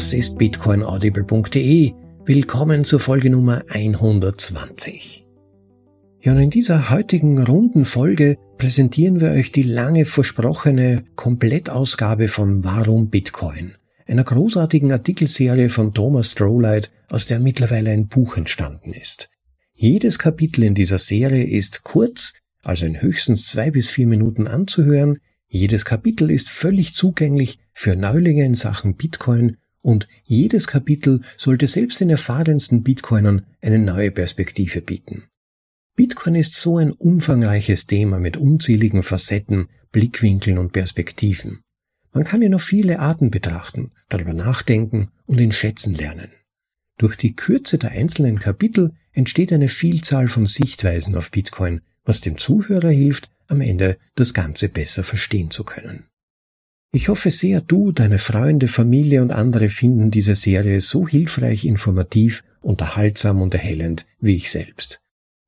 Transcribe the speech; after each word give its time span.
Das 0.00 0.14
ist 0.14 0.38
bitcoinaudible.de. 0.38 1.92
Willkommen 2.24 2.86
zur 2.86 3.00
Folge 3.00 3.28
Nummer 3.28 3.62
120. 3.68 5.26
Ja, 6.22 6.32
und 6.32 6.38
in 6.38 6.48
dieser 6.48 6.88
heutigen 6.88 7.38
runden 7.44 7.84
Folge 7.84 8.38
präsentieren 8.56 9.20
wir 9.20 9.32
euch 9.32 9.52
die 9.52 9.62
lange 9.62 10.06
versprochene 10.06 11.04
Komplettausgabe 11.16 12.28
von 12.28 12.64
Warum 12.64 13.10
Bitcoin, 13.10 13.74
einer 14.06 14.24
großartigen 14.24 14.90
Artikelserie 14.90 15.68
von 15.68 15.92
Thomas 15.92 16.30
Strohlight, 16.30 16.90
aus 17.10 17.26
der 17.26 17.38
mittlerweile 17.38 17.90
ein 17.90 18.08
Buch 18.08 18.38
entstanden 18.38 18.94
ist. 18.94 19.28
Jedes 19.74 20.18
Kapitel 20.18 20.64
in 20.64 20.74
dieser 20.74 20.98
Serie 20.98 21.44
ist 21.44 21.82
kurz, 21.82 22.32
also 22.62 22.86
in 22.86 23.02
höchstens 23.02 23.48
zwei 23.48 23.70
bis 23.70 23.90
vier 23.90 24.06
Minuten 24.06 24.46
anzuhören. 24.46 25.18
Jedes 25.46 25.84
Kapitel 25.84 26.30
ist 26.30 26.48
völlig 26.48 26.94
zugänglich 26.94 27.58
für 27.74 27.96
Neulinge 27.96 28.46
in 28.46 28.54
Sachen 28.54 28.96
Bitcoin 28.96 29.58
und 29.82 30.08
jedes 30.24 30.66
Kapitel 30.66 31.20
sollte 31.36 31.66
selbst 31.66 32.00
den 32.00 32.10
erfahrensten 32.10 32.82
Bitcoinern 32.82 33.46
eine 33.60 33.78
neue 33.78 34.10
Perspektive 34.10 34.82
bieten. 34.82 35.24
Bitcoin 35.96 36.34
ist 36.34 36.54
so 36.54 36.78
ein 36.78 36.92
umfangreiches 36.92 37.86
Thema 37.86 38.18
mit 38.18 38.36
unzähligen 38.36 39.02
Facetten, 39.02 39.68
Blickwinkeln 39.92 40.58
und 40.58 40.72
Perspektiven. 40.72 41.60
Man 42.12 42.24
kann 42.24 42.42
ihn 42.42 42.54
auf 42.54 42.62
viele 42.62 42.98
Arten 42.98 43.30
betrachten, 43.30 43.92
darüber 44.08 44.32
nachdenken 44.32 45.10
und 45.26 45.40
ihn 45.40 45.52
schätzen 45.52 45.94
lernen. 45.94 46.30
Durch 46.98 47.16
die 47.16 47.34
Kürze 47.34 47.78
der 47.78 47.92
einzelnen 47.92 48.40
Kapitel 48.40 48.92
entsteht 49.12 49.52
eine 49.52 49.68
Vielzahl 49.68 50.28
von 50.28 50.46
Sichtweisen 50.46 51.16
auf 51.16 51.30
Bitcoin, 51.30 51.80
was 52.04 52.20
dem 52.20 52.36
Zuhörer 52.36 52.90
hilft, 52.90 53.30
am 53.48 53.60
Ende 53.60 53.96
das 54.14 54.34
Ganze 54.34 54.68
besser 54.68 55.02
verstehen 55.02 55.50
zu 55.50 55.64
können. 55.64 56.09
Ich 56.92 57.08
hoffe 57.08 57.30
sehr, 57.30 57.60
du, 57.60 57.92
deine 57.92 58.18
Freunde, 58.18 58.66
Familie 58.66 59.22
und 59.22 59.30
andere 59.30 59.68
finden 59.68 60.10
diese 60.10 60.34
Serie 60.34 60.80
so 60.80 61.06
hilfreich, 61.06 61.64
informativ, 61.64 62.42
unterhaltsam 62.60 63.40
und 63.40 63.54
erhellend 63.54 64.06
wie 64.18 64.34
ich 64.34 64.50
selbst. 64.50 65.00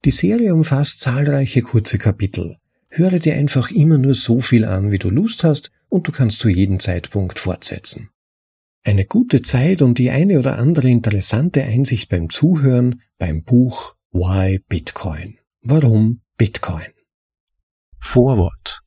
Die 0.04 0.12
Serie 0.12 0.54
umfasst 0.54 1.00
zahlreiche 1.00 1.62
kurze 1.62 1.98
Kapitel. 1.98 2.56
Höre 2.88 3.18
dir 3.18 3.34
einfach 3.34 3.70
immer 3.70 3.98
nur 3.98 4.14
so 4.14 4.40
viel 4.40 4.64
an, 4.64 4.92
wie 4.92 4.98
du 4.98 5.10
Lust 5.10 5.42
hast, 5.42 5.70
und 5.88 6.08
du 6.08 6.12
kannst 6.12 6.38
zu 6.38 6.48
jedem 6.48 6.80
Zeitpunkt 6.80 7.38
fortsetzen. 7.38 8.08
Eine 8.84 9.04
gute 9.04 9.42
Zeit 9.42 9.82
und 9.82 9.98
die 9.98 10.10
eine 10.10 10.38
oder 10.38 10.58
andere 10.58 10.88
interessante 10.88 11.62
Einsicht 11.62 12.08
beim 12.08 12.30
Zuhören 12.30 13.02
beim 13.18 13.44
Buch 13.44 13.96
Why 14.10 14.60
Bitcoin? 14.68 15.38
Warum 15.60 16.22
Bitcoin? 16.36 16.88
Vorwort. 17.98 18.80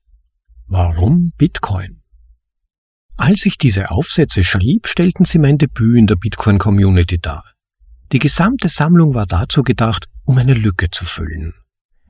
Warum 0.68 1.32
Bitcoin? 1.38 2.02
Als 3.18 3.46
ich 3.46 3.58
diese 3.58 3.92
Aufsätze 3.92 4.44
schrieb, 4.44 4.88
stellten 4.88 5.26
sie 5.26 5.40
mein 5.40 5.58
Debüt 5.58 5.98
in 5.98 6.08
der 6.08 6.16
Bitcoin-Community 6.16 7.20
dar. 7.20 7.46
Die 8.12 8.20
gesamte 8.20 8.70
Sammlung 8.70 9.14
war 9.14 9.26
dazu 9.26 9.64
gedacht, 9.64 10.08
um 10.26 10.38
eine 10.38 10.54
Lücke 10.54 10.90
zu 10.92 11.06
füllen. 11.06 11.54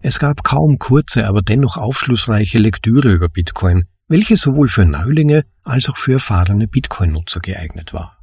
Es 0.02 0.20
gab 0.20 0.44
kaum 0.44 0.78
kurze, 0.78 1.28
aber 1.28 1.42
dennoch 1.42 1.78
aufschlussreiche 1.78 2.58
Lektüre 2.58 3.12
über 3.12 3.30
Bitcoin, 3.30 3.86
welche 4.08 4.36
sowohl 4.36 4.68
für 4.68 4.86
Neulinge 4.86 5.44
als 5.64 5.90
auch 5.90 5.98
für 5.98 6.14
erfahrene 6.14 6.68
Bitcoin-Nutzer 6.68 7.40
geeignet 7.40 7.94
war. 7.94 8.20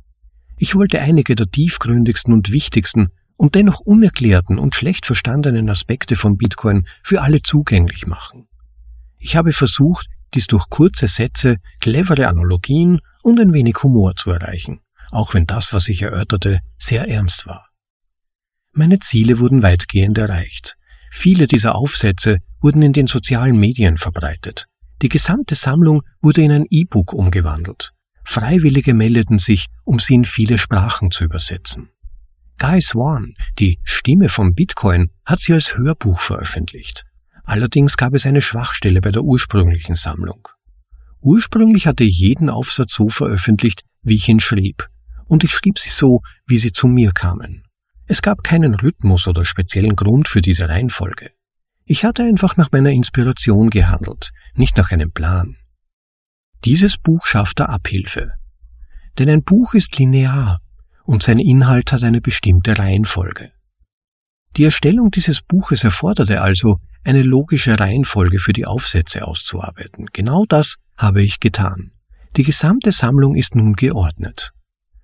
Ich 0.58 0.74
wollte 0.74 1.00
einige 1.00 1.34
der 1.34 1.50
tiefgründigsten 1.50 2.32
und 2.32 2.52
wichtigsten 2.52 3.08
und 3.36 3.54
dennoch 3.54 3.80
unerklärten 3.80 4.58
und 4.58 4.74
schlecht 4.74 5.06
verstandenen 5.06 5.68
Aspekte 5.70 6.14
von 6.14 6.36
Bitcoin 6.36 6.86
für 7.02 7.22
alle 7.22 7.42
zugänglich 7.42 8.06
machen. 8.06 8.46
Ich 9.18 9.36
habe 9.36 9.52
versucht, 9.52 10.06
dies 10.34 10.46
durch 10.46 10.68
kurze 10.70 11.06
Sätze, 11.06 11.56
clevere 11.80 12.28
Analogien 12.28 13.00
und 13.22 13.40
ein 13.40 13.52
wenig 13.52 13.82
Humor 13.82 14.14
zu 14.16 14.30
erreichen, 14.30 14.80
auch 15.10 15.34
wenn 15.34 15.46
das, 15.46 15.72
was 15.72 15.88
ich 15.88 16.02
erörterte, 16.02 16.60
sehr 16.78 17.08
ernst 17.08 17.46
war. 17.46 17.68
Meine 18.72 18.98
Ziele 18.98 19.38
wurden 19.38 19.62
weitgehend 19.62 20.16
erreicht. 20.18 20.76
Viele 21.10 21.46
dieser 21.46 21.74
Aufsätze 21.74 22.38
wurden 22.60 22.82
in 22.82 22.94
den 22.94 23.06
sozialen 23.06 23.58
Medien 23.58 23.98
verbreitet. 23.98 24.66
Die 25.02 25.08
gesamte 25.08 25.54
Sammlung 25.54 26.02
wurde 26.22 26.42
in 26.42 26.52
ein 26.52 26.66
E-Book 26.70 27.12
umgewandelt. 27.12 27.90
Freiwillige 28.24 28.94
meldeten 28.94 29.38
sich, 29.38 29.66
um 29.84 29.98
sie 29.98 30.14
in 30.14 30.24
viele 30.24 30.56
Sprachen 30.56 31.10
zu 31.10 31.24
übersetzen. 31.24 31.90
Guy 32.58 32.80
Swan, 32.80 33.34
die 33.58 33.80
Stimme 33.82 34.28
von 34.28 34.54
Bitcoin, 34.54 35.10
hat 35.26 35.40
sie 35.40 35.52
als 35.52 35.76
Hörbuch 35.76 36.20
veröffentlicht. 36.20 37.04
Allerdings 37.44 37.96
gab 37.96 38.14
es 38.14 38.26
eine 38.26 38.42
Schwachstelle 38.42 39.00
bei 39.00 39.10
der 39.10 39.22
ursprünglichen 39.22 39.96
Sammlung. 39.96 40.48
Ursprünglich 41.20 41.86
hatte 41.86 42.04
ich 42.04 42.18
jeden 42.18 42.50
Aufsatz 42.50 42.94
so 42.94 43.08
veröffentlicht, 43.08 43.82
wie 44.02 44.14
ich 44.14 44.28
ihn 44.28 44.40
schrieb, 44.40 44.88
und 45.26 45.44
ich 45.44 45.52
schrieb 45.52 45.78
sie 45.78 45.90
so, 45.90 46.20
wie 46.46 46.58
sie 46.58 46.72
zu 46.72 46.88
mir 46.88 47.12
kamen. 47.12 47.64
Es 48.06 48.22
gab 48.22 48.42
keinen 48.42 48.74
Rhythmus 48.74 49.28
oder 49.28 49.44
speziellen 49.44 49.96
Grund 49.96 50.28
für 50.28 50.40
diese 50.40 50.68
Reihenfolge. 50.68 51.30
Ich 51.84 52.04
hatte 52.04 52.22
einfach 52.22 52.56
nach 52.56 52.72
meiner 52.72 52.90
Inspiration 52.90 53.70
gehandelt, 53.70 54.30
nicht 54.54 54.76
nach 54.76 54.90
einem 54.90 55.12
Plan. 55.12 55.56
Dieses 56.64 56.96
Buch 56.96 57.26
schaffte 57.26 57.68
Abhilfe. 57.68 58.32
Denn 59.18 59.28
ein 59.28 59.42
Buch 59.42 59.74
ist 59.74 59.98
linear 59.98 60.60
und 61.04 61.22
sein 61.22 61.38
Inhalt 61.38 61.92
hat 61.92 62.02
eine 62.02 62.20
bestimmte 62.20 62.78
Reihenfolge. 62.78 63.52
Die 64.56 64.64
Erstellung 64.64 65.10
dieses 65.10 65.40
Buches 65.42 65.84
erforderte 65.84 66.40
also, 66.40 66.78
eine 67.04 67.22
logische 67.22 67.78
Reihenfolge 67.78 68.38
für 68.38 68.52
die 68.52 68.66
Aufsätze 68.66 69.26
auszuarbeiten. 69.26 70.06
Genau 70.12 70.44
das 70.46 70.76
habe 70.96 71.22
ich 71.22 71.40
getan. 71.40 71.92
Die 72.36 72.44
gesamte 72.44 72.92
Sammlung 72.92 73.34
ist 73.34 73.54
nun 73.54 73.74
geordnet. 73.74 74.52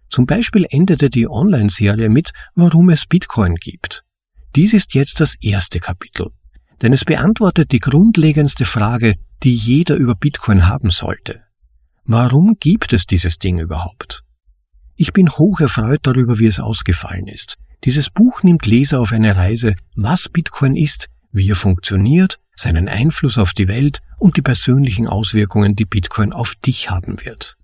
Zum 0.09 0.27
Beispiel 0.27 0.67
endete 0.71 1.11
die 1.11 1.29
Online-Serie 1.29 2.09
mit, 2.09 2.31
warum 2.55 2.89
es 2.89 3.07
Bitcoin 3.07 3.57
gibt. 3.57 4.05
Dies 4.57 4.73
ist 4.73 4.95
jetzt 4.95 5.21
das 5.21 5.35
erste 5.41 5.81
Kapitel, 5.81 6.29
denn 6.81 6.93
es 6.93 7.05
beantwortet 7.05 7.73
die 7.73 7.81
grundlegendste 7.81 8.65
Frage, 8.65 9.15
die 9.43 9.55
jeder 9.55 9.97
über 9.97 10.15
Bitcoin 10.15 10.67
haben 10.67 10.91
sollte. 10.91 11.43
Warum 12.05 12.57
gibt 12.59 12.95
es 12.95 13.07
dieses 13.07 13.39
Ding 13.39 13.59
überhaupt? 13.59 14.23
Ich 14.97 15.13
bin 15.13 15.29
hoch 15.29 15.61
erfreut 15.61 16.01
darüber, 16.03 16.39
wie 16.39 16.47
es 16.47 16.59
ausgefallen 16.59 17.29
ist. 17.29 17.57
Dieses 17.85 18.11
Buch 18.11 18.43
nimmt 18.43 18.67
Leser 18.67 19.01
auf 19.01 19.13
eine 19.13 19.37
Reise, 19.37 19.75
was 19.95 20.29
Bitcoin 20.29 20.75
ist, 20.75 21.07
wie 21.33 21.51
er 21.51 21.57
funktioniert, 21.57 22.39
seinen 22.57 22.89
Einfluss 22.89 23.39
auf 23.39 23.53
die 23.53 23.69
Welt 23.69 24.01
und 24.19 24.37
die 24.37 24.43
persönlichen 24.43 25.07
Auswirkungen, 25.07 25.77
die 25.77 25.85
Bitcoin 25.85 26.33
auf 26.33 26.55
dich 26.57 26.91
haben 26.91 27.25
wird. 27.25 27.57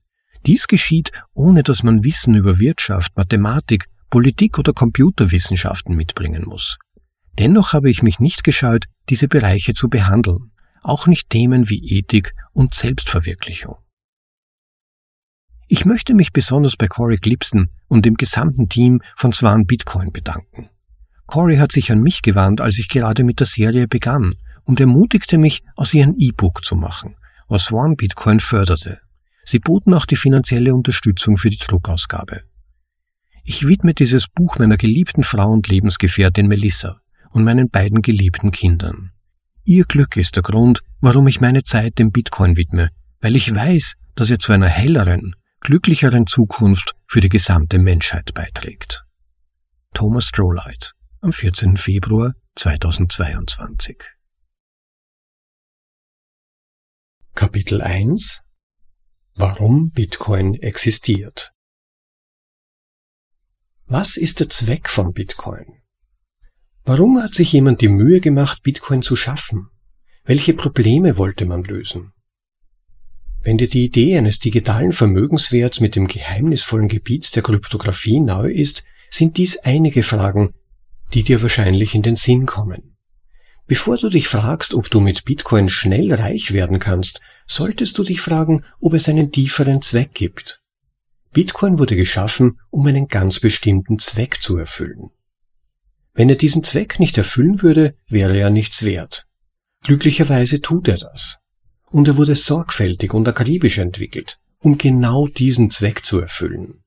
Dies 0.46 0.66
geschieht, 0.66 1.10
ohne 1.32 1.62
dass 1.62 1.82
man 1.82 2.04
Wissen 2.04 2.34
über 2.34 2.58
Wirtschaft, 2.58 3.16
Mathematik, 3.16 3.86
Politik 4.10 4.58
oder 4.58 4.72
Computerwissenschaften 4.72 5.96
mitbringen 5.96 6.44
muss. 6.46 6.78
Dennoch 7.38 7.72
habe 7.72 7.90
ich 7.90 8.02
mich 8.02 8.20
nicht 8.20 8.44
gescheut, 8.44 8.84
diese 9.08 9.26
Bereiche 9.26 9.72
zu 9.72 9.88
behandeln, 9.88 10.52
auch 10.82 11.06
nicht 11.06 11.30
Themen 11.30 11.68
wie 11.68 11.82
Ethik 11.82 12.34
und 12.52 12.74
Selbstverwirklichung. 12.74 13.76
Ich 15.66 15.86
möchte 15.86 16.14
mich 16.14 16.32
besonders 16.32 16.76
bei 16.76 16.86
Corey 16.86 17.16
Glipson 17.16 17.70
und 17.88 18.04
dem 18.04 18.14
gesamten 18.14 18.68
Team 18.68 19.00
von 19.16 19.32
Swan 19.32 19.66
Bitcoin 19.66 20.12
bedanken. 20.12 20.68
Corey 21.26 21.56
hat 21.56 21.72
sich 21.72 21.90
an 21.90 22.00
mich 22.00 22.22
gewandt, 22.22 22.60
als 22.60 22.78
ich 22.78 22.88
gerade 22.88 23.24
mit 23.24 23.40
der 23.40 23.46
Serie 23.46 23.88
begann 23.88 24.34
und 24.64 24.80
ermutigte 24.80 25.38
mich, 25.38 25.62
aus 25.76 25.94
ihr 25.94 26.04
ein 26.04 26.16
E-Book 26.18 26.64
zu 26.64 26.76
machen, 26.76 27.16
was 27.48 27.72
One 27.72 27.96
Bitcoin 27.96 28.40
förderte. 28.40 29.00
Sie 29.44 29.58
boten 29.58 29.94
auch 29.94 30.06
die 30.06 30.16
finanzielle 30.16 30.74
Unterstützung 30.74 31.36
für 31.36 31.50
die 31.50 31.58
Druckausgabe. 31.58 32.42
Ich 33.44 33.66
widme 33.66 33.92
dieses 33.92 34.26
Buch 34.26 34.58
meiner 34.58 34.78
geliebten 34.78 35.22
Frau 35.22 35.50
und 35.50 35.68
Lebensgefährtin 35.68 36.46
Melissa 36.46 37.00
und 37.30 37.44
meinen 37.44 37.68
beiden 37.68 38.00
geliebten 38.00 38.52
Kindern. 38.52 39.12
Ihr 39.64 39.84
Glück 39.84 40.16
ist 40.16 40.36
der 40.36 40.42
Grund, 40.42 40.80
warum 41.00 41.28
ich 41.28 41.40
meine 41.40 41.62
Zeit 41.62 41.98
dem 41.98 42.10
Bitcoin 42.10 42.56
widme, 42.56 42.88
weil 43.20 43.36
ich 43.36 43.54
weiß, 43.54 43.94
dass 44.14 44.30
er 44.30 44.38
zu 44.38 44.52
einer 44.52 44.68
helleren, 44.68 45.34
glücklicheren 45.60 46.26
Zukunft 46.26 46.94
für 47.06 47.20
die 47.20 47.28
gesamte 47.28 47.78
Menschheit 47.78 48.32
beiträgt. 48.34 49.04
Thomas 49.92 50.26
Strohlight 50.26 50.94
am 51.24 51.32
14. 51.32 51.78
Februar 51.78 52.34
2022. 52.56 53.96
Kapitel 57.34 57.80
1 57.80 58.42
Warum 59.34 59.90
Bitcoin 59.90 60.52
existiert. 60.52 61.52
Was 63.86 64.18
ist 64.18 64.40
der 64.40 64.50
Zweck 64.50 64.90
von 64.90 65.14
Bitcoin? 65.14 65.80
Warum 66.84 67.22
hat 67.22 67.34
sich 67.34 67.54
jemand 67.54 67.80
die 67.80 67.88
Mühe 67.88 68.20
gemacht, 68.20 68.62
Bitcoin 68.62 69.00
zu 69.00 69.16
schaffen? 69.16 69.70
Welche 70.24 70.52
Probleme 70.52 71.16
wollte 71.16 71.46
man 71.46 71.64
lösen? 71.64 72.12
Wenn 73.40 73.56
dir 73.56 73.68
die 73.68 73.86
Idee 73.86 74.18
eines 74.18 74.40
digitalen 74.40 74.92
Vermögenswerts 74.92 75.80
mit 75.80 75.96
dem 75.96 76.06
geheimnisvollen 76.06 76.88
Gebiet 76.88 77.34
der 77.34 77.42
Kryptographie 77.42 78.20
neu 78.20 78.50
ist, 78.50 78.84
sind 79.08 79.38
dies 79.38 79.56
einige 79.60 80.02
Fragen, 80.02 80.52
die 81.12 81.22
dir 81.22 81.42
wahrscheinlich 81.42 81.94
in 81.94 82.02
den 82.02 82.16
Sinn 82.16 82.46
kommen. 82.46 82.96
Bevor 83.66 83.96
du 83.96 84.08
dich 84.08 84.28
fragst, 84.28 84.74
ob 84.74 84.90
du 84.90 85.00
mit 85.00 85.24
Bitcoin 85.24 85.68
schnell 85.68 86.12
reich 86.12 86.52
werden 86.52 86.78
kannst, 86.78 87.20
solltest 87.46 87.96
du 87.98 88.02
dich 88.02 88.20
fragen, 88.20 88.64
ob 88.80 88.94
es 88.94 89.08
einen 89.08 89.32
tieferen 89.32 89.80
Zweck 89.82 90.14
gibt. 90.14 90.60
Bitcoin 91.32 91.78
wurde 91.78 91.96
geschaffen, 91.96 92.60
um 92.70 92.86
einen 92.86 93.08
ganz 93.08 93.40
bestimmten 93.40 93.98
Zweck 93.98 94.40
zu 94.40 94.56
erfüllen. 94.56 95.10
Wenn 96.12 96.28
er 96.28 96.36
diesen 96.36 96.62
Zweck 96.62 97.00
nicht 97.00 97.18
erfüllen 97.18 97.60
würde, 97.62 97.96
wäre 98.06 98.36
er 98.36 98.50
nichts 98.50 98.84
wert. 98.84 99.26
Glücklicherweise 99.82 100.60
tut 100.60 100.86
er 100.88 100.98
das. 100.98 101.38
Und 101.90 102.06
er 102.06 102.16
wurde 102.16 102.36
sorgfältig 102.36 103.12
und 103.14 103.26
akribisch 103.26 103.78
entwickelt, 103.78 104.38
um 104.60 104.78
genau 104.78 105.26
diesen 105.26 105.70
Zweck 105.70 106.04
zu 106.04 106.20
erfüllen. 106.20 106.83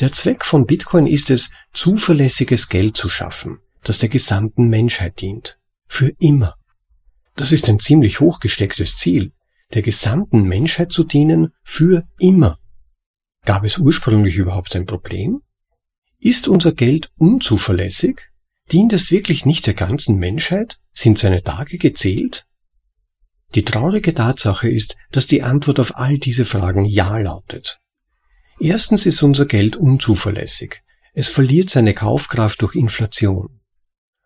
Der 0.00 0.12
Zweck 0.12 0.44
von 0.44 0.66
Bitcoin 0.66 1.06
ist 1.06 1.30
es, 1.30 1.50
zuverlässiges 1.72 2.68
Geld 2.68 2.96
zu 2.96 3.08
schaffen, 3.08 3.58
das 3.84 3.98
der 3.98 4.08
gesamten 4.08 4.68
Menschheit 4.68 5.20
dient. 5.20 5.58
Für 5.86 6.12
immer. 6.18 6.56
Das 7.36 7.52
ist 7.52 7.68
ein 7.68 7.78
ziemlich 7.78 8.20
hochgestecktes 8.20 8.96
Ziel, 8.96 9.32
der 9.74 9.82
gesamten 9.82 10.42
Menschheit 10.42 10.92
zu 10.92 11.04
dienen 11.04 11.52
für 11.62 12.06
immer. 12.18 12.58
Gab 13.44 13.64
es 13.64 13.78
ursprünglich 13.78 14.36
überhaupt 14.36 14.76
ein 14.76 14.86
Problem? 14.86 15.42
Ist 16.18 16.46
unser 16.46 16.72
Geld 16.72 17.10
unzuverlässig? 17.16 18.20
Dient 18.70 18.92
es 18.92 19.10
wirklich 19.10 19.44
nicht 19.44 19.66
der 19.66 19.74
ganzen 19.74 20.18
Menschheit? 20.18 20.78
Sind 20.94 21.18
seine 21.18 21.42
Tage 21.42 21.78
gezählt? 21.78 22.46
Die 23.54 23.64
traurige 23.64 24.14
Tatsache 24.14 24.70
ist, 24.70 24.96
dass 25.10 25.26
die 25.26 25.42
Antwort 25.42 25.80
auf 25.80 25.96
all 25.96 26.18
diese 26.18 26.44
Fragen 26.44 26.84
Ja 26.84 27.18
lautet. 27.18 27.80
Erstens 28.62 29.06
ist 29.06 29.20
unser 29.24 29.46
Geld 29.46 29.74
unzuverlässig. 29.74 30.82
Es 31.14 31.26
verliert 31.26 31.68
seine 31.68 31.94
Kaufkraft 31.94 32.62
durch 32.62 32.76
Inflation. 32.76 33.58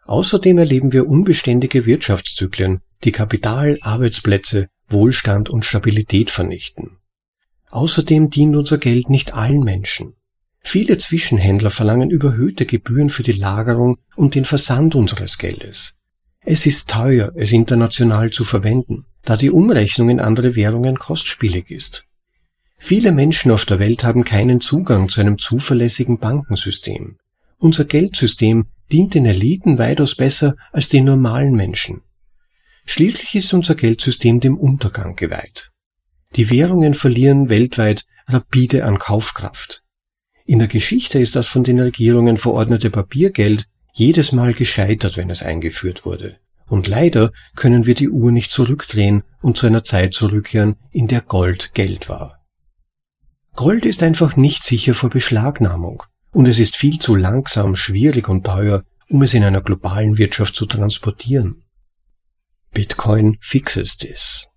Außerdem 0.05 0.59
erleben 0.59 0.93
wir 0.93 1.09
unbeständige 1.09 1.87
Wirtschaftszyklen, 1.87 2.83
die 3.05 3.13
Kapital, 3.13 3.79
Arbeitsplätze, 3.81 4.69
Wohlstand 4.89 5.49
und 5.49 5.65
Stabilität 5.65 6.31
vernichten. 6.31 6.99
Außerdem 7.71 8.29
dient 8.29 8.55
unser 8.57 8.77
Geld 8.77 9.09
nicht 9.09 9.33
allen 9.33 9.61
Menschen. 9.61 10.17
Viele 10.61 10.99
Zwischenhändler 10.99 11.71
verlangen 11.71 12.11
überhöhte 12.11 12.67
Gebühren 12.67 13.09
für 13.09 13.23
die 13.23 13.33
Lagerung 13.33 13.97
und 14.17 14.35
den 14.35 14.45
Versand 14.45 14.95
unseres 14.95 15.39
Geldes. 15.39 15.95
Es 16.45 16.67
ist 16.67 16.91
teuer, 16.91 17.33
es 17.37 17.53
international 17.53 18.29
zu 18.29 18.45
verwenden, 18.45 19.07
da 19.23 19.39
die 19.39 19.51
Umrechnung 19.51 20.11
in 20.11 20.21
andere 20.21 20.57
Währungen 20.57 20.99
kostspielig 20.99 21.71
ist. 21.71 22.06
Viele 22.79 23.13
Menschen 23.13 23.51
auf 23.51 23.65
der 23.65 23.79
Welt 23.79 24.05
haben 24.05 24.25
keinen 24.25 24.61
Zugang 24.61 25.09
zu 25.09 25.21
einem 25.21 25.39
zuverlässigen 25.39 26.19
Bankensystem. 26.19 27.17
Unser 27.59 27.85
Geldsystem 27.85 28.67
dient 28.93 29.15
den 29.15 29.27
Eliten 29.27 29.79
weitaus 29.79 30.15
besser 30.15 30.57
als 30.73 30.89
den 30.89 31.05
normalen 31.05 31.55
Menschen. 31.55 32.03
Schließlich 32.85 33.35
ist 33.35 33.53
unser 33.53 33.75
Geldsystem 33.75 34.41
dem 34.41 34.57
Untergang 34.57 35.17
geweiht. 35.17 35.73
Die 36.37 36.51
Währungen 36.51 36.95
verlieren 36.95 37.49
weltweit 37.49 38.05
rapide 38.29 38.85
an 38.85 38.99
Kaufkraft. 38.99 39.83
In 40.45 40.61
der 40.61 40.69
Geschichte 40.69 41.19
ist 41.19 41.35
das 41.35 41.49
von 41.49 41.65
den 41.65 41.81
Regierungen 41.81 42.37
verordnete 42.37 42.91
Papiergeld 42.91 43.67
jedes 43.93 44.31
Mal 44.33 44.55
gescheitert, 44.55 45.17
wenn 45.17 45.31
es 45.31 45.43
eingeführt 45.43 46.05
wurde. 46.05 46.39
Und 46.69 46.87
leider 46.87 47.33
können 47.55 47.87
wir 47.87 47.95
die 47.95 48.09
Uhr 48.09 48.31
nicht 48.31 48.51
zurückdrehen 48.51 49.23
und 49.41 49.57
zu 49.57 49.67
einer 49.67 49.85
Zeit 49.85 50.15
zurückkehren, 50.15 50.77
in 50.91 51.09
der 51.09 51.23
Gold 51.23 51.75
Geld 51.75 52.09
war. 52.09 52.36
Gold 53.57 53.87
ist 53.87 54.03
einfach 54.03 54.37
nicht 54.37 54.63
sicher 54.63 54.93
vor 54.93 55.09
Beschlagnahmung 55.09 56.03
und 56.31 56.47
es 56.47 56.59
ist 56.59 56.77
viel 56.77 56.99
zu 56.99 57.15
langsam, 57.15 57.75
schwierig 57.75 58.29
und 58.29 58.45
teuer, 58.45 58.85
um 59.09 59.23
es 59.23 59.33
in 59.33 59.43
einer 59.43 59.63
globalen 59.63 60.19
Wirtschaft 60.19 60.55
zu 60.55 60.67
transportieren. 60.67 61.65
Bitcoin 62.73 63.39
fixes 63.41 63.97
this. 63.97 64.49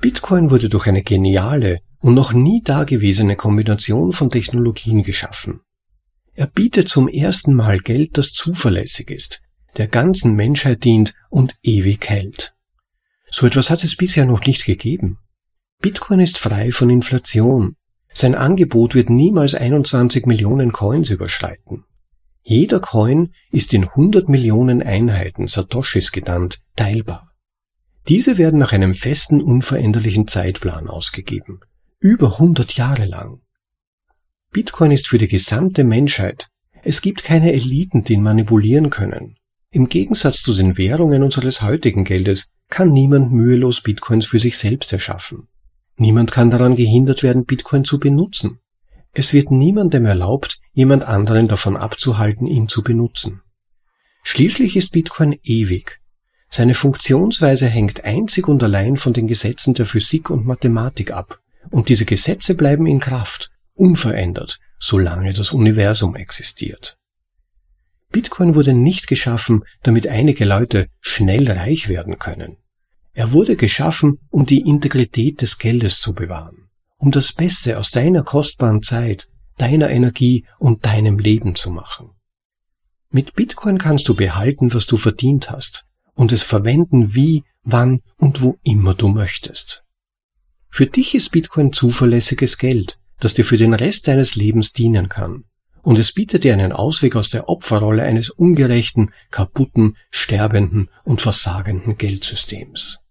Bitcoin 0.00 0.52
wurde 0.52 0.68
durch 0.68 0.86
eine 0.86 1.02
geniale 1.02 1.80
und 1.98 2.14
noch 2.14 2.32
nie 2.32 2.62
dagewesene 2.62 3.34
Kombination 3.34 4.12
von 4.12 4.30
Technologien 4.30 5.02
geschaffen. 5.02 5.62
Er 6.34 6.46
bietet 6.46 6.88
zum 6.88 7.08
ersten 7.08 7.54
Mal 7.54 7.80
Geld, 7.80 8.18
das 8.18 8.32
zuverlässig 8.32 9.10
ist, 9.10 9.42
der 9.76 9.88
ganzen 9.88 10.34
Menschheit 10.34 10.84
dient 10.84 11.12
und 11.28 11.56
ewig 11.64 12.08
hält. 12.08 12.54
So 13.30 13.48
etwas 13.48 13.68
hat 13.68 13.82
es 13.82 13.96
bisher 13.96 14.26
noch 14.26 14.46
nicht 14.46 14.64
gegeben. 14.64 15.18
Bitcoin 15.82 16.20
ist 16.20 16.38
frei 16.38 16.70
von 16.70 16.90
Inflation. 16.90 17.74
Sein 18.12 18.36
Angebot 18.36 18.94
wird 18.94 19.10
niemals 19.10 19.56
21 19.56 20.26
Millionen 20.26 20.70
Coins 20.70 21.10
überschreiten. 21.10 21.82
Jeder 22.44 22.78
Coin 22.78 23.32
ist 23.50 23.74
in 23.74 23.88
100 23.88 24.28
Millionen 24.28 24.80
Einheiten, 24.80 25.48
Satoshis 25.48 26.12
genannt, 26.12 26.60
teilbar. 26.76 27.32
Diese 28.06 28.38
werden 28.38 28.60
nach 28.60 28.72
einem 28.72 28.94
festen, 28.94 29.42
unveränderlichen 29.42 30.28
Zeitplan 30.28 30.86
ausgegeben. 30.86 31.58
Über 31.98 32.34
100 32.34 32.74
Jahre 32.74 33.06
lang. 33.06 33.40
Bitcoin 34.52 34.92
ist 34.92 35.08
für 35.08 35.18
die 35.18 35.26
gesamte 35.26 35.82
Menschheit. 35.82 36.46
Es 36.84 37.00
gibt 37.00 37.24
keine 37.24 37.52
Eliten, 37.52 38.04
die 38.04 38.12
ihn 38.12 38.22
manipulieren 38.22 38.90
können. 38.90 39.36
Im 39.70 39.88
Gegensatz 39.88 40.42
zu 40.42 40.54
den 40.54 40.78
Währungen 40.78 41.24
unseres 41.24 41.60
heutigen 41.60 42.04
Geldes 42.04 42.46
kann 42.68 42.92
niemand 42.92 43.32
mühelos 43.32 43.80
Bitcoins 43.80 44.26
für 44.26 44.38
sich 44.38 44.56
selbst 44.56 44.92
erschaffen. 44.92 45.48
Niemand 46.02 46.32
kann 46.32 46.50
daran 46.50 46.74
gehindert 46.74 47.22
werden, 47.22 47.44
Bitcoin 47.44 47.84
zu 47.84 48.00
benutzen. 48.00 48.58
Es 49.12 49.32
wird 49.32 49.52
niemandem 49.52 50.04
erlaubt, 50.04 50.58
jemand 50.72 51.04
anderen 51.04 51.46
davon 51.46 51.76
abzuhalten, 51.76 52.48
ihn 52.48 52.66
zu 52.66 52.82
benutzen. 52.82 53.42
Schließlich 54.24 54.74
ist 54.74 54.90
Bitcoin 54.90 55.38
ewig. 55.44 56.00
Seine 56.48 56.74
Funktionsweise 56.74 57.68
hängt 57.68 58.04
einzig 58.04 58.48
und 58.48 58.64
allein 58.64 58.96
von 58.96 59.12
den 59.12 59.28
Gesetzen 59.28 59.74
der 59.74 59.86
Physik 59.86 60.28
und 60.28 60.44
Mathematik 60.44 61.12
ab, 61.12 61.38
und 61.70 61.88
diese 61.88 62.04
Gesetze 62.04 62.56
bleiben 62.56 62.88
in 62.88 62.98
Kraft, 62.98 63.52
unverändert, 63.76 64.58
solange 64.80 65.32
das 65.32 65.52
Universum 65.52 66.16
existiert. 66.16 66.98
Bitcoin 68.10 68.56
wurde 68.56 68.74
nicht 68.74 69.06
geschaffen, 69.06 69.62
damit 69.84 70.08
einige 70.08 70.46
Leute 70.46 70.88
schnell 71.00 71.48
reich 71.48 71.88
werden 71.88 72.18
können. 72.18 72.56
Er 73.14 73.32
wurde 73.32 73.56
geschaffen, 73.56 74.18
um 74.30 74.46
die 74.46 74.60
Integrität 74.60 75.42
des 75.42 75.58
Geldes 75.58 76.00
zu 76.00 76.14
bewahren, 76.14 76.70
um 76.96 77.10
das 77.10 77.32
Beste 77.32 77.78
aus 77.78 77.90
deiner 77.90 78.22
kostbaren 78.22 78.82
Zeit, 78.82 79.28
deiner 79.58 79.90
Energie 79.90 80.46
und 80.58 80.86
deinem 80.86 81.18
Leben 81.18 81.54
zu 81.54 81.70
machen. 81.70 82.10
Mit 83.10 83.34
Bitcoin 83.34 83.76
kannst 83.76 84.08
du 84.08 84.14
behalten, 84.14 84.72
was 84.72 84.86
du 84.86 84.96
verdient 84.96 85.50
hast 85.50 85.84
und 86.14 86.32
es 86.32 86.42
verwenden, 86.42 87.14
wie, 87.14 87.44
wann 87.62 88.00
und 88.16 88.40
wo 88.40 88.58
immer 88.62 88.94
du 88.94 89.08
möchtest. 89.08 89.84
Für 90.70 90.86
dich 90.86 91.14
ist 91.14 91.30
Bitcoin 91.32 91.74
zuverlässiges 91.74 92.56
Geld, 92.56 92.98
das 93.20 93.34
dir 93.34 93.44
für 93.44 93.58
den 93.58 93.74
Rest 93.74 94.08
deines 94.08 94.36
Lebens 94.36 94.72
dienen 94.72 95.10
kann. 95.10 95.44
Und 95.82 95.98
es 95.98 96.12
bietet 96.12 96.44
dir 96.44 96.54
einen 96.54 96.72
Ausweg 96.72 97.14
aus 97.14 97.28
der 97.28 97.50
Opferrolle 97.50 98.04
eines 98.04 98.30
ungerechten, 98.30 99.12
kaputten, 99.30 99.98
sterbenden 100.10 100.88
und 101.04 101.20
versagenden 101.20 101.98
Geldsystems. 101.98 103.01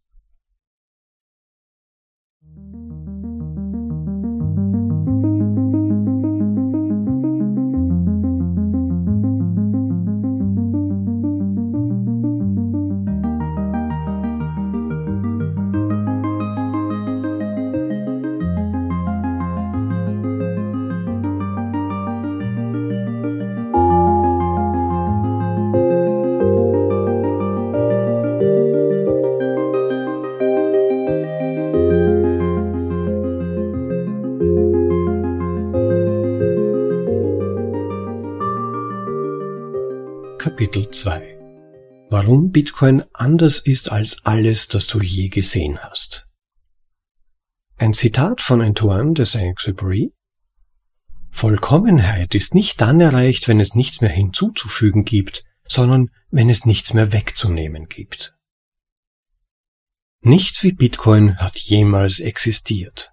Kapitel 40.72 40.90
2 40.90 41.38
Warum 42.10 42.51
Bitcoin 42.51 43.04
anders 43.12 43.60
ist 43.60 43.92
als 43.92 44.24
alles, 44.24 44.70
das 44.70 44.88
du 44.88 45.01
je 45.01 45.28
gesehen 45.28 45.80
hast. 45.80 46.30
Ein 47.75 47.94
Zitat 47.94 48.40
von 48.40 48.62
Antoine 48.62 49.12
de 49.12 49.25
Saint-Exupéry 49.25 50.13
Vollkommenheit 51.30 52.36
ist 52.36 52.56
nicht 52.56 52.80
dann 52.80 53.01
erreicht, 53.01 53.50
wenn 53.50 53.60
es 53.60 53.75
nichts 53.75 54.00
mehr 54.00 54.12
hinzuzufügen 54.12 55.04
gibt, 55.04 55.44
sondern 55.68 56.10
wenn 56.30 56.50
es 56.50 56.66
nichts 56.66 56.94
mehr 56.94 57.12
wegzunehmen 57.12 57.90
gibt. 57.90 58.38
Nichts 60.22 60.63
wie 60.63 60.72
Bitcoin 60.72 61.36
hat 61.36 61.58
jemals 61.58 62.22
existiert. 62.22 63.12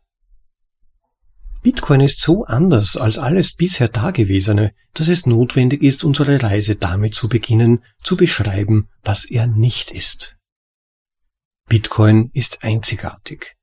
Bitcoin 1.63 2.01
ist 2.01 2.21
so 2.21 2.45
anders 2.45 2.97
als 2.97 3.19
alles 3.19 3.55
bisher 3.55 3.89
Dagewesene, 3.89 4.73
dass 4.95 5.09
es 5.09 5.27
notwendig 5.27 5.83
ist, 5.83 6.05
unsere 6.05 6.43
Reise 6.43 6.77
damit 6.77 7.15
zu 7.15 7.29
beginnen, 7.29 7.83
zu 8.03 8.17
beschreiben, 8.17 8.89
was 9.03 9.25
er 9.25 9.47
nicht 9.47 9.91
ist. 9.91 10.37
Bitcoin 11.69 12.31
ist 12.33 12.63
einzigartig. 12.63 13.57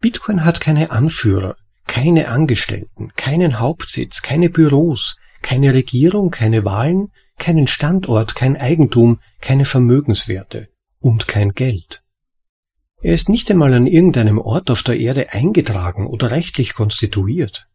Bitcoin 0.00 0.44
hat 0.44 0.60
keine 0.60 0.90
Anführer, 0.90 1.56
keine 1.86 2.28
Angestellten, 2.28 3.12
keinen 3.16 3.58
Hauptsitz, 3.58 4.22
keine 4.22 4.48
Büros, 4.48 5.16
keine 5.42 5.74
Regierung, 5.74 6.30
keine 6.30 6.64
Wahlen, 6.64 7.08
keinen 7.38 7.66
Standort, 7.66 8.34
kein 8.34 8.56
Eigentum, 8.56 9.20
keine 9.40 9.64
Vermögenswerte 9.64 10.68
und 11.00 11.28
kein 11.28 11.52
Geld. 11.52 12.02
Er 13.02 13.14
ist 13.14 13.28
nicht 13.28 13.50
einmal 13.50 13.74
an 13.74 13.86
irgendeinem 13.86 14.38
Ort 14.38 14.70
auf 14.70 14.82
der 14.82 14.98
Erde 14.98 15.32
eingetragen 15.32 16.06
oder 16.06 16.30
rechtlich 16.30 16.74
konstituiert. 16.74 17.68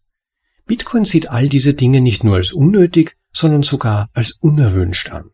Bitcoin 0.66 1.06
sieht 1.06 1.30
all 1.30 1.50
diese 1.50 1.74
Dinge 1.74 2.02
nicht 2.02 2.24
nur 2.24 2.36
als 2.36 2.54
unnötig, 2.54 3.18
sondern 3.34 3.64
sogar 3.64 4.10
als 4.14 4.32
unerwünscht 4.32 5.10
an. 5.10 5.30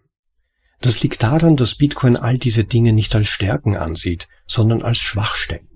Das 0.81 1.01
liegt 1.01 1.23
daran, 1.23 1.55
dass 1.55 1.75
Bitcoin 1.75 2.15
all 2.15 2.37
diese 2.37 2.63
Dinge 2.63 2.93
nicht 2.93 3.15
als 3.15 3.27
Stärken 3.27 3.75
ansieht, 3.75 4.27
sondern 4.45 4.83
als 4.83 4.99
Schwachstellen. 4.99 5.67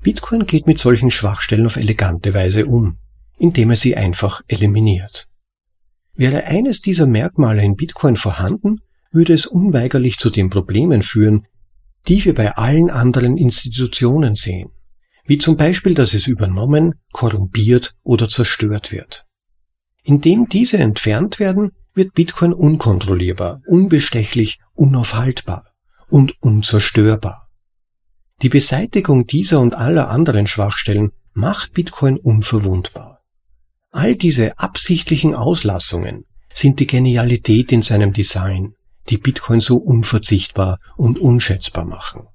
Bitcoin 0.00 0.46
geht 0.46 0.66
mit 0.66 0.78
solchen 0.78 1.10
Schwachstellen 1.10 1.66
auf 1.66 1.76
elegante 1.76 2.32
Weise 2.32 2.66
um, 2.66 2.98
indem 3.38 3.70
er 3.70 3.76
sie 3.76 3.96
einfach 3.96 4.42
eliminiert. 4.48 5.26
Wäre 6.14 6.44
eines 6.44 6.80
dieser 6.80 7.06
Merkmale 7.06 7.62
in 7.62 7.76
Bitcoin 7.76 8.16
vorhanden, 8.16 8.80
würde 9.10 9.34
es 9.34 9.46
unweigerlich 9.46 10.18
zu 10.18 10.30
den 10.30 10.50
Problemen 10.50 11.02
führen, 11.02 11.46
die 12.08 12.24
wir 12.24 12.34
bei 12.34 12.56
allen 12.56 12.90
anderen 12.90 13.36
Institutionen 13.36 14.34
sehen, 14.34 14.70
wie 15.26 15.38
zum 15.38 15.56
Beispiel, 15.56 15.94
dass 15.94 16.14
es 16.14 16.26
übernommen, 16.26 16.94
korrumpiert 17.12 17.94
oder 18.02 18.28
zerstört 18.28 18.92
wird. 18.92 19.26
Indem 20.02 20.48
diese 20.48 20.78
entfernt 20.78 21.38
werden, 21.38 21.72
wird 21.92 22.14
Bitcoin 22.14 22.54
unkontrollierbar, 22.54 23.60
unbestechlich, 23.66 24.58
unaufhaltbar 24.72 25.66
und 26.08 26.34
unzerstörbar. 26.40 27.48
Die 28.40 28.48
Beseitigung 28.48 29.26
dieser 29.26 29.60
und 29.60 29.74
aller 29.74 30.08
anderen 30.08 30.46
Schwachstellen 30.46 31.10
macht 31.34 31.74
Bitcoin 31.74 32.16
unverwundbar. 32.16 33.20
All 33.90 34.14
diese 34.14 34.58
absichtlichen 34.58 35.34
Auslassungen 35.34 36.24
sind 36.54 36.80
die 36.80 36.86
Genialität 36.86 37.72
in 37.72 37.82
seinem 37.82 38.12
Design, 38.12 38.74
die 39.08 39.18
Bitcoin 39.18 39.60
so 39.60 39.76
unverzichtbar 39.76 40.78
und 40.96 41.18
unschätzbar 41.18 41.84
machen. 41.84 42.26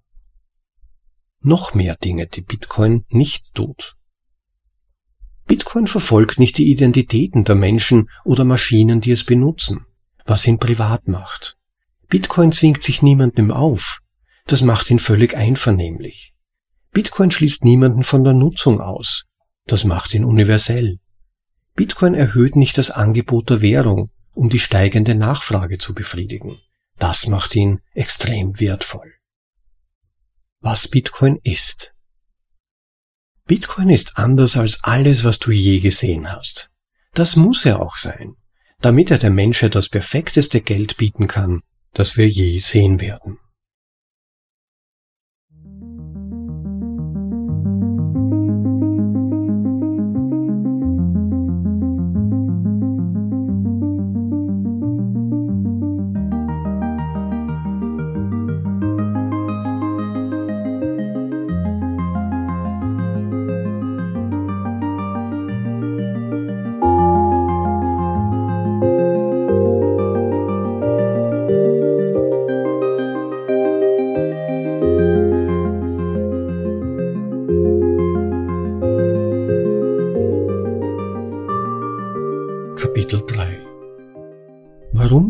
Noch 1.41 1.73
mehr 1.73 1.95
Dinge, 1.95 2.27
die 2.27 2.41
Bitcoin 2.41 3.05
nicht 3.09 3.53
tut. 3.53 3.95
Bitcoin 5.45 5.87
verfolgt 5.87 6.39
nicht 6.39 6.57
die 6.57 6.71
Identitäten 6.71 7.43
der 7.43 7.55
Menschen 7.55 8.09
oder 8.23 8.45
Maschinen, 8.45 9.01
die 9.01 9.11
es 9.11 9.25
benutzen, 9.25 9.85
was 10.25 10.47
ihn 10.47 10.57
privat 10.57 11.07
macht. 11.07 11.57
Bitcoin 12.07 12.51
zwingt 12.51 12.81
sich 12.81 13.01
niemandem 13.01 13.51
auf, 13.51 13.99
das 14.45 14.61
macht 14.61 14.89
ihn 14.89 14.99
völlig 14.99 15.35
einvernehmlich. 15.35 16.33
Bitcoin 16.91 17.31
schließt 17.31 17.65
niemanden 17.65 18.03
von 18.03 18.23
der 18.23 18.33
Nutzung 18.33 18.79
aus. 18.79 19.25
Das 19.65 19.83
macht 19.83 20.13
ihn 20.13 20.25
universell. 20.25 20.99
Bitcoin 21.75 22.13
erhöht 22.13 22.55
nicht 22.55 22.77
das 22.77 22.91
Angebot 22.91 23.49
der 23.49 23.61
Währung, 23.61 24.11
um 24.33 24.49
die 24.49 24.59
steigende 24.59 25.15
Nachfrage 25.15 25.77
zu 25.77 25.93
befriedigen. 25.93 26.59
Das 26.97 27.27
macht 27.27 27.55
ihn 27.55 27.81
extrem 27.93 28.59
wertvoll. 28.59 29.13
Was 30.59 30.87
Bitcoin 30.87 31.39
ist. 31.43 31.93
Bitcoin 33.45 33.89
ist 33.89 34.17
anders 34.17 34.55
als 34.55 34.83
alles, 34.83 35.23
was 35.23 35.39
du 35.39 35.51
je 35.51 35.79
gesehen 35.79 36.31
hast. 36.31 36.69
Das 37.13 37.35
muss 37.35 37.65
er 37.65 37.81
auch 37.81 37.97
sein, 37.97 38.35
damit 38.79 39.11
er 39.11 39.17
der 39.17 39.29
Menschheit 39.29 39.75
das 39.75 39.89
perfekteste 39.89 40.61
Geld 40.61 40.97
bieten 40.97 41.27
kann, 41.27 41.61
das 41.93 42.17
wir 42.17 42.27
je 42.27 42.57
sehen 42.59 43.01
werden. 43.01 43.39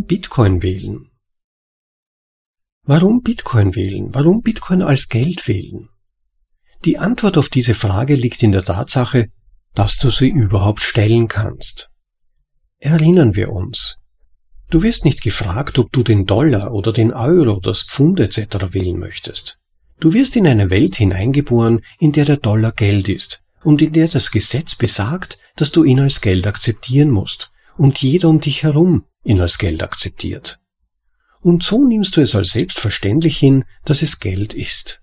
Bitcoin 0.05 0.61
wählen? 0.61 1.09
Warum 2.85 3.21
Bitcoin 3.21 3.73
wählen? 3.75 4.13
Warum 4.13 4.41
Bitcoin 4.41 4.81
als 4.81 5.07
Geld 5.07 5.47
wählen? 5.47 5.87
Die 6.83 6.97
Antwort 6.97 7.37
auf 7.37 7.47
diese 7.47 7.73
Frage 7.73 8.15
liegt 8.15 8.43
in 8.43 8.51
der 8.51 8.65
Tatsache, 8.65 9.29
dass 9.73 9.97
du 9.97 10.09
sie 10.09 10.27
überhaupt 10.27 10.81
stellen 10.81 11.29
kannst. 11.29 11.89
Erinnern 12.79 13.37
wir 13.37 13.49
uns. 13.49 13.95
Du 14.69 14.83
wirst 14.83 15.05
nicht 15.05 15.21
gefragt, 15.21 15.79
ob 15.79 15.89
du 15.93 16.03
den 16.03 16.25
Dollar 16.25 16.73
oder 16.73 16.91
den 16.91 17.13
Euro, 17.13 17.61
das 17.61 17.83
Pfund 17.83 18.19
etc. 18.19 18.73
wählen 18.73 18.99
möchtest. 18.99 19.57
Du 20.01 20.13
wirst 20.13 20.35
in 20.35 20.45
eine 20.45 20.69
Welt 20.69 20.97
hineingeboren, 20.97 21.79
in 21.99 22.11
der 22.11 22.25
der 22.25 22.37
Dollar 22.37 22.73
Geld 22.73 23.07
ist 23.07 23.41
und 23.63 23.81
in 23.81 23.93
der 23.93 24.09
das 24.09 24.31
Gesetz 24.31 24.75
besagt, 24.75 25.37
dass 25.55 25.71
du 25.71 25.85
ihn 25.85 26.01
als 26.01 26.19
Geld 26.19 26.45
akzeptieren 26.45 27.09
musst 27.09 27.51
und 27.77 28.01
jeder 28.01 28.27
um 28.27 28.41
dich 28.41 28.63
herum 28.63 29.05
ihn 29.23 29.41
als 29.41 29.57
Geld 29.57 29.83
akzeptiert. 29.83 30.59
Und 31.39 31.63
so 31.63 31.83
nimmst 31.85 32.15
du 32.15 32.21
es 32.21 32.35
als 32.35 32.51
selbstverständlich 32.51 33.37
hin, 33.37 33.65
dass 33.85 34.01
es 34.01 34.19
Geld 34.19 34.53
ist. 34.53 35.01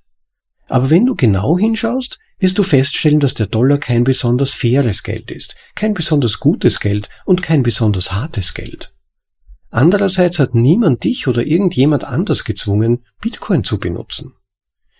Aber 0.68 0.88
wenn 0.88 1.04
du 1.04 1.14
genau 1.14 1.58
hinschaust, 1.58 2.18
wirst 2.38 2.58
du 2.58 2.62
feststellen, 2.62 3.20
dass 3.20 3.34
der 3.34 3.46
Dollar 3.46 3.78
kein 3.78 4.04
besonders 4.04 4.52
faires 4.52 5.02
Geld 5.02 5.30
ist, 5.30 5.56
kein 5.74 5.94
besonders 5.94 6.40
gutes 6.40 6.80
Geld 6.80 7.08
und 7.26 7.42
kein 7.42 7.62
besonders 7.62 8.12
hartes 8.12 8.54
Geld. 8.54 8.94
Andererseits 9.70 10.38
hat 10.38 10.54
niemand 10.54 11.04
dich 11.04 11.28
oder 11.28 11.44
irgendjemand 11.44 12.04
anders 12.04 12.44
gezwungen, 12.44 13.04
Bitcoin 13.20 13.62
zu 13.62 13.78
benutzen. 13.78 14.34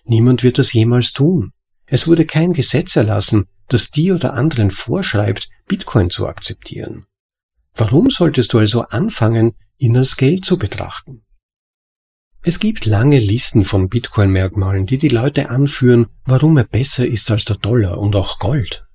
Niemand 0.04 0.42
wird 0.42 0.58
das 0.58 0.72
jemals 0.72 1.12
tun. 1.12 1.52
Es 1.86 2.06
wurde 2.06 2.24
kein 2.24 2.52
Gesetz 2.52 2.94
erlassen, 2.94 3.46
das 3.68 3.90
dir 3.90 4.14
oder 4.14 4.34
anderen 4.34 4.70
vorschreibt, 4.70 5.48
Bitcoin 5.66 6.10
zu 6.10 6.26
akzeptieren. 6.26 7.06
Warum 7.74 8.10
solltest 8.10 8.52
du 8.52 8.58
also 8.58 8.82
anfangen, 8.82 9.52
ihn 9.78 9.96
als 9.96 10.16
Geld 10.16 10.44
zu 10.44 10.58
betrachten? 10.58 11.22
Es 12.42 12.58
gibt 12.58 12.86
lange 12.86 13.18
Listen 13.18 13.64
von 13.64 13.88
Bitcoin-Merkmalen, 13.88 14.86
die 14.86 14.96
die 14.96 15.08
Leute 15.08 15.50
anführen, 15.50 16.06
warum 16.24 16.56
er 16.56 16.64
besser 16.64 17.06
ist 17.06 17.30
als 17.30 17.44
der 17.44 17.56
Dollar 17.56 17.98
und 17.98 18.16
auch 18.16 18.38
Gold. 18.38 18.86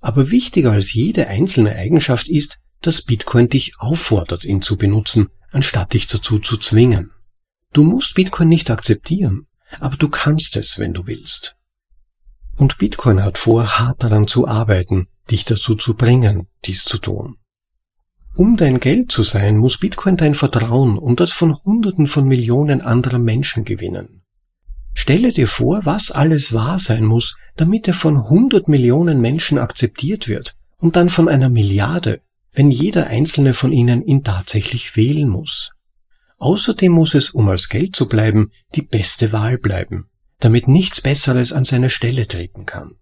Aber 0.00 0.30
wichtiger 0.30 0.72
als 0.72 0.92
jede 0.92 1.28
einzelne 1.28 1.74
Eigenschaft 1.74 2.28
ist, 2.28 2.58
dass 2.82 3.02
Bitcoin 3.02 3.48
dich 3.48 3.74
auffordert, 3.78 4.44
ihn 4.44 4.60
zu 4.60 4.76
benutzen, 4.76 5.28
anstatt 5.52 5.94
dich 5.94 6.06
dazu 6.06 6.38
zu 6.38 6.58
zwingen. 6.58 7.12
Du 7.72 7.82
musst 7.82 8.14
Bitcoin 8.14 8.48
nicht 8.48 8.70
akzeptieren, 8.70 9.46
aber 9.80 9.96
du 9.96 10.10
kannst 10.10 10.56
es, 10.56 10.78
wenn 10.78 10.92
du 10.92 11.06
willst. 11.06 11.56
Und 12.56 12.76
Bitcoin 12.76 13.24
hat 13.24 13.38
vor, 13.38 13.78
hart 13.78 14.02
daran 14.02 14.28
zu 14.28 14.46
arbeiten, 14.46 15.08
dich 15.30 15.44
dazu 15.44 15.76
zu 15.76 15.94
bringen, 15.94 16.48
dies 16.66 16.84
zu 16.84 16.98
tun. 16.98 17.38
Um 18.34 18.56
dein 18.56 18.80
Geld 18.80 19.12
zu 19.12 19.22
sein, 19.24 19.58
muss 19.58 19.78
Bitcoin 19.78 20.16
dein 20.16 20.34
Vertrauen 20.34 20.96
und 20.98 21.20
das 21.20 21.32
von 21.32 21.54
Hunderten 21.54 22.06
von 22.06 22.26
Millionen 22.26 22.80
anderer 22.80 23.18
Menschen 23.18 23.64
gewinnen. 23.64 24.22
Stelle 24.94 25.32
dir 25.32 25.48
vor, 25.48 25.84
was 25.84 26.10
alles 26.10 26.52
wahr 26.52 26.78
sein 26.78 27.04
muss, 27.04 27.36
damit 27.56 27.88
er 27.88 27.94
von 27.94 28.28
hundert 28.28 28.68
Millionen 28.68 29.20
Menschen 29.20 29.58
akzeptiert 29.58 30.28
wird 30.28 30.54
und 30.78 30.96
dann 30.96 31.10
von 31.10 31.28
einer 31.28 31.50
Milliarde, 31.50 32.20
wenn 32.52 32.70
jeder 32.70 33.06
einzelne 33.06 33.54
von 33.54 33.72
ihnen 33.72 34.02
ihn 34.02 34.24
tatsächlich 34.24 34.96
wählen 34.96 35.28
muss. 35.28 35.70
Außerdem 36.38 36.92
muss 36.92 37.14
es, 37.14 37.30
um 37.30 37.48
als 37.48 37.68
Geld 37.68 37.94
zu 37.94 38.08
bleiben, 38.08 38.50
die 38.74 38.82
beste 38.82 39.32
Wahl 39.32 39.58
bleiben, 39.58 40.08
damit 40.40 40.68
nichts 40.68 41.00
Besseres 41.00 41.52
an 41.52 41.64
seine 41.64 41.88
Stelle 41.88 42.26
treten 42.26 42.66
kann. 42.66 42.96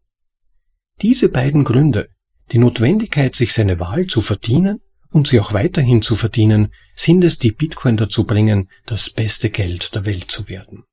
Diese 1.02 1.28
beiden 1.28 1.64
Gründe, 1.64 2.08
die 2.52 2.58
Notwendigkeit, 2.58 3.34
sich 3.34 3.52
seine 3.52 3.80
Wahl 3.80 4.06
zu 4.06 4.20
verdienen 4.20 4.80
und 5.10 5.28
sie 5.28 5.40
auch 5.40 5.52
weiterhin 5.52 6.02
zu 6.02 6.16
verdienen, 6.16 6.72
sind 6.94 7.24
es, 7.24 7.38
die 7.38 7.52
Bitcoin 7.52 7.96
dazu 7.96 8.24
bringen, 8.24 8.68
das 8.86 9.10
beste 9.10 9.50
Geld 9.50 9.94
der 9.94 10.06
Welt 10.06 10.30
zu 10.30 10.48
werden. 10.48 10.84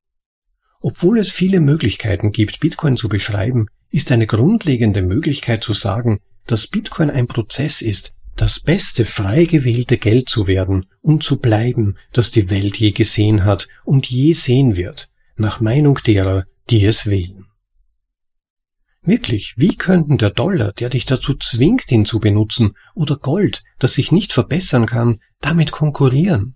Obwohl 0.79 1.19
es 1.19 1.31
viele 1.31 1.59
Möglichkeiten 1.59 2.31
gibt, 2.31 2.59
Bitcoin 2.59 2.97
zu 2.97 3.09
beschreiben, 3.09 3.67
ist 3.89 4.11
eine 4.11 4.27
grundlegende 4.27 5.01
Möglichkeit 5.01 5.63
zu 5.63 5.73
sagen, 5.73 6.19
dass 6.45 6.67
Bitcoin 6.67 7.09
ein 7.09 7.27
Prozess 7.27 7.81
ist, 7.81 8.13
das 8.35 8.59
beste 8.59 9.05
frei 9.05 9.45
gewählte 9.45 9.97
Geld 9.97 10.29
zu 10.29 10.47
werden 10.47 10.85
und 11.01 11.23
zu 11.23 11.39
bleiben, 11.39 11.97
das 12.13 12.31
die 12.31 12.49
Welt 12.49 12.77
je 12.77 12.91
gesehen 12.91 13.45
hat 13.45 13.67
und 13.83 14.07
je 14.07 14.33
sehen 14.33 14.77
wird, 14.77 15.09
nach 15.35 15.59
Meinung 15.59 15.99
derer, 16.05 16.45
die 16.69 16.85
es 16.85 17.07
wählen. 17.07 17.36
Wirklich, 19.03 19.53
wie 19.57 19.75
könnten 19.75 20.17
der 20.17 20.31
Dollar, 20.31 20.73
der 20.73 20.89
dich 20.89 21.05
dazu 21.05 21.33
zwingt, 21.35 21.91
ihn 21.91 22.05
zu 22.05 22.19
benutzen, 22.19 22.75
oder 22.93 23.15
Gold, 23.15 23.63
das 23.79 23.93
sich 23.93 24.11
nicht 24.11 24.33
verbessern 24.33 24.85
kann, 24.85 25.19
damit 25.39 25.71
konkurrieren? 25.71 26.55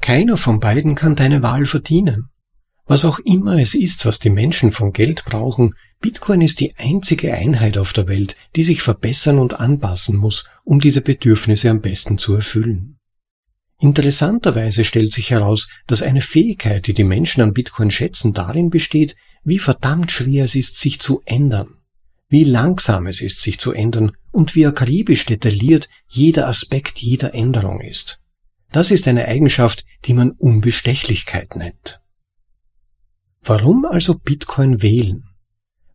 Keiner 0.00 0.36
von 0.36 0.60
beiden 0.60 0.94
kann 0.94 1.16
deine 1.16 1.42
Wahl 1.42 1.64
verdienen. 1.64 2.28
Was 2.86 3.04
auch 3.04 3.18
immer 3.20 3.58
es 3.58 3.74
ist, 3.74 4.04
was 4.04 4.18
die 4.18 4.30
Menschen 4.30 4.70
von 4.70 4.92
Geld 4.92 5.24
brauchen, 5.24 5.74
Bitcoin 6.00 6.40
ist 6.40 6.60
die 6.60 6.74
einzige 6.76 7.32
Einheit 7.32 7.78
auf 7.78 7.92
der 7.92 8.08
Welt, 8.08 8.36
die 8.56 8.64
sich 8.64 8.82
verbessern 8.82 9.38
und 9.38 9.60
anpassen 9.60 10.16
muss, 10.16 10.44
um 10.64 10.80
diese 10.80 11.00
Bedürfnisse 11.00 11.70
am 11.70 11.80
besten 11.80 12.18
zu 12.18 12.34
erfüllen. 12.34 12.98
Interessanterweise 13.82 14.84
stellt 14.84 15.10
sich 15.10 15.32
heraus, 15.32 15.66
dass 15.88 16.02
eine 16.02 16.20
Fähigkeit, 16.20 16.86
die 16.86 16.94
die 16.94 17.02
Menschen 17.02 17.42
an 17.42 17.52
Bitcoin 17.52 17.90
schätzen, 17.90 18.32
darin 18.32 18.70
besteht, 18.70 19.16
wie 19.42 19.58
verdammt 19.58 20.12
schwer 20.12 20.44
es 20.44 20.54
ist, 20.54 20.78
sich 20.78 21.00
zu 21.00 21.20
ändern, 21.24 21.66
wie 22.28 22.44
langsam 22.44 23.08
es 23.08 23.20
ist, 23.20 23.40
sich 23.40 23.58
zu 23.58 23.72
ändern 23.72 24.12
und 24.30 24.54
wie 24.54 24.66
akribisch 24.66 25.26
detailliert 25.26 25.88
jeder 26.06 26.46
Aspekt 26.46 27.00
jeder 27.00 27.34
Änderung 27.34 27.80
ist. 27.80 28.20
Das 28.70 28.92
ist 28.92 29.08
eine 29.08 29.26
Eigenschaft, 29.26 29.84
die 30.04 30.14
man 30.14 30.30
Unbestechlichkeit 30.30 31.56
nennt. 31.56 32.00
Warum 33.42 33.84
also 33.84 34.14
Bitcoin 34.14 34.80
wählen? 34.80 35.24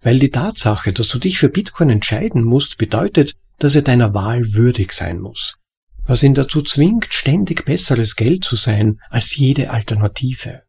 Weil 0.01 0.19
die 0.19 0.31
Tatsache, 0.31 0.91
dass 0.91 1.07
du 1.07 1.19
dich 1.19 1.37
für 1.37 1.47
Bitcoin 1.47 1.89
entscheiden 1.89 2.43
musst, 2.43 2.77
bedeutet, 2.77 3.35
dass 3.59 3.75
er 3.75 3.81
deiner 3.81 4.13
Wahl 4.13 4.55
würdig 4.55 4.91
sein 4.91 5.21
muss, 5.21 5.55
was 6.07 6.23
ihn 6.23 6.33
dazu 6.33 6.61
zwingt, 6.61 7.07
ständig 7.11 7.65
besseres 7.65 8.15
Geld 8.15 8.43
zu 8.43 8.55
sein 8.55 8.99
als 9.09 9.35
jede 9.35 9.69
Alternative. 9.69 10.63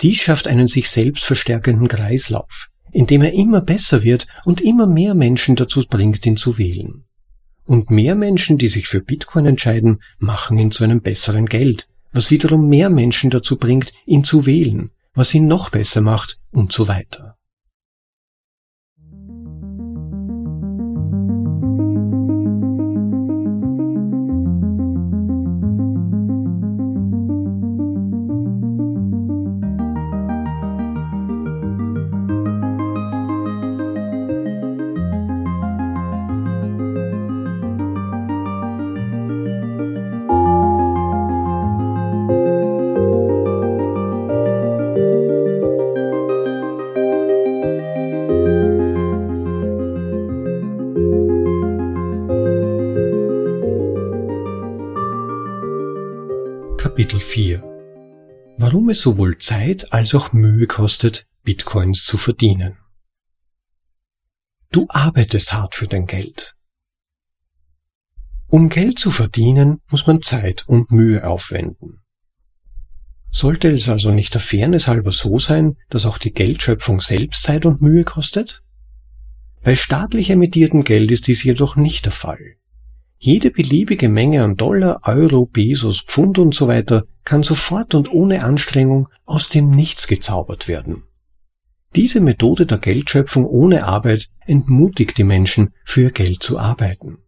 Dies 0.00 0.22
schafft 0.22 0.48
einen 0.48 0.66
sich 0.66 0.88
selbst 0.88 1.24
verstärkenden 1.24 1.88
Kreislauf, 1.88 2.68
in 2.92 3.06
dem 3.06 3.22
er 3.22 3.32
immer 3.32 3.60
besser 3.60 4.02
wird 4.02 4.26
und 4.44 4.60
immer 4.60 4.86
mehr 4.86 5.14
Menschen 5.14 5.56
dazu 5.56 5.84
bringt, 5.88 6.24
ihn 6.24 6.36
zu 6.36 6.58
wählen. 6.58 7.04
Und 7.64 7.90
mehr 7.90 8.14
Menschen, 8.14 8.58
die 8.58 8.68
sich 8.68 8.88
für 8.88 9.00
Bitcoin 9.00 9.46
entscheiden, 9.46 10.00
machen 10.18 10.58
ihn 10.58 10.70
zu 10.70 10.84
einem 10.84 11.00
besseren 11.00 11.46
Geld, 11.46 11.88
was 12.12 12.30
wiederum 12.30 12.68
mehr 12.68 12.90
Menschen 12.90 13.30
dazu 13.30 13.56
bringt, 13.56 13.92
ihn 14.06 14.24
zu 14.24 14.46
wählen, 14.46 14.90
was 15.14 15.34
ihn 15.34 15.46
noch 15.46 15.70
besser 15.70 16.00
macht 16.00 16.38
und 16.50 16.72
so 16.72 16.88
weiter. 16.88 17.31
Kapitel 56.92 57.20
4 57.20 57.62
Warum 58.58 58.90
es 58.90 59.00
sowohl 59.00 59.38
Zeit 59.38 59.94
als 59.94 60.14
auch 60.14 60.34
Mühe 60.34 60.66
kostet, 60.66 61.26
Bitcoins 61.42 62.04
zu 62.04 62.18
verdienen. 62.18 62.76
Du 64.72 64.84
arbeitest 64.90 65.54
hart 65.54 65.74
für 65.74 65.86
dein 65.86 66.04
Geld. 66.04 66.54
Um 68.46 68.68
Geld 68.68 68.98
zu 68.98 69.10
verdienen, 69.10 69.80
muss 69.90 70.06
man 70.06 70.20
Zeit 70.20 70.64
und 70.68 70.90
Mühe 70.90 71.26
aufwenden. 71.26 72.02
Sollte 73.30 73.70
es 73.70 73.88
also 73.88 74.10
nicht 74.10 74.34
der 74.34 74.42
Fairness 74.42 74.86
halber 74.86 75.12
so 75.12 75.38
sein, 75.38 75.78
dass 75.88 76.04
auch 76.04 76.18
die 76.18 76.34
Geldschöpfung 76.34 77.00
selbst 77.00 77.42
Zeit 77.42 77.64
und 77.64 77.80
Mühe 77.80 78.04
kostet? 78.04 78.62
Bei 79.62 79.76
staatlich 79.76 80.28
emittiertem 80.28 80.84
Geld 80.84 81.10
ist 81.10 81.26
dies 81.26 81.42
jedoch 81.42 81.74
nicht 81.74 82.04
der 82.04 82.12
Fall. 82.12 82.58
Jede 83.24 83.52
beliebige 83.52 84.08
Menge 84.08 84.42
an 84.42 84.56
Dollar, 84.56 85.02
Euro, 85.04 85.46
Pesos, 85.46 86.00
Pfund 86.00 86.40
und 86.40 86.56
so 86.56 86.66
weiter 86.66 87.04
kann 87.22 87.44
sofort 87.44 87.94
und 87.94 88.12
ohne 88.12 88.42
Anstrengung 88.42 89.08
aus 89.26 89.48
dem 89.48 89.70
Nichts 89.70 90.08
gezaubert 90.08 90.66
werden. 90.66 91.04
Diese 91.94 92.20
Methode 92.20 92.66
der 92.66 92.78
Geldschöpfung 92.78 93.46
ohne 93.46 93.84
Arbeit 93.84 94.28
entmutigt 94.44 95.18
die 95.18 95.22
Menschen, 95.22 95.70
für 95.84 96.10
Geld 96.10 96.42
zu 96.42 96.58
arbeiten. 96.58 97.18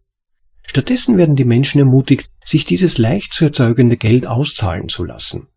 Stattdessen 0.65 1.17
werden 1.17 1.37
die 1.37 1.45
Menschen 1.45 1.79
ermutigt, 1.79 2.29
sich 2.43 2.65
dieses 2.65 2.97
leicht 2.97 3.31
zu 3.31 3.45
erzeugende 3.45 3.95
Geld 3.95 4.27
auszahlen 4.27 4.89
zu 4.89 5.05
lassen. 5.05 5.47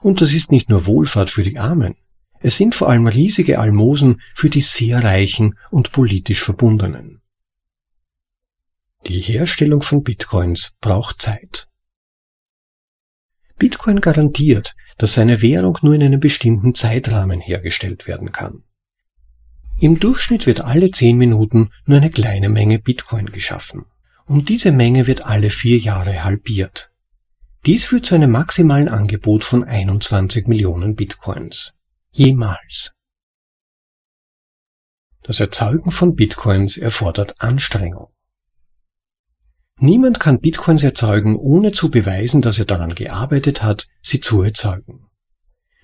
Und 0.00 0.20
das 0.20 0.32
ist 0.32 0.52
nicht 0.52 0.70
nur 0.70 0.86
Wohlfahrt 0.86 1.28
für 1.28 1.42
die 1.42 1.58
Armen. 1.58 1.96
Es 2.38 2.56
sind 2.56 2.76
vor 2.76 2.88
allem 2.88 3.08
riesige 3.08 3.58
Almosen 3.58 4.20
für 4.36 4.48
die 4.48 4.60
sehr 4.60 5.02
Reichen 5.02 5.58
und 5.72 5.90
politisch 5.90 6.44
Verbundenen. 6.44 7.20
Die 9.08 9.20
Herstellung 9.20 9.80
von 9.80 10.02
Bitcoins 10.02 10.72
braucht 10.82 11.22
Zeit. 11.22 11.66
Bitcoin 13.56 14.02
garantiert, 14.02 14.74
dass 14.98 15.14
seine 15.14 15.40
Währung 15.40 15.78
nur 15.80 15.94
in 15.94 16.02
einem 16.02 16.20
bestimmten 16.20 16.74
Zeitrahmen 16.74 17.40
hergestellt 17.40 18.06
werden 18.06 18.32
kann. 18.32 18.64
Im 19.80 19.98
Durchschnitt 19.98 20.46
wird 20.46 20.60
alle 20.60 20.90
10 20.90 21.16
Minuten 21.16 21.70
nur 21.86 21.96
eine 21.96 22.10
kleine 22.10 22.50
Menge 22.50 22.80
Bitcoin 22.80 23.32
geschaffen. 23.32 23.86
Und 24.26 24.50
diese 24.50 24.72
Menge 24.72 25.06
wird 25.06 25.24
alle 25.24 25.48
vier 25.48 25.78
Jahre 25.78 26.22
halbiert. 26.22 26.90
Dies 27.64 27.84
führt 27.84 28.04
zu 28.04 28.14
einem 28.14 28.30
maximalen 28.30 28.88
Angebot 28.88 29.42
von 29.42 29.64
21 29.64 30.46
Millionen 30.48 30.96
Bitcoins. 30.96 31.72
Jemals. 32.10 32.92
Das 35.22 35.40
Erzeugen 35.40 35.92
von 35.92 36.14
Bitcoins 36.14 36.76
erfordert 36.76 37.40
Anstrengung. 37.40 38.10
Niemand 39.80 40.18
kann 40.18 40.40
Bitcoins 40.40 40.82
erzeugen, 40.82 41.36
ohne 41.36 41.72
zu 41.72 41.90
beweisen, 41.90 42.42
dass 42.42 42.58
er 42.58 42.64
daran 42.64 42.94
gearbeitet 42.94 43.62
hat, 43.62 43.86
sie 44.02 44.20
zu 44.20 44.42
erzeugen. 44.42 45.06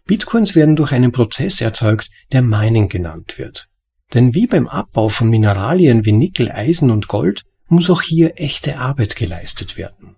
Bitcoins 0.05 0.55
werden 0.55 0.77
durch 0.77 0.93
einen 0.93 1.13
Prozess 1.13 1.61
erzeugt, 1.61 2.11
der 2.33 2.43
Mining 2.43 2.89
genannt 2.89 3.39
wird. 3.39 3.69
Denn 4.13 4.35
wie 4.35 4.47
beim 4.47 4.69
Abbau 4.69 5.09
von 5.09 5.31
Mineralien 5.31 6.05
wie 6.05 6.13
Nickel, 6.13 6.51
Eisen 6.51 6.91
und 6.91 7.09
Gold 7.09 7.45
muss 7.69 7.89
auch 7.89 8.03
hier 8.03 8.33
echte 8.37 8.79
Arbeit 8.79 9.17
geleistet 9.17 9.77
werden. 9.77 10.17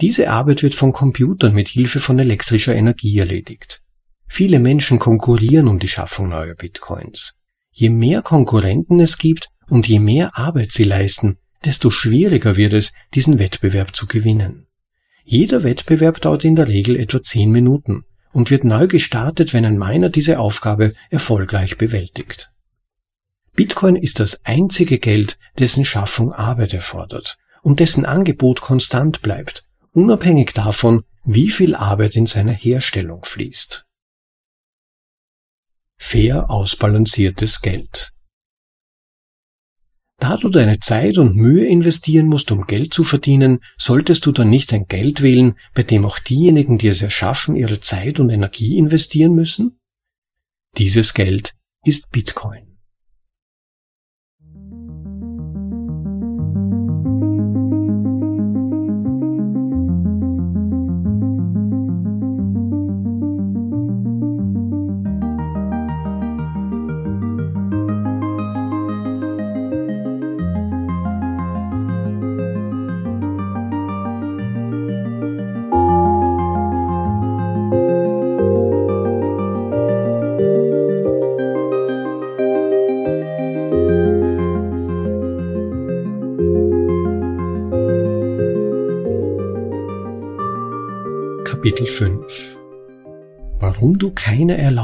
Diese 0.00 0.30
Arbeit 0.30 0.62
wird 0.62 0.74
von 0.74 0.92
Computern 0.92 1.54
mit 1.54 1.68
Hilfe 1.68 2.00
von 2.00 2.18
elektrischer 2.18 2.74
Energie 2.74 3.18
erledigt. 3.18 3.82
Viele 4.28 4.58
Menschen 4.58 4.98
konkurrieren 4.98 5.68
um 5.68 5.78
die 5.78 5.88
Schaffung 5.88 6.28
neuer 6.28 6.54
Bitcoins. 6.54 7.34
Je 7.72 7.88
mehr 7.88 8.22
Konkurrenten 8.22 9.00
es 9.00 9.18
gibt 9.18 9.48
und 9.68 9.88
je 9.88 9.98
mehr 9.98 10.36
Arbeit 10.36 10.72
sie 10.72 10.84
leisten, 10.84 11.38
desto 11.66 11.90
schwieriger 11.90 12.56
wird 12.56 12.72
es, 12.72 12.92
diesen 13.14 13.38
Wettbewerb 13.38 13.94
zu 13.94 14.06
gewinnen. 14.06 14.66
Jeder 15.24 15.64
Wettbewerb 15.64 16.20
dauert 16.20 16.44
in 16.44 16.56
der 16.56 16.68
Regel 16.68 16.96
etwa 16.96 17.20
zehn 17.20 17.50
Minuten 17.50 18.04
und 18.32 18.50
wird 18.50 18.64
neu 18.64 18.86
gestartet, 18.86 19.52
wenn 19.52 19.64
ein 19.64 19.78
Miner 19.78 20.08
diese 20.08 20.38
Aufgabe 20.38 20.94
erfolgreich 21.10 21.76
bewältigt. 21.76 22.52
Bitcoin 23.54 23.96
ist 23.96 24.20
das 24.20 24.44
einzige 24.44 24.98
Geld, 24.98 25.38
dessen 25.58 25.84
Schaffung 25.84 26.32
Arbeit 26.32 26.74
erfordert 26.74 27.38
und 27.62 27.80
dessen 27.80 28.04
Angebot 28.04 28.60
konstant 28.60 29.22
bleibt, 29.22 29.64
unabhängig 29.92 30.52
davon, 30.52 31.04
wie 31.24 31.48
viel 31.48 31.74
Arbeit 31.74 32.14
in 32.14 32.26
seine 32.26 32.52
Herstellung 32.52 33.24
fließt. 33.24 33.84
Fair 35.96 36.50
ausbalanciertes 36.50 37.62
Geld. 37.62 38.12
Da 40.18 40.36
du 40.38 40.48
deine 40.48 40.80
Zeit 40.80 41.18
und 41.18 41.36
Mühe 41.36 41.66
investieren 41.66 42.26
musst, 42.26 42.50
um 42.50 42.66
Geld 42.66 42.94
zu 42.94 43.04
verdienen, 43.04 43.60
solltest 43.76 44.24
du 44.24 44.32
dann 44.32 44.48
nicht 44.48 44.72
ein 44.72 44.86
Geld 44.86 45.22
wählen, 45.22 45.56
bei 45.74 45.82
dem 45.82 46.06
auch 46.06 46.18
diejenigen, 46.18 46.78
die 46.78 46.88
es 46.88 47.02
erschaffen, 47.02 47.54
ihre 47.54 47.80
Zeit 47.80 48.18
und 48.18 48.30
Energie 48.30 48.78
investieren 48.78 49.34
müssen? 49.34 49.78
Dieses 50.78 51.12
Geld 51.12 51.54
ist 51.84 52.10
Bitcoin. 52.10 52.65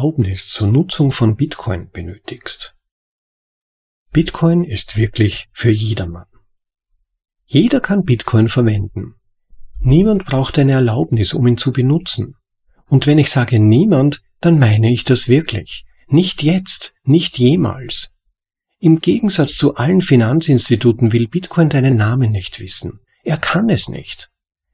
Erlaubnis 0.03 0.49
zur 0.49 0.67
Nutzung 0.67 1.12
von 1.12 1.37
Bitcoin 1.37 1.88
benötigst. 1.93 2.75
Bitcoin 4.11 4.65
ist 4.65 4.97
wirklich 4.97 5.47
für 5.53 5.71
jedermann. 5.71 6.27
Jeder 7.47 7.79
kann 7.79 8.03
Bitcoin 8.03 8.49
verwenden. 8.49 9.15
Niemand 9.79 10.25
braucht 10.25 10.59
eine 10.59 10.73
Erlaubnis, 10.73 11.35
um 11.35 11.47
ihn 11.47 11.57
zu 11.57 11.73
benutzen. 11.73 12.35
Und 12.88 13.07
wenn 13.07 13.17
ich 13.17 13.31
sage 13.31 13.61
niemand, 13.61 14.23
dann 14.41 14.59
meine 14.59 14.91
ich 14.91 15.05
das 15.05 15.29
wirklich. 15.29 15.85
Nicht 16.09 16.43
jetzt, 16.43 16.95
nicht 17.05 17.38
jemals. 17.38 18.11
Im 18.81 19.01
Gegensatz 19.01 19.55
zu 19.55 19.77
allen 19.77 20.01
Finanzinstituten 20.01 21.12
will 21.12 21.29
Bitcoin 21.29 21.69
deinen 21.69 21.95
Namen 21.95 22.33
nicht 22.33 22.59
wissen. 22.59 22.99
Er 23.23 23.37
kann 23.37 23.71
es 23.71 23.88
nicht. 23.88 24.31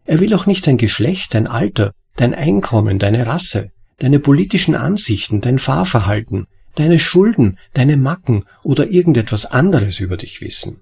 Er 0.07 0.21
will 0.21 0.33
auch 0.33 0.47
nicht 0.47 0.67
dein 0.67 0.79
Geschlecht, 0.79 1.35
dein 1.35 1.47
Alter, 1.47 1.93
dein 2.17 2.33
Einkommen, 2.33 2.99
deine 2.99 3.27
Rasse, 3.27 3.73
deine 3.99 4.21
politischen 4.21 4.75
Ansichten, 4.75 5.41
dein 5.41 5.59
Fahrverhalten, 5.59 6.47
deine 6.75 6.99
Schulden, 6.99 7.59
deine 7.75 7.97
Macken 7.97 8.45
oder 8.63 8.89
irgendetwas 8.89 9.47
anderes 9.47 10.01
über 10.01 10.17
dich 10.17 10.41
wissen. 10.41 10.81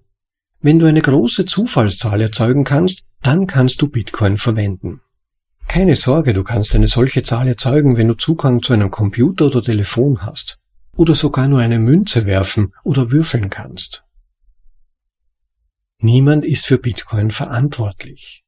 Wenn 0.60 0.78
du 0.78 0.86
eine 0.86 1.02
große 1.02 1.44
Zufallszahl 1.44 2.20
erzeugen 2.20 2.64
kannst, 2.64 3.04
dann 3.22 3.46
kannst 3.46 3.82
du 3.82 3.88
Bitcoin 3.88 4.36
verwenden. 4.36 5.00
Keine 5.68 5.96
Sorge, 5.96 6.32
du 6.32 6.44
kannst 6.44 6.74
eine 6.74 6.88
solche 6.88 7.22
Zahl 7.22 7.48
erzeugen, 7.48 7.96
wenn 7.96 8.08
du 8.08 8.14
Zugang 8.14 8.62
zu 8.62 8.72
einem 8.72 8.90
Computer 8.90 9.46
oder 9.46 9.62
Telefon 9.62 10.22
hast 10.22 10.58
oder 10.96 11.14
sogar 11.14 11.48
nur 11.48 11.60
eine 11.60 11.78
Münze 11.78 12.24
werfen 12.24 12.72
oder 12.84 13.10
würfeln 13.10 13.50
kannst. 13.50 14.04
Niemand 15.98 16.44
ist 16.44 16.66
für 16.66 16.78
Bitcoin 16.78 17.30
verantwortlich. 17.30 18.45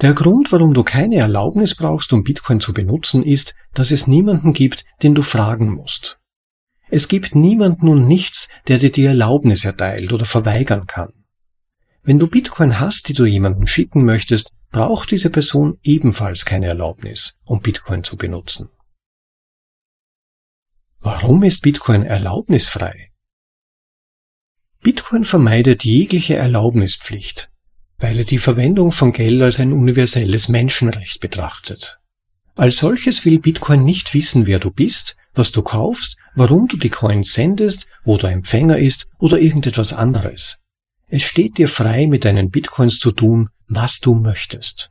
Der 0.00 0.14
Grund, 0.14 0.50
warum 0.50 0.72
du 0.72 0.82
keine 0.82 1.16
Erlaubnis 1.16 1.74
brauchst, 1.74 2.12
um 2.14 2.24
Bitcoin 2.24 2.58
zu 2.60 2.72
benutzen, 2.72 3.22
ist, 3.22 3.54
dass 3.74 3.90
es 3.90 4.06
niemanden 4.06 4.54
gibt, 4.54 4.86
den 5.02 5.14
du 5.14 5.20
fragen 5.20 5.74
musst. 5.74 6.18
Es 6.88 7.06
gibt 7.06 7.34
niemanden 7.34 7.88
und 7.88 8.08
nichts, 8.08 8.48
der 8.66 8.78
dir 8.78 8.90
die 8.90 9.04
Erlaubnis 9.04 9.64
erteilt 9.64 10.12
oder 10.12 10.24
verweigern 10.24 10.86
kann. 10.86 11.12
Wenn 12.02 12.18
du 12.18 12.26
Bitcoin 12.26 12.80
hast, 12.80 13.08
die 13.08 13.12
du 13.12 13.26
jemandem 13.26 13.66
schicken 13.66 14.04
möchtest, 14.04 14.52
braucht 14.70 15.10
diese 15.10 15.28
Person 15.28 15.78
ebenfalls 15.82 16.46
keine 16.46 16.66
Erlaubnis, 16.66 17.36
um 17.44 17.60
Bitcoin 17.60 18.02
zu 18.02 18.16
benutzen. 18.16 18.70
Warum 21.00 21.42
ist 21.42 21.60
Bitcoin 21.60 22.04
erlaubnisfrei? 22.04 23.10
Bitcoin 24.82 25.24
vermeidet 25.24 25.84
jegliche 25.84 26.36
Erlaubnispflicht, 26.36 27.50
weil 28.00 28.18
er 28.18 28.24
die 28.24 28.38
Verwendung 28.38 28.92
von 28.92 29.12
Geld 29.12 29.40
als 29.42 29.60
ein 29.60 29.72
universelles 29.72 30.48
Menschenrecht 30.48 31.20
betrachtet. 31.20 31.98
Als 32.56 32.76
solches 32.76 33.24
will 33.24 33.38
Bitcoin 33.38 33.84
nicht 33.84 34.12
wissen, 34.14 34.46
wer 34.46 34.58
du 34.58 34.70
bist, 34.70 35.16
was 35.34 35.52
du 35.52 35.62
kaufst, 35.62 36.16
warum 36.34 36.66
du 36.66 36.76
die 36.76 36.90
Coins 36.90 37.32
sendest, 37.32 37.86
wo 38.04 38.16
der 38.16 38.30
Empfänger 38.30 38.78
ist 38.78 39.06
oder 39.18 39.38
irgendetwas 39.38 39.92
anderes. 39.92 40.58
Es 41.08 41.22
steht 41.22 41.58
dir 41.58 41.68
frei, 41.68 42.06
mit 42.06 42.24
deinen 42.24 42.50
Bitcoins 42.50 42.98
zu 42.98 43.12
tun, 43.12 43.48
was 43.68 44.00
du 44.00 44.14
möchtest. 44.14 44.90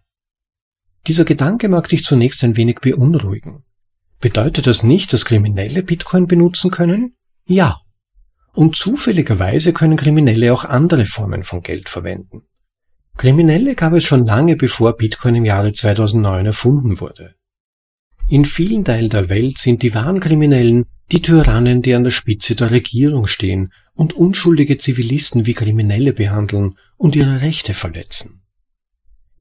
Dieser 1.08 1.26
Gedanke 1.26 1.70
mag 1.70 1.88
dich 1.88 2.04
zunächst 2.04 2.44
ein 2.44 2.58
wenig 2.58 2.80
beunruhigen. 2.80 3.64
Bedeutet 4.20 4.68
das 4.68 4.84
nicht, 4.84 5.14
dass 5.14 5.26
Kriminelle 5.26 5.82
Bitcoin 5.82 6.28
benutzen 6.28 6.72
können? 6.72 7.16
Ja. 7.46 7.80
Und 8.54 8.76
zufälligerweise 8.76 9.72
können 9.72 9.96
Kriminelle 9.96 10.54
auch 10.54 10.66
andere 10.66 11.06
Formen 11.06 11.44
von 11.44 11.62
Geld 11.62 11.88
verwenden. 11.88 12.49
Kriminelle 13.20 13.76
gab 13.76 13.92
es 13.92 14.06
schon 14.06 14.26
lange 14.26 14.56
bevor 14.56 14.96
Bitcoin 14.96 15.36
im 15.36 15.44
Jahre 15.44 15.74
2009 15.74 16.46
erfunden 16.46 17.02
wurde. 17.02 17.36
In 18.30 18.46
vielen 18.46 18.86
Teilen 18.86 19.10
der 19.10 19.28
Welt 19.28 19.58
sind 19.58 19.84
die 19.84 19.94
wahren 19.94 20.22
Kriminellen 20.22 20.86
die 21.12 21.22
Tyrannen, 21.22 21.82
die 21.82 21.96
an 21.96 22.06
der 22.06 22.12
Spitze 22.12 22.56
der 22.56 22.72
Regierung 22.72 23.28
stehen 23.28 23.74
und 23.94 24.14
unschuldige 24.14 24.78
Zivilisten 24.78 25.46
wie 25.46 25.54
Kriminelle 25.54 26.14
behandeln 26.14 26.78
und 26.96 27.18
ihre 27.18 27.42
Rechte 27.42 27.74
verletzen. 27.74 28.42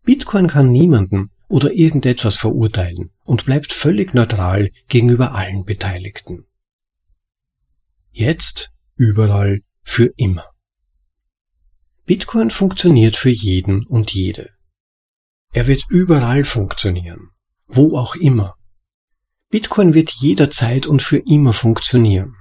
Bitcoin 0.03 0.49
kann 0.49 0.73
niemanden, 0.73 1.31
oder 1.47 1.73
irgendetwas 1.73 2.35
verurteilen 2.35 3.13
und 3.23 3.45
bleibt 3.45 3.73
völlig 3.73 4.13
neutral 4.13 4.71
gegenüber 4.89 5.37
allen 5.37 5.65
Beteiligten. 5.65 6.47
Jetzt, 8.11 8.73
überall, 8.97 9.61
für 9.85 10.13
immer. 10.17 10.47
Bitcoin 12.09 12.49
funktioniert 12.49 13.19
für 13.19 13.29
jeden 13.29 13.87
und 13.87 14.15
jede. 14.15 14.49
Er 15.53 15.67
wird 15.67 15.85
überall 15.91 16.43
funktionieren, 16.45 17.33
wo 17.67 17.99
auch 17.99 18.15
immer. 18.15 18.55
Bitcoin 19.51 19.93
wird 19.93 20.13
jederzeit 20.13 20.87
und 20.87 21.03
für 21.03 21.19
immer 21.19 21.53
funktionieren. 21.53 22.35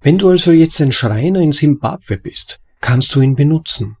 Wenn 0.00 0.18
du 0.18 0.28
also 0.28 0.52
jetzt 0.52 0.80
ein 0.80 0.92
Schreiner 0.92 1.40
in 1.40 1.50
Simbabwe 1.50 2.16
bist, 2.16 2.60
kannst 2.80 3.12
du 3.16 3.20
ihn 3.20 3.34
benutzen. 3.34 3.96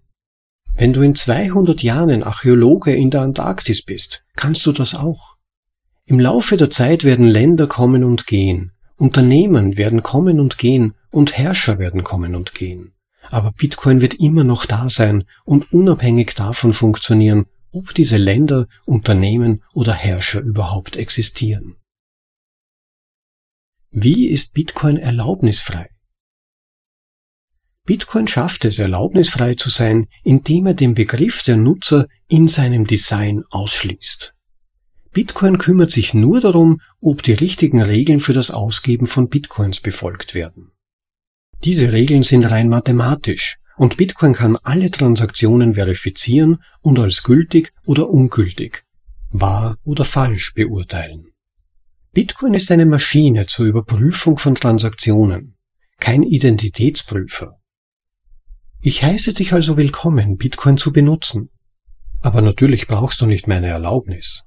Wenn 0.76 0.92
du 0.92 1.02
in 1.02 1.16
200 1.16 1.82
Jahren 1.82 2.22
Archäologe 2.22 2.94
in 2.94 3.10
der 3.10 3.22
Antarktis 3.22 3.82
bist, 3.82 4.22
kannst 4.36 4.64
du 4.66 4.70
das 4.70 4.94
auch. 4.94 5.34
Im 6.04 6.20
Laufe 6.20 6.56
der 6.56 6.70
Zeit 6.70 7.02
werden 7.02 7.26
Länder 7.26 7.66
kommen 7.66 8.04
und 8.04 8.28
gehen, 8.28 8.70
Unternehmen 8.98 9.76
werden 9.76 10.04
kommen 10.04 10.38
und 10.38 10.58
gehen 10.58 10.94
und 11.10 11.36
Herrscher 11.36 11.80
werden 11.80 12.04
kommen 12.04 12.36
und 12.36 12.54
gehen. 12.54 12.91
Aber 13.32 13.50
Bitcoin 13.50 14.02
wird 14.02 14.12
immer 14.12 14.44
noch 14.44 14.66
da 14.66 14.90
sein 14.90 15.24
und 15.46 15.72
unabhängig 15.72 16.34
davon 16.34 16.74
funktionieren, 16.74 17.46
ob 17.70 17.94
diese 17.94 18.18
Länder, 18.18 18.66
Unternehmen 18.84 19.62
oder 19.72 19.94
Herrscher 19.94 20.42
überhaupt 20.42 20.96
existieren. 20.96 21.76
Wie 23.90 24.28
ist 24.28 24.52
Bitcoin 24.52 24.98
erlaubnisfrei? 24.98 25.88
Bitcoin 27.86 28.28
schafft 28.28 28.66
es, 28.66 28.78
erlaubnisfrei 28.78 29.54
zu 29.54 29.70
sein, 29.70 30.08
indem 30.22 30.66
er 30.66 30.74
den 30.74 30.92
Begriff 30.92 31.42
der 31.42 31.56
Nutzer 31.56 32.08
in 32.28 32.48
seinem 32.48 32.86
Design 32.86 33.44
ausschließt. 33.48 34.34
Bitcoin 35.12 35.56
kümmert 35.56 35.90
sich 35.90 36.12
nur 36.12 36.40
darum, 36.40 36.82
ob 37.00 37.22
die 37.22 37.32
richtigen 37.32 37.80
Regeln 37.80 38.20
für 38.20 38.34
das 38.34 38.50
Ausgeben 38.50 39.06
von 39.06 39.30
Bitcoins 39.30 39.80
befolgt 39.80 40.34
werden. 40.34 40.72
Diese 41.64 41.92
Regeln 41.92 42.24
sind 42.24 42.44
rein 42.44 42.68
mathematisch 42.68 43.58
und 43.76 43.96
Bitcoin 43.96 44.32
kann 44.34 44.56
alle 44.56 44.90
Transaktionen 44.90 45.74
verifizieren 45.74 46.62
und 46.80 46.98
als 46.98 47.22
gültig 47.22 47.72
oder 47.86 48.10
ungültig, 48.10 48.84
wahr 49.30 49.78
oder 49.84 50.04
falsch 50.04 50.54
beurteilen. 50.54 51.28
Bitcoin 52.12 52.54
ist 52.54 52.70
eine 52.72 52.84
Maschine 52.84 53.46
zur 53.46 53.66
Überprüfung 53.66 54.38
von 54.38 54.56
Transaktionen, 54.56 55.56
kein 55.98 56.24
Identitätsprüfer. 56.24 57.58
Ich 58.80 59.04
heiße 59.04 59.32
dich 59.32 59.52
also 59.52 59.76
willkommen, 59.76 60.38
Bitcoin 60.38 60.76
zu 60.76 60.92
benutzen. 60.92 61.50
Aber 62.20 62.42
natürlich 62.42 62.88
brauchst 62.88 63.20
du 63.20 63.26
nicht 63.26 63.46
meine 63.46 63.68
Erlaubnis. 63.68 64.42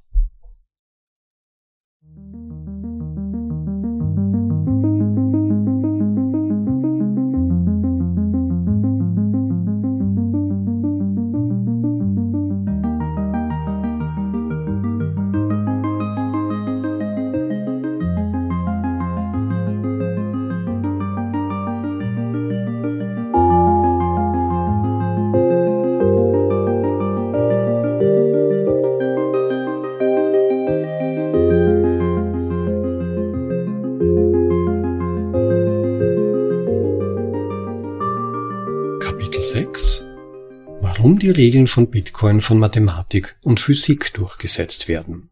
Von 41.75 41.89
Bitcoin 41.89 42.39
von 42.39 42.57
Mathematik 42.57 43.37
und 43.43 43.59
Physik 43.59 44.13
durchgesetzt 44.13 44.87
werden. 44.87 45.29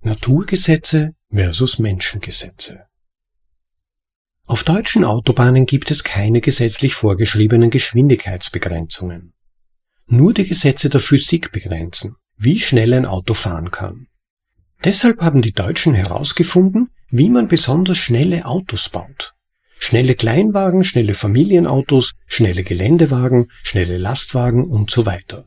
Naturgesetze 0.00 1.10
versus 1.30 1.78
Menschengesetze. 1.78 2.86
Auf 4.46 4.64
deutschen 4.64 5.04
Autobahnen 5.04 5.66
gibt 5.66 5.90
es 5.90 6.02
keine 6.02 6.40
gesetzlich 6.40 6.94
vorgeschriebenen 6.94 7.68
Geschwindigkeitsbegrenzungen. 7.68 9.34
Nur 10.06 10.32
die 10.32 10.46
Gesetze 10.46 10.88
der 10.88 11.02
Physik 11.02 11.52
begrenzen, 11.52 12.16
wie 12.38 12.58
schnell 12.58 12.94
ein 12.94 13.04
Auto 13.04 13.34
fahren 13.34 13.70
kann. 13.70 14.06
Deshalb 14.82 15.20
haben 15.20 15.42
die 15.42 15.52
Deutschen 15.52 15.92
herausgefunden, 15.92 16.88
wie 17.10 17.28
man 17.28 17.48
besonders 17.48 17.98
schnelle 17.98 18.46
Autos 18.46 18.88
baut. 18.88 19.35
Schnelle 19.78 20.14
Kleinwagen, 20.14 20.84
schnelle 20.84 21.14
Familienautos, 21.14 22.14
schnelle 22.26 22.64
Geländewagen, 22.64 23.50
schnelle 23.62 23.98
Lastwagen 23.98 24.64
und 24.64 24.90
so 24.90 25.06
weiter. 25.06 25.46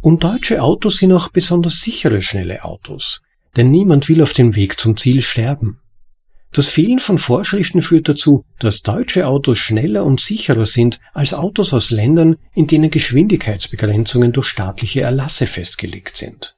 Und 0.00 0.24
deutsche 0.24 0.62
Autos 0.62 0.98
sind 0.98 1.12
auch 1.12 1.28
besonders 1.28 1.80
sichere, 1.80 2.22
schnelle 2.22 2.64
Autos, 2.64 3.20
denn 3.56 3.70
niemand 3.70 4.08
will 4.08 4.22
auf 4.22 4.32
dem 4.32 4.54
Weg 4.56 4.78
zum 4.78 4.96
Ziel 4.96 5.22
sterben. 5.22 5.80
Das 6.52 6.68
Fehlen 6.68 6.98
von 6.98 7.18
Vorschriften 7.18 7.82
führt 7.82 8.08
dazu, 8.08 8.44
dass 8.58 8.82
deutsche 8.82 9.26
Autos 9.26 9.58
schneller 9.58 10.04
und 10.04 10.20
sicherer 10.20 10.64
sind 10.64 10.98
als 11.12 11.34
Autos 11.34 11.74
aus 11.74 11.90
Ländern, 11.90 12.36
in 12.54 12.66
denen 12.66 12.90
Geschwindigkeitsbegrenzungen 12.90 14.32
durch 14.32 14.48
staatliche 14.48 15.02
Erlasse 15.02 15.46
festgelegt 15.46 16.16
sind. 16.16 16.56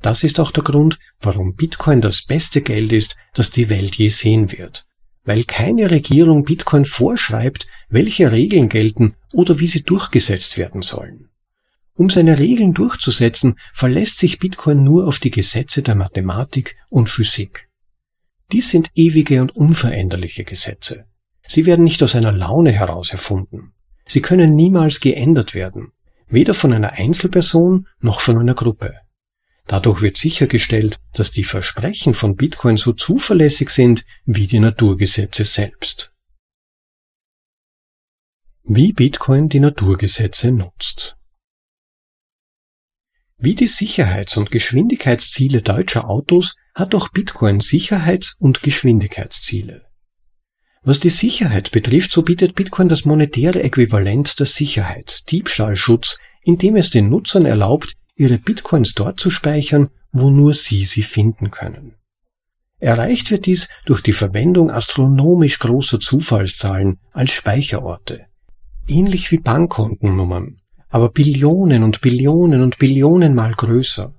Das 0.00 0.24
ist 0.24 0.40
auch 0.40 0.50
der 0.50 0.64
Grund, 0.64 0.98
warum 1.20 1.54
Bitcoin 1.54 2.00
das 2.00 2.24
beste 2.24 2.62
Geld 2.62 2.92
ist, 2.92 3.16
das 3.34 3.52
die 3.52 3.70
Welt 3.70 3.94
je 3.94 4.08
sehen 4.08 4.50
wird. 4.50 4.84
Weil 5.24 5.44
keine 5.44 5.90
Regierung 5.90 6.44
Bitcoin 6.44 6.84
vorschreibt, 6.84 7.66
welche 7.88 8.32
Regeln 8.32 8.68
gelten 8.68 9.14
oder 9.32 9.60
wie 9.60 9.66
sie 9.66 9.82
durchgesetzt 9.82 10.58
werden 10.58 10.82
sollen. 10.82 11.28
Um 11.94 12.08
seine 12.10 12.38
Regeln 12.38 12.72
durchzusetzen, 12.74 13.58
verlässt 13.72 14.18
sich 14.18 14.38
Bitcoin 14.38 14.82
nur 14.82 15.06
auf 15.06 15.18
die 15.18 15.30
Gesetze 15.30 15.82
der 15.82 15.94
Mathematik 15.94 16.76
und 16.88 17.10
Physik. 17.10 17.68
Dies 18.50 18.70
sind 18.70 18.90
ewige 18.94 19.40
und 19.42 19.54
unveränderliche 19.54 20.44
Gesetze. 20.44 21.04
Sie 21.46 21.66
werden 21.66 21.84
nicht 21.84 22.02
aus 22.02 22.16
einer 22.16 22.32
Laune 22.32 22.72
heraus 22.72 23.10
erfunden. 23.10 23.72
Sie 24.06 24.22
können 24.22 24.56
niemals 24.56 25.00
geändert 25.00 25.54
werden, 25.54 25.92
weder 26.28 26.54
von 26.54 26.72
einer 26.72 26.92
Einzelperson 26.94 27.86
noch 28.00 28.20
von 28.20 28.38
einer 28.38 28.54
Gruppe. 28.54 29.01
Dadurch 29.66 30.02
wird 30.02 30.16
sichergestellt, 30.16 30.98
dass 31.14 31.30
die 31.30 31.44
Versprechen 31.44 32.14
von 32.14 32.36
Bitcoin 32.36 32.76
so 32.76 32.92
zuverlässig 32.92 33.70
sind 33.70 34.04
wie 34.24 34.46
die 34.46 34.60
Naturgesetze 34.60 35.44
selbst. 35.44 36.12
Wie 38.64 38.92
Bitcoin 38.92 39.48
die 39.48 39.60
Naturgesetze 39.60 40.52
nutzt. 40.52 41.16
Wie 43.38 43.54
die 43.54 43.66
Sicherheits- 43.66 44.36
und 44.36 44.52
Geschwindigkeitsziele 44.52 45.62
deutscher 45.62 46.08
Autos 46.08 46.54
hat 46.74 46.94
auch 46.94 47.08
Bitcoin 47.08 47.60
Sicherheits- 47.60 48.36
und 48.38 48.62
Geschwindigkeitsziele. 48.62 49.84
Was 50.84 51.00
die 51.00 51.10
Sicherheit 51.10 51.70
betrifft, 51.70 52.12
so 52.12 52.22
bietet 52.22 52.54
Bitcoin 52.54 52.88
das 52.88 53.04
monetäre 53.04 53.62
Äquivalent 53.62 54.38
der 54.38 54.46
Sicherheit, 54.46 55.30
Diebstahlschutz, 55.30 56.18
indem 56.42 56.76
es 56.76 56.90
den 56.90 57.08
Nutzern 57.08 57.46
erlaubt, 57.46 57.94
ihre 58.22 58.38
Bitcoins 58.38 58.94
dort 58.94 59.20
zu 59.20 59.30
speichern, 59.30 59.90
wo 60.12 60.30
nur 60.30 60.54
sie 60.54 60.82
sie 60.82 61.02
finden 61.02 61.50
können. 61.50 61.94
Erreicht 62.78 63.30
wird 63.30 63.46
dies 63.46 63.68
durch 63.86 64.00
die 64.00 64.12
Verwendung 64.12 64.70
astronomisch 64.70 65.58
großer 65.58 66.00
Zufallszahlen 66.00 66.98
als 67.12 67.32
Speicherorte. 67.32 68.26
Ähnlich 68.88 69.30
wie 69.30 69.38
Bankkontennummern, 69.38 70.58
aber 70.88 71.10
Billionen 71.10 71.82
und 71.82 72.00
Billionen 72.00 72.62
und 72.62 72.78
Billionen 72.78 73.34
mal 73.34 73.52
größer. 73.52 74.14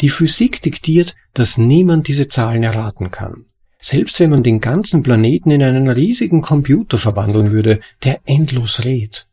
Die 0.00 0.10
Physik 0.10 0.62
diktiert, 0.62 1.14
dass 1.34 1.58
niemand 1.58 2.08
diese 2.08 2.28
Zahlen 2.28 2.62
erraten 2.62 3.10
kann. 3.10 3.46
Selbst 3.80 4.18
wenn 4.20 4.30
man 4.30 4.42
den 4.42 4.60
ganzen 4.60 5.02
Planeten 5.02 5.50
in 5.50 5.62
einen 5.62 5.88
riesigen 5.88 6.42
Computer 6.42 6.98
verwandeln 6.98 7.52
würde, 7.52 7.80
der 8.04 8.20
endlos 8.24 8.84
redet. 8.84 9.28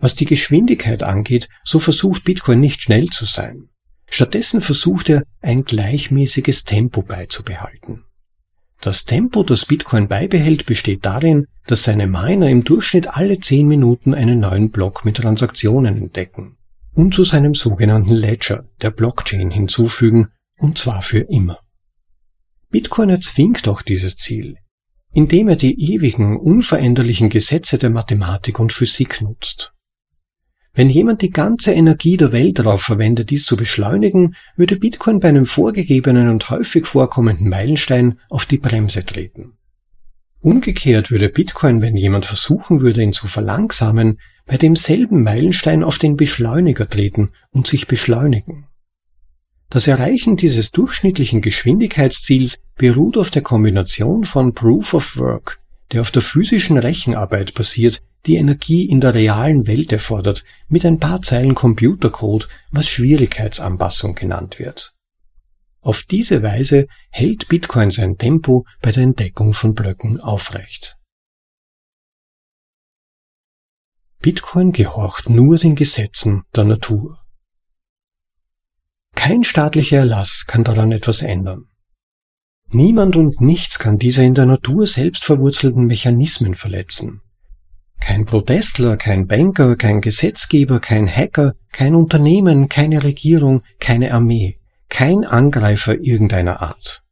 Was 0.00 0.14
die 0.14 0.24
Geschwindigkeit 0.24 1.02
angeht, 1.02 1.48
so 1.62 1.78
versucht 1.78 2.24
Bitcoin 2.24 2.60
nicht 2.60 2.82
schnell 2.82 3.08
zu 3.10 3.26
sein. 3.26 3.68
Stattdessen 4.08 4.60
versucht 4.60 5.08
er, 5.08 5.22
ein 5.40 5.64
gleichmäßiges 5.64 6.64
Tempo 6.64 7.02
beizubehalten. 7.02 8.04
Das 8.80 9.04
Tempo, 9.04 9.42
das 9.42 9.66
Bitcoin 9.66 10.08
beibehält, 10.08 10.66
besteht 10.66 11.04
darin, 11.04 11.46
dass 11.66 11.84
seine 11.84 12.06
Miner 12.06 12.48
im 12.48 12.64
Durchschnitt 12.64 13.08
alle 13.08 13.38
10 13.38 13.68
Minuten 13.68 14.14
einen 14.14 14.40
neuen 14.40 14.70
Block 14.70 15.04
mit 15.04 15.18
Transaktionen 15.18 15.96
entdecken 15.98 16.56
und 16.94 17.14
zu 17.14 17.24
seinem 17.24 17.54
sogenannten 17.54 18.14
Ledger, 18.14 18.64
der 18.80 18.90
Blockchain, 18.90 19.50
hinzufügen, 19.50 20.28
und 20.58 20.78
zwar 20.78 21.02
für 21.02 21.20
immer. 21.20 21.58
Bitcoin 22.70 23.10
erzwingt 23.10 23.68
auch 23.68 23.82
dieses 23.82 24.16
Ziel, 24.16 24.56
indem 25.12 25.48
er 25.48 25.56
die 25.56 25.92
ewigen, 25.92 26.38
unveränderlichen 26.38 27.28
Gesetze 27.28 27.78
der 27.78 27.90
Mathematik 27.90 28.58
und 28.58 28.72
Physik 28.72 29.20
nutzt. 29.20 29.72
Wenn 30.72 30.88
jemand 30.88 31.22
die 31.22 31.30
ganze 31.30 31.72
Energie 31.72 32.16
der 32.16 32.32
Welt 32.32 32.60
darauf 32.60 32.82
verwendet, 32.82 33.30
dies 33.30 33.44
zu 33.44 33.56
beschleunigen, 33.56 34.36
würde 34.56 34.76
Bitcoin 34.76 35.18
bei 35.18 35.28
einem 35.28 35.46
vorgegebenen 35.46 36.28
und 36.28 36.48
häufig 36.48 36.86
vorkommenden 36.86 37.48
Meilenstein 37.48 38.20
auf 38.28 38.46
die 38.46 38.58
Bremse 38.58 39.04
treten. 39.04 39.54
Umgekehrt 40.40 41.10
würde 41.10 41.28
Bitcoin, 41.28 41.82
wenn 41.82 41.96
jemand 41.96 42.24
versuchen 42.24 42.80
würde, 42.80 43.02
ihn 43.02 43.12
zu 43.12 43.26
verlangsamen, 43.26 44.18
bei 44.46 44.56
demselben 44.56 45.22
Meilenstein 45.22 45.84
auf 45.84 45.98
den 45.98 46.16
Beschleuniger 46.16 46.88
treten 46.88 47.30
und 47.50 47.66
sich 47.66 47.86
beschleunigen. 47.86 48.66
Das 49.68 49.86
Erreichen 49.86 50.36
dieses 50.36 50.72
durchschnittlichen 50.72 51.42
Geschwindigkeitsziels 51.42 52.58
beruht 52.76 53.16
auf 53.16 53.30
der 53.30 53.42
Kombination 53.42 54.24
von 54.24 54.54
Proof 54.54 54.94
of 54.94 55.16
Work, 55.18 55.60
der 55.92 56.00
auf 56.00 56.10
der 56.10 56.22
physischen 56.22 56.78
Rechenarbeit 56.78 57.54
basiert, 57.54 58.02
die 58.26 58.36
Energie 58.36 58.88
in 58.88 59.00
der 59.00 59.14
realen 59.14 59.66
Welt 59.66 59.92
erfordert, 59.92 60.44
mit 60.68 60.84
ein 60.84 60.98
paar 60.98 61.22
Zeilen 61.22 61.54
Computercode, 61.54 62.48
was 62.70 62.88
Schwierigkeitsanpassung 62.88 64.14
genannt 64.14 64.58
wird. 64.58 64.94
Auf 65.80 66.02
diese 66.02 66.42
Weise 66.42 66.86
hält 67.10 67.48
Bitcoin 67.48 67.90
sein 67.90 68.18
Tempo 68.18 68.66
bei 68.82 68.92
der 68.92 69.04
Entdeckung 69.04 69.54
von 69.54 69.74
Blöcken 69.74 70.20
aufrecht. 70.20 70.98
Bitcoin 74.18 74.72
gehorcht 74.72 75.30
nur 75.30 75.56
den 75.56 75.76
Gesetzen 75.76 76.42
der 76.54 76.64
Natur. 76.64 77.18
Kein 79.14 79.44
staatlicher 79.44 79.98
Erlass 79.98 80.44
kann 80.46 80.64
daran 80.64 80.92
etwas 80.92 81.22
ändern. 81.22 81.70
Niemand 82.68 83.16
und 83.16 83.40
nichts 83.40 83.78
kann 83.78 83.98
diese 83.98 84.22
in 84.22 84.34
der 84.34 84.46
Natur 84.46 84.86
selbst 84.86 85.24
verwurzelten 85.24 85.86
Mechanismen 85.86 86.54
verletzen. 86.54 87.22
Kein 88.00 88.26
Protestler, 88.26 88.96
kein 88.96 89.26
Banker, 89.26 89.76
kein 89.76 90.00
Gesetzgeber, 90.00 90.80
kein 90.80 91.08
Hacker, 91.08 91.54
kein 91.70 91.94
Unternehmen, 91.94 92.68
keine 92.68 93.02
Regierung, 93.02 93.62
keine 93.78 94.12
Armee, 94.12 94.58
kein 94.88 95.24
Angreifer 95.24 95.98
irgendeiner 95.98 96.62
Art. 96.62 97.02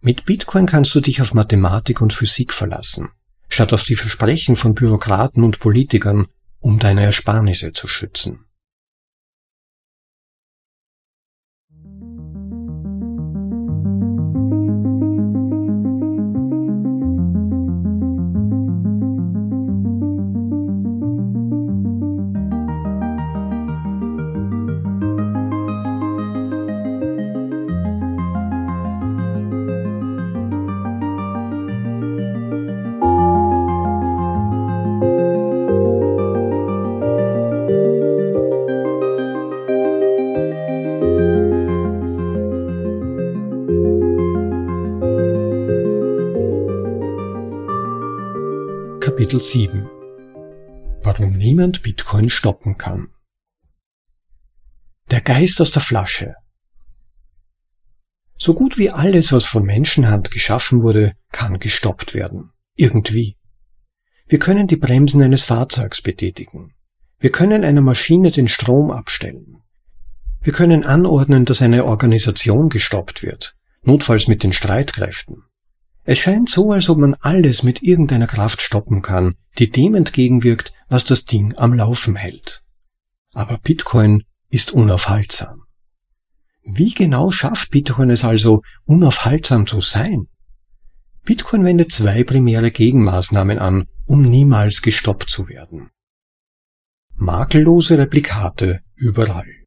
Mit 0.00 0.24
Bitcoin 0.24 0.66
kannst 0.66 0.94
du 0.94 1.00
dich 1.00 1.20
auf 1.20 1.34
Mathematik 1.34 2.00
und 2.00 2.14
Physik 2.14 2.54
verlassen, 2.54 3.10
statt 3.48 3.72
auf 3.74 3.84
die 3.84 3.96
Versprechen 3.96 4.56
von 4.56 4.74
Bürokraten 4.74 5.44
und 5.44 5.58
Politikern, 5.58 6.28
um 6.60 6.78
deine 6.78 7.04
Ersparnisse 7.04 7.72
zu 7.72 7.86
schützen. 7.86 8.46
Kapitel 49.40 49.52
7 49.52 49.90
Warum 51.02 51.32
niemand 51.38 51.82
Bitcoin 51.82 52.28
stoppen 52.28 52.76
kann. 52.76 53.08
Der 55.10 55.22
Geist 55.22 55.62
aus 55.62 55.70
der 55.70 55.80
Flasche. 55.80 56.34
So 58.36 58.52
gut 58.52 58.76
wie 58.76 58.90
alles, 58.90 59.32
was 59.32 59.46
von 59.46 59.64
Menschenhand 59.64 60.30
geschaffen 60.30 60.82
wurde, 60.82 61.14
kann 61.32 61.58
gestoppt 61.58 62.12
werden. 62.12 62.50
Irgendwie. 62.76 63.38
Wir 64.28 64.38
können 64.38 64.66
die 64.66 64.76
Bremsen 64.76 65.22
eines 65.22 65.44
Fahrzeugs 65.44 66.02
betätigen. 66.02 66.74
Wir 67.18 67.32
können 67.32 67.64
einer 67.64 67.80
Maschine 67.80 68.30
den 68.30 68.48
Strom 68.48 68.90
abstellen. 68.90 69.62
Wir 70.42 70.52
können 70.52 70.84
anordnen, 70.84 71.46
dass 71.46 71.62
eine 71.62 71.86
Organisation 71.86 72.68
gestoppt 72.68 73.22
wird, 73.22 73.56
notfalls 73.84 74.28
mit 74.28 74.42
den 74.42 74.52
Streitkräften. 74.52 75.44
Es 76.04 76.18
scheint 76.18 76.48
so, 76.48 76.72
als 76.72 76.88
ob 76.88 76.98
man 76.98 77.14
alles 77.20 77.62
mit 77.62 77.82
irgendeiner 77.82 78.26
Kraft 78.26 78.62
stoppen 78.62 79.02
kann, 79.02 79.34
die 79.58 79.70
dem 79.70 79.94
entgegenwirkt, 79.94 80.72
was 80.88 81.04
das 81.04 81.24
Ding 81.24 81.54
am 81.56 81.74
Laufen 81.74 82.16
hält. 82.16 82.62
Aber 83.32 83.58
Bitcoin 83.58 84.24
ist 84.48 84.72
unaufhaltsam. 84.72 85.62
Wie 86.62 86.92
genau 86.92 87.30
schafft 87.30 87.70
Bitcoin 87.70 88.10
es 88.10 88.24
also, 88.24 88.62
unaufhaltsam 88.84 89.66
zu 89.66 89.80
sein? 89.80 90.28
Bitcoin 91.24 91.64
wendet 91.64 91.92
zwei 91.92 92.24
primäre 92.24 92.70
Gegenmaßnahmen 92.70 93.58
an, 93.58 93.86
um 94.06 94.22
niemals 94.22 94.82
gestoppt 94.82 95.30
zu 95.30 95.48
werden. 95.48 95.90
Makellose 97.14 97.98
Replikate 97.98 98.80
überall. 98.96 99.59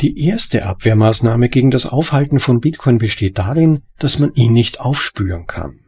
Die 0.00 0.18
erste 0.24 0.64
Abwehrmaßnahme 0.64 1.50
gegen 1.50 1.70
das 1.70 1.84
Aufhalten 1.84 2.40
von 2.40 2.60
Bitcoin 2.60 2.96
besteht 2.96 3.36
darin, 3.36 3.82
dass 3.98 4.18
man 4.18 4.32
ihn 4.34 4.54
nicht 4.54 4.80
aufspüren 4.80 5.46
kann. 5.46 5.80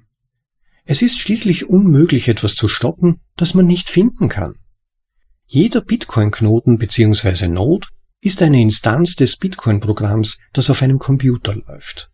Es 0.85 1.01
ist 1.01 1.19
schließlich 1.19 1.71
unmöglich, 1.71 2.29
etwas 2.29 2.55
zu 2.55 2.69
stoppen, 2.69 3.21
das 3.37 3.55
man 3.55 3.67
nicht 3.67 3.89
finden 3.89 4.29
kann. 4.29 4.57
Jeder 5.47 5.81
Bitcoin-Knoten 5.81 6.77
bzw. 6.77 7.49
Node 7.49 7.89
ist 8.21 8.43
eine 8.43 8.61
Instanz 8.61 9.17
des 9.17 9.37
Bitcoin-Programms, 9.37 10.39
das 10.53 10.69
auf 10.69 10.83
einem 10.83 10.99
Computer 10.99 11.55
läuft. 11.55 12.11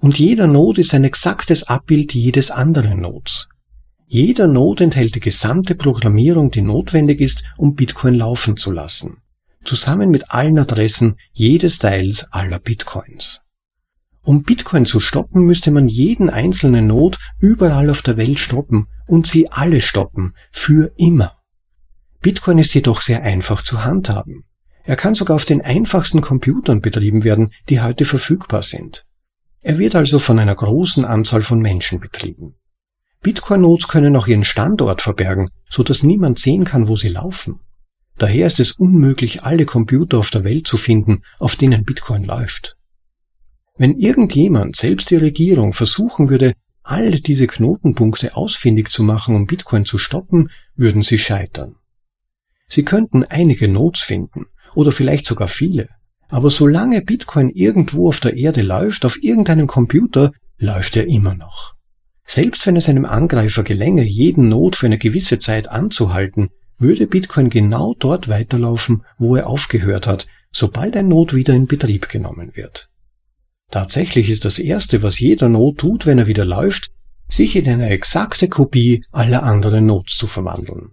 Und 0.00 0.18
jeder 0.18 0.46
Node 0.46 0.80
ist 0.80 0.94
ein 0.94 1.04
exaktes 1.04 1.64
Abbild 1.64 2.14
jedes 2.14 2.50
anderen 2.50 3.00
Nodes. 3.00 3.48
Jeder 4.06 4.46
Node 4.46 4.84
enthält 4.84 5.14
die 5.14 5.20
gesamte 5.20 5.74
Programmierung, 5.74 6.50
die 6.50 6.62
notwendig 6.62 7.20
ist, 7.20 7.42
um 7.56 7.74
Bitcoin 7.74 8.14
laufen 8.14 8.56
zu 8.56 8.70
lassen, 8.70 9.18
zusammen 9.64 10.10
mit 10.10 10.30
allen 10.30 10.58
Adressen 10.58 11.16
jedes 11.32 11.78
Teils 11.78 12.26
aller 12.32 12.58
Bitcoins. 12.58 13.42
Um 14.22 14.42
Bitcoin 14.42 14.86
zu 14.86 15.00
stoppen, 15.00 15.44
müsste 15.44 15.70
man 15.70 15.88
jeden 15.88 16.30
einzelnen 16.30 16.86
Node 16.86 17.18
überall 17.40 17.90
auf 17.90 18.00
der 18.00 18.16
Welt 18.16 18.40
stoppen 18.40 18.86
und 19.06 19.26
sie 19.26 19.50
alle 19.50 19.82
stoppen, 19.82 20.34
für 20.50 20.92
immer. 20.96 21.36
Bitcoin 22.22 22.58
ist 22.58 22.72
jedoch 22.72 23.02
sehr 23.02 23.22
einfach 23.22 23.62
zu 23.62 23.84
handhaben. 23.84 24.44
Er 24.84 24.96
kann 24.96 25.14
sogar 25.14 25.36
auf 25.36 25.44
den 25.44 25.60
einfachsten 25.60 26.22
Computern 26.22 26.80
betrieben 26.80 27.22
werden, 27.22 27.52
die 27.68 27.82
heute 27.82 28.06
verfügbar 28.06 28.62
sind. 28.62 29.04
Er 29.60 29.78
wird 29.78 29.94
also 29.94 30.18
von 30.18 30.38
einer 30.38 30.54
großen 30.54 31.04
Anzahl 31.04 31.42
von 31.42 31.58
Menschen 31.58 32.00
betrieben. 32.00 32.54
Bitcoin-Nodes 33.22 33.88
können 33.88 34.14
auch 34.16 34.26
ihren 34.26 34.44
Standort 34.44 35.00
verbergen, 35.00 35.50
so 35.70 35.82
dass 35.82 36.02
niemand 36.02 36.38
sehen 36.38 36.64
kann, 36.64 36.88
wo 36.88 36.96
sie 36.96 37.08
laufen. 37.08 37.60
Daher 38.18 38.46
ist 38.46 38.60
es 38.60 38.72
unmöglich, 38.72 39.42
alle 39.42 39.64
Computer 39.64 40.18
auf 40.18 40.30
der 40.30 40.44
Welt 40.44 40.66
zu 40.66 40.76
finden, 40.76 41.22
auf 41.38 41.56
denen 41.56 41.84
Bitcoin 41.84 42.24
läuft. 42.24 42.76
Wenn 43.76 43.96
irgendjemand, 43.96 44.76
selbst 44.76 45.10
die 45.10 45.16
Regierung, 45.16 45.72
versuchen 45.72 46.30
würde, 46.30 46.52
alle 46.84 47.20
diese 47.20 47.46
Knotenpunkte 47.46 48.36
ausfindig 48.36 48.90
zu 48.90 49.02
machen, 49.02 49.34
um 49.34 49.46
Bitcoin 49.46 49.84
zu 49.84 49.98
stoppen, 49.98 50.50
würden 50.76 51.02
sie 51.02 51.18
scheitern. 51.18 51.76
Sie 52.68 52.84
könnten 52.84 53.24
einige 53.24 53.68
Nodes 53.68 54.02
finden, 54.02 54.46
oder 54.74 54.92
vielleicht 54.92 55.26
sogar 55.26 55.48
viele. 55.48 55.88
Aber 56.28 56.50
solange 56.50 57.02
Bitcoin 57.02 57.50
irgendwo 57.50 58.08
auf 58.08 58.20
der 58.20 58.36
Erde 58.36 58.62
läuft, 58.62 59.04
auf 59.04 59.22
irgendeinem 59.22 59.66
Computer, 59.66 60.32
läuft 60.58 60.96
er 60.96 61.06
immer 61.06 61.34
noch. 61.34 61.74
Selbst 62.26 62.66
wenn 62.66 62.76
es 62.76 62.88
einem 62.88 63.04
Angreifer 63.04 63.62
gelänge, 63.62 64.02
jeden 64.02 64.48
Node 64.48 64.76
für 64.76 64.86
eine 64.86 64.98
gewisse 64.98 65.38
Zeit 65.38 65.68
anzuhalten, 65.68 66.50
würde 66.78 67.06
Bitcoin 67.06 67.50
genau 67.50 67.94
dort 67.98 68.28
weiterlaufen, 68.28 69.04
wo 69.18 69.36
er 69.36 69.46
aufgehört 69.46 70.06
hat, 70.06 70.26
sobald 70.50 70.96
ein 70.96 71.08
Node 71.08 71.36
wieder 71.36 71.54
in 71.54 71.66
Betrieb 71.66 72.08
genommen 72.08 72.52
wird. 72.54 72.88
Tatsächlich 73.70 74.30
ist 74.30 74.44
das 74.44 74.58
Erste, 74.58 75.02
was 75.02 75.18
jeder 75.18 75.48
Node 75.48 75.76
tut, 75.76 76.06
wenn 76.06 76.18
er 76.18 76.26
wieder 76.26 76.44
läuft, 76.44 76.90
sich 77.28 77.56
in 77.56 77.68
eine 77.68 77.88
exakte 77.88 78.48
Kopie 78.48 79.04
aller 79.10 79.42
anderen 79.42 79.86
Nodes 79.86 80.16
zu 80.16 80.26
verwandeln. 80.26 80.92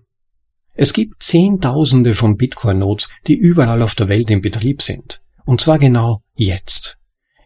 Es 0.74 0.94
gibt 0.94 1.22
Zehntausende 1.22 2.16
von 2.16 2.38
Bitcoin-Nodes, 2.38 3.10
die 3.28 3.36
überall 3.36 3.82
auf 3.82 3.94
der 3.94 4.08
Welt 4.08 4.30
in 4.30 4.42
Betrieb 4.42 4.82
sind. 4.82 5.22
Und 5.46 5.62
zwar 5.62 5.80
genau 5.80 6.22
jetzt. 6.36 6.98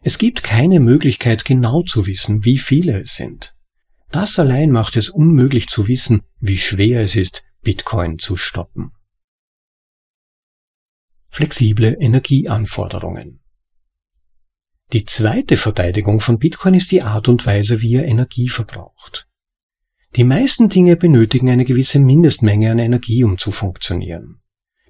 Es 0.03 0.17
gibt 0.19 0.43
keine 0.43 0.79
Möglichkeit 0.79 1.45
genau 1.45 1.81
zu 1.81 2.05
wissen, 2.05 2.45
wie 2.45 2.59
viele 2.59 3.01
es 3.01 3.15
sind. 3.15 3.55
Das 4.11 4.37
allein 4.37 4.69
macht 4.69 4.95
es 4.95 5.09
unmöglich 5.09 5.67
zu 5.67 5.87
wissen, 5.87 6.21
wie 6.39 6.57
schwer 6.57 7.01
es 7.01 7.15
ist, 7.15 7.43
Bitcoin 7.65 8.19
zu 8.19 8.37
stoppen. 8.37 8.91
Flexible 11.29 11.97
Energieanforderungen. 11.99 13.39
Die 14.93 15.03
zweite 15.05 15.57
Verteidigung 15.57 16.19
von 16.19 16.37
Bitcoin 16.37 16.75
ist 16.75 16.91
die 16.91 17.01
Art 17.01 17.27
und 17.27 17.43
Weise, 17.47 17.81
wie 17.81 17.95
er 17.95 18.05
Energie 18.05 18.49
verbraucht. 18.49 19.27
Die 20.15 20.23
meisten 20.23 20.69
Dinge 20.69 20.95
benötigen 20.95 21.49
eine 21.49 21.65
gewisse 21.65 21.99
Mindestmenge 21.99 22.69
an 22.69 22.77
Energie, 22.77 23.23
um 23.23 23.39
zu 23.39 23.49
funktionieren. 23.49 24.41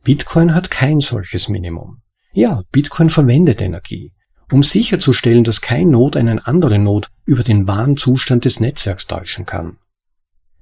Bitcoin 0.03 0.53
hat 0.53 0.69
kein 0.69 0.99
solches 0.99 1.47
Minimum. 1.47 2.01
Ja, 2.33 2.63
Bitcoin 2.73 3.09
verwendet 3.09 3.61
Energie, 3.61 4.11
um 4.51 4.63
sicherzustellen, 4.63 5.45
dass 5.45 5.61
kein 5.61 5.91
Node 5.91 6.19
einen 6.19 6.39
anderen 6.39 6.83
Node 6.83 7.07
über 7.23 7.43
den 7.43 7.67
wahren 7.67 7.95
Zustand 7.95 8.43
des 8.43 8.59
Netzwerks 8.59 9.07
täuschen 9.07 9.45
kann. 9.45 9.77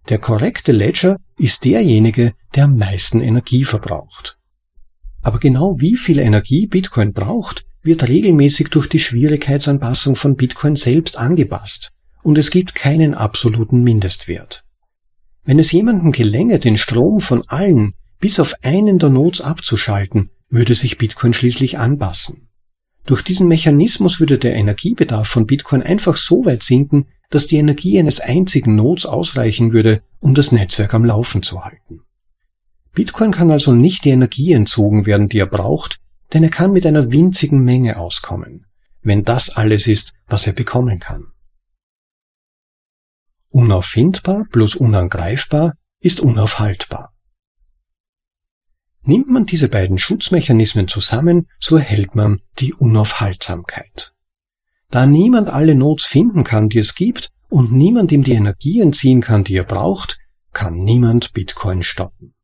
Der 0.09 0.19
korrekte 0.19 0.71
Ledger 0.71 1.17
ist 1.37 1.63
derjenige, 1.63 2.33
der 2.55 2.65
am 2.65 2.77
meisten 2.77 3.21
Energie 3.21 3.63
verbraucht. 3.63 4.37
Aber 5.21 5.39
genau 5.39 5.79
wie 5.79 5.95
viel 5.95 6.19
Energie 6.19 6.67
Bitcoin 6.67 7.13
braucht, 7.13 7.65
wird 7.81 8.07
regelmäßig 8.07 8.67
durch 8.69 8.87
die 8.87 8.99
Schwierigkeitsanpassung 8.99 10.15
von 10.15 10.35
Bitcoin 10.35 10.75
selbst 10.75 11.17
angepasst 11.17 11.91
und 12.21 12.37
es 12.37 12.49
gibt 12.49 12.75
keinen 12.75 13.13
absoluten 13.13 13.83
Mindestwert. 13.83 14.63
Wenn 15.45 15.59
es 15.59 15.71
jemandem 15.71 16.11
gelänge, 16.11 16.59
den 16.59 16.77
Strom 16.77 17.19
von 17.19 17.43
allen 17.47 17.93
bis 18.19 18.39
auf 18.39 18.53
einen 18.63 18.99
der 18.99 19.09
Nodes 19.09 19.41
abzuschalten, 19.41 20.29
würde 20.49 20.75
sich 20.75 20.97
Bitcoin 20.97 21.33
schließlich 21.33 21.79
anpassen. 21.79 22.49
Durch 23.05 23.21
diesen 23.21 23.49
Mechanismus 23.49 24.21
würde 24.21 24.37
der 24.37 24.55
Energiebedarf 24.55 25.27
von 25.27 25.45
Bitcoin 25.45 25.83
einfach 25.83 26.15
so 26.15 26.45
weit 26.45 26.63
sinken, 26.63 27.07
dass 27.29 27.47
die 27.47 27.57
Energie 27.57 27.99
eines 27.99 28.19
einzigen 28.19 28.75
Nodes 28.75 29.05
ausreichen 29.05 29.71
würde, 29.71 30.03
um 30.19 30.33
das 30.33 30.51
Netzwerk 30.51 30.93
am 30.93 31.05
Laufen 31.05 31.41
zu 31.41 31.63
halten. 31.63 32.01
Bitcoin 32.93 33.31
kann 33.31 33.49
also 33.49 33.73
nicht 33.73 34.05
die 34.05 34.11
Energie 34.11 34.53
entzogen 34.53 35.05
werden, 35.05 35.29
die 35.29 35.39
er 35.39 35.47
braucht, 35.47 35.99
denn 36.31 36.43
er 36.43 36.49
kann 36.49 36.71
mit 36.71 36.85
einer 36.85 37.11
winzigen 37.11 37.63
Menge 37.63 37.97
auskommen, 37.97 38.65
wenn 39.01 39.23
das 39.23 39.49
alles 39.49 39.87
ist, 39.87 40.13
was 40.27 40.45
er 40.47 40.53
bekommen 40.53 40.99
kann. 40.99 41.27
Unauffindbar 43.49 44.45
plus 44.51 44.75
unangreifbar 44.75 45.75
ist 45.99 46.19
unaufhaltbar. 46.19 47.13
Nimmt 49.03 49.29
man 49.29 49.45
diese 49.45 49.69
beiden 49.69 49.97
Schutzmechanismen 49.97 50.87
zusammen, 50.87 51.47
so 51.59 51.75
erhält 51.75 52.15
man 52.15 52.41
die 52.59 52.73
Unaufhaltsamkeit. 52.73 54.12
Da 54.93 55.07
niemand 55.07 55.49
alle 55.49 55.73
Nodes 55.73 56.05
finden 56.05 56.43
kann, 56.43 56.69
die 56.69 56.77
es 56.77 56.93
gibt, 56.93 57.29
und 57.49 57.71
niemand 57.71 58.11
ihm 58.11 58.23
die 58.23 58.33
Energie 58.33 58.79
entziehen 58.79 59.21
kann, 59.21 59.43
die 59.43 59.55
er 59.55 59.63
braucht, 59.63 60.19
kann 60.53 60.83
niemand 60.83 61.33
Bitcoin 61.33 61.81
stoppen. 61.81 62.35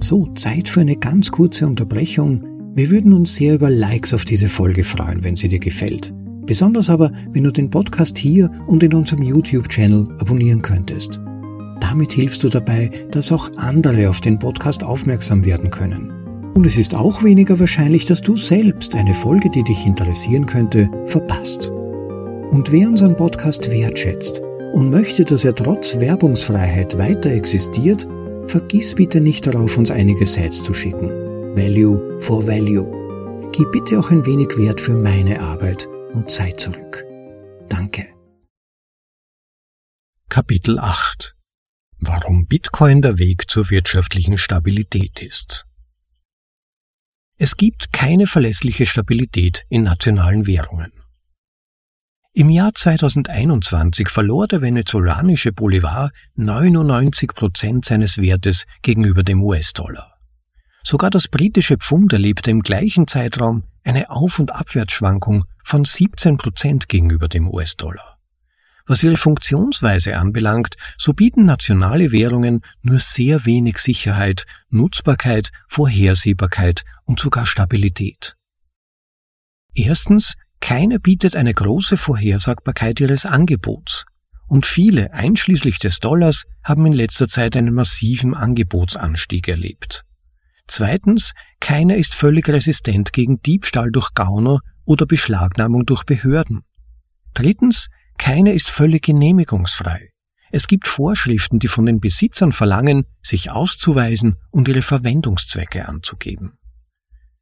So, 0.00 0.26
Zeit 0.34 0.68
für 0.68 0.80
eine 0.80 0.96
ganz 0.96 1.30
kurze 1.30 1.68
Unterbrechung. 1.68 2.74
Wir 2.74 2.90
würden 2.90 3.12
uns 3.12 3.36
sehr 3.36 3.54
über 3.54 3.70
Likes 3.70 4.12
auf 4.12 4.24
diese 4.24 4.48
Folge 4.48 4.82
freuen, 4.82 5.22
wenn 5.22 5.36
sie 5.36 5.48
dir 5.48 5.60
gefällt. 5.60 6.12
Besonders 6.46 6.90
aber, 6.90 7.12
wenn 7.30 7.44
du 7.44 7.52
den 7.52 7.70
Podcast 7.70 8.18
hier 8.18 8.50
und 8.66 8.82
in 8.82 8.92
unserem 8.92 9.22
YouTube-Channel 9.22 10.16
abonnieren 10.18 10.62
könntest. 10.62 11.20
Damit 11.78 12.12
hilfst 12.12 12.42
du 12.42 12.48
dabei, 12.48 12.90
dass 13.12 13.30
auch 13.30 13.52
andere 13.54 14.10
auf 14.10 14.20
den 14.20 14.40
Podcast 14.40 14.82
aufmerksam 14.82 15.44
werden 15.44 15.70
können. 15.70 16.23
Und 16.54 16.64
es 16.66 16.76
ist 16.76 16.94
auch 16.94 17.24
weniger 17.24 17.58
wahrscheinlich, 17.58 18.04
dass 18.06 18.22
du 18.22 18.36
selbst 18.36 18.94
eine 18.94 19.12
Folge, 19.12 19.50
die 19.50 19.64
dich 19.64 19.86
interessieren 19.86 20.46
könnte, 20.46 20.88
verpasst. 21.04 21.70
Und 21.70 22.70
wer 22.70 22.88
unseren 22.88 23.16
Podcast 23.16 23.72
wertschätzt 23.72 24.40
und 24.72 24.88
möchte, 24.88 25.24
dass 25.24 25.44
er 25.44 25.56
trotz 25.56 25.98
Werbungsfreiheit 25.98 26.96
weiter 26.96 27.30
existiert, 27.30 28.06
vergiss 28.46 28.94
bitte 28.94 29.20
nicht 29.20 29.48
darauf, 29.48 29.76
uns 29.76 29.90
einige 29.90 30.26
Sites 30.26 30.62
zu 30.62 30.72
schicken. 30.72 31.08
Value 31.56 32.20
for 32.20 32.46
Value. 32.46 33.50
Gib 33.52 33.72
bitte 33.72 33.98
auch 33.98 34.12
ein 34.12 34.24
wenig 34.24 34.56
Wert 34.56 34.80
für 34.80 34.94
meine 34.94 35.40
Arbeit 35.40 35.88
und 36.12 36.30
Zeit 36.30 36.60
zurück. 36.60 37.04
Danke. 37.68 38.06
Kapitel 40.28 40.78
8 40.78 41.34
Warum 41.98 42.46
Bitcoin 42.46 43.02
der 43.02 43.18
Weg 43.18 43.50
zur 43.50 43.70
wirtschaftlichen 43.70 44.38
Stabilität 44.38 45.20
ist. 45.20 45.66
Es 47.44 47.58
gibt 47.58 47.92
keine 47.92 48.26
verlässliche 48.26 48.86
Stabilität 48.86 49.66
in 49.68 49.82
nationalen 49.82 50.46
Währungen. 50.46 50.94
Im 52.32 52.48
Jahr 52.48 52.74
2021 52.74 54.08
verlor 54.08 54.48
der 54.48 54.62
venezolanische 54.62 55.52
Bolivar 55.52 56.10
99 56.36 57.34
Prozent 57.34 57.84
seines 57.84 58.16
Wertes 58.16 58.64
gegenüber 58.80 59.22
dem 59.22 59.42
US-Dollar. 59.42 60.14
Sogar 60.82 61.10
das 61.10 61.28
britische 61.28 61.76
Pfund 61.76 62.14
erlebte 62.14 62.50
im 62.50 62.62
gleichen 62.62 63.06
Zeitraum 63.06 63.64
eine 63.82 64.08
Auf- 64.08 64.38
und 64.38 64.50
Abwärtsschwankung 64.50 65.44
von 65.62 65.84
17 65.84 66.38
Prozent 66.38 66.88
gegenüber 66.88 67.28
dem 67.28 67.50
US-Dollar. 67.50 68.13
Was 68.86 69.02
ihre 69.02 69.16
Funktionsweise 69.16 70.16
anbelangt, 70.18 70.76
so 70.98 71.14
bieten 71.14 71.46
nationale 71.46 72.12
Währungen 72.12 72.60
nur 72.82 72.98
sehr 72.98 73.46
wenig 73.46 73.78
Sicherheit, 73.78 74.44
Nutzbarkeit, 74.68 75.50
Vorhersehbarkeit 75.66 76.84
und 77.04 77.18
sogar 77.18 77.46
Stabilität. 77.46 78.36
Erstens, 79.74 80.34
keine 80.60 81.00
bietet 81.00 81.34
eine 81.34 81.54
große 81.54 81.96
Vorhersagbarkeit 81.96 83.00
ihres 83.00 83.26
Angebots. 83.26 84.04
Und 84.46 84.66
viele, 84.66 85.12
einschließlich 85.14 85.78
des 85.78 86.00
Dollars, 86.00 86.44
haben 86.62 86.84
in 86.86 86.92
letzter 86.92 87.26
Zeit 87.26 87.56
einen 87.56 87.74
massiven 87.74 88.34
Angebotsanstieg 88.34 89.48
erlebt. 89.48 90.04
Zweitens, 90.66 91.32
keiner 91.60 91.96
ist 91.96 92.14
völlig 92.14 92.48
resistent 92.48 93.12
gegen 93.12 93.40
Diebstahl 93.42 93.90
durch 93.90 94.12
Gauner 94.14 94.60
oder 94.84 95.06
Beschlagnahmung 95.06 95.86
durch 95.86 96.04
Behörden. 96.04 96.62
Drittens, 97.32 97.88
keiner 98.18 98.52
ist 98.52 98.70
völlig 98.70 99.04
genehmigungsfrei. 99.04 100.10
Es 100.50 100.68
gibt 100.68 100.86
Vorschriften, 100.86 101.58
die 101.58 101.68
von 101.68 101.86
den 101.86 102.00
Besitzern 102.00 102.52
verlangen, 102.52 103.06
sich 103.22 103.50
auszuweisen 103.50 104.36
und 104.50 104.68
ihre 104.68 104.82
Verwendungszwecke 104.82 105.88
anzugeben. 105.88 106.58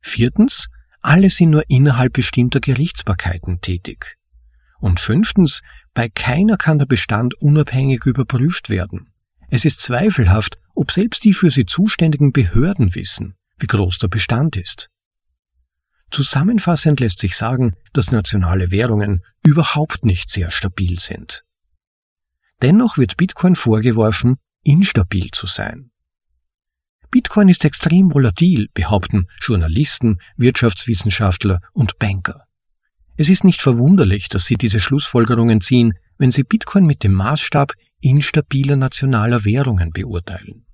Viertens, 0.00 0.68
alle 1.02 1.30
sind 1.30 1.50
nur 1.50 1.64
innerhalb 1.68 2.14
bestimmter 2.14 2.60
Gerichtsbarkeiten 2.60 3.60
tätig. 3.60 4.16
Und 4.80 4.98
fünftens, 4.98 5.60
bei 5.94 6.08
keiner 6.08 6.56
kann 6.56 6.78
der 6.78 6.86
Bestand 6.86 7.34
unabhängig 7.34 8.06
überprüft 8.06 8.70
werden. 8.70 9.12
Es 9.48 9.64
ist 9.64 9.80
zweifelhaft, 9.80 10.56
ob 10.74 10.90
selbst 10.90 11.24
die 11.24 11.34
für 11.34 11.50
sie 11.50 11.66
zuständigen 11.66 12.32
Behörden 12.32 12.94
wissen, 12.94 13.34
wie 13.58 13.66
groß 13.66 13.98
der 13.98 14.08
Bestand 14.08 14.56
ist. 14.56 14.88
Zusammenfassend 16.12 17.00
lässt 17.00 17.18
sich 17.18 17.36
sagen, 17.36 17.74
dass 17.94 18.12
nationale 18.12 18.70
Währungen 18.70 19.22
überhaupt 19.42 20.04
nicht 20.04 20.28
sehr 20.28 20.50
stabil 20.50 20.98
sind. 21.00 21.44
Dennoch 22.60 22.98
wird 22.98 23.16
Bitcoin 23.16 23.56
vorgeworfen, 23.56 24.36
instabil 24.62 25.30
zu 25.32 25.46
sein. 25.46 25.90
Bitcoin 27.10 27.48
ist 27.48 27.64
extrem 27.64 28.14
volatil, 28.14 28.68
behaupten 28.74 29.26
Journalisten, 29.40 30.18
Wirtschaftswissenschaftler 30.36 31.60
und 31.72 31.98
Banker. 31.98 32.44
Es 33.16 33.28
ist 33.28 33.44
nicht 33.44 33.60
verwunderlich, 33.60 34.28
dass 34.28 34.44
sie 34.44 34.56
diese 34.56 34.80
Schlussfolgerungen 34.80 35.60
ziehen, 35.60 35.94
wenn 36.18 36.30
sie 36.30 36.44
Bitcoin 36.44 36.84
mit 36.84 37.04
dem 37.04 37.12
Maßstab 37.12 37.72
instabiler 38.00 38.76
nationaler 38.76 39.44
Währungen 39.44 39.92
beurteilen. 39.92 40.66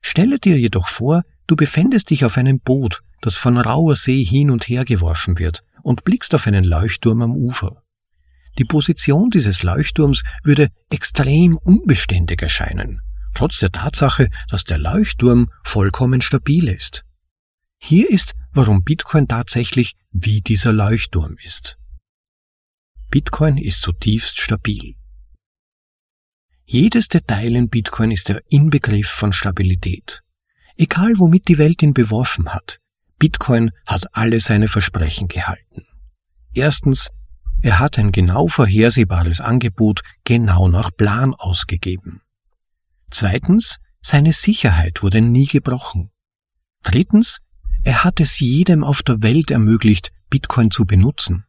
Stelle 0.00 0.38
dir 0.38 0.58
jedoch 0.58 0.88
vor, 0.88 1.22
du 1.46 1.56
befändest 1.56 2.10
dich 2.10 2.24
auf 2.24 2.36
einem 2.36 2.60
Boot, 2.60 3.02
das 3.20 3.36
von 3.36 3.56
rauer 3.58 3.96
See 3.96 4.24
hin 4.24 4.50
und 4.50 4.68
her 4.68 4.84
geworfen 4.84 5.38
wird, 5.38 5.62
und 5.82 6.04
blickst 6.04 6.34
auf 6.34 6.46
einen 6.46 6.64
Leuchtturm 6.64 7.22
am 7.22 7.32
Ufer. 7.32 7.82
Die 8.58 8.64
Position 8.64 9.30
dieses 9.30 9.62
Leuchtturms 9.62 10.22
würde 10.42 10.68
extrem 10.90 11.56
unbeständig 11.58 12.42
erscheinen, 12.42 13.00
trotz 13.34 13.58
der 13.58 13.70
Tatsache, 13.70 14.28
dass 14.48 14.64
der 14.64 14.78
Leuchtturm 14.78 15.50
vollkommen 15.62 16.22
stabil 16.22 16.68
ist. 16.68 17.04
Hier 17.78 18.10
ist, 18.10 18.34
warum 18.52 18.82
Bitcoin 18.82 19.28
tatsächlich 19.28 19.92
wie 20.10 20.40
dieser 20.40 20.72
Leuchtturm 20.72 21.36
ist. 21.44 21.76
Bitcoin 23.10 23.58
ist 23.58 23.82
zutiefst 23.82 24.40
stabil. 24.40 24.94
Jedes 26.64 27.08
Detail 27.08 27.54
in 27.54 27.68
Bitcoin 27.68 28.10
ist 28.10 28.28
der 28.28 28.42
Inbegriff 28.48 29.08
von 29.08 29.32
Stabilität. 29.32 30.22
Egal 30.76 31.18
womit 31.18 31.48
die 31.48 31.58
Welt 31.58 31.82
ihn 31.82 31.94
beworfen 31.94 32.50
hat, 32.50 32.80
Bitcoin 33.18 33.70
hat 33.86 34.14
alle 34.14 34.40
seine 34.40 34.68
Versprechen 34.68 35.28
gehalten. 35.28 35.86
Erstens, 36.52 37.10
er 37.62 37.80
hat 37.80 37.98
ein 37.98 38.12
genau 38.12 38.46
vorhersehbares 38.46 39.40
Angebot 39.40 40.02
genau 40.24 40.68
nach 40.68 40.90
Plan 40.94 41.34
ausgegeben. 41.34 42.20
Zweitens, 43.10 43.78
seine 44.02 44.32
Sicherheit 44.32 45.02
wurde 45.02 45.20
nie 45.20 45.46
gebrochen. 45.46 46.10
Drittens, 46.82 47.38
er 47.82 48.04
hat 48.04 48.20
es 48.20 48.38
jedem 48.40 48.84
auf 48.84 49.02
der 49.02 49.22
Welt 49.22 49.50
ermöglicht, 49.50 50.12
Bitcoin 50.28 50.70
zu 50.70 50.84
benutzen. 50.84 51.44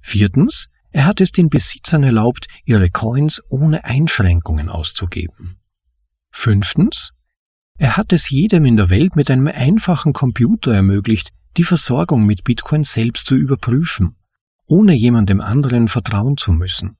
Viertens, 0.00 0.68
er 0.90 1.06
hat 1.06 1.20
es 1.20 1.32
den 1.32 1.48
Besitzern 1.48 2.02
erlaubt, 2.02 2.46
ihre 2.64 2.90
Coins 2.90 3.42
ohne 3.48 3.84
Einschränkungen 3.84 4.68
auszugeben. 4.68 5.58
Fünftens, 6.30 7.12
er 7.78 7.96
hat 7.96 8.12
es 8.12 8.30
jedem 8.30 8.64
in 8.64 8.76
der 8.76 8.90
Welt 8.90 9.16
mit 9.16 9.30
einem 9.30 9.48
einfachen 9.48 10.12
Computer 10.12 10.74
ermöglicht, 10.74 11.32
die 11.56 11.64
Versorgung 11.64 12.24
mit 12.24 12.44
Bitcoin 12.44 12.84
selbst 12.84 13.26
zu 13.26 13.36
überprüfen, 13.36 14.16
ohne 14.66 14.94
jemandem 14.94 15.40
anderen 15.40 15.88
vertrauen 15.88 16.36
zu 16.36 16.52
müssen. 16.52 16.96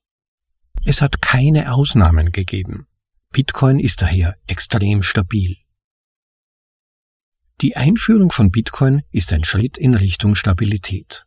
Es 0.84 1.02
hat 1.02 1.20
keine 1.20 1.72
Ausnahmen 1.72 2.30
gegeben. 2.30 2.86
Bitcoin 3.32 3.80
ist 3.80 4.02
daher 4.02 4.36
extrem 4.46 5.02
stabil. 5.02 5.56
Die 7.60 7.76
Einführung 7.76 8.30
von 8.30 8.50
Bitcoin 8.50 9.02
ist 9.10 9.32
ein 9.32 9.44
Schritt 9.44 9.78
in 9.78 9.94
Richtung 9.94 10.34
Stabilität. 10.34 11.24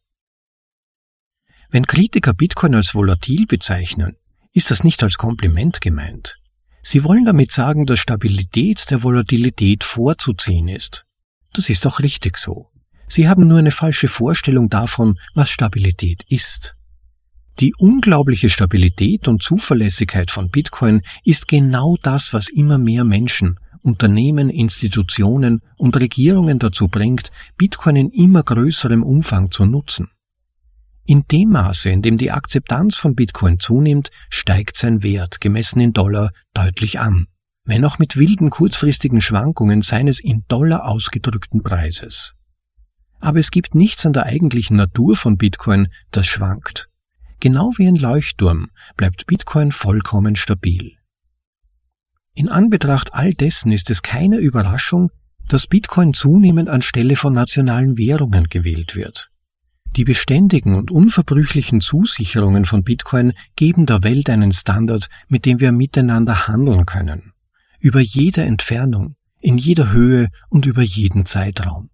Wenn 1.69 1.85
Kritiker 1.85 2.33
Bitcoin 2.33 2.75
als 2.75 2.95
volatil 2.95 3.45
bezeichnen, 3.47 4.15
ist 4.53 4.71
das 4.71 4.83
nicht 4.83 5.03
als 5.03 5.17
Kompliment 5.17 5.81
gemeint. 5.81 6.38
Sie 6.81 7.03
wollen 7.03 7.25
damit 7.25 7.51
sagen, 7.51 7.85
dass 7.85 7.99
Stabilität 7.99 8.89
der 8.89 9.03
Volatilität 9.03 9.83
vorzuziehen 9.83 10.67
ist. 10.67 11.05
Das 11.53 11.69
ist 11.69 11.85
auch 11.85 11.99
richtig 11.99 12.37
so. 12.37 12.67
Sie 13.07 13.27
haben 13.27 13.47
nur 13.47 13.59
eine 13.59 13.71
falsche 13.71 14.07
Vorstellung 14.07 14.69
davon, 14.69 15.17
was 15.33 15.49
Stabilität 15.49 16.23
ist. 16.29 16.75
Die 17.59 17.73
unglaubliche 17.77 18.49
Stabilität 18.49 19.27
und 19.27 19.43
Zuverlässigkeit 19.43 20.31
von 20.31 20.49
Bitcoin 20.49 21.01
ist 21.25 21.47
genau 21.47 21.97
das, 22.01 22.33
was 22.33 22.47
immer 22.49 22.77
mehr 22.77 23.03
Menschen, 23.03 23.59
Unternehmen, 23.81 24.49
Institutionen 24.49 25.61
und 25.75 25.99
Regierungen 25.99 26.59
dazu 26.59 26.87
bringt, 26.87 27.31
Bitcoin 27.57 27.95
in 27.95 28.09
immer 28.11 28.43
größerem 28.43 29.03
Umfang 29.03 29.51
zu 29.51 29.65
nutzen. 29.65 30.09
In 31.09 31.23
dem 31.31 31.49
Maße, 31.49 31.89
in 31.89 32.03
dem 32.03 32.19
die 32.19 32.29
Akzeptanz 32.29 32.95
von 32.95 33.15
Bitcoin 33.15 33.59
zunimmt, 33.59 34.11
steigt 34.29 34.77
sein 34.77 35.01
Wert, 35.01 35.41
gemessen 35.41 35.79
in 35.79 35.91
Dollar, 35.91 36.29
deutlich 36.53 36.99
an, 36.99 37.25
wenn 37.65 37.83
auch 37.83 37.97
mit 37.97 38.17
wilden 38.17 38.51
kurzfristigen 38.51 39.19
Schwankungen 39.19 39.81
seines 39.81 40.19
in 40.19 40.45
Dollar 40.49 40.85
ausgedrückten 40.85 41.63
Preises. 41.63 42.35
Aber 43.19 43.39
es 43.39 43.49
gibt 43.49 43.73
nichts 43.73 44.05
an 44.05 44.13
der 44.13 44.27
eigentlichen 44.27 44.77
Natur 44.77 45.15
von 45.15 45.35
Bitcoin, 45.35 45.87
das 46.11 46.27
schwankt. 46.27 46.91
Genau 47.39 47.71
wie 47.77 47.87
ein 47.87 47.95
Leuchtturm 47.95 48.69
bleibt 48.95 49.25
Bitcoin 49.25 49.71
vollkommen 49.71 50.35
stabil. 50.35 50.91
In 52.35 52.49
Anbetracht 52.49 53.15
all 53.15 53.33
dessen 53.33 53.71
ist 53.71 53.89
es 53.89 54.03
keine 54.03 54.37
Überraschung, 54.37 55.09
dass 55.47 55.65
Bitcoin 55.65 56.13
zunehmend 56.13 56.69
anstelle 56.69 57.15
von 57.15 57.33
nationalen 57.33 57.97
Währungen 57.97 58.43
gewählt 58.43 58.95
wird. 58.95 59.31
Die 59.95 60.03
beständigen 60.03 60.75
und 60.75 60.91
unverbrüchlichen 60.91 61.81
Zusicherungen 61.81 62.65
von 62.65 62.83
Bitcoin 62.83 63.33
geben 63.55 63.85
der 63.85 64.03
Welt 64.03 64.29
einen 64.29 64.51
Standard, 64.51 65.09
mit 65.27 65.45
dem 65.45 65.59
wir 65.59 65.71
miteinander 65.71 66.47
handeln 66.47 66.85
können. 66.85 67.33
Über 67.79 67.99
jede 67.99 68.43
Entfernung, 68.43 69.15
in 69.39 69.57
jeder 69.57 69.91
Höhe 69.91 70.29
und 70.49 70.65
über 70.65 70.81
jeden 70.81 71.25
Zeitraum. 71.25 71.89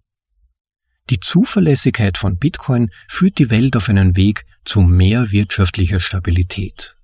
Die 1.08 1.20
Zuverlässigkeit 1.20 2.18
von 2.18 2.36
Bitcoin 2.36 2.90
führt 3.08 3.38
die 3.38 3.50
Welt 3.50 3.76
auf 3.76 3.88
einen 3.88 4.16
Weg 4.16 4.44
zu 4.64 4.80
mehr 4.80 5.30
wirtschaftlicher 5.30 6.00
Stabilität. 6.00 6.96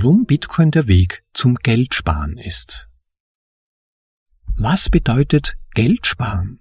Warum 0.00 0.26
Bitcoin 0.26 0.70
der 0.70 0.86
Weg 0.86 1.24
zum 1.32 1.56
Geldsparen 1.56 2.38
ist. 2.38 2.88
Was 4.56 4.90
bedeutet 4.90 5.56
Geldsparen? 5.74 6.60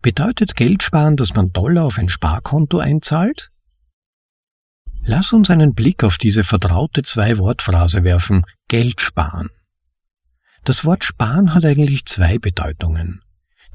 Bedeutet 0.00 0.54
Geldsparen, 0.54 1.16
dass 1.16 1.34
man 1.34 1.52
Dollar 1.52 1.86
auf 1.86 1.98
ein 1.98 2.08
Sparkonto 2.08 2.78
einzahlt? 2.78 3.50
Lass 5.02 5.32
uns 5.32 5.50
einen 5.50 5.74
Blick 5.74 6.04
auf 6.04 6.18
diese 6.18 6.44
vertraute 6.44 7.02
Zwei-Wort-Phrase 7.02 8.04
werfen, 8.04 8.46
Geld 8.68 9.00
sparen. 9.00 9.50
Das 10.62 10.84
Wort 10.84 11.02
sparen 11.02 11.52
hat 11.52 11.64
eigentlich 11.64 12.04
zwei 12.04 12.38
Bedeutungen. 12.38 13.24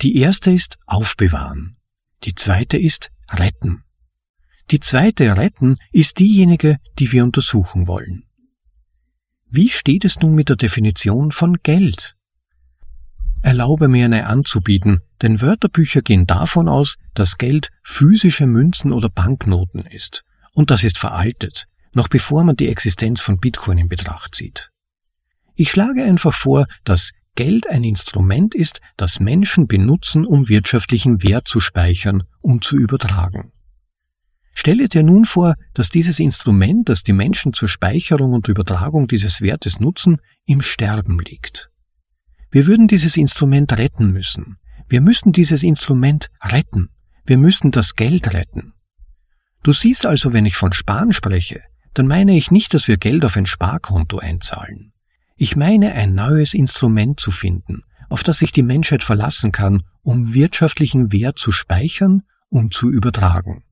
Die 0.01 0.15
erste 0.15 0.51
ist 0.51 0.77
aufbewahren. 0.85 1.75
Die 2.23 2.35
zweite 2.35 2.77
ist 2.77 3.11
retten. 3.29 3.83
Die 4.71 4.79
zweite 4.79 5.35
Retten 5.35 5.75
ist 5.91 6.19
diejenige, 6.19 6.77
die 6.99 7.11
wir 7.11 7.25
untersuchen 7.25 7.87
wollen. 7.87 8.25
Wie 9.55 9.69
steht 9.69 10.03
es 10.03 10.19
nun 10.19 10.35
mit 10.35 10.49
der 10.49 10.57
Definition 10.57 11.31
von 11.31 11.59
Geld? 11.63 12.17
erlaube 13.41 13.87
mir 13.87 14.03
eine 14.03 14.27
anzubieten, 14.27 14.99
denn 15.21 15.39
Wörterbücher 15.39 16.01
gehen 16.01 16.27
davon 16.27 16.67
aus, 16.67 16.97
dass 17.13 17.37
Geld 17.37 17.69
physische 17.81 18.47
Münzen 18.47 18.91
oder 18.91 19.07
Banknoten 19.07 19.85
ist. 19.85 20.25
Und 20.51 20.71
das 20.71 20.83
ist 20.83 20.97
veraltet, 20.97 21.67
noch 21.93 22.09
bevor 22.09 22.43
man 22.43 22.57
die 22.57 22.67
Existenz 22.67 23.21
von 23.21 23.39
Bitcoin 23.39 23.77
in 23.77 23.87
Betracht 23.87 24.35
zieht. 24.35 24.71
Ich 25.53 25.71
schlage 25.71 26.03
einfach 26.03 26.33
vor, 26.33 26.67
dass 26.83 27.11
Geld 27.35 27.69
ein 27.69 27.85
Instrument 27.85 28.55
ist, 28.55 28.81
das 28.97 29.21
Menschen 29.21 29.67
benutzen, 29.67 30.25
um 30.25 30.49
wirtschaftlichen 30.49 31.23
Wert 31.23 31.47
zu 31.47 31.61
speichern 31.61 32.23
und 32.41 32.65
zu 32.65 32.75
übertragen. 32.75 33.53
Stelle 34.57 34.87
dir 34.87 35.03
nun 35.03 35.25
vor, 35.25 35.55
dass 35.73 35.89
dieses 35.89 36.17
Instrument, 36.17 36.87
das 36.87 37.03
die 37.03 37.13
Menschen 37.13 37.51
zur 37.51 37.67
Speicherung 37.67 38.31
und 38.31 38.47
Übertragung 38.47 39.07
dieses 39.07 39.41
Wertes 39.41 39.81
nutzen, 39.81 40.21
im 40.45 40.61
Sterben 40.61 41.19
liegt. 41.19 41.69
Wir 42.51 42.65
würden 42.65 42.87
dieses 42.87 43.17
Instrument 43.17 43.73
retten 43.73 44.11
müssen. 44.11 44.55
Wir 44.87 45.01
müssen 45.01 45.33
dieses 45.33 45.61
Instrument 45.61 46.29
retten. 46.41 46.87
Wir 47.25 47.37
müssen 47.37 47.71
das 47.71 47.95
Geld 47.95 48.33
retten. 48.33 48.73
Du 49.61 49.73
siehst 49.73 50.05
also, 50.05 50.31
wenn 50.31 50.45
ich 50.45 50.55
von 50.55 50.71
Sparen 50.71 51.11
spreche, 51.11 51.61
dann 51.93 52.07
meine 52.07 52.37
ich 52.37 52.49
nicht, 52.49 52.73
dass 52.73 52.87
wir 52.87 52.95
Geld 52.95 53.25
auf 53.25 53.35
ein 53.35 53.45
Sparkonto 53.45 54.19
einzahlen. 54.19 54.93
Ich 55.35 55.57
meine, 55.57 55.91
ein 55.93 56.15
neues 56.15 56.53
Instrument 56.53 57.19
zu 57.19 57.31
finden, 57.31 57.83
auf 58.07 58.23
das 58.23 58.37
sich 58.37 58.53
die 58.53 58.63
Menschheit 58.63 59.03
verlassen 59.03 59.51
kann, 59.51 59.83
um 60.01 60.33
wirtschaftlichen 60.33 61.11
Wert 61.11 61.37
zu 61.37 61.51
speichern 61.51 62.21
und 62.47 62.73
zu 62.73 62.89
übertragen. 62.89 63.64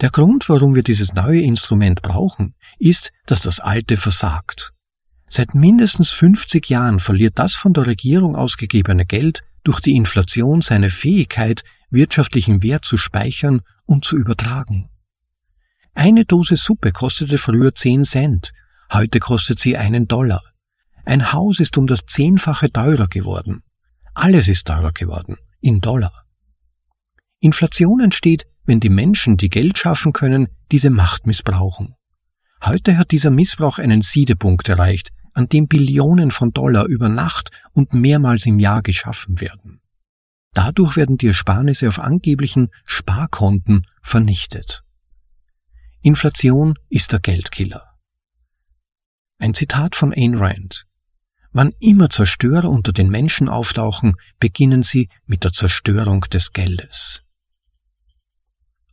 Der 0.00 0.10
Grund, 0.10 0.48
warum 0.48 0.74
wir 0.74 0.82
dieses 0.82 1.14
neue 1.14 1.40
Instrument 1.40 2.02
brauchen, 2.02 2.54
ist, 2.78 3.12
dass 3.24 3.40
das 3.40 3.60
alte 3.60 3.96
versagt. 3.96 4.72
Seit 5.28 5.54
mindestens 5.54 6.10
50 6.10 6.68
Jahren 6.68 7.00
verliert 7.00 7.38
das 7.38 7.54
von 7.54 7.72
der 7.72 7.86
Regierung 7.86 8.36
ausgegebene 8.36 9.06
Geld 9.06 9.42
durch 9.64 9.80
die 9.80 9.96
Inflation 9.96 10.60
seine 10.60 10.90
Fähigkeit, 10.90 11.64
wirtschaftlichen 11.90 12.62
Wert 12.62 12.84
zu 12.84 12.96
speichern 12.96 13.62
und 13.86 14.04
zu 14.04 14.16
übertragen. 14.16 14.90
Eine 15.94 16.26
Dose 16.26 16.56
Suppe 16.56 16.92
kostete 16.92 17.38
früher 17.38 17.74
10 17.74 18.04
Cent, 18.04 18.52
heute 18.92 19.18
kostet 19.18 19.58
sie 19.58 19.78
einen 19.78 20.06
Dollar. 20.06 20.42
Ein 21.06 21.32
Haus 21.32 21.58
ist 21.58 21.78
um 21.78 21.86
das 21.86 22.04
Zehnfache 22.04 22.70
teurer 22.70 23.08
geworden. 23.08 23.62
Alles 24.12 24.48
ist 24.48 24.66
teurer 24.66 24.92
geworden, 24.92 25.36
in 25.60 25.80
Dollar. 25.80 26.26
Inflation 27.40 28.00
entsteht, 28.00 28.46
wenn 28.66 28.80
die 28.80 28.90
Menschen, 28.90 29.36
die 29.36 29.48
Geld 29.48 29.78
schaffen 29.78 30.12
können, 30.12 30.48
diese 30.70 30.90
Macht 30.90 31.26
missbrauchen. 31.26 31.94
Heute 32.62 32.98
hat 32.98 33.12
dieser 33.12 33.30
Missbrauch 33.30 33.78
einen 33.78 34.02
Siedepunkt 34.02 34.68
erreicht, 34.68 35.12
an 35.32 35.48
dem 35.48 35.68
Billionen 35.68 36.30
von 36.30 36.52
Dollar 36.52 36.86
über 36.86 37.08
Nacht 37.08 37.50
und 37.72 37.92
mehrmals 37.92 38.46
im 38.46 38.58
Jahr 38.58 38.82
geschaffen 38.82 39.40
werden. 39.40 39.80
Dadurch 40.54 40.96
werden 40.96 41.18
die 41.18 41.26
Ersparnisse 41.28 41.88
auf 41.88 41.98
angeblichen 41.98 42.68
Sparkonten 42.84 43.86
vernichtet. 44.02 44.82
Inflation 46.00 46.74
ist 46.88 47.12
der 47.12 47.20
Geldkiller. 47.20 47.82
Ein 49.38 49.52
Zitat 49.52 49.94
von 49.94 50.14
Ayn 50.14 50.34
Rand. 50.34 50.86
Wann 51.52 51.72
immer 51.78 52.08
Zerstörer 52.08 52.70
unter 52.70 52.92
den 52.92 53.10
Menschen 53.10 53.50
auftauchen, 53.50 54.14
beginnen 54.40 54.82
sie 54.82 55.10
mit 55.26 55.44
der 55.44 55.52
Zerstörung 55.52 56.22
des 56.22 56.52
Geldes. 56.52 57.25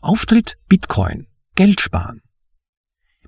Auftritt 0.03 0.57
Bitcoin. 0.67 1.27
Geld 1.55 1.79
sparen. 1.79 2.21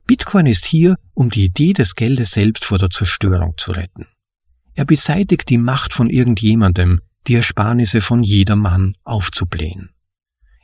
Bitcoin 0.06 0.46
ist 0.46 0.66
hier, 0.66 0.98
um 1.14 1.30
die 1.30 1.46
Idee 1.46 1.72
des 1.72 1.96
Geldes 1.96 2.32
selbst 2.32 2.66
vor 2.66 2.78
der 2.78 2.90
Zerstörung 2.90 3.54
zu 3.56 3.72
retten. 3.72 4.08
Er 4.74 4.84
beseitigt 4.84 5.50
die 5.50 5.58
Macht 5.58 5.94
von 5.94 6.10
irgendjemandem, 6.10 7.00
die 7.28 7.36
Ersparnisse 7.36 8.02
von 8.02 8.24
jedermann 8.24 8.98
aufzublähen. 9.06 9.92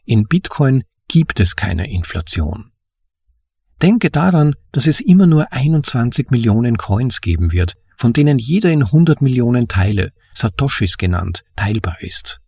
In 0.04 0.28
Bitcoin 0.28 0.84
gibt 1.08 1.40
es 1.40 1.56
keine 1.56 1.90
Inflation. 1.90 2.74
Denke 3.82 4.10
daran, 4.10 4.56
dass 4.74 4.88
es 4.88 5.00
immer 5.00 5.28
nur 5.28 5.54
21 5.54 6.30
Millionen 6.30 6.76
Coins 6.78 7.22
geben 7.22 7.54
wird, 7.54 7.76
von 7.96 8.12
denen 8.12 8.38
jeder 8.38 8.70
in 8.70 8.84
100 8.84 9.22
Millionen 9.22 9.70
Teile, 9.70 10.12
Satoshis 10.34 10.98
genannt, 10.98 11.46
teilbar 11.56 12.02
ist. 12.02 12.42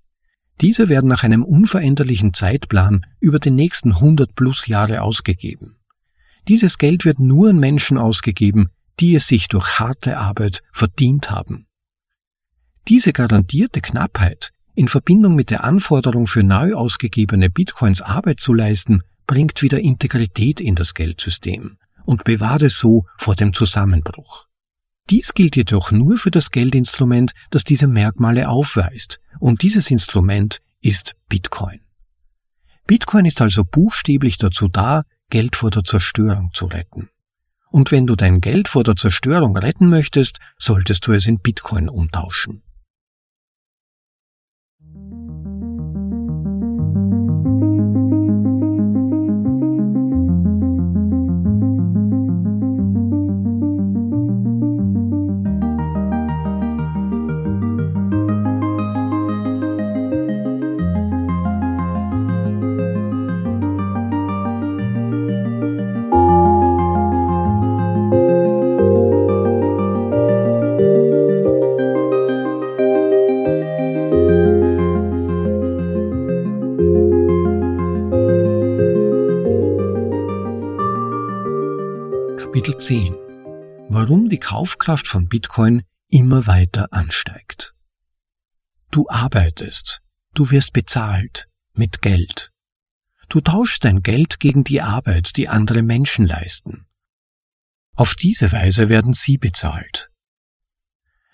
Diese 0.61 0.89
werden 0.89 1.09
nach 1.09 1.23
einem 1.23 1.43
unveränderlichen 1.43 2.33
Zeitplan 2.33 3.05
über 3.19 3.39
die 3.39 3.51
nächsten 3.51 3.93
100 3.93 4.35
plus 4.35 4.67
Jahre 4.67 5.01
ausgegeben. 5.01 5.77
Dieses 6.47 6.77
Geld 6.77 7.05
wird 7.05 7.19
nur 7.19 7.49
an 7.49 7.59
Menschen 7.59 7.97
ausgegeben, 7.97 8.69
die 8.99 9.15
es 9.15 9.27
sich 9.27 9.47
durch 9.47 9.79
harte 9.79 10.17
Arbeit 10.17 10.61
verdient 10.71 11.31
haben. 11.31 11.67
Diese 12.87 13.13
garantierte 13.13 13.81
Knappheit 13.81 14.51
in 14.75 14.87
Verbindung 14.87 15.35
mit 15.35 15.51
der 15.51 15.63
Anforderung 15.63 16.27
für 16.27 16.43
neu 16.43 16.73
ausgegebene 16.73 17.49
Bitcoins 17.49 18.01
Arbeit 18.01 18.39
zu 18.39 18.53
leisten, 18.53 19.03
bringt 19.27 19.61
wieder 19.61 19.79
Integrität 19.79 20.59
in 20.59 20.75
das 20.75 20.93
Geldsystem 20.93 21.77
und 22.05 22.23
bewahrt 22.23 22.63
es 22.63 22.77
so 22.77 23.05
vor 23.17 23.35
dem 23.35 23.53
Zusammenbruch. 23.53 24.47
Dies 25.09 25.33
gilt 25.33 25.55
jedoch 25.55 25.91
nur 25.91 26.17
für 26.17 26.31
das 26.31 26.51
Geldinstrument, 26.51 27.33
das 27.49 27.63
diese 27.63 27.87
Merkmale 27.87 28.47
aufweist, 28.47 29.19
und 29.39 29.61
dieses 29.61 29.91
Instrument 29.91 30.59
ist 30.81 31.15
Bitcoin. 31.27 31.81
Bitcoin 32.87 33.25
ist 33.25 33.41
also 33.41 33.63
buchstäblich 33.63 34.37
dazu 34.37 34.67
da, 34.67 35.03
Geld 35.29 35.55
vor 35.55 35.71
der 35.71 35.83
Zerstörung 35.83 36.51
zu 36.53 36.65
retten. 36.65 37.09
Und 37.71 37.91
wenn 37.91 38.05
du 38.05 38.15
dein 38.15 38.39
Geld 38.39 38.67
vor 38.67 38.83
der 38.83 38.95
Zerstörung 38.95 39.57
retten 39.57 39.89
möchtest, 39.89 40.39
solltest 40.57 41.07
du 41.07 41.13
es 41.13 41.27
in 41.27 41.39
Bitcoin 41.39 41.89
umtauschen. 41.89 42.61
Kapitel 82.63 82.79
10 82.79 83.13
Warum 83.89 84.29
die 84.29 84.39
Kaufkraft 84.39 85.05
von 85.05 85.27
Bitcoin 85.27 85.83
immer 86.07 86.47
weiter 86.47 86.87
ansteigt. 86.91 87.75
Du 88.89 89.09
arbeitest, 89.09 89.99
du 90.33 90.49
wirst 90.49 90.71
bezahlt 90.71 91.49
mit 91.73 92.01
Geld. 92.01 92.53
Du 93.27 93.41
tauschst 93.41 93.83
dein 93.83 94.01
Geld 94.01 94.39
gegen 94.39 94.63
die 94.63 94.79
Arbeit, 94.79 95.35
die 95.35 95.49
andere 95.49 95.83
Menschen 95.83 96.25
leisten. 96.25 96.85
Auf 97.97 98.15
diese 98.15 98.53
Weise 98.53 98.87
werden 98.87 99.11
sie 99.11 99.37
bezahlt. 99.37 100.09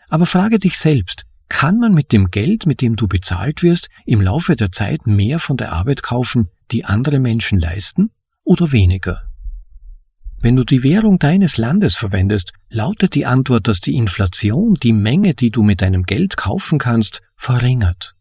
Aber 0.08 0.26
frage 0.26 0.58
dich 0.58 0.80
selbst, 0.80 1.28
kann 1.48 1.78
man 1.78 1.94
mit 1.94 2.12
dem 2.12 2.32
Geld, 2.32 2.66
mit 2.66 2.82
dem 2.82 2.96
du 2.96 3.08
bezahlt 3.08 3.62
wirst, 3.62 3.90
im 4.08 4.20
Laufe 4.20 4.56
der 4.56 4.72
Zeit 4.72 5.06
mehr 5.06 5.38
von 5.38 5.58
der 5.58 5.74
Arbeit 5.74 6.02
kaufen, 6.02 6.50
die 6.72 6.86
andere 6.86 7.20
Menschen 7.20 7.60
leisten, 7.60 8.10
oder 8.44 8.72
weniger? 8.72 9.29
Wenn 10.42 10.56
du 10.56 10.64
die 10.64 10.84
Währung 10.84 11.20
deines 11.20 11.58
Landes 11.58 11.98
verwendest, 11.98 12.54
lautet 12.70 13.14
die 13.14 13.26
Antwort, 13.26 13.68
dass 13.68 13.82
die 13.82 13.96
Inflation 13.96 14.76
die 14.76 14.94
Menge, 14.94 15.34
die 15.34 15.52
du 15.52 15.64
mit 15.64 15.82
deinem 15.82 16.04
Geld 16.04 16.38
kaufen 16.38 16.80
kannst, 16.80 17.22
verringert. 17.36 18.16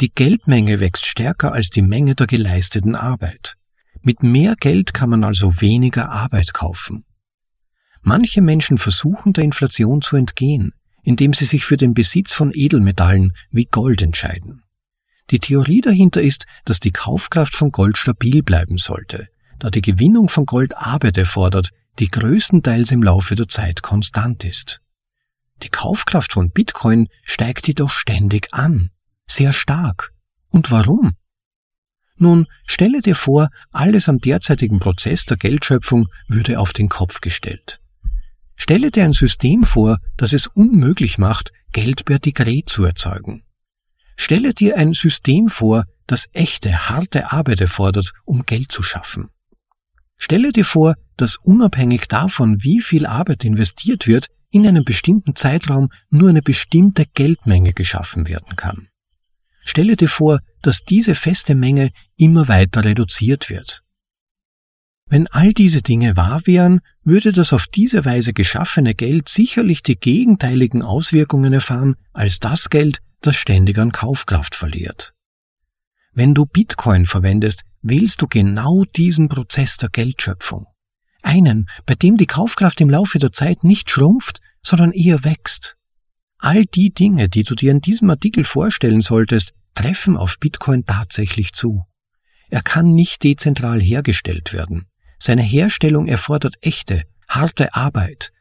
Die 0.00 0.10
Geldmenge 0.10 0.80
wächst 0.80 1.06
stärker 1.06 1.52
als 1.52 1.70
die 1.70 1.82
Menge 1.82 2.16
der 2.16 2.26
geleisteten 2.26 2.96
Arbeit. 2.96 3.54
Mit 4.02 4.24
mehr 4.24 4.56
Geld 4.58 4.92
kann 4.92 5.08
man 5.08 5.22
also 5.22 5.60
weniger 5.60 6.10
Arbeit 6.10 6.52
kaufen. 6.52 7.04
Manche 8.02 8.42
Menschen 8.42 8.76
versuchen 8.76 9.32
der 9.32 9.44
Inflation 9.44 10.02
zu 10.02 10.16
entgehen, 10.16 10.72
indem 11.02 11.32
sie 11.32 11.44
sich 11.44 11.64
für 11.64 11.76
den 11.76 11.94
Besitz 11.94 12.32
von 12.32 12.50
Edelmetallen 12.52 13.32
wie 13.50 13.66
Gold 13.66 14.02
entscheiden. 14.02 14.62
Die 15.30 15.38
Theorie 15.38 15.80
dahinter 15.80 16.22
ist, 16.22 16.46
dass 16.64 16.80
die 16.80 16.92
Kaufkraft 16.92 17.54
von 17.54 17.70
Gold 17.70 17.98
stabil 17.98 18.42
bleiben 18.42 18.78
sollte, 18.78 19.28
da 19.58 19.70
die 19.70 19.82
Gewinnung 19.82 20.28
von 20.28 20.46
Gold 20.46 20.76
Arbeit 20.76 21.18
erfordert, 21.18 21.70
die 21.98 22.10
größtenteils 22.10 22.90
im 22.90 23.02
Laufe 23.02 23.34
der 23.34 23.48
Zeit 23.48 23.82
konstant 23.82 24.44
ist. 24.44 24.80
Die 25.62 25.70
Kaufkraft 25.70 26.32
von 26.32 26.50
Bitcoin 26.50 27.08
steigt 27.24 27.66
jedoch 27.66 27.90
ständig 27.90 28.52
an, 28.52 28.90
sehr 29.26 29.52
stark. 29.52 30.12
Und 30.50 30.70
warum? 30.70 31.16
Nun, 32.18 32.46
stelle 32.66 33.00
dir 33.00 33.14
vor, 33.14 33.48
alles 33.72 34.08
am 34.08 34.18
derzeitigen 34.18 34.80
Prozess 34.80 35.24
der 35.24 35.36
Geldschöpfung 35.36 36.08
würde 36.28 36.58
auf 36.58 36.72
den 36.72 36.88
Kopf 36.88 37.20
gestellt. 37.20 37.80
Stelle 38.56 38.90
dir 38.90 39.04
ein 39.04 39.12
System 39.12 39.64
vor, 39.64 39.98
das 40.16 40.32
es 40.32 40.46
unmöglich 40.46 41.18
macht, 41.18 41.52
Geld 41.72 42.06
per 42.06 42.18
Dekret 42.18 42.70
zu 42.70 42.84
erzeugen. 42.84 43.42
Stelle 44.16 44.54
dir 44.54 44.78
ein 44.78 44.94
System 44.94 45.48
vor, 45.48 45.84
das 46.06 46.28
echte, 46.32 46.88
harte 46.88 47.32
Arbeit 47.32 47.60
erfordert, 47.60 48.12
um 48.24 48.46
Geld 48.46 48.72
zu 48.72 48.82
schaffen. 48.82 49.28
Stelle 50.16 50.52
dir 50.52 50.64
vor, 50.64 50.94
dass 51.16 51.36
unabhängig 51.36 52.08
davon, 52.08 52.62
wie 52.62 52.80
viel 52.80 53.06
Arbeit 53.06 53.44
investiert 53.44 54.06
wird, 54.06 54.26
in 54.50 54.66
einem 54.66 54.84
bestimmten 54.84 55.36
Zeitraum 55.36 55.90
nur 56.10 56.30
eine 56.30 56.42
bestimmte 56.42 57.04
Geldmenge 57.14 57.72
geschaffen 57.72 58.26
werden 58.26 58.56
kann. 58.56 58.88
Stelle 59.64 59.96
dir 59.96 60.08
vor, 60.08 60.40
dass 60.62 60.84
diese 60.84 61.14
feste 61.14 61.54
Menge 61.54 61.90
immer 62.16 62.48
weiter 62.48 62.84
reduziert 62.84 63.50
wird. 63.50 63.82
Wenn 65.08 65.28
all 65.28 65.52
diese 65.52 65.82
Dinge 65.82 66.16
wahr 66.16 66.42
wären, 66.46 66.80
würde 67.04 67.32
das 67.32 67.52
auf 67.52 67.66
diese 67.66 68.04
Weise 68.04 68.32
geschaffene 68.32 68.94
Geld 68.94 69.28
sicherlich 69.28 69.82
die 69.82 69.96
gegenteiligen 69.96 70.82
Auswirkungen 70.82 71.52
erfahren 71.52 71.94
als 72.12 72.40
das 72.40 72.70
Geld, 72.70 72.98
das 73.20 73.36
ständig 73.36 73.78
an 73.78 73.92
Kaufkraft 73.92 74.54
verliert. 74.54 75.14
Wenn 76.12 76.34
du 76.34 76.46
Bitcoin 76.46 77.06
verwendest, 77.06 77.62
wählst 77.88 78.22
du 78.22 78.26
genau 78.26 78.84
diesen 78.84 79.28
Prozess 79.28 79.76
der 79.76 79.88
Geldschöpfung. 79.88 80.66
Einen, 81.22 81.68
bei 81.86 81.94
dem 81.94 82.16
die 82.16 82.26
Kaufkraft 82.26 82.80
im 82.80 82.90
Laufe 82.90 83.18
der 83.18 83.32
Zeit 83.32 83.64
nicht 83.64 83.90
schrumpft, 83.90 84.40
sondern 84.62 84.92
eher 84.92 85.24
wächst. 85.24 85.76
All 86.38 86.64
die 86.64 86.92
Dinge, 86.92 87.28
die 87.28 87.42
du 87.42 87.54
dir 87.54 87.72
in 87.72 87.80
diesem 87.80 88.10
Artikel 88.10 88.44
vorstellen 88.44 89.00
solltest, 89.00 89.54
treffen 89.74 90.16
auf 90.16 90.38
Bitcoin 90.38 90.84
tatsächlich 90.84 91.52
zu. 91.52 91.84
Er 92.48 92.62
kann 92.62 92.92
nicht 92.92 93.24
dezentral 93.24 93.80
hergestellt 93.80 94.52
werden. 94.52 94.86
Seine 95.18 95.42
Herstellung 95.42 96.06
erfordert 96.06 96.56
echte, 96.60 97.02
harte 97.28 97.74
Arbeit. 97.74 98.32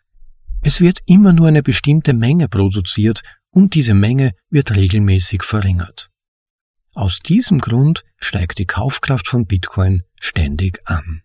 Es 0.62 0.82
wird 0.82 1.00
immer 1.06 1.34
nur 1.34 1.48
eine 1.48 1.64
bestimmte 1.64 2.14
Menge 2.14 2.48
produziert 2.48 3.22
und 3.50 3.74
diese 3.74 3.94
Menge 3.94 4.32
wird 4.50 4.76
regelmäßig 4.76 5.44
verringert. 5.44 6.10
Aus 6.96 7.20
diesem 7.20 7.60
Grund 7.60 8.06
steigt 8.20 8.58
die 8.58 8.66
Kaufkraft 8.66 9.28
von 9.28 9.46
Bitcoin 9.46 10.04
ständig 10.18 10.80
an. 10.86 11.22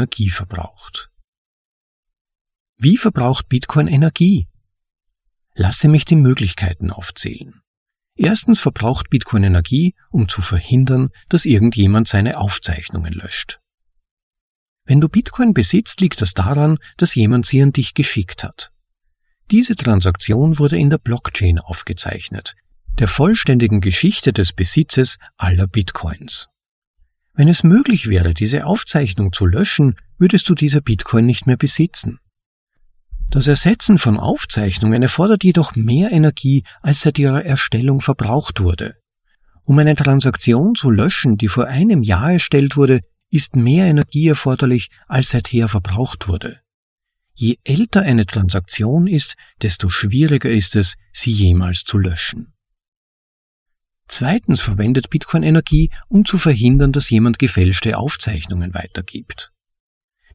Energie 0.00 0.30
verbraucht. 0.30 1.10
Wie 2.78 2.96
verbraucht 2.96 3.50
Bitcoin 3.50 3.86
Energie? 3.86 4.48
Lasse 5.54 5.88
mich 5.88 6.06
die 6.06 6.16
Möglichkeiten 6.16 6.90
aufzählen. 6.90 7.60
Erstens 8.16 8.58
verbraucht 8.58 9.10
Bitcoin 9.10 9.44
Energie, 9.44 9.94
um 10.10 10.26
zu 10.26 10.40
verhindern, 10.40 11.10
dass 11.28 11.44
irgendjemand 11.44 12.08
seine 12.08 12.38
Aufzeichnungen 12.38 13.12
löscht. 13.12 13.60
Wenn 14.86 15.02
du 15.02 15.10
Bitcoin 15.10 15.52
besitzt, 15.52 16.00
liegt 16.00 16.22
das 16.22 16.32
daran, 16.32 16.78
dass 16.96 17.14
jemand 17.14 17.44
sie 17.44 17.60
an 17.60 17.72
dich 17.72 17.92
geschickt 17.92 18.42
hat. 18.42 18.72
Diese 19.50 19.76
Transaktion 19.76 20.58
wurde 20.58 20.78
in 20.78 20.88
der 20.88 20.96
Blockchain 20.96 21.58
aufgezeichnet, 21.58 22.54
der 22.98 23.08
vollständigen 23.08 23.82
Geschichte 23.82 24.32
des 24.32 24.54
Besitzes 24.54 25.18
aller 25.36 25.66
Bitcoins. 25.66 26.49
Wenn 27.40 27.48
es 27.48 27.64
möglich 27.64 28.06
wäre, 28.06 28.34
diese 28.34 28.66
Aufzeichnung 28.66 29.32
zu 29.32 29.46
löschen, 29.46 29.96
würdest 30.18 30.46
du 30.50 30.54
diese 30.54 30.82
Bitcoin 30.82 31.24
nicht 31.24 31.46
mehr 31.46 31.56
besitzen. 31.56 32.18
Das 33.30 33.48
Ersetzen 33.48 33.96
von 33.96 34.18
Aufzeichnungen 34.18 35.00
erfordert 35.00 35.42
jedoch 35.42 35.74
mehr 35.74 36.12
Energie, 36.12 36.64
als 36.82 37.00
seit 37.00 37.18
ihrer 37.18 37.42
Erstellung 37.42 38.02
verbraucht 38.02 38.60
wurde. 38.60 38.96
Um 39.64 39.78
eine 39.78 39.96
Transaktion 39.96 40.74
zu 40.74 40.90
löschen, 40.90 41.38
die 41.38 41.48
vor 41.48 41.66
einem 41.66 42.02
Jahr 42.02 42.30
erstellt 42.30 42.76
wurde, 42.76 43.00
ist 43.30 43.56
mehr 43.56 43.86
Energie 43.86 44.28
erforderlich, 44.28 44.90
als 45.08 45.30
seither 45.30 45.68
verbraucht 45.68 46.28
wurde. 46.28 46.60
Je 47.32 47.56
älter 47.64 48.02
eine 48.02 48.26
Transaktion 48.26 49.06
ist, 49.06 49.34
desto 49.62 49.88
schwieriger 49.88 50.50
ist 50.50 50.76
es, 50.76 50.96
sie 51.10 51.32
jemals 51.32 51.84
zu 51.84 51.96
löschen. 51.96 52.52
Zweitens 54.12 54.60
verwendet 54.60 55.08
Bitcoin 55.08 55.44
Energie, 55.44 55.88
um 56.08 56.24
zu 56.24 56.36
verhindern, 56.36 56.90
dass 56.90 57.10
jemand 57.10 57.38
gefälschte 57.38 57.96
Aufzeichnungen 57.96 58.74
weitergibt. 58.74 59.52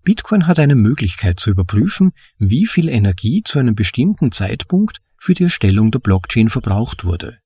Bitcoin 0.01 0.47
hat 0.47 0.59
eine 0.59 0.75
Möglichkeit 0.75 1.41
zu 1.41 1.49
überprüfen, 1.49 2.13
wie 2.37 2.67
viel 2.67 2.87
Energie 2.87 3.43
zu 3.43 3.59
einem 3.59 3.75
bestimmten 3.75 4.31
Zeitpunkt 4.31 5.01
für 5.17 5.33
die 5.33 5.43
Erstellung 5.43 5.91
der 5.91 5.99
Blockchain 5.99 6.47
verbraucht 6.47 7.03
wurde. 7.03 7.39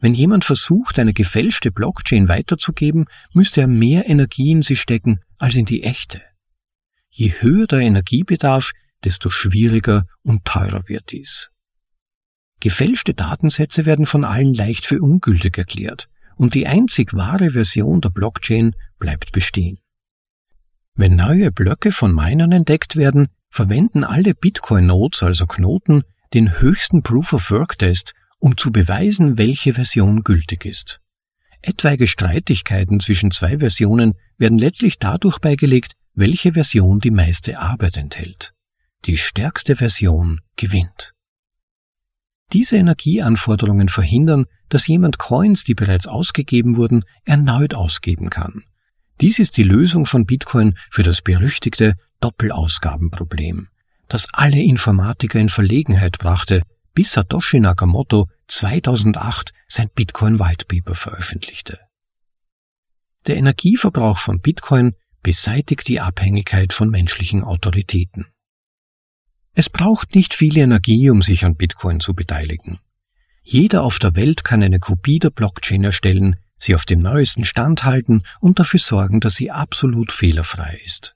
Wenn 0.00 0.12
jemand 0.12 0.44
versucht, 0.44 0.98
eine 0.98 1.14
gefälschte 1.14 1.70
Blockchain 1.70 2.28
weiterzugeben, 2.28 3.06
müsste 3.32 3.62
er 3.62 3.66
mehr 3.66 4.06
Energie 4.06 4.50
in 4.50 4.60
sie 4.60 4.76
stecken 4.76 5.20
als 5.38 5.54
in 5.56 5.64
die 5.64 5.82
echte. 5.82 6.20
Je 7.08 7.32
höher 7.40 7.66
der 7.66 7.78
Energiebedarf, 7.78 8.72
desto 9.02 9.30
schwieriger 9.30 10.04
und 10.22 10.44
teurer 10.44 10.82
wird 10.88 11.10
dies. 11.10 11.48
Gefälschte 12.60 13.14
Datensätze 13.14 13.84
werden 13.84 14.06
von 14.06 14.24
allen 14.24 14.54
leicht 14.54 14.86
für 14.86 15.00
ungültig 15.00 15.58
erklärt 15.58 16.08
und 16.36 16.54
die 16.54 16.66
einzig 16.66 17.14
wahre 17.14 17.50
Version 17.50 18.00
der 18.00 18.10
Blockchain 18.10 18.74
bleibt 18.98 19.32
bestehen. 19.32 19.78
Wenn 20.94 21.16
neue 21.16 21.50
Blöcke 21.50 21.92
von 21.92 22.14
Minern 22.14 22.52
entdeckt 22.52 22.96
werden, 22.96 23.28
verwenden 23.48 24.04
alle 24.04 24.34
Bitcoin-Nodes, 24.34 25.22
also 25.22 25.46
Knoten, 25.46 26.04
den 26.32 26.60
höchsten 26.60 27.02
Proof-of-Work-Test, 27.02 28.14
um 28.38 28.56
zu 28.56 28.72
beweisen, 28.72 29.38
welche 29.38 29.74
Version 29.74 30.22
gültig 30.22 30.64
ist. 30.64 31.00
Etwaige 31.62 32.06
Streitigkeiten 32.06 33.00
zwischen 33.00 33.30
zwei 33.30 33.58
Versionen 33.58 34.14
werden 34.36 34.58
letztlich 34.58 34.98
dadurch 34.98 35.38
beigelegt, 35.38 35.94
welche 36.14 36.52
Version 36.52 37.00
die 37.00 37.10
meiste 37.10 37.58
Arbeit 37.58 37.96
enthält. 37.96 38.52
Die 39.06 39.16
stärkste 39.16 39.76
Version 39.76 40.40
gewinnt. 40.56 41.12
Diese 42.52 42.76
Energieanforderungen 42.76 43.88
verhindern, 43.88 44.46
dass 44.68 44.86
jemand 44.86 45.18
Coins, 45.18 45.64
die 45.64 45.74
bereits 45.74 46.06
ausgegeben 46.06 46.76
wurden, 46.76 47.04
erneut 47.24 47.74
ausgeben 47.74 48.30
kann. 48.30 48.64
Dies 49.20 49.38
ist 49.38 49.56
die 49.56 49.62
Lösung 49.62 50.06
von 50.06 50.26
Bitcoin 50.26 50.74
für 50.90 51.02
das 51.02 51.22
berüchtigte 51.22 51.94
Doppelausgabenproblem, 52.20 53.68
das 54.08 54.26
alle 54.32 54.60
Informatiker 54.60 55.38
in 55.38 55.48
Verlegenheit 55.48 56.18
brachte, 56.18 56.62
bis 56.94 57.12
Satoshi 57.12 57.60
Nakamoto 57.60 58.28
2008 58.48 59.52
sein 59.68 59.88
Bitcoin 59.94 60.38
White 60.38 60.66
Paper 60.66 60.94
veröffentlichte. 60.94 61.78
Der 63.26 63.36
Energieverbrauch 63.36 64.18
von 64.18 64.40
Bitcoin 64.40 64.92
beseitigt 65.22 65.88
die 65.88 66.00
Abhängigkeit 66.00 66.72
von 66.72 66.90
menschlichen 66.90 67.42
Autoritäten. 67.42 68.26
Es 69.54 69.70
braucht 69.70 70.16
nicht 70.16 70.34
viel 70.34 70.58
Energie, 70.58 71.10
um 71.10 71.22
sich 71.22 71.44
an 71.44 71.56
Bitcoin 71.56 72.00
zu 72.00 72.12
beteiligen. 72.12 72.80
Jeder 73.42 73.84
auf 73.84 73.98
der 73.98 74.16
Welt 74.16 74.42
kann 74.42 74.62
eine 74.62 74.80
Kopie 74.80 75.20
der 75.20 75.30
Blockchain 75.30 75.84
erstellen, 75.84 76.36
sie 76.58 76.74
auf 76.74 76.86
dem 76.86 77.00
neuesten 77.00 77.44
Stand 77.44 77.84
halten 77.84 78.22
und 78.40 78.58
dafür 78.58 78.80
sorgen, 78.80 79.20
dass 79.20 79.34
sie 79.34 79.50
absolut 79.50 80.10
fehlerfrei 80.10 80.80
ist. 80.84 81.14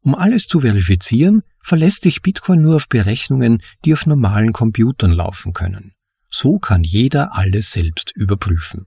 Um 0.00 0.14
alles 0.14 0.46
zu 0.46 0.60
verifizieren, 0.60 1.42
verlässt 1.60 2.02
sich 2.02 2.22
Bitcoin 2.22 2.62
nur 2.62 2.76
auf 2.76 2.88
Berechnungen, 2.88 3.62
die 3.84 3.92
auf 3.92 4.06
normalen 4.06 4.52
Computern 4.52 5.12
laufen 5.12 5.52
können. 5.52 5.92
So 6.30 6.58
kann 6.58 6.84
jeder 6.84 7.34
alles 7.34 7.72
selbst 7.72 8.12
überprüfen. 8.14 8.86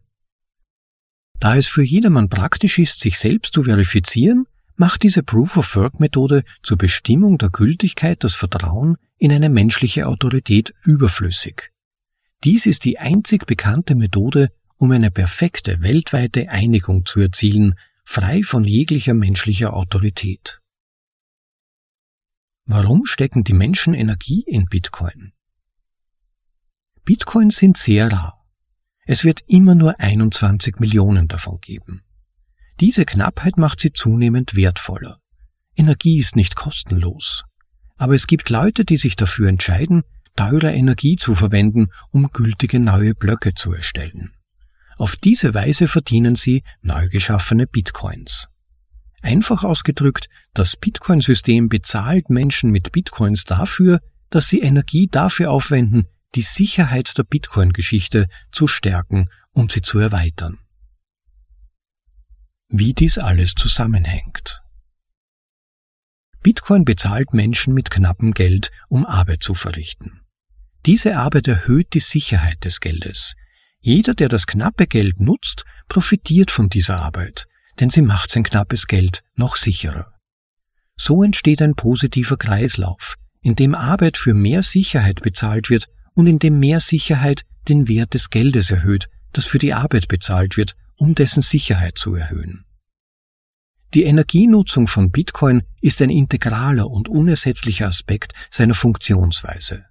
Da 1.40 1.58
es 1.58 1.68
für 1.68 1.84
jedermann 1.84 2.30
praktisch 2.30 2.80
ist, 2.80 3.00
sich 3.00 3.20
selbst 3.20 3.54
zu 3.54 3.64
verifizieren, 3.64 4.46
macht 4.82 5.04
diese 5.04 5.22
Proof-of-Work-Methode 5.22 6.42
zur 6.64 6.76
Bestimmung 6.76 7.38
der 7.38 7.52
Gültigkeit 7.52 8.24
das 8.24 8.34
Vertrauen 8.34 8.98
in 9.20 9.32
eine 9.32 9.50
menschliche 9.50 10.08
Autorität 10.08 10.74
überflüssig. 10.84 11.70
Dies 12.44 12.66
ist 12.66 12.84
die 12.86 12.98
einzig 12.98 13.46
bekannte 13.46 13.94
Methode, 13.94 14.50
um 14.78 14.92
eine 14.92 15.12
perfekte 15.12 15.82
weltweite 15.82 16.50
Einigung 16.50 17.06
zu 17.06 17.20
erzielen, 17.20 17.76
frei 18.06 18.42
von 18.42 18.64
jeglicher 18.64 19.14
menschlicher 19.14 19.76
Autorität. 19.76 20.62
Warum 22.66 23.06
stecken 23.06 23.44
die 23.44 23.54
Menschen 23.54 23.94
Energie 23.94 24.44
in 24.48 24.66
Bitcoin? 24.66 25.34
Bitcoins 27.06 27.58
sind 27.58 27.78
sehr 27.78 28.12
rar. 28.12 28.44
Es 29.06 29.24
wird 29.24 29.42
immer 29.46 29.76
nur 29.76 30.00
21 30.00 30.80
Millionen 30.80 31.28
davon 31.28 31.60
geben. 31.62 32.02
Diese 32.82 33.06
Knappheit 33.06 33.58
macht 33.58 33.80
sie 33.80 33.94
zunehmend 33.94 34.56
wertvoller. 34.56 35.20
Energie 35.76 36.18
ist 36.18 36.36
nicht 36.36 36.56
kostenlos. 36.56 37.44
Aber 37.96 38.16
es 38.16 38.26
gibt 38.26 38.50
Leute, 38.50 38.86
die 38.86 38.98
sich 38.98 39.16
dafür 39.16 39.50
entscheiden, 39.50 40.02
teure 40.36 40.74
Energie 40.74 41.16
zu 41.16 41.36
verwenden, 41.36 41.90
um 42.10 42.32
gültige 42.32 42.80
neue 42.80 43.14
Blöcke 43.14 43.54
zu 43.54 43.72
erstellen. 43.72 44.32
Auf 44.98 45.16
diese 45.16 45.54
Weise 45.54 45.88
verdienen 45.88 46.34
sie 46.34 46.64
neu 46.82 47.08
geschaffene 47.08 47.68
Bitcoins. 47.68 48.48
Einfach 49.22 49.64
ausgedrückt, 49.64 50.28
das 50.56 50.76
Bitcoin-System 50.76 51.70
bezahlt 51.70 52.32
Menschen 52.32 52.72
mit 52.72 52.92
Bitcoins 52.92 53.44
dafür, 53.44 54.00
dass 54.32 54.48
sie 54.48 54.62
Energie 54.62 55.08
dafür 55.08 55.52
aufwenden, 55.52 56.08
die 56.34 56.42
Sicherheit 56.42 57.16
der 57.16 57.24
Bitcoin-Geschichte 57.26 58.28
zu 58.52 58.66
stärken 58.66 59.30
und 59.52 59.72
sie 59.72 59.82
zu 59.82 60.00
erweitern. 60.00 60.58
Wie 62.74 62.94
dies 62.94 63.18
alles 63.18 63.54
zusammenhängt. 63.54 64.62
Bitcoin 66.42 66.86
bezahlt 66.86 67.34
Menschen 67.34 67.74
mit 67.74 67.92
knappem 67.92 68.34
Geld, 68.34 68.72
um 68.88 69.06
Arbeit 69.06 69.44
zu 69.44 69.54
verrichten. 69.56 70.22
Diese 70.86 71.18
Arbeit 71.18 71.50
erhöht 71.50 71.94
die 71.94 72.00
Sicherheit 72.00 72.64
des 72.64 72.80
Geldes. 72.80 73.36
Jeder, 73.82 74.14
der 74.14 74.30
das 74.30 74.48
knappe 74.48 74.88
Geld 74.88 75.20
nutzt, 75.20 75.66
profitiert 75.90 76.50
von 76.50 76.70
dieser 76.70 77.02
Arbeit, 77.02 77.46
denn 77.82 77.90
sie 77.90 78.02
macht 78.02 78.32
sein 78.32 78.44
knappes 78.44 78.88
Geld 78.88 79.22
noch 79.36 79.58
sicherer. 79.58 80.14
So 80.96 81.24
entsteht 81.24 81.62
ein 81.62 81.76
positiver 81.76 82.38
Kreislauf, 82.38 83.16
in 83.42 83.58
dem 83.58 83.76
Arbeit 83.76 84.16
für 84.16 84.34
mehr 84.34 84.64
Sicherheit 84.64 85.22
bezahlt 85.22 85.70
wird 85.70 85.88
und 86.14 86.26
in 86.26 86.40
dem 86.40 86.58
mehr 86.58 86.80
Sicherheit 86.80 87.44
den 87.68 87.90
Wert 87.90 88.14
des 88.14 88.30
Geldes 88.30 88.72
erhöht, 88.72 89.10
das 89.34 89.44
für 89.44 89.60
die 89.60 89.74
Arbeit 89.74 90.08
bezahlt 90.08 90.56
wird, 90.56 90.78
um 91.02 91.16
dessen 91.16 91.41
Sicherheit 91.41 91.97
zu 91.97 92.14
erhöhen. 92.14 92.64
Die 93.95 94.04
Energienutzung 94.04 94.86
von 94.86 95.10
Bitcoin 95.10 95.64
ist 95.82 95.99
ein 96.04 96.12
integraler 96.12 96.88
und 96.88 97.10
unersetzlicher 97.10 97.88
Aspekt 97.88 98.34
seiner 98.52 98.76
Funktionsweise. 98.76 99.86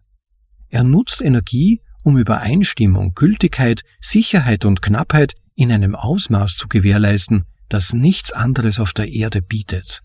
Er 0.68 0.84
nutzt 0.84 1.20
Energie, 1.20 1.82
um 2.04 2.16
Übereinstimmung, 2.16 3.14
Gültigkeit, 3.14 3.82
Sicherheit 3.98 4.64
und 4.64 4.82
Knappheit 4.82 5.34
in 5.56 5.72
einem 5.72 5.96
Ausmaß 5.96 6.56
zu 6.56 6.68
gewährleisten, 6.68 7.44
das 7.68 7.92
nichts 7.92 8.30
anderes 8.30 8.78
auf 8.78 8.92
der 8.92 9.08
Erde 9.08 9.42
bietet, 9.42 10.02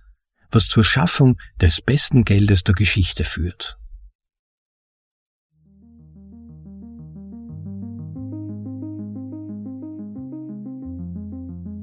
was 0.50 0.70
zur 0.70 0.84
Schaffung 0.84 1.38
des 1.62 1.84
besten 1.84 2.26
Geldes 2.26 2.64
der 2.64 2.74
Geschichte 2.74 3.26
führt. 3.26 3.78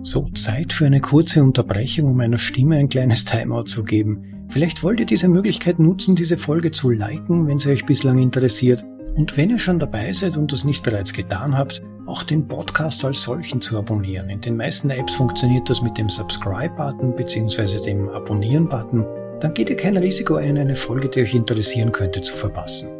So, 0.05 0.29
Zeit 0.35 0.73
für 0.73 0.87
eine 0.87 1.01
kurze 1.01 1.45
Unterbrechung, 1.45 2.11
um 2.11 2.17
meiner 2.17 2.39
Stimme 2.39 2.77
ein 2.77 2.89
kleines 2.89 3.25
Timeout 3.25 3.65
zu 3.65 3.85
geben. 3.85 4.47
Vielleicht 4.49 4.83
wollt 4.83 4.99
ihr 4.99 5.07
diese 5.07 5.29
Möglichkeit 5.29 5.79
nutzen, 5.79 6.17
diese 6.17 6.37
Folge 6.37 6.73
zu 6.73 6.91
liken, 6.91 7.47
wenn 7.47 7.59
sie 7.59 7.71
euch 7.71 7.87
bislang 7.87 8.19
interessiert. 8.19 8.85
Und 9.15 9.37
wenn 9.37 9.51
ihr 9.51 9.61
schon 9.61 9.79
dabei 9.79 10.13
seid 10.13 10.37
und 10.37 10.51
das 10.51 10.65
nicht 10.65 10.83
bereits 10.83 11.13
getan 11.13 11.57
habt, 11.57 11.83
auch 12.07 12.25
den 12.25 12.49
Podcast 12.49 13.05
als 13.05 13.23
solchen 13.23 13.61
zu 13.61 13.79
abonnieren. 13.79 14.29
In 14.29 14.41
den 14.41 14.57
meisten 14.57 14.91
Apps 14.91 15.15
funktioniert 15.15 15.71
das 15.71 15.83
mit 15.83 15.97
dem 15.97 16.09
Subscribe-Button 16.09 17.15
bzw. 17.15 17.85
dem 17.85 18.09
Abonnieren-Button. 18.09 19.07
Dann 19.41 19.55
geht 19.55 19.71
ihr 19.71 19.77
kein 19.77 19.97
Risiko 19.97 20.35
ein, 20.35 20.59
eine 20.59 20.75
Folge, 20.75 21.09
die 21.09 21.21
euch 21.21 21.35
interessieren 21.35 21.93
könnte, 21.93 22.21
zu 22.23 22.35
verpassen. 22.35 22.91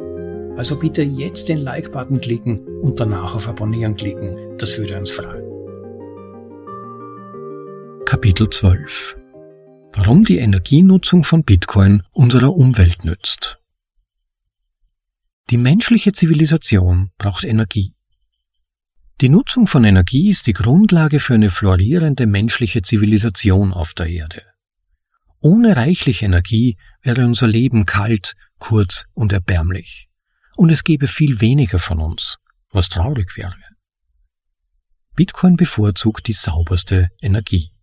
Also 0.55 0.79
bitte 0.79 1.01
jetzt 1.01 1.49
den 1.49 1.59
Like-Button 1.59 2.21
klicken 2.21 2.65
und 2.81 2.99
danach 2.99 3.35
auf 3.35 3.49
Abonnieren 3.49 3.95
klicken. 3.95 4.37
Das 4.57 4.77
würde 4.77 4.97
uns 4.97 5.11
freuen. 5.11 5.42
Kapitel 8.13 8.47
12 8.47 9.15
Warum 9.93 10.23
die 10.23 10.37
Energienutzung 10.37 11.23
von 11.23 11.43
Bitcoin 11.43 12.03
unserer 12.11 12.53
Umwelt 12.53 13.03
nützt. 13.05 13.57
Die 15.49 15.57
menschliche 15.57 16.11
Zivilisation 16.11 17.09
braucht 17.17 17.43
Energie. 17.43 17.95
Die 19.19 19.29
Nutzung 19.29 19.65
von 19.65 19.83
Energie 19.83 20.29
ist 20.29 20.45
die 20.45 20.53
Grundlage 20.53 21.19
für 21.19 21.33
eine 21.33 21.49
florierende 21.49 22.27
menschliche 22.27 22.83
Zivilisation 22.83 23.73
auf 23.73 23.95
der 23.95 24.05
Erde. 24.05 24.43
Ohne 25.39 25.75
reichliche 25.75 26.25
Energie 26.25 26.77
wäre 27.01 27.25
unser 27.25 27.47
Leben 27.47 27.87
kalt, 27.87 28.35
kurz 28.59 29.05
und 29.13 29.33
erbärmlich. 29.33 30.07
Und 30.55 30.69
es 30.69 30.83
gäbe 30.83 31.07
viel 31.07 31.41
weniger 31.41 31.79
von 31.79 31.99
uns, 31.99 32.37
was 32.69 32.89
traurig 32.89 33.35
wäre. 33.37 33.55
Bitcoin 35.15 35.55
bevorzugt 35.55 36.27
die 36.27 36.33
sauberste 36.33 37.09
Energie. 37.19 37.73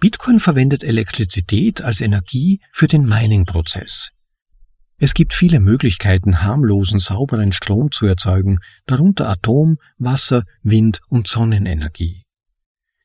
Bitcoin 0.00 0.40
verwendet 0.40 0.84
Elektrizität 0.84 1.82
als 1.82 2.00
Energie 2.00 2.60
für 2.72 2.86
den 2.86 3.06
Mining-Prozess. 3.06 4.10
Es 4.96 5.14
gibt 5.14 5.34
viele 5.34 5.60
Möglichkeiten, 5.60 6.42
harmlosen, 6.42 6.98
sauberen 6.98 7.52
Strom 7.52 7.90
zu 7.90 8.06
erzeugen, 8.06 8.58
darunter 8.86 9.28
Atom-, 9.28 9.78
Wasser-, 9.98 10.44
Wind- 10.62 11.00
und 11.08 11.26
Sonnenenergie. 11.26 12.22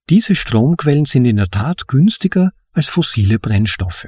Diese 0.10 0.36
Stromquellen 0.36 1.06
sind 1.06 1.26
in 1.26 1.38
der 1.38 1.50
Tat 1.50 1.88
günstiger 1.88 2.52
als 2.74 2.88
fossile 2.88 3.40
Brennstoffe. 3.40 4.08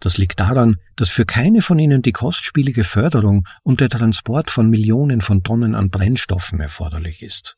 Das 0.00 0.18
liegt 0.18 0.40
daran, 0.40 0.76
dass 0.96 1.10
für 1.10 1.24
keine 1.24 1.62
von 1.62 1.78
ihnen 1.78 2.02
die 2.02 2.12
kostspielige 2.12 2.82
Förderung 2.82 3.46
und 3.62 3.80
der 3.80 3.88
Transport 3.88 4.50
von 4.50 4.68
Millionen 4.68 5.20
von 5.20 5.44
Tonnen 5.44 5.76
an 5.76 5.90
Brennstoffen 5.90 6.60
erforderlich 6.60 7.22
ist. 7.22 7.56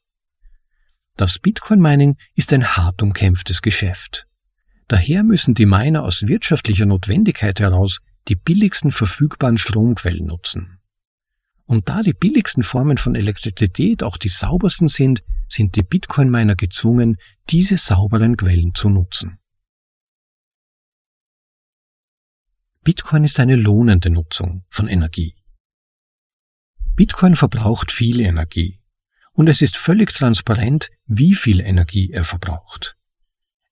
Das 1.17 1.39
Bitcoin-Mining 1.39 2.17
ist 2.35 2.53
ein 2.53 2.77
hart 2.77 3.03
umkämpftes 3.03 3.63
Geschäft. 3.63 4.27
Daher 4.89 5.25
müssen 5.25 5.55
die 5.55 5.67
Miner 5.67 6.05
aus 6.05 6.27
wirtschaftlicher 6.27 6.87
Notwendigkeit 6.87 7.61
heraus 7.61 8.01
die 8.29 8.37
billigsten 8.37 8.93
verfügbaren 8.93 9.59
Stromquellen 9.59 10.27
nutzen. 10.27 10.81
Und 11.67 11.89
da 11.89 12.03
die 12.03 12.13
billigsten 12.13 12.63
Formen 12.63 12.99
von 12.99 13.15
Elektrizität 13.15 14.03
auch 14.03 14.19
die 14.19 14.29
saubersten 14.29 14.89
sind, 14.89 15.23
sind 15.49 15.77
die 15.77 15.83
Bitcoin-Miner 15.83 16.57
gezwungen, 16.57 17.17
diese 17.49 17.79
sauberen 17.79 18.37
Quellen 18.37 18.75
zu 18.75 18.91
nutzen. 18.91 19.39
Bitcoin 22.83 23.25
ist 23.25 23.41
eine 23.41 23.57
lohnende 23.57 24.11
Nutzung 24.11 24.65
von 24.69 24.89
Energie. 24.89 25.35
Bitcoin 26.97 27.35
verbraucht 27.35 27.91
viel 27.91 28.21
Energie 28.21 28.81
und 29.33 29.49
es 29.49 29.63
ist 29.63 29.79
völlig 29.79 30.13
transparent, 30.13 30.91
wie 31.07 31.35
viel 31.35 31.61
Energie 31.61 32.11
er 32.13 32.25
verbraucht. 32.25 32.99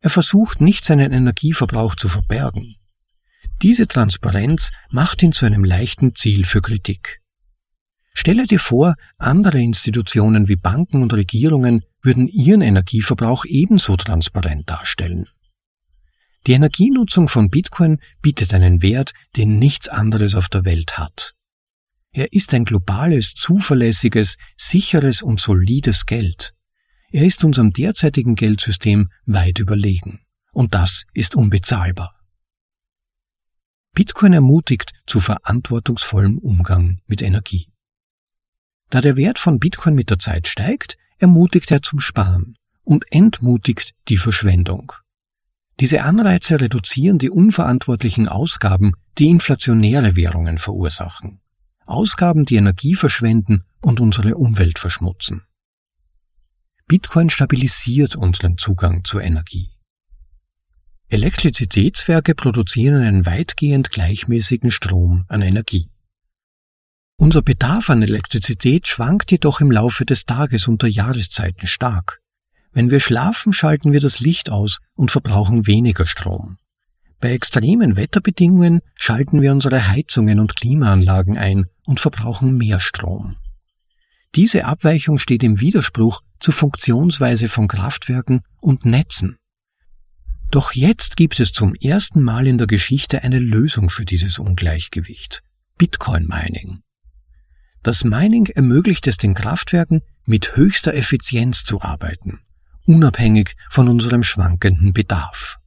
Er 0.02 0.10
versucht 0.10 0.60
nicht 0.60 0.84
seinen 0.84 1.12
Energieverbrauch 1.12 1.94
zu 1.94 2.08
verbergen. 2.08 2.74
Diese 3.62 3.86
Transparenz 3.86 4.72
macht 4.90 5.22
ihn 5.22 5.30
zu 5.30 5.46
einem 5.46 5.64
leichten 5.64 6.16
Ziel 6.16 6.44
für 6.44 6.60
Kritik. 6.60 7.20
Stelle 8.12 8.46
dir 8.46 8.58
vor, 8.58 8.96
andere 9.16 9.60
Institutionen 9.60 10.48
wie 10.48 10.56
Banken 10.56 11.02
und 11.02 11.14
Regierungen 11.14 11.84
würden 12.02 12.26
ihren 12.26 12.62
Energieverbrauch 12.62 13.44
ebenso 13.46 13.96
transparent 13.96 14.68
darstellen. 14.68 15.28
Die 16.48 16.52
Energienutzung 16.52 17.28
von 17.28 17.48
Bitcoin 17.48 18.00
bietet 18.20 18.52
einen 18.52 18.82
Wert, 18.82 19.12
den 19.36 19.60
nichts 19.60 19.88
anderes 19.88 20.34
auf 20.34 20.48
der 20.48 20.64
Welt 20.64 20.98
hat. 20.98 21.34
Er 22.10 22.32
ist 22.32 22.52
ein 22.54 22.64
globales, 22.64 23.34
zuverlässiges, 23.34 24.36
sicheres 24.56 25.22
und 25.22 25.38
solides 25.38 26.06
Geld. 26.06 26.54
Er 27.12 27.26
ist 27.26 27.44
unserem 27.44 27.74
derzeitigen 27.74 28.36
Geldsystem 28.36 29.10
weit 29.26 29.58
überlegen. 29.58 30.20
Und 30.52 30.74
das 30.74 31.04
ist 31.12 31.36
unbezahlbar. 31.36 32.18
Bitcoin 33.94 34.32
ermutigt 34.32 34.92
zu 35.06 35.20
verantwortungsvollem 35.20 36.38
Umgang 36.38 37.02
mit 37.06 37.20
Energie. 37.20 37.68
Da 38.88 39.02
der 39.02 39.16
Wert 39.16 39.38
von 39.38 39.58
Bitcoin 39.58 39.94
mit 39.94 40.08
der 40.08 40.18
Zeit 40.18 40.48
steigt, 40.48 40.96
ermutigt 41.18 41.70
er 41.70 41.82
zum 41.82 42.00
Sparen 42.00 42.56
und 42.82 43.04
entmutigt 43.10 43.92
die 44.08 44.16
Verschwendung. 44.16 44.92
Diese 45.80 46.02
Anreize 46.04 46.62
reduzieren 46.62 47.18
die 47.18 47.30
unverantwortlichen 47.30 48.26
Ausgaben, 48.26 48.94
die 49.18 49.28
inflationäre 49.28 50.16
Währungen 50.16 50.56
verursachen. 50.56 51.42
Ausgaben, 51.84 52.46
die 52.46 52.56
Energie 52.56 52.94
verschwenden 52.94 53.64
und 53.82 54.00
unsere 54.00 54.36
Umwelt 54.36 54.78
verschmutzen. 54.78 55.42
Bitcoin 56.86 57.30
stabilisiert 57.30 58.16
unseren 58.16 58.58
Zugang 58.58 59.04
zur 59.04 59.22
Energie. 59.22 59.70
Elektrizitätswerke 61.08 62.34
produzieren 62.34 63.02
einen 63.02 63.26
weitgehend 63.26 63.90
gleichmäßigen 63.90 64.70
Strom 64.70 65.24
an 65.28 65.42
Energie. 65.42 65.90
Unser 67.16 67.42
Bedarf 67.42 67.90
an 67.90 68.02
Elektrizität 68.02 68.88
schwankt 68.88 69.30
jedoch 69.30 69.60
im 69.60 69.70
Laufe 69.70 70.04
des 70.04 70.24
Tages 70.24 70.68
und 70.68 70.82
der 70.82 70.90
Jahreszeiten 70.90 71.66
stark. 71.66 72.20
Wenn 72.72 72.90
wir 72.90 73.00
schlafen, 73.00 73.52
schalten 73.52 73.92
wir 73.92 74.00
das 74.00 74.20
Licht 74.20 74.50
aus 74.50 74.78
und 74.94 75.10
verbrauchen 75.10 75.66
weniger 75.66 76.06
Strom. 76.06 76.56
Bei 77.20 77.32
extremen 77.32 77.94
Wetterbedingungen 77.96 78.80
schalten 78.96 79.42
wir 79.42 79.52
unsere 79.52 79.88
Heizungen 79.88 80.40
und 80.40 80.56
Klimaanlagen 80.56 81.38
ein 81.38 81.66
und 81.86 82.00
verbrauchen 82.00 82.56
mehr 82.56 82.80
Strom. 82.80 83.36
Diese 84.34 84.64
Abweichung 84.64 85.18
steht 85.18 85.42
im 85.42 85.60
Widerspruch 85.60 86.22
zur 86.42 86.52
Funktionsweise 86.52 87.48
von 87.48 87.68
Kraftwerken 87.68 88.42
und 88.60 88.84
Netzen. 88.84 89.36
Doch 90.50 90.72
jetzt 90.72 91.16
gibt 91.16 91.40
es 91.40 91.52
zum 91.52 91.74
ersten 91.74 92.20
Mal 92.20 92.46
in 92.46 92.58
der 92.58 92.66
Geschichte 92.66 93.22
eine 93.22 93.38
Lösung 93.38 93.88
für 93.88 94.04
dieses 94.04 94.38
Ungleichgewicht. 94.38 95.42
Bitcoin 95.78 96.26
Mining. 96.26 96.82
Das 97.82 98.04
Mining 98.04 98.46
ermöglicht 98.46 99.06
es 99.06 99.16
den 99.16 99.34
Kraftwerken, 99.34 100.02
mit 100.24 100.56
höchster 100.56 100.94
Effizienz 100.94 101.64
zu 101.64 101.80
arbeiten, 101.80 102.40
unabhängig 102.86 103.54
von 103.70 103.88
unserem 103.88 104.22
schwankenden 104.22 104.92
Bedarf. 104.92 105.58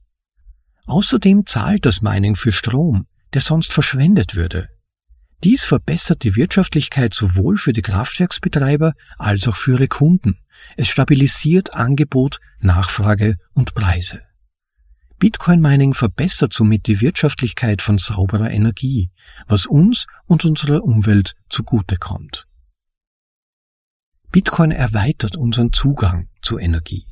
Außerdem 0.86 1.46
zahlt 1.46 1.84
das 1.84 2.00
Mining 2.00 2.36
für 2.36 2.52
Strom, 2.52 3.06
der 3.34 3.40
sonst 3.40 3.72
verschwendet 3.72 4.34
würde. 4.34 4.68
Dies 5.44 5.64
verbessert 5.64 6.22
die 6.24 6.34
Wirtschaftlichkeit 6.34 7.12
sowohl 7.12 7.56
für 7.56 7.72
die 7.72 7.82
Kraftwerksbetreiber 7.82 8.92
als 9.18 9.46
auch 9.48 9.56
für 9.56 9.72
ihre 9.72 9.88
Kunden. 9.88 10.38
Es 10.76 10.88
stabilisiert 10.88 11.74
Angebot, 11.74 12.40
Nachfrage 12.60 13.36
und 13.52 13.74
Preise. 13.74 14.22
Bitcoin 15.18 15.60
Mining 15.60 15.94
verbessert 15.94 16.52
somit 16.52 16.86
die 16.86 17.00
Wirtschaftlichkeit 17.00 17.80
von 17.80 17.96
sauberer 17.96 18.50
Energie, 18.50 19.10
was 19.46 19.66
uns 19.66 20.06
und 20.26 20.44
unserer 20.44 20.82
Umwelt 20.82 21.34
zugutekommt. 21.48 22.46
Bitcoin 24.30 24.72
erweitert 24.72 25.36
unseren 25.36 25.72
Zugang 25.72 26.28
zu 26.42 26.58
Energie. 26.58 27.06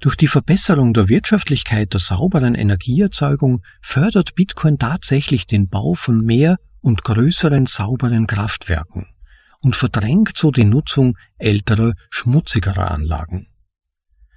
Durch 0.00 0.16
die 0.16 0.28
Verbesserung 0.28 0.92
der 0.92 1.08
Wirtschaftlichkeit 1.08 1.92
der 1.94 2.00
sauberen 2.00 2.54
Energieerzeugung 2.54 3.62
fördert 3.80 4.34
Bitcoin 4.34 4.78
tatsächlich 4.78 5.46
den 5.46 5.68
Bau 5.68 5.94
von 5.94 6.18
mehr 6.24 6.56
und 6.80 7.02
größeren 7.02 7.66
sauberen 7.66 8.26
Kraftwerken 8.26 9.06
und 9.60 9.74
verdrängt 9.74 10.36
so 10.36 10.50
die 10.50 10.64
Nutzung 10.64 11.16
älterer, 11.38 11.94
schmutzigerer 12.10 12.90
Anlagen. 12.90 13.48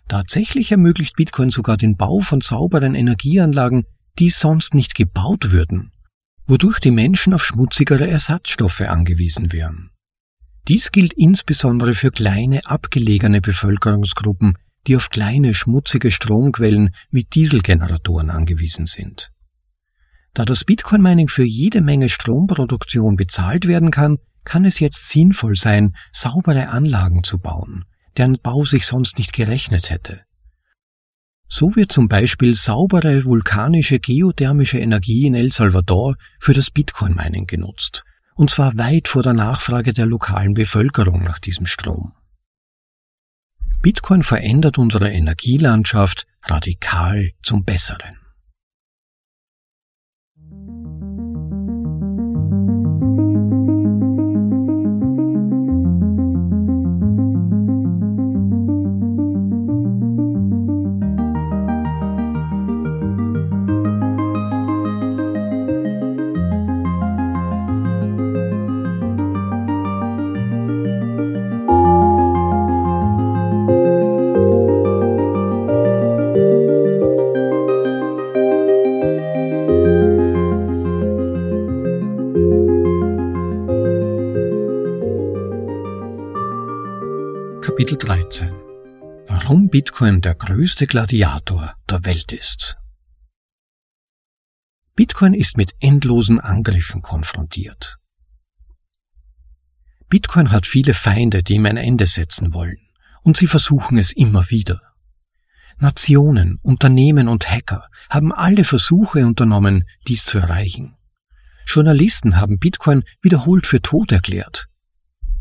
Tatsächlich 0.07 0.72
ermöglicht 0.72 1.16
Bitcoin 1.18 1.49
sogar 1.49 1.78
den 1.78 1.95
Bau 1.95 2.20
von 2.20 2.41
sauberen 2.41 2.95
Energieanlagen, 2.95 3.84
die 4.18 4.30
sonst 4.30 4.74
nicht 4.74 4.95
gebaut 4.95 5.51
würden, 5.51 5.91
wodurch 6.47 6.80
die 6.80 6.91
Menschen 6.91 7.34
auf 7.34 7.45
schmutzigere 7.45 8.10
Ersatzstoffe 8.10 8.82
angewiesen 8.82 9.51
wären. 9.51 9.91
Dies 10.68 10.91
gilt 10.91 11.14
insbesondere 11.14 11.93
für 11.93 12.12
kleine, 12.12 12.66
abgelegene 12.66 13.41
Bevölkerungsgruppen, 13.41 14.57
die 14.88 14.95
auf 14.95 15.09
kleine, 15.09 15.53
schmutzige 15.53 16.11
Stromquellen 16.11 16.95
wie 17.11 17.23
Dieselgeneratoren 17.23 18.30
angewiesen 18.30 18.86
sind. 18.86 19.32
Da 20.34 20.45
das 20.45 20.63
Bitcoin-Mining 20.63 21.27
für 21.27 21.43
jede 21.43 21.82
Menge 21.82 22.09
Stromproduktion 22.09 23.15
bezahlt 23.15 23.67
werden 23.67 23.91
kann, 23.91 24.17
kann 24.43 24.65
es 24.65 24.80
jetzt 24.80 25.09
sinnvoll 25.09 25.55
sein, 25.55 25.95
saubere 26.11 26.69
Anlagen 26.69 27.23
zu 27.23 27.39
bauen, 27.39 27.86
deren 28.17 28.38
Bau 28.41 28.63
sich 28.63 28.86
sonst 28.86 29.17
nicht 29.17 29.34
gerechnet 29.34 29.89
hätte. 29.89 30.21
So 31.47 31.75
wird 31.75 31.91
zum 31.91 32.07
Beispiel 32.07 32.53
saubere 32.53 33.25
vulkanische 33.25 33.99
geothermische 33.99 34.77
Energie 34.77 35.25
in 35.25 35.34
El 35.34 35.51
Salvador 35.51 36.15
für 36.39 36.53
das 36.53 36.69
Bitcoin-Mining 36.69 37.47
genutzt, 37.47 38.03
und 38.36 38.51
zwar 38.51 38.77
weit 38.77 39.07
vor 39.07 39.23
der 39.23 39.34
Nachfrage 39.34 39.93
der 39.93 40.05
lokalen 40.05 40.53
Bevölkerung 40.53 41.23
nach 41.23 41.39
diesem 41.39 41.65
Strom. 41.65 42.13
Bitcoin 43.82 44.23
verändert 44.23 44.77
unsere 44.77 45.09
Energielandschaft 45.09 46.27
radikal 46.45 47.32
zum 47.41 47.63
Besseren. 47.63 48.18
Kapitel 87.89 88.05
13 88.05 88.51
Warum 89.25 89.67
Bitcoin 89.69 90.21
der 90.21 90.35
größte 90.35 90.85
Gladiator 90.85 91.73
der 91.89 92.05
Welt 92.05 92.31
ist. 92.31 92.77
Bitcoin 94.95 95.33
ist 95.33 95.57
mit 95.57 95.73
endlosen 95.79 96.39
Angriffen 96.39 97.01
konfrontiert. 97.01 97.97
Bitcoin 100.07 100.51
hat 100.51 100.67
viele 100.67 100.93
Feinde, 100.93 101.41
die 101.41 101.55
ihm 101.55 101.65
ein 101.65 101.77
Ende 101.77 102.05
setzen 102.05 102.53
wollen, 102.53 102.77
und 103.23 103.37
sie 103.37 103.47
versuchen 103.47 103.97
es 103.97 104.13
immer 104.13 104.51
wieder. 104.51 104.79
Nationen, 105.79 106.59
Unternehmen 106.61 107.27
und 107.27 107.49
Hacker 107.49 107.87
haben 108.11 108.31
alle 108.31 108.65
Versuche 108.65 109.25
unternommen, 109.25 109.89
dies 110.07 110.25
zu 110.25 110.37
erreichen. 110.37 110.95
Journalisten 111.65 112.35
haben 112.35 112.59
Bitcoin 112.59 113.03
wiederholt 113.23 113.65
für 113.65 113.81
tot 113.81 114.11
erklärt. 114.11 114.67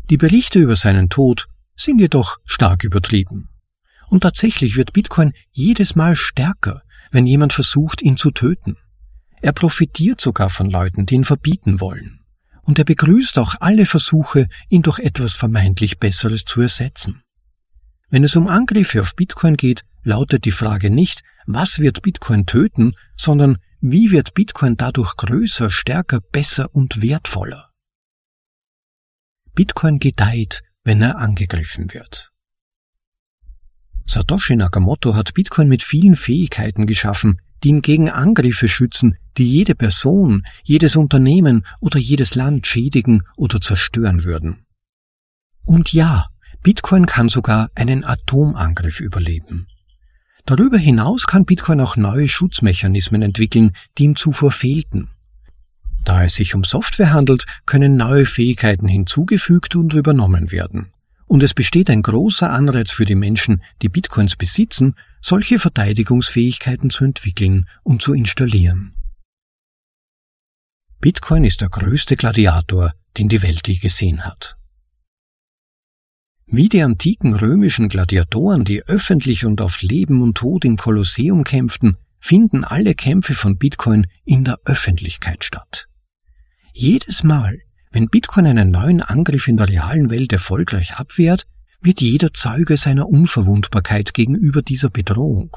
Die 0.09 0.17
Berichte 0.17 0.57
über 0.57 0.75
seinen 0.75 1.09
Tod 1.09 1.47
sind 1.79 1.99
jedoch 1.99 2.37
stark 2.45 2.83
übertrieben. 2.83 3.49
Und 4.09 4.21
tatsächlich 4.21 4.75
wird 4.75 4.93
Bitcoin 4.93 5.33
jedes 5.51 5.95
Mal 5.95 6.15
stärker, 6.15 6.81
wenn 7.11 7.25
jemand 7.25 7.53
versucht, 7.53 8.01
ihn 8.01 8.17
zu 8.17 8.31
töten. 8.31 8.77
Er 9.41 9.53
profitiert 9.53 10.19
sogar 10.19 10.49
von 10.49 10.69
Leuten, 10.69 11.05
die 11.05 11.15
ihn 11.15 11.23
verbieten 11.23 11.79
wollen. 11.79 12.19
Und 12.63 12.77
er 12.77 12.85
begrüßt 12.85 13.39
auch 13.39 13.55
alle 13.59 13.85
Versuche, 13.85 14.47
ihn 14.67 14.81
durch 14.81 14.99
etwas 14.99 15.35
vermeintlich 15.35 15.99
Besseres 15.99 16.43
zu 16.45 16.61
ersetzen. 16.61 17.23
Wenn 18.09 18.23
es 18.23 18.35
um 18.35 18.47
Angriffe 18.47 19.01
auf 19.01 19.15
Bitcoin 19.15 19.55
geht, 19.55 19.85
lautet 20.03 20.45
die 20.45 20.51
Frage 20.51 20.89
nicht, 20.89 21.21
was 21.45 21.79
wird 21.79 22.01
Bitcoin 22.01 22.45
töten, 22.45 22.95
sondern 23.15 23.57
wie 23.81 24.11
wird 24.11 24.33
Bitcoin 24.33 24.75
dadurch 24.75 25.15
größer, 25.15 25.71
stärker, 25.71 26.19
besser 26.19 26.73
und 26.75 27.01
wertvoller. 27.01 27.69
Bitcoin 29.55 29.99
gedeiht, 29.99 30.61
wenn 30.89 31.03
er 31.03 31.19
angegriffen 31.19 31.93
wird. 31.93 32.31
Satoshi 34.07 34.55
Nakamoto 34.55 35.13
hat 35.13 35.35
Bitcoin 35.35 35.69
mit 35.69 35.83
vielen 35.83 36.15
Fähigkeiten 36.15 36.87
geschaffen, 36.87 37.39
die 37.63 37.69
ihn 37.69 37.83
gegen 37.83 38.09
Angriffe 38.09 38.67
schützen, 38.67 39.15
die 39.37 39.47
jede 39.47 39.75
Person, 39.75 40.47
jedes 40.63 40.95
Unternehmen 40.95 41.63
oder 41.79 41.99
jedes 41.99 42.33
Land 42.33 42.65
schädigen 42.65 43.21
oder 43.37 43.61
zerstören 43.61 44.23
würden. 44.23 44.65
Und 45.63 45.93
ja, 45.93 46.25
Bitcoin 46.63 47.05
kann 47.05 47.29
sogar 47.29 47.69
einen 47.75 48.03
Atomangriff 48.03 48.99
überleben. 48.99 49.67
Darüber 50.47 50.79
hinaus 50.79 51.27
kann 51.27 51.45
Bitcoin 51.45 51.81
auch 51.81 51.97
neue 51.97 52.27
Schutzmechanismen 52.27 53.21
entwickeln, 53.21 53.73
die 53.99 54.05
ihm 54.05 54.15
zuvor 54.15 54.49
fehlten. 54.51 55.11
Da 56.05 56.23
es 56.23 56.35
sich 56.35 56.55
um 56.55 56.63
Software 56.63 57.13
handelt, 57.13 57.45
können 57.65 57.97
neue 57.97 58.25
Fähigkeiten 58.25 58.87
hinzugefügt 58.87 59.75
und 59.75 59.93
übernommen 59.93 60.51
werden. 60.51 60.91
Und 61.27 61.43
es 61.43 61.53
besteht 61.53 61.89
ein 61.89 62.01
großer 62.01 62.49
Anreiz 62.49 62.91
für 62.91 63.05
die 63.05 63.15
Menschen, 63.15 63.61
die 63.81 63.89
Bitcoins 63.89 64.35
besitzen, 64.35 64.95
solche 65.21 65.59
Verteidigungsfähigkeiten 65.59 66.89
zu 66.89 67.05
entwickeln 67.05 67.67
und 67.83 68.01
zu 68.01 68.13
installieren. 68.13 68.95
Bitcoin 71.01 71.43
ist 71.43 71.61
der 71.61 71.69
größte 71.69 72.17
Gladiator, 72.17 72.93
den 73.17 73.29
die 73.29 73.41
Welt 73.43 73.67
je 73.67 73.75
gesehen 73.75 74.25
hat. 74.25 74.57
Wie 76.47 76.67
die 76.67 76.81
antiken 76.81 77.35
römischen 77.35 77.89
Gladiatoren, 77.89 78.65
die 78.65 78.81
öffentlich 78.87 79.45
und 79.45 79.61
auf 79.61 79.83
Leben 79.83 80.23
und 80.23 80.35
Tod 80.35 80.65
im 80.65 80.77
Kolosseum 80.77 81.43
kämpften, 81.43 81.97
finden 82.19 82.63
alle 82.63 82.95
Kämpfe 82.95 83.35
von 83.35 83.57
Bitcoin 83.57 84.07
in 84.25 84.45
der 84.45 84.57
Öffentlichkeit 84.65 85.43
statt. 85.43 85.88
Jedes 86.73 87.23
Mal, 87.23 87.59
wenn 87.91 88.09
Bitcoin 88.09 88.45
einen 88.45 88.71
neuen 88.71 89.01
Angriff 89.01 89.47
in 89.47 89.57
der 89.57 89.69
realen 89.69 90.09
Welt 90.09 90.31
erfolgreich 90.31 90.95
abwehrt, 90.95 91.45
wird 91.81 92.01
jeder 92.01 92.33
Zeuge 92.33 92.77
seiner 92.77 93.07
Unverwundbarkeit 93.07 94.13
gegenüber 94.13 94.61
dieser 94.61 94.89
Bedrohung. 94.89 95.55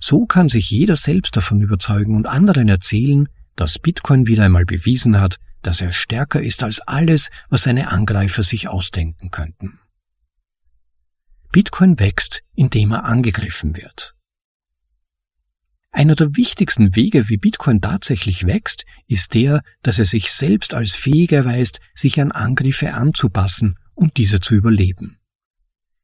So 0.00 0.26
kann 0.26 0.48
sich 0.48 0.70
jeder 0.70 0.96
selbst 0.96 1.36
davon 1.36 1.60
überzeugen 1.60 2.16
und 2.16 2.26
anderen 2.26 2.68
erzählen, 2.68 3.28
dass 3.54 3.78
Bitcoin 3.78 4.26
wieder 4.26 4.44
einmal 4.44 4.64
bewiesen 4.64 5.20
hat, 5.20 5.36
dass 5.62 5.80
er 5.80 5.92
stärker 5.92 6.40
ist 6.40 6.62
als 6.62 6.80
alles, 6.80 7.30
was 7.48 7.62
seine 7.62 7.90
Angreifer 7.90 8.42
sich 8.42 8.68
ausdenken 8.68 9.30
könnten. 9.30 9.78
Bitcoin 11.52 11.98
wächst, 11.98 12.42
indem 12.54 12.92
er 12.92 13.04
angegriffen 13.04 13.76
wird. 13.76 14.15
Einer 15.96 16.14
der 16.14 16.36
wichtigsten 16.36 16.94
Wege, 16.94 17.30
wie 17.30 17.38
Bitcoin 17.38 17.80
tatsächlich 17.80 18.46
wächst, 18.46 18.84
ist 19.06 19.32
der, 19.32 19.62
dass 19.82 19.98
er 19.98 20.04
sich 20.04 20.30
selbst 20.30 20.74
als 20.74 20.92
fähig 20.92 21.32
erweist, 21.32 21.80
sich 21.94 22.20
an 22.20 22.32
Angriffe 22.32 22.92
anzupassen 22.92 23.78
und 23.94 24.18
diese 24.18 24.40
zu 24.40 24.54
überleben. 24.54 25.16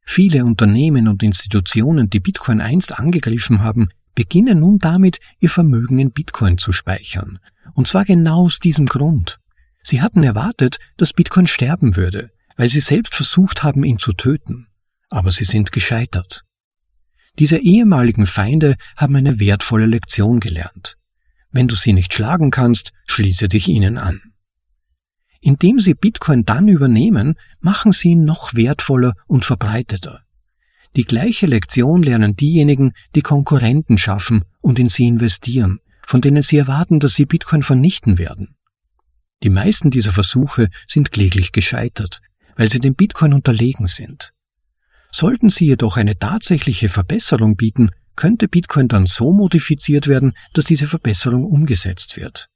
Viele 0.01 0.47
Unternehmen 0.47 1.09
und 1.09 1.23
Institutionen, 1.23 2.09
die 2.09 2.21
Bitcoin 2.21 2.63
einst 2.63 2.99
angegriffen 2.99 3.63
haben, 3.63 3.91
beginnen 4.15 4.61
nun 4.61 4.79
damit, 4.79 5.19
ihr 5.41 5.51
Vermögen 5.51 5.99
in 5.99 6.11
Bitcoin 6.11 6.57
zu 6.57 6.73
speichern. 6.73 7.39
Und 7.75 7.87
zwar 7.87 8.07
genau 8.07 8.47
aus 8.47 8.61
diesem 8.61 8.87
Grund. 8.87 9.41
Sie 9.83 10.01
hatten 10.01 10.23
erwartet, 10.23 10.79
dass 10.97 11.13
Bitcoin 11.13 11.47
sterben 11.47 11.97
würde, 11.97 12.31
weil 12.57 12.71
sie 12.71 12.81
selbst 12.81 13.15
versucht 13.15 13.63
haben, 13.63 13.85
ihn 13.85 13.99
zu 13.99 14.15
töten. 14.15 14.69
Aber 15.11 15.33
sie 15.33 15.45
sind 15.45 15.71
gescheitert. 15.71 16.47
Diese 17.39 17.59
ehemaligen 17.59 18.27
Feinde 18.27 18.77
haben 18.97 19.17
eine 19.17 19.41
wertvolle 19.41 19.87
Lektion 19.87 20.41
gelernt. 20.41 20.97
Wenn 21.51 21.69
du 21.69 21.75
sie 21.75 21.93
nicht 21.93 22.13
schlagen 22.13 22.51
kannst, 22.51 22.93
schließe 23.07 23.49
dich 23.49 23.69
ihnen 23.69 23.99
an. 23.99 24.21
Indem 25.41 25.81
sie 25.81 25.95
Bitcoin 25.95 26.45
dann 26.45 26.69
übernehmen, 26.69 27.35
machen 27.61 27.93
sie 27.93 28.11
ihn 28.11 28.25
noch 28.25 28.55
wertvoller 28.55 29.15
und 29.27 29.45
verbreiteter. 29.45 30.23
Die 30.95 31.05
gleiche 31.05 31.47
Lektion 31.47 32.03
lernen 32.03 32.37
diejenigen, 32.37 32.93
die 33.15 33.23
Konkurrenten 33.23 33.99
schaffen 33.99 34.45
und 34.61 34.79
in 34.79 34.89
sie 34.89 35.07
investieren, 35.07 35.81
von 36.07 36.21
denen 36.21 36.43
sie 36.43 36.59
erwarten, 36.59 37.01
dass 37.01 37.15
sie 37.15 37.27
Bitcoin 37.27 37.63
vernichten 37.63 38.19
werden. 38.19 38.57
Die 39.43 39.51
meisten 39.51 39.91
dieser 39.91 40.13
Versuche 40.13 40.69
sind 40.87 41.11
kläglich 41.11 41.53
gescheitert, 41.53 42.21
weil 42.57 42.71
sie 42.71 42.79
dem 42.79 42.95
Bitcoin 42.95 43.33
unterlegen 43.33 43.89
sind. 43.89 44.33
Sollten 45.13 45.51
sie 45.51 45.67
jedoch 45.67 45.97
eine 45.97 46.19
tatsächliche 46.19 46.89
Verbesserung 46.89 47.57
bieten, 47.57 47.91
könnte 48.17 48.49
Bitcoin 48.49 48.89
dann 48.89 49.07
so 49.07 49.33
modifiziert 49.33 50.07
werden, 50.09 50.35
dass 50.55 50.65
diese 50.65 50.87
Verbesserung 50.87 51.45
umgesetzt 51.45 52.17
wird. 52.17 52.47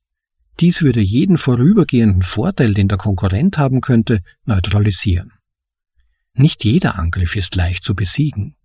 Dies 0.60 0.82
würde 0.82 1.00
jeden 1.00 1.36
vorübergehenden 1.36 2.22
Vorteil, 2.22 2.72
den 2.72 2.88
der 2.88 2.98
Konkurrent 2.98 3.58
haben 3.58 3.82
könnte, 3.82 4.20
neutralisieren. 4.46 5.32
Nicht 6.32 6.64
jeder 6.64 6.98
Angriff 6.98 7.36
ist 7.36 7.54
leicht 7.56 7.84
zu 7.84 7.94
besiegen. 7.94 8.56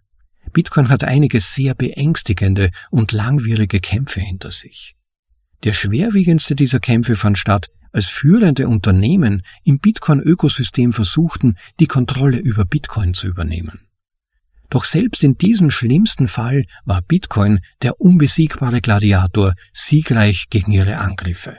Bitcoin 0.54 0.90
hat 0.90 1.04
einige 1.04 1.40
sehr 1.40 1.76
beängstigende 1.76 2.72
und 2.90 3.12
langwierige 3.12 3.80
Kämpfe 3.80 4.22
hinter 4.22 4.52
sich. 4.52 4.96
Der 5.64 5.74
schwerwiegendste 5.74 6.56
dieser 6.56 6.80
Kämpfe 6.80 7.16
fand 7.16 7.38
statt, 7.38 7.68
als 7.92 8.08
führende 8.08 8.68
Unternehmen 8.68 9.44
im 9.64 9.80
Bitcoin-Ökosystem 9.80 10.94
versuchten, 10.94 11.58
die 11.80 11.88
Kontrolle 11.88 12.38
über 12.38 12.66
Bitcoin 12.66 13.14
zu 13.14 13.28
übernehmen. 13.28 13.88
Doch 14.70 14.86
selbst 14.86 15.24
in 15.24 15.38
diesem 15.38 15.70
schlimmsten 15.70 16.30
Fall 16.30 16.64
war 16.86 17.02
Bitcoin 17.02 17.60
der 17.82 18.00
unbesiegbare 18.00 18.80
Gladiator 18.80 19.54
siegreich 19.74 20.48
gegen 20.50 20.72
ihre 20.72 20.98
Angriffe. 20.98 21.58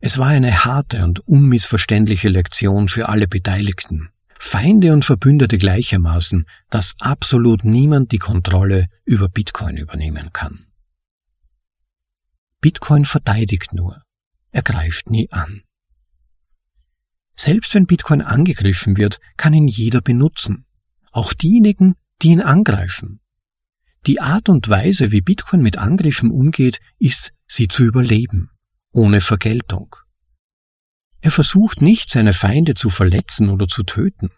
Es 0.00 0.16
war 0.16 0.28
eine 0.28 0.64
harte 0.64 1.02
und 1.02 1.26
unmissverständliche 1.26 2.28
Lektion 2.28 2.86
für 2.86 3.08
alle 3.08 3.26
Beteiligten, 3.26 4.10
Feinde 4.38 4.92
und 4.92 5.04
Verbündete 5.04 5.58
gleichermaßen, 5.58 6.46
dass 6.70 6.94
absolut 7.00 7.64
niemand 7.64 8.12
die 8.12 8.18
Kontrolle 8.18 8.86
über 9.04 9.28
Bitcoin 9.28 9.76
übernehmen 9.76 10.32
kann. 10.32 10.67
Bitcoin 12.60 13.04
verteidigt 13.04 13.72
nur, 13.72 14.02
er 14.50 14.62
greift 14.62 15.10
nie 15.10 15.30
an. 15.30 15.62
Selbst 17.36 17.74
wenn 17.74 17.86
Bitcoin 17.86 18.20
angegriffen 18.20 18.96
wird, 18.96 19.20
kann 19.36 19.54
ihn 19.54 19.68
jeder 19.68 20.00
benutzen, 20.00 20.66
auch 21.12 21.32
diejenigen, 21.32 21.94
die 22.22 22.28
ihn 22.28 22.40
angreifen. 22.40 23.20
Die 24.06 24.20
Art 24.20 24.48
und 24.48 24.68
Weise, 24.68 25.12
wie 25.12 25.20
Bitcoin 25.20 25.62
mit 25.62 25.76
Angriffen 25.76 26.30
umgeht, 26.30 26.80
ist, 26.98 27.32
sie 27.46 27.68
zu 27.68 27.84
überleben 27.84 28.50
ohne 28.92 29.20
Vergeltung. 29.20 29.94
Er 31.20 31.30
versucht 31.30 31.82
nicht, 31.82 32.10
seine 32.10 32.32
Feinde 32.32 32.74
zu 32.74 32.90
verletzen 32.90 33.50
oder 33.50 33.66
zu 33.66 33.82
töten. 33.82 34.30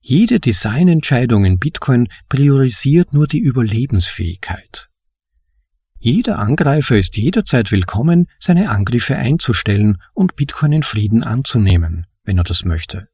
Jede 0.00 0.38
Designentscheidung 0.38 1.44
in 1.44 1.58
Bitcoin 1.58 2.08
priorisiert 2.28 3.12
nur 3.12 3.26
die 3.26 3.40
Überlebensfähigkeit. 3.40 4.88
Jeder 5.98 6.38
Angreifer 6.38 6.98
ist 6.98 7.16
jederzeit 7.16 7.72
willkommen, 7.72 8.26
seine 8.38 8.70
Angriffe 8.70 9.16
einzustellen 9.16 9.98
und 10.12 10.36
Bitcoin 10.36 10.72
in 10.72 10.82
Frieden 10.82 11.24
anzunehmen, 11.24 12.06
wenn 12.24 12.38
er 12.38 12.44
das 12.44 12.64
möchte. 12.64 13.08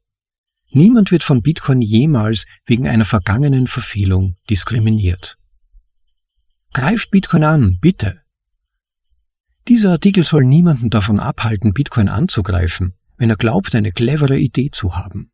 Niemand 0.69 1.11
wird 1.11 1.23
von 1.23 1.41
Bitcoin 1.41 1.81
jemals 1.81 2.45
wegen 2.65 2.87
einer 2.87 3.05
vergangenen 3.05 3.67
Verfehlung 3.67 4.35
diskriminiert. 4.49 5.37
Greift 6.73 7.11
Bitcoin 7.11 7.43
an, 7.43 7.77
bitte. 7.79 8.21
Dieser 9.67 9.91
Artikel 9.91 10.23
soll 10.23 10.43
niemanden 10.43 10.89
davon 10.89 11.19
abhalten, 11.19 11.73
Bitcoin 11.73 12.09
anzugreifen, 12.09 12.95
wenn 13.17 13.29
er 13.29 13.37
glaubt, 13.37 13.75
eine 13.75 13.91
clevere 13.91 14.37
Idee 14.37 14.71
zu 14.71 14.95
haben. 14.95 15.31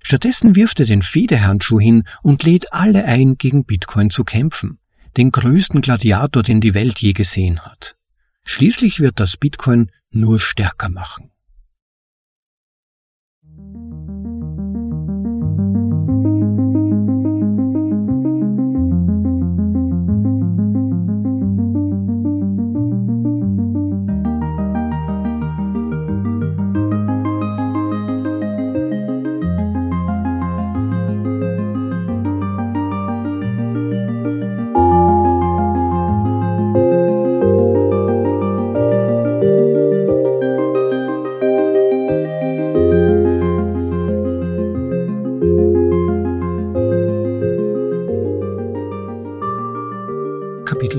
Stattdessen 0.00 0.54
wirft 0.54 0.80
er 0.80 0.86
den 0.86 1.02
Federhandschuh 1.02 1.80
hin 1.80 2.04
und 2.22 2.44
lädt 2.44 2.72
alle 2.72 3.04
ein, 3.04 3.36
gegen 3.36 3.64
Bitcoin 3.64 4.08
zu 4.10 4.24
kämpfen, 4.24 4.78
den 5.18 5.32
größten 5.32 5.82
Gladiator, 5.82 6.42
den 6.42 6.60
die 6.60 6.74
Welt 6.74 7.00
je 7.00 7.12
gesehen 7.12 7.60
hat. 7.60 7.96
Schließlich 8.44 9.00
wird 9.00 9.20
das 9.20 9.36
Bitcoin 9.36 9.90
nur 10.10 10.38
stärker 10.38 10.88
machen. 10.88 11.30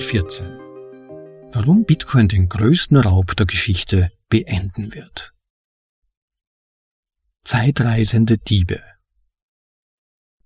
Kapitel 0.10 0.28
14 0.28 0.48
Warum 1.52 1.86
Bitcoin 1.86 2.28
den 2.28 2.50
größten 2.50 2.98
Raub 2.98 3.36
der 3.36 3.46
Geschichte 3.46 4.12
beenden 4.28 4.96
wird. 4.96 5.36
Zeitreisende 7.44 8.40
Diebe 8.40 8.82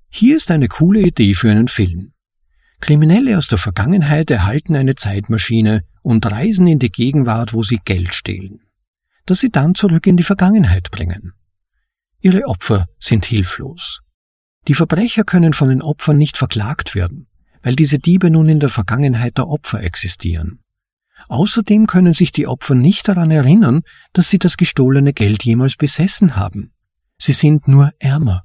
Hier 0.09 0.35
ist 0.35 0.51
eine 0.51 0.67
coole 0.67 0.99
Idee 0.99 1.33
für 1.33 1.49
einen 1.49 1.69
Film. 1.69 2.11
Kriminelle 2.81 3.37
aus 3.37 3.47
der 3.47 3.57
Vergangenheit 3.57 4.29
erhalten 4.31 4.75
eine 4.75 4.95
Zeitmaschine 4.95 5.85
und 6.01 6.25
reisen 6.25 6.67
in 6.67 6.79
die 6.79 6.91
Gegenwart, 6.91 7.53
wo 7.53 7.63
sie 7.63 7.79
Geld 7.85 8.13
stehlen, 8.13 8.59
das 9.25 9.39
sie 9.39 9.49
dann 9.49 9.75
zurück 9.75 10.07
in 10.07 10.17
die 10.17 10.23
Vergangenheit 10.23 10.91
bringen. 10.91 11.31
Ihre 12.19 12.47
Opfer 12.47 12.87
sind 12.99 13.23
hilflos. 13.23 14.01
Die 14.67 14.73
Verbrecher 14.73 15.23
können 15.23 15.53
von 15.53 15.69
den 15.69 15.81
Opfern 15.81 16.17
nicht 16.17 16.35
verklagt 16.35 16.95
werden 16.95 17.27
weil 17.63 17.75
diese 17.75 17.97
Diebe 17.97 18.29
nun 18.29 18.49
in 18.49 18.59
der 18.59 18.69
Vergangenheit 18.69 19.37
der 19.37 19.47
Opfer 19.47 19.81
existieren. 19.81 20.59
Außerdem 21.29 21.87
können 21.87 22.13
sich 22.13 22.31
die 22.31 22.47
Opfer 22.47 22.75
nicht 22.75 23.07
daran 23.07 23.31
erinnern, 23.31 23.81
dass 24.11 24.29
sie 24.29 24.39
das 24.39 24.57
gestohlene 24.57 25.13
Geld 25.13 25.43
jemals 25.43 25.75
besessen 25.77 26.35
haben. 26.35 26.73
Sie 27.17 27.31
sind 27.31 27.67
nur 27.67 27.91
ärmer. 27.99 28.43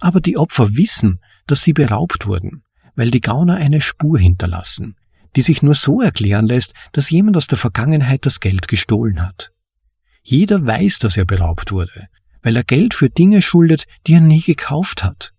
Aber 0.00 0.20
die 0.20 0.36
Opfer 0.36 0.74
wissen, 0.74 1.20
dass 1.46 1.62
sie 1.62 1.72
beraubt 1.72 2.26
wurden, 2.26 2.64
weil 2.96 3.10
die 3.10 3.20
Gauner 3.20 3.56
eine 3.56 3.80
Spur 3.80 4.18
hinterlassen, 4.18 4.96
die 5.36 5.42
sich 5.42 5.62
nur 5.62 5.74
so 5.74 6.00
erklären 6.00 6.46
lässt, 6.46 6.74
dass 6.92 7.10
jemand 7.10 7.36
aus 7.36 7.46
der 7.46 7.58
Vergangenheit 7.58 8.26
das 8.26 8.40
Geld 8.40 8.66
gestohlen 8.66 9.22
hat. 9.22 9.52
Jeder 10.22 10.66
weiß, 10.66 10.98
dass 10.98 11.16
er 11.16 11.24
beraubt 11.24 11.70
wurde, 11.72 12.08
weil 12.42 12.56
er 12.56 12.64
Geld 12.64 12.94
für 12.94 13.10
Dinge 13.10 13.42
schuldet, 13.42 13.86
die 14.06 14.14
er 14.14 14.20
nie 14.20 14.42
gekauft 14.42 15.04
hat. 15.04 15.31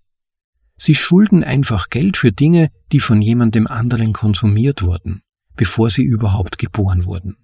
Sie 0.86 0.96
schulden 0.96 1.46
einfach 1.46 1.90
Geld 1.90 2.18
für 2.18 2.34
Dinge, 2.34 2.68
die 2.92 3.00
von 3.00 3.22
jemandem 3.22 3.68
anderen 3.68 4.12
konsumiert 4.12 4.82
wurden, 4.82 5.22
bevor 5.56 5.90
sie 5.90 6.04
überhaupt 6.04 6.58
geboren 6.58 7.06
wurden. 7.06 7.38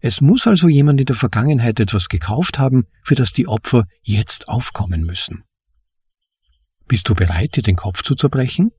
Es 0.00 0.22
muss 0.22 0.46
also 0.46 0.66
jemand 0.66 0.98
in 0.98 1.04
der 1.04 1.14
Vergangenheit 1.14 1.78
etwas 1.78 2.08
gekauft 2.08 2.58
haben, 2.58 2.86
für 3.04 3.16
das 3.16 3.32
die 3.32 3.46
Opfer 3.46 3.84
jetzt 4.00 4.48
aufkommen 4.48 5.02
müssen. 5.02 5.44
Bist 6.86 7.10
du 7.10 7.14
bereit, 7.14 7.54
dir 7.56 7.62
den 7.62 7.76
Kopf 7.76 8.02
zu 8.02 8.14
zerbrechen? 8.14 8.72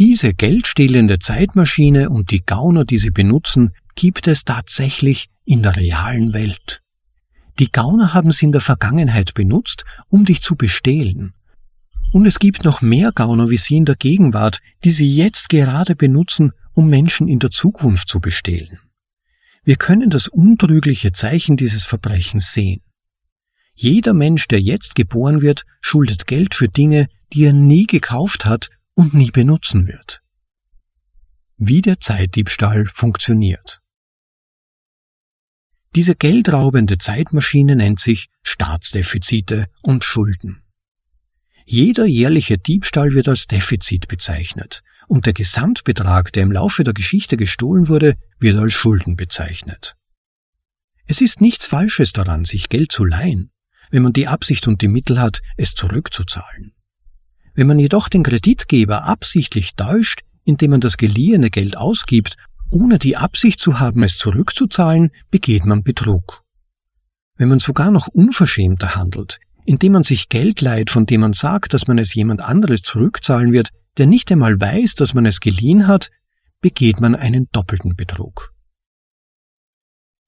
Diese 0.00 0.34
geldstehlende 0.34 1.20
Zeitmaschine 1.20 2.10
und 2.10 2.32
die 2.32 2.44
Gauner, 2.44 2.84
die 2.84 2.98
sie 2.98 3.12
benutzen, 3.12 3.76
gibt 3.94 4.26
es 4.26 4.42
tatsächlich 4.42 5.28
in 5.44 5.62
der 5.62 5.76
realen 5.76 6.32
Welt. 6.32 6.82
Die 7.60 7.70
Gauner 7.70 8.12
haben 8.12 8.32
sie 8.32 8.46
in 8.46 8.52
der 8.52 8.60
Vergangenheit 8.60 9.34
benutzt, 9.34 9.84
um 10.08 10.24
dich 10.24 10.40
zu 10.40 10.56
bestehlen, 10.56 11.35
und 12.16 12.24
es 12.24 12.38
gibt 12.38 12.64
noch 12.64 12.80
mehr 12.80 13.12
Gauner 13.12 13.50
wie 13.50 13.58
Sie 13.58 13.76
in 13.76 13.84
der 13.84 13.94
Gegenwart, 13.94 14.60
die 14.84 14.90
Sie 14.90 15.14
jetzt 15.14 15.50
gerade 15.50 15.94
benutzen, 15.94 16.52
um 16.72 16.88
Menschen 16.88 17.28
in 17.28 17.40
der 17.40 17.50
Zukunft 17.50 18.08
zu 18.08 18.20
bestehlen. 18.20 18.80
Wir 19.64 19.76
können 19.76 20.08
das 20.08 20.26
untrügliche 20.26 21.12
Zeichen 21.12 21.58
dieses 21.58 21.84
Verbrechens 21.84 22.54
sehen. 22.54 22.80
Jeder 23.74 24.14
Mensch, 24.14 24.48
der 24.48 24.62
jetzt 24.62 24.94
geboren 24.94 25.42
wird, 25.42 25.64
schuldet 25.82 26.26
Geld 26.26 26.54
für 26.54 26.70
Dinge, 26.70 27.08
die 27.34 27.44
er 27.44 27.52
nie 27.52 27.86
gekauft 27.86 28.46
hat 28.46 28.70
und 28.94 29.12
nie 29.12 29.30
benutzen 29.30 29.86
wird. 29.86 30.22
Wie 31.58 31.82
der 31.82 32.00
Zeitdiebstahl 32.00 32.86
funktioniert. 32.86 33.82
Diese 35.94 36.14
geldraubende 36.14 36.96
Zeitmaschine 36.96 37.76
nennt 37.76 38.00
sich 38.00 38.28
Staatsdefizite 38.42 39.66
und 39.82 40.02
Schulden. 40.02 40.62
Jeder 41.68 42.06
jährliche 42.06 42.58
Diebstahl 42.58 43.12
wird 43.12 43.26
als 43.26 43.48
Defizit 43.48 44.06
bezeichnet 44.06 44.84
und 45.08 45.26
der 45.26 45.32
Gesamtbetrag, 45.32 46.32
der 46.32 46.44
im 46.44 46.52
Laufe 46.52 46.84
der 46.84 46.94
Geschichte 46.94 47.36
gestohlen 47.36 47.88
wurde, 47.88 48.14
wird 48.38 48.56
als 48.56 48.72
Schulden 48.72 49.16
bezeichnet. 49.16 49.96
Es 51.06 51.20
ist 51.20 51.40
nichts 51.40 51.66
Falsches 51.66 52.12
daran, 52.12 52.44
sich 52.44 52.68
Geld 52.68 52.92
zu 52.92 53.04
leihen, 53.04 53.50
wenn 53.90 54.04
man 54.04 54.12
die 54.12 54.28
Absicht 54.28 54.68
und 54.68 54.80
die 54.80 54.86
Mittel 54.86 55.20
hat, 55.20 55.40
es 55.56 55.74
zurückzuzahlen. 55.74 56.72
Wenn 57.54 57.66
man 57.66 57.80
jedoch 57.80 58.08
den 58.08 58.22
Kreditgeber 58.22 59.02
absichtlich 59.02 59.74
täuscht, 59.74 60.20
indem 60.44 60.70
man 60.70 60.80
das 60.80 60.96
geliehene 60.96 61.50
Geld 61.50 61.76
ausgibt, 61.76 62.36
ohne 62.70 63.00
die 63.00 63.16
Absicht 63.16 63.58
zu 63.58 63.80
haben, 63.80 64.04
es 64.04 64.18
zurückzuzahlen, 64.18 65.10
begeht 65.32 65.64
man 65.64 65.82
Betrug. 65.82 66.44
Wenn 67.36 67.48
man 67.48 67.58
sogar 67.58 67.90
noch 67.90 68.06
unverschämter 68.06 68.94
handelt, 68.94 69.40
indem 69.66 69.92
man 69.92 70.02
sich 70.02 70.28
Geld 70.28 70.60
leiht, 70.60 70.90
von 70.90 71.06
dem 71.06 71.20
man 71.20 71.32
sagt, 71.32 71.74
dass 71.74 71.86
man 71.86 71.98
es 71.98 72.14
jemand 72.14 72.40
anderes 72.40 72.82
zurückzahlen 72.82 73.52
wird, 73.52 73.70
der 73.98 74.06
nicht 74.06 74.30
einmal 74.30 74.60
weiß, 74.60 74.94
dass 74.94 75.14
man 75.14 75.26
es 75.26 75.40
geliehen 75.40 75.86
hat, 75.86 76.10
begeht 76.60 77.00
man 77.00 77.14
einen 77.14 77.48
doppelten 77.52 77.96
Betrug. 77.96 78.52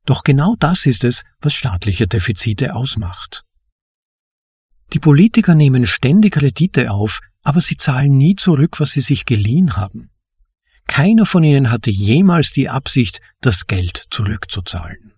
Doch 0.04 0.22
genau 0.24 0.56
das 0.58 0.86
ist 0.86 1.04
es, 1.04 1.22
was 1.40 1.54
staatliche 1.54 2.06
Defizite 2.06 2.74
ausmacht. 2.74 3.44
Die 4.94 4.98
Politiker 4.98 5.54
nehmen 5.54 5.86
ständig 5.86 6.34
Kredite 6.34 6.90
auf, 6.90 7.20
aber 7.42 7.60
sie 7.60 7.76
zahlen 7.76 8.16
nie 8.16 8.34
zurück, 8.34 8.80
was 8.80 8.92
sie 8.92 9.00
sich 9.00 9.26
geliehen 9.26 9.76
haben. 9.76 10.10
Keiner 10.86 11.26
von 11.26 11.44
ihnen 11.44 11.70
hatte 11.70 11.90
jemals 11.90 12.52
die 12.52 12.70
Absicht, 12.70 13.20
das 13.42 13.66
Geld 13.66 14.06
zurückzuzahlen. 14.10 15.12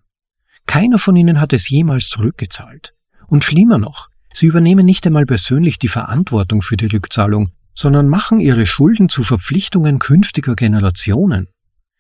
Keiner 0.67 0.99
von 0.99 1.17
ihnen 1.17 1.41
hat 1.41 1.53
es 1.53 1.69
jemals 1.69 2.09
zurückgezahlt. 2.09 2.95
Und 3.29 3.45
schlimmer 3.45 3.79
noch, 3.79 4.10
sie 4.33 4.47
übernehmen 4.47 4.87
nicht 4.87 5.07
einmal 5.07 5.27
persönlich 5.27 5.79
die 5.79 5.89
Verantwortung 5.89 6.63
für 6.63 6.77
die 6.77 6.87
Rückzahlung, 6.87 7.51
sondern 7.75 8.09
machen 8.09 8.41
ihre 8.41 8.67
Schulden 8.67 9.09
zu 9.09 9.23
Verpflichtungen 9.23 9.99
künftiger 9.99 10.55
Generationen. 10.55 11.49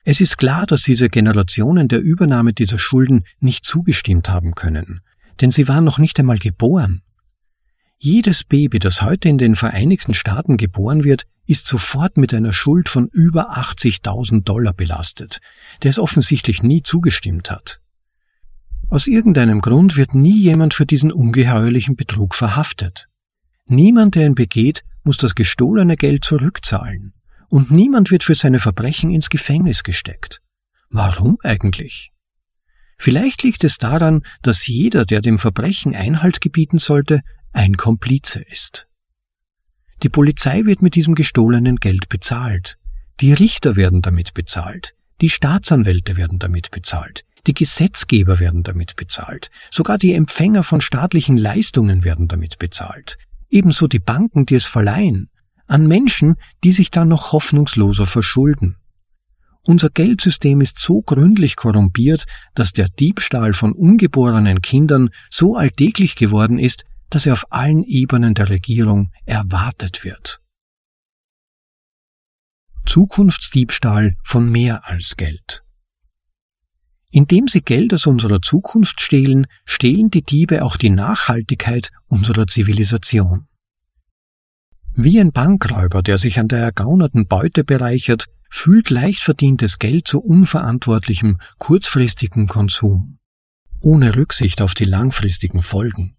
Es 0.04 0.20
ist 0.20 0.38
klar, 0.38 0.66
dass 0.66 0.82
diese 0.82 1.08
Generationen 1.08 1.88
der 1.88 2.00
Übernahme 2.00 2.52
dieser 2.52 2.78
Schulden 2.78 3.24
nicht 3.38 3.64
zugestimmt 3.64 4.28
haben 4.28 4.54
können, 4.54 5.00
denn 5.40 5.50
sie 5.50 5.68
waren 5.68 5.84
noch 5.84 5.98
nicht 5.98 6.18
einmal 6.18 6.38
geboren. 6.38 7.02
Jedes 7.98 8.44
Baby, 8.44 8.78
das 8.78 9.02
heute 9.02 9.28
in 9.28 9.36
den 9.36 9.54
Vereinigten 9.54 10.14
Staaten 10.14 10.56
geboren 10.56 11.04
wird, 11.04 11.26
ist 11.46 11.66
sofort 11.66 12.16
mit 12.16 12.32
einer 12.32 12.52
Schuld 12.52 12.88
von 12.88 13.08
über 13.08 13.58
80.000 13.58 14.44
Dollar 14.44 14.72
belastet, 14.72 15.40
der 15.82 15.90
es 15.90 15.98
offensichtlich 15.98 16.62
nie 16.62 16.82
zugestimmt 16.82 17.50
hat. 17.50 17.80
Aus 18.90 19.06
irgendeinem 19.06 19.60
Grund 19.60 19.96
wird 19.96 20.14
nie 20.14 20.36
jemand 20.36 20.74
für 20.74 20.84
diesen 20.84 21.12
ungeheuerlichen 21.12 21.94
Betrug 21.94 22.34
verhaftet. 22.34 23.06
Niemand, 23.66 24.16
der 24.16 24.26
ihn 24.26 24.34
begeht, 24.34 24.82
muss 25.04 25.16
das 25.16 25.36
gestohlene 25.36 25.96
Geld 25.96 26.24
zurückzahlen. 26.24 27.14
Und 27.48 27.70
niemand 27.70 28.10
wird 28.10 28.24
für 28.24 28.34
seine 28.34 28.58
Verbrechen 28.58 29.10
ins 29.10 29.30
Gefängnis 29.30 29.84
gesteckt. 29.84 30.42
Warum 30.90 31.38
eigentlich? 31.44 32.10
Vielleicht 32.98 33.44
liegt 33.44 33.62
es 33.62 33.78
daran, 33.78 34.22
dass 34.42 34.66
jeder, 34.66 35.04
der 35.04 35.20
dem 35.20 35.38
Verbrechen 35.38 35.94
Einhalt 35.94 36.40
gebieten 36.40 36.78
sollte, 36.78 37.20
ein 37.52 37.76
Komplize 37.76 38.40
ist. 38.40 38.88
Die 40.02 40.08
Polizei 40.08 40.64
wird 40.64 40.82
mit 40.82 40.96
diesem 40.96 41.14
gestohlenen 41.14 41.76
Geld 41.76 42.08
bezahlt. 42.08 42.76
Die 43.20 43.32
Richter 43.32 43.76
werden 43.76 44.02
damit 44.02 44.34
bezahlt. 44.34 44.96
Die 45.20 45.30
Staatsanwälte 45.30 46.16
werden 46.16 46.40
damit 46.40 46.72
bezahlt. 46.72 47.24
Die 47.46 47.54
Gesetzgeber 47.54 48.38
werden 48.38 48.62
damit 48.62 48.96
bezahlt. 48.96 49.50
Sogar 49.70 49.98
die 49.98 50.12
Empfänger 50.12 50.62
von 50.62 50.80
staatlichen 50.80 51.36
Leistungen 51.36 52.04
werden 52.04 52.28
damit 52.28 52.58
bezahlt. 52.58 53.16
Ebenso 53.48 53.86
die 53.86 53.98
Banken, 53.98 54.46
die 54.46 54.54
es 54.54 54.66
verleihen. 54.66 55.30
An 55.66 55.86
Menschen, 55.86 56.36
die 56.64 56.72
sich 56.72 56.90
dann 56.90 57.08
noch 57.08 57.32
hoffnungsloser 57.32 58.06
verschulden. 58.06 58.76
Unser 59.66 59.90
Geldsystem 59.90 60.60
ist 60.60 60.78
so 60.78 61.02
gründlich 61.02 61.56
korrumpiert, 61.56 62.24
dass 62.54 62.72
der 62.72 62.88
Diebstahl 62.88 63.52
von 63.52 63.72
ungeborenen 63.72 64.62
Kindern 64.62 65.10
so 65.28 65.56
alltäglich 65.56 66.16
geworden 66.16 66.58
ist, 66.58 66.84
dass 67.10 67.26
er 67.26 67.34
auf 67.34 67.46
allen 67.50 67.84
Ebenen 67.84 68.34
der 68.34 68.48
Regierung 68.48 69.10
erwartet 69.26 70.04
wird. 70.04 70.40
Zukunftsdiebstahl 72.86 74.16
von 74.22 74.50
mehr 74.50 74.88
als 74.88 75.16
Geld. 75.16 75.62
Indem 77.10 77.48
sie 77.48 77.62
Geld 77.62 77.92
aus 77.92 78.06
unserer 78.06 78.40
Zukunft 78.40 79.00
stehlen, 79.00 79.46
stehlen 79.64 80.10
die 80.10 80.22
Diebe 80.22 80.64
auch 80.64 80.76
die 80.76 80.90
Nachhaltigkeit 80.90 81.90
unserer 82.06 82.46
Zivilisation. 82.46 83.48
Wie 84.94 85.20
ein 85.20 85.32
Bankräuber, 85.32 86.02
der 86.02 86.18
sich 86.18 86.38
an 86.38 86.48
der 86.48 86.60
ergaunerten 86.60 87.26
Beute 87.26 87.64
bereichert, 87.64 88.26
fühlt 88.48 88.90
leicht 88.90 89.20
verdientes 89.20 89.78
Geld 89.78 90.06
zu 90.06 90.20
unverantwortlichem, 90.20 91.38
kurzfristigem 91.58 92.48
Konsum, 92.48 93.18
ohne 93.80 94.16
Rücksicht 94.16 94.60
auf 94.60 94.74
die 94.74 94.84
langfristigen 94.84 95.62
Folgen. 95.62 96.16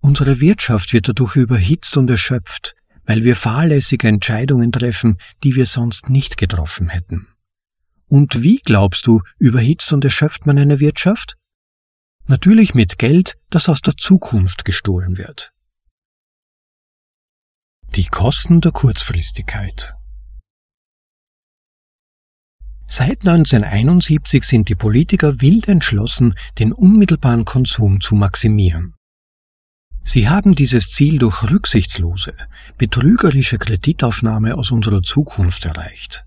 Unsere 0.00 0.40
Wirtschaft 0.40 0.92
wird 0.92 1.08
dadurch 1.08 1.36
überhitzt 1.36 1.96
und 1.96 2.10
erschöpft, 2.10 2.74
weil 3.04 3.24
wir 3.24 3.36
fahrlässige 3.36 4.06
Entscheidungen 4.06 4.70
treffen, 4.70 5.18
die 5.42 5.54
wir 5.54 5.66
sonst 5.66 6.08
nicht 6.08 6.36
getroffen 6.36 6.88
hätten. 6.88 7.28
Und 8.08 8.42
wie 8.42 8.58
glaubst 8.58 9.06
du, 9.06 9.22
überhitzt 9.38 9.92
und 9.92 10.04
erschöpft 10.04 10.46
man 10.46 10.58
eine 10.58 10.80
Wirtschaft? 10.80 11.36
Natürlich 12.26 12.74
mit 12.74 12.98
Geld, 12.98 13.38
das 13.50 13.68
aus 13.68 13.80
der 13.80 13.96
Zukunft 13.96 14.64
gestohlen 14.64 15.18
wird. 15.18 15.52
Die 17.94 18.04
Kosten 18.04 18.60
der 18.60 18.72
Kurzfristigkeit 18.72 19.94
Seit 22.86 23.20
1971 23.20 24.44
sind 24.44 24.70
die 24.70 24.74
Politiker 24.74 25.42
wild 25.42 25.68
entschlossen, 25.68 26.34
den 26.58 26.72
unmittelbaren 26.72 27.44
Konsum 27.44 28.00
zu 28.00 28.14
maximieren. 28.14 28.94
Sie 30.02 30.28
haben 30.28 30.54
dieses 30.54 30.90
Ziel 30.90 31.18
durch 31.18 31.42
rücksichtslose, 31.42 32.32
betrügerische 32.78 33.58
Kreditaufnahme 33.58 34.54
aus 34.56 34.70
unserer 34.70 35.02
Zukunft 35.02 35.66
erreicht. 35.66 36.24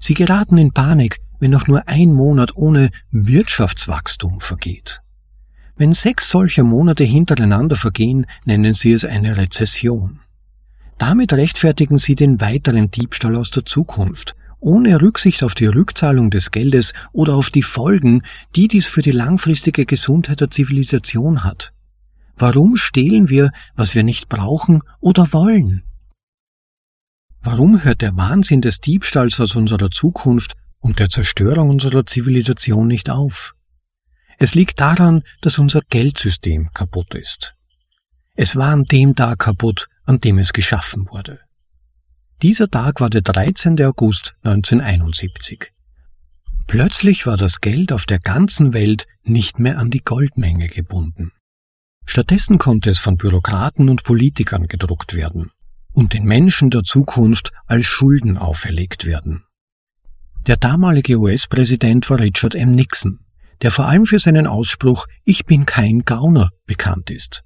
Sie 0.00 0.14
geraten 0.14 0.56
in 0.58 0.72
Panik, 0.72 1.18
wenn 1.38 1.50
noch 1.50 1.68
nur 1.68 1.86
ein 1.86 2.12
Monat 2.12 2.56
ohne 2.56 2.90
Wirtschaftswachstum 3.12 4.40
vergeht. 4.40 5.02
Wenn 5.76 5.92
sechs 5.92 6.30
solcher 6.30 6.64
Monate 6.64 7.04
hintereinander 7.04 7.76
vergehen, 7.76 8.26
nennen 8.44 8.74
sie 8.74 8.92
es 8.92 9.04
eine 9.04 9.36
Rezession. 9.36 10.20
Damit 10.98 11.32
rechtfertigen 11.32 11.98
sie 11.98 12.14
den 12.14 12.40
weiteren 12.40 12.90
Diebstahl 12.90 13.36
aus 13.36 13.50
der 13.50 13.64
Zukunft, 13.64 14.34
ohne 14.58 15.00
Rücksicht 15.00 15.44
auf 15.44 15.54
die 15.54 15.66
Rückzahlung 15.66 16.30
des 16.30 16.50
Geldes 16.50 16.92
oder 17.12 17.34
auf 17.34 17.50
die 17.50 17.62
Folgen, 17.62 18.22
die 18.56 18.68
dies 18.68 18.86
für 18.86 19.02
die 19.02 19.12
langfristige 19.12 19.86
Gesundheit 19.86 20.40
der 20.40 20.50
Zivilisation 20.50 21.44
hat. 21.44 21.72
Warum 22.36 22.76
stehlen 22.76 23.28
wir, 23.28 23.50
was 23.74 23.94
wir 23.94 24.02
nicht 24.02 24.30
brauchen 24.30 24.82
oder 25.00 25.32
wollen? 25.32 25.82
Warum 27.42 27.84
hört 27.84 28.02
der 28.02 28.16
Wahnsinn 28.16 28.60
des 28.60 28.80
Diebstahls 28.80 29.40
aus 29.40 29.56
unserer 29.56 29.90
Zukunft 29.90 30.56
und 30.78 30.98
der 30.98 31.08
Zerstörung 31.08 31.70
unserer 31.70 32.04
Zivilisation 32.04 32.86
nicht 32.86 33.08
auf? 33.08 33.54
Es 34.38 34.54
liegt 34.54 34.78
daran, 34.80 35.22
dass 35.40 35.58
unser 35.58 35.80
Geldsystem 35.88 36.70
kaputt 36.74 37.14
ist. 37.14 37.54
Es 38.34 38.56
war 38.56 38.72
an 38.72 38.84
dem 38.84 39.14
Tag 39.16 39.38
kaputt, 39.38 39.88
an 40.04 40.20
dem 40.20 40.38
es 40.38 40.52
geschaffen 40.52 41.08
wurde. 41.10 41.40
Dieser 42.42 42.70
Tag 42.70 43.00
war 43.00 43.08
der 43.08 43.22
13. 43.22 43.82
August 43.84 44.34
1971. 44.42 45.72
Plötzlich 46.66 47.26
war 47.26 47.38
das 47.38 47.60
Geld 47.60 47.90
auf 47.90 48.04
der 48.04 48.18
ganzen 48.18 48.74
Welt 48.74 49.06
nicht 49.22 49.58
mehr 49.58 49.78
an 49.78 49.90
die 49.90 50.00
Goldmenge 50.00 50.68
gebunden. 50.68 51.32
Stattdessen 52.04 52.58
konnte 52.58 52.90
es 52.90 52.98
von 52.98 53.16
Bürokraten 53.16 53.88
und 53.88 54.04
Politikern 54.04 54.68
gedruckt 54.68 55.14
werden 55.14 55.50
und 55.92 56.14
den 56.14 56.24
Menschen 56.24 56.70
der 56.70 56.82
Zukunft 56.82 57.52
als 57.66 57.86
Schulden 57.86 58.36
auferlegt 58.36 59.06
werden. 59.06 59.44
Der 60.46 60.56
damalige 60.56 61.18
US-Präsident 61.18 62.08
war 62.08 62.18
Richard 62.18 62.54
M. 62.54 62.74
Nixon, 62.74 63.20
der 63.62 63.70
vor 63.70 63.86
allem 63.86 64.06
für 64.06 64.18
seinen 64.18 64.46
Ausspruch 64.46 65.06
Ich 65.24 65.44
bin 65.44 65.66
kein 65.66 66.00
Gauner 66.00 66.50
bekannt 66.66 67.10
ist. 67.10 67.42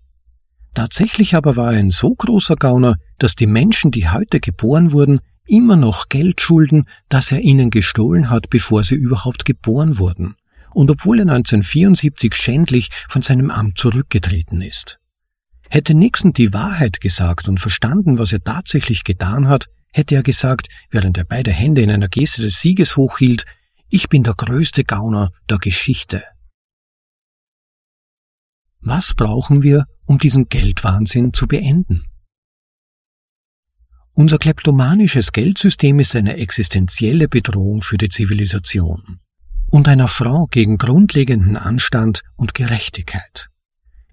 Tatsächlich 0.74 1.34
aber 1.34 1.56
war 1.56 1.72
er 1.72 1.78
ein 1.78 1.90
so 1.90 2.14
großer 2.14 2.56
Gauner, 2.56 2.96
dass 3.18 3.36
die 3.36 3.46
Menschen, 3.46 3.90
die 3.90 4.08
heute 4.08 4.40
geboren 4.40 4.92
wurden, 4.92 5.20
immer 5.46 5.76
noch 5.76 6.08
Geld 6.08 6.40
schulden, 6.40 6.84
das 7.08 7.32
er 7.32 7.40
ihnen 7.40 7.70
gestohlen 7.70 8.30
hat, 8.30 8.50
bevor 8.50 8.82
sie 8.82 8.94
überhaupt 8.94 9.44
geboren 9.44 9.98
wurden, 9.98 10.34
und 10.72 10.90
obwohl 10.90 11.18
er 11.18 11.28
1974 11.28 12.34
schändlich 12.34 12.90
von 13.08 13.22
seinem 13.22 13.50
Amt 13.50 13.78
zurückgetreten 13.78 14.62
ist. 14.62 14.98
Hätte 15.70 15.94
Nixon 15.94 16.32
die 16.32 16.52
Wahrheit 16.52 17.00
gesagt 17.00 17.48
und 17.48 17.58
verstanden, 17.58 18.18
was 18.18 18.32
er 18.32 18.42
tatsächlich 18.42 19.04
getan 19.04 19.48
hat, 19.48 19.66
hätte 19.92 20.14
er 20.14 20.22
gesagt, 20.22 20.68
während 20.90 21.16
er 21.18 21.24
beide 21.24 21.52
Hände 21.52 21.82
in 21.82 21.90
einer 21.90 22.08
Geste 22.08 22.42
des 22.42 22.60
Sieges 22.60 22.96
hochhielt, 22.96 23.44
ich 23.88 24.08
bin 24.08 24.22
der 24.22 24.34
größte 24.34 24.84
Gauner 24.84 25.30
der 25.48 25.58
Geschichte. 25.58 26.24
Was 28.80 29.14
brauchen 29.14 29.62
wir, 29.62 29.84
um 30.06 30.18
diesen 30.18 30.48
Geldwahnsinn 30.48 31.32
zu 31.32 31.46
beenden? 31.46 32.04
Unser 34.12 34.38
kleptomanisches 34.38 35.32
Geldsystem 35.32 35.98
ist 35.98 36.14
eine 36.14 36.36
existenzielle 36.36 37.28
Bedrohung 37.28 37.82
für 37.82 37.96
die 37.96 38.08
Zivilisation 38.08 39.20
und 39.70 39.88
ein 39.88 40.00
Affront 40.00 40.52
gegen 40.52 40.78
grundlegenden 40.78 41.56
Anstand 41.56 42.22
und 42.36 42.54
Gerechtigkeit. 42.54 43.48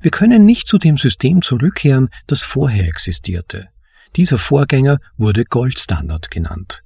Wir 0.02 0.12
können 0.12 0.46
nicht 0.46 0.68
zu 0.68 0.78
dem 0.78 0.98
System 0.98 1.42
zurückkehren, 1.42 2.10
das 2.28 2.42
vorher 2.42 2.88
existierte. 2.88 3.70
Dieser 4.16 4.38
Vorgänger 4.38 4.98
wurde 5.18 5.46
Goldstandard 5.46 6.32
genannt. 6.32 6.84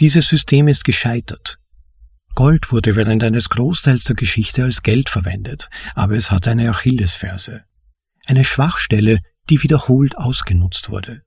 Dieses 0.00 0.28
System 0.28 0.68
ist 0.68 0.84
gescheitert. 0.84 1.58
Gold 2.34 2.70
wurde 2.70 2.94
während 2.94 3.24
eines 3.24 3.48
Großteils 3.48 4.04
der 4.04 4.16
Geschichte 4.16 4.62
als 4.62 4.82
Geld 4.82 5.08
verwendet, 5.08 5.68
aber 5.94 6.14
es 6.14 6.30
hat 6.30 6.46
eine 6.46 6.70
Achillesferse. 6.70 7.64
Eine 8.26 8.44
Schwachstelle, 8.44 9.18
die 9.50 9.62
wiederholt 9.62 10.16
ausgenutzt 10.16 10.90
wurde. 10.90 11.22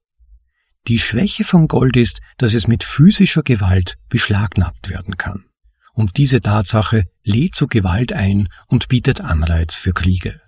Die 0.88 1.00
Schwäche 1.00 1.44
von 1.44 1.68
Gold 1.68 1.98
ist, 1.98 2.22
dass 2.38 2.54
es 2.54 2.68
mit 2.68 2.84
physischer 2.84 3.44
Gewalt 3.44 3.98
beschlagnahmt 4.10 4.90
werden 4.90 5.18
kann. 5.18 5.46
Und 5.94 6.18
diese 6.18 6.42
Tatsache 6.42 7.04
lädt 7.24 7.56
zu 7.56 7.68
Gewalt 7.68 8.14
ein 8.14 8.48
und 8.68 8.88
bietet 8.88 9.22
Anreiz 9.22 9.76
für 9.76 9.94
Kriege. 9.94 10.41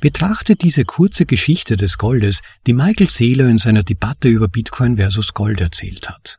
Betrachtet 0.00 0.62
diese 0.62 0.84
kurze 0.84 1.26
Geschichte 1.26 1.76
des 1.76 1.98
Goldes, 1.98 2.40
die 2.66 2.72
Michael 2.72 3.08
Saylor 3.08 3.48
in 3.48 3.58
seiner 3.58 3.82
Debatte 3.82 4.28
über 4.28 4.46
Bitcoin 4.46 4.96
versus 4.96 5.34
Gold 5.34 5.60
erzählt 5.60 6.08
hat. 6.08 6.38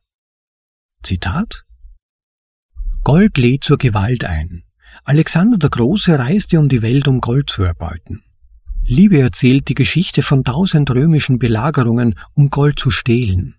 Zitat 1.03 1.65
Gold 3.03 3.37
lädt 3.37 3.65
zur 3.65 3.77
Gewalt 3.77 4.23
ein. 4.23 4.63
Alexander 5.03 5.57
der 5.57 5.69
Große 5.69 6.17
reiste 6.17 6.59
um 6.59 6.69
die 6.69 6.81
Welt, 6.81 7.07
um 7.07 7.19
Gold 7.19 7.49
zu 7.49 7.63
erbeuten. 7.63 8.23
Liebe 8.85 9.19
erzählt 9.19 9.67
die 9.67 9.75
Geschichte 9.75 10.21
von 10.21 10.43
tausend 10.43 10.89
römischen 10.91 11.37
Belagerungen, 11.37 12.15
um 12.33 12.49
Gold 12.49 12.79
zu 12.79 12.91
stehlen. 12.91 13.55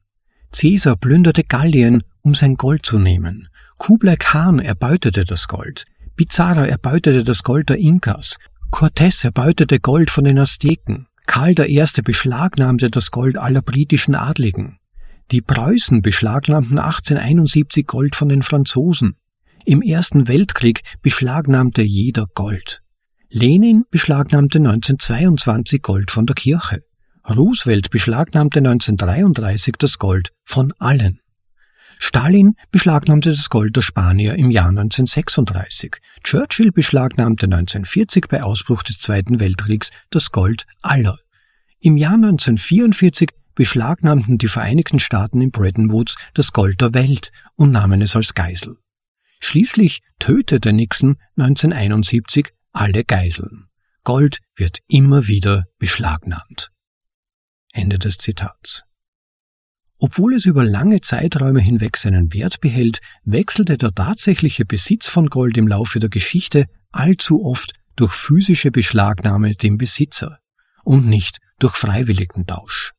Caesar 0.53 0.97
plünderte 0.97 1.45
Gallien, 1.45 2.03
um 2.23 2.35
sein 2.35 2.57
Gold 2.57 2.85
zu 2.85 2.99
nehmen. 2.99 3.49
Kublai 3.79 4.17
Khan 4.17 4.59
erbeutete 4.59 5.25
das 5.25 5.47
Gold. 5.47 5.87
Pizarro 6.17 6.63
erbeutete 6.65 7.25
das 7.25 7.43
Gold 7.43 7.69
der 7.69 7.79
Inkas. 7.79 8.37
Cortés 8.71 9.25
erbeutete 9.25 9.81
Gold 9.81 10.11
von 10.11 10.25
den 10.25 10.39
Azteken. 10.39 11.07
Karl 11.27 11.55
I. 11.59 11.85
beschlagnahmte 12.03 12.91
das 12.91 13.11
Gold 13.11 13.37
aller 13.37 13.63
britischen 13.63 14.15
Adligen. 14.15 14.79
Die 15.31 15.43
Preußen 15.43 16.03
beschlagnahmten 16.03 16.79
1871 16.79 17.87
Gold 17.87 18.17
von 18.17 18.29
den 18.29 18.43
Franzosen. 18.43 19.17
Im 19.65 19.83
Ersten 19.83 20.29
Weltkrieg 20.29 20.81
beschlagnahmte 21.03 21.83
jeder 21.83 22.27
Gold. 22.35 22.83
Lenin 23.29 23.85
beschlagnahmte 23.91 24.59
1922 24.59 25.83
Gold 25.83 26.11
von 26.11 26.27
der 26.27 26.35
Kirche. 26.35 26.83
Roosevelt 27.29 27.91
beschlagnahmte 27.91 28.59
1933 28.59 29.75
das 29.79 29.99
Gold 29.99 30.31
von 30.45 30.73
allen. 30.79 31.20
Stalin 32.03 32.57
beschlagnahmte 32.71 33.31
das 33.31 33.51
Gold 33.51 33.77
der 33.77 33.83
Spanier 33.83 34.35
im 34.35 34.51
Jahr 34.51 34.71
1936. 34.71 35.97
Churchill 36.25 36.73
beschlagnahmte 36.73 37.45
1940 37.45 38.27
bei 38.27 38.43
Ausbruch 38.43 38.83
des 38.83 38.99
Zweiten 38.99 39.39
Weltkriegs 39.39 39.91
das 40.09 40.33
Gold 40.33 40.67
aller. 40.81 41.19
Im 41.79 41.99
Jahr 41.99 42.15
1944 42.15 43.31
beschlagnahmten 43.55 44.39
die 44.39 44.49
Vereinigten 44.49 44.99
Staaten 44.99 45.43
in 45.43 45.51
Bretton 45.51 45.93
Woods 45.93 46.17
das 46.33 46.53
Gold 46.53 46.81
der 46.81 46.95
Welt 46.95 47.33
und 47.57 47.71
nahmen 47.71 48.01
es 48.01 48.17
als 48.17 48.33
Geisel. 48.33 48.79
Schließlich 49.39 50.01
tötete 50.19 50.73
Nixon 50.73 51.17
1971 51.37 52.49
alle 52.73 53.05
Geiseln. 53.05 53.67
Gold 54.05 54.39
wird 54.57 54.79
immer 54.89 55.27
wieder 55.27 55.65
beschlagnahmt. 55.79 56.71
Ende 57.73 57.99
des 57.99 58.17
Zitats. 58.17 58.85
Obwohl 60.03 60.35
es 60.35 60.47
über 60.47 60.65
lange 60.65 61.03
Zeiträume 61.03 61.61
hinweg 61.61 61.99
seinen 61.99 62.33
Wert 62.33 62.63
behält, 62.63 63.01
wechselte 63.25 63.77
der 63.77 63.93
tatsächliche 63.93 64.65
Besitz 64.65 65.07
von 65.07 65.29
Gold 65.29 65.59
im 65.59 65.69
Laufe 65.69 65.99
der 66.01 66.09
Geschichte 66.09 66.65
allzu 66.91 67.45
oft 67.45 67.75
durch 67.97 68.15
physische 68.15 68.71
Beschlagnahme 68.71 69.55
dem 69.57 69.77
Besitzer 69.77 70.39
und 70.85 71.07
nicht 71.07 71.39
durch 71.59 71.77
freiwilligen 71.77 72.47
Tausch. 72.47 72.93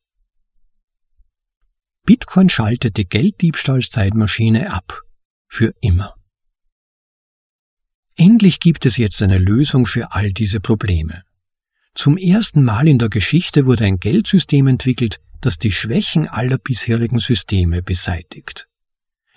Bitcoin 2.06 2.48
schaltete 2.48 3.04
Gelddiebstahlszeitmaschine 3.04 4.72
ab. 4.72 5.02
Für 5.48 5.74
immer. 5.80 6.14
Endlich 8.14 8.60
gibt 8.60 8.86
es 8.86 8.96
jetzt 8.96 9.20
eine 9.22 9.38
Lösung 9.38 9.86
für 9.86 10.12
all 10.12 10.32
diese 10.32 10.60
Probleme. 10.60 11.24
Zum 11.94 12.16
ersten 12.16 12.62
Mal 12.62 12.88
in 12.88 12.98
der 12.98 13.08
Geschichte 13.08 13.66
wurde 13.66 13.84
ein 13.84 13.98
Geldsystem 13.98 14.66
entwickelt, 14.66 15.20
das 15.40 15.58
die 15.58 15.72
Schwächen 15.72 16.28
aller 16.28 16.58
bisherigen 16.58 17.18
Systeme 17.18 17.82
beseitigt. 17.82 18.68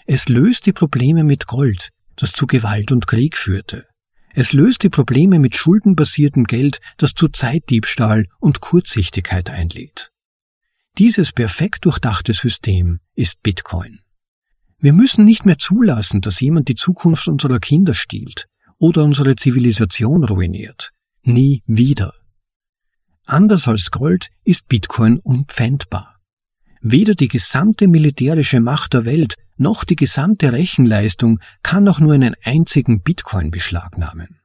Es 0.05 0.29
löst 0.29 0.65
die 0.65 0.73
Probleme 0.73 1.23
mit 1.23 1.47
Gold, 1.47 1.89
das 2.15 2.31
zu 2.31 2.47
Gewalt 2.47 2.91
und 2.91 3.07
Krieg 3.07 3.37
führte. 3.37 3.85
Es 4.33 4.53
löst 4.53 4.83
die 4.83 4.89
Probleme 4.89 5.39
mit 5.39 5.55
schuldenbasiertem 5.55 6.43
Geld, 6.43 6.79
das 6.97 7.13
zu 7.13 7.29
Zeitdiebstahl 7.29 8.25
und 8.39 8.59
Kurzsichtigkeit 8.61 9.49
einlädt. 9.49 10.11
Dieses 10.97 11.31
perfekt 11.31 11.85
durchdachte 11.85 12.33
System 12.33 12.99
ist 13.15 13.41
Bitcoin. 13.43 13.99
Wir 14.77 14.93
müssen 14.93 15.25
nicht 15.25 15.45
mehr 15.45 15.57
zulassen, 15.57 16.21
dass 16.21 16.39
jemand 16.39 16.67
die 16.67 16.75
Zukunft 16.75 17.27
unserer 17.27 17.59
Kinder 17.59 17.93
stiehlt 17.93 18.47
oder 18.77 19.03
unsere 19.03 19.35
Zivilisation 19.35 20.23
ruiniert. 20.23 20.91
Nie 21.23 21.63
wieder. 21.65 22.13
Anders 23.25 23.67
als 23.67 23.89
Gold 23.89 24.29
ist 24.43 24.67
Bitcoin 24.67 25.17
unpfändbar. 25.17 26.19
Weder 26.81 27.15
die 27.15 27.27
gesamte 27.27 27.87
militärische 27.87 28.59
Macht 28.59 28.93
der 28.93 29.05
Welt 29.05 29.35
noch 29.57 29.83
die 29.83 29.95
gesamte 29.95 30.53
Rechenleistung 30.53 31.39
kann 31.63 31.87
auch 31.87 31.99
nur 31.99 32.13
einen 32.13 32.35
einzigen 32.43 33.01
Bitcoin 33.01 33.49
beschlagnahmen. 33.49 34.39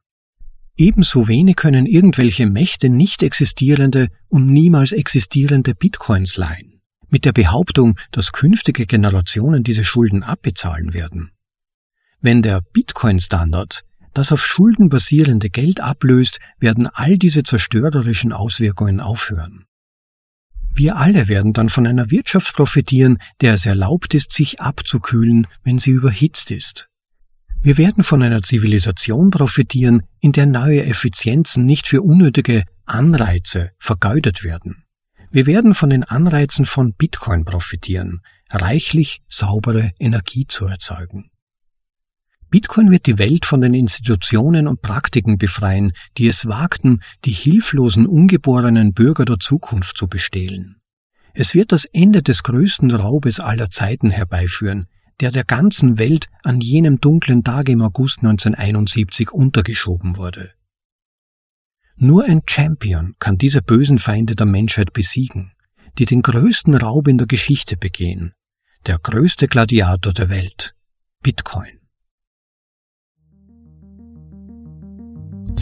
Ebenso 0.75 1.27
wenig 1.27 1.57
können 1.57 1.85
irgendwelche 1.85 2.47
Mächte 2.47 2.89
nicht 2.89 3.21
existierende 3.21 4.07
und 4.29 4.47
niemals 4.47 4.93
existierende 4.93 5.75
Bitcoins 5.75 6.37
leihen, 6.37 6.81
mit 7.09 7.25
der 7.25 7.33
Behauptung, 7.33 7.99
dass 8.11 8.31
künftige 8.31 8.87
Generationen 8.87 9.63
diese 9.63 9.85
Schulden 9.85 10.23
abbezahlen 10.23 10.95
werden. 10.95 11.31
Wenn 12.19 12.41
der 12.41 12.61
Bitcoin-Standard 12.61 13.83
das 14.13 14.31
auf 14.31 14.45
Schulden 14.45 14.89
basierende 14.89 15.49
Geld 15.49 15.79
ablöst, 15.79 16.39
werden 16.59 16.87
all 16.87 17.17
diese 17.17 17.43
zerstörerischen 17.43 18.33
Auswirkungen 18.33 18.99
aufhören. 18.99 19.65
Wir 20.73 20.95
alle 20.95 21.27
werden 21.27 21.53
dann 21.53 21.69
von 21.69 21.85
einer 21.85 22.11
Wirtschaft 22.11 22.55
profitieren, 22.55 23.17
der 23.41 23.55
es 23.55 23.65
erlaubt 23.65 24.13
ist, 24.13 24.31
sich 24.31 24.61
abzukühlen, 24.61 25.47
wenn 25.63 25.77
sie 25.77 25.91
überhitzt 25.91 26.51
ist. 26.51 26.87
Wir 27.61 27.77
werden 27.77 28.03
von 28.03 28.23
einer 28.23 28.41
Zivilisation 28.41 29.29
profitieren, 29.29 30.03
in 30.19 30.31
der 30.31 30.45
neue 30.45 30.83
Effizienzen 30.85 31.65
nicht 31.65 31.87
für 31.87 32.01
unnötige 32.01 32.63
Anreize 32.85 33.71
vergeudet 33.77 34.43
werden. 34.43 34.83
Wir 35.29 35.45
werden 35.45 35.75
von 35.75 35.89
den 35.89 36.03
Anreizen 36.03 36.65
von 36.65 36.93
Bitcoin 36.93 37.45
profitieren, 37.45 38.21
reichlich 38.49 39.21
saubere 39.29 39.91
Energie 39.99 40.45
zu 40.47 40.65
erzeugen. 40.65 41.30
Bitcoin 42.51 42.91
wird 42.91 43.05
die 43.05 43.17
Welt 43.17 43.45
von 43.45 43.61
den 43.61 43.73
Institutionen 43.73 44.67
und 44.67 44.81
Praktiken 44.81 45.37
befreien, 45.37 45.93
die 46.17 46.27
es 46.27 46.47
wagten, 46.47 46.99
die 47.23 47.31
hilflosen, 47.31 48.05
ungeborenen 48.05 48.93
Bürger 48.93 49.23
der 49.23 49.39
Zukunft 49.39 49.97
zu 49.97 50.09
bestehlen. 50.09 50.75
Es 51.33 51.55
wird 51.55 51.71
das 51.71 51.85
Ende 51.85 52.21
des 52.21 52.43
größten 52.43 52.91
Raubes 52.91 53.39
aller 53.39 53.69
Zeiten 53.69 54.11
herbeiführen, 54.11 54.87
der 55.21 55.31
der 55.31 55.45
ganzen 55.45 55.97
Welt 55.97 56.27
an 56.43 56.59
jenem 56.59 56.99
dunklen 56.99 57.45
Tag 57.45 57.69
im 57.69 57.81
August 57.81 58.19
1971 58.19 59.31
untergeschoben 59.31 60.17
wurde. 60.17 60.51
Nur 61.95 62.25
ein 62.25 62.41
Champion 62.45 63.15
kann 63.19 63.37
diese 63.37 63.61
bösen 63.61 63.97
Feinde 63.97 64.35
der 64.35 64.45
Menschheit 64.45 64.91
besiegen, 64.91 65.53
die 65.99 66.05
den 66.05 66.21
größten 66.21 66.75
Raub 66.75 67.07
in 67.07 67.17
der 67.17 67.27
Geschichte 67.27 67.77
begehen, 67.77 68.33
der 68.87 68.97
größte 68.97 69.47
Gladiator 69.47 70.11
der 70.11 70.27
Welt, 70.29 70.75
Bitcoin. 71.23 71.80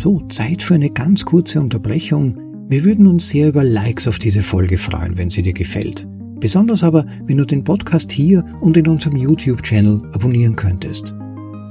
So, 0.02 0.22
Zeit 0.30 0.64
für 0.64 0.76
eine 0.76 0.92
ganz 0.92 1.26
kurze 1.26 1.60
Unterbrechung. 1.60 2.38
Wir 2.70 2.86
würden 2.86 3.06
uns 3.06 3.28
sehr 3.28 3.50
über 3.50 3.66
Likes 3.66 4.08
auf 4.08 4.18
diese 4.18 4.42
Folge 4.42 4.78
freuen, 4.78 5.18
wenn 5.18 5.30
sie 5.30 5.42
dir 5.42 5.52
gefällt. 5.52 6.08
Besonders 6.40 6.86
aber, 6.86 7.06
wenn 7.26 7.36
du 7.36 7.44
den 7.44 7.66
Podcast 7.66 8.10
hier 8.10 8.46
und 8.62 8.78
in 8.78 8.88
unserem 8.88 9.18
YouTube-Channel 9.18 10.02
abonnieren 10.14 10.56
könntest. 10.56 11.14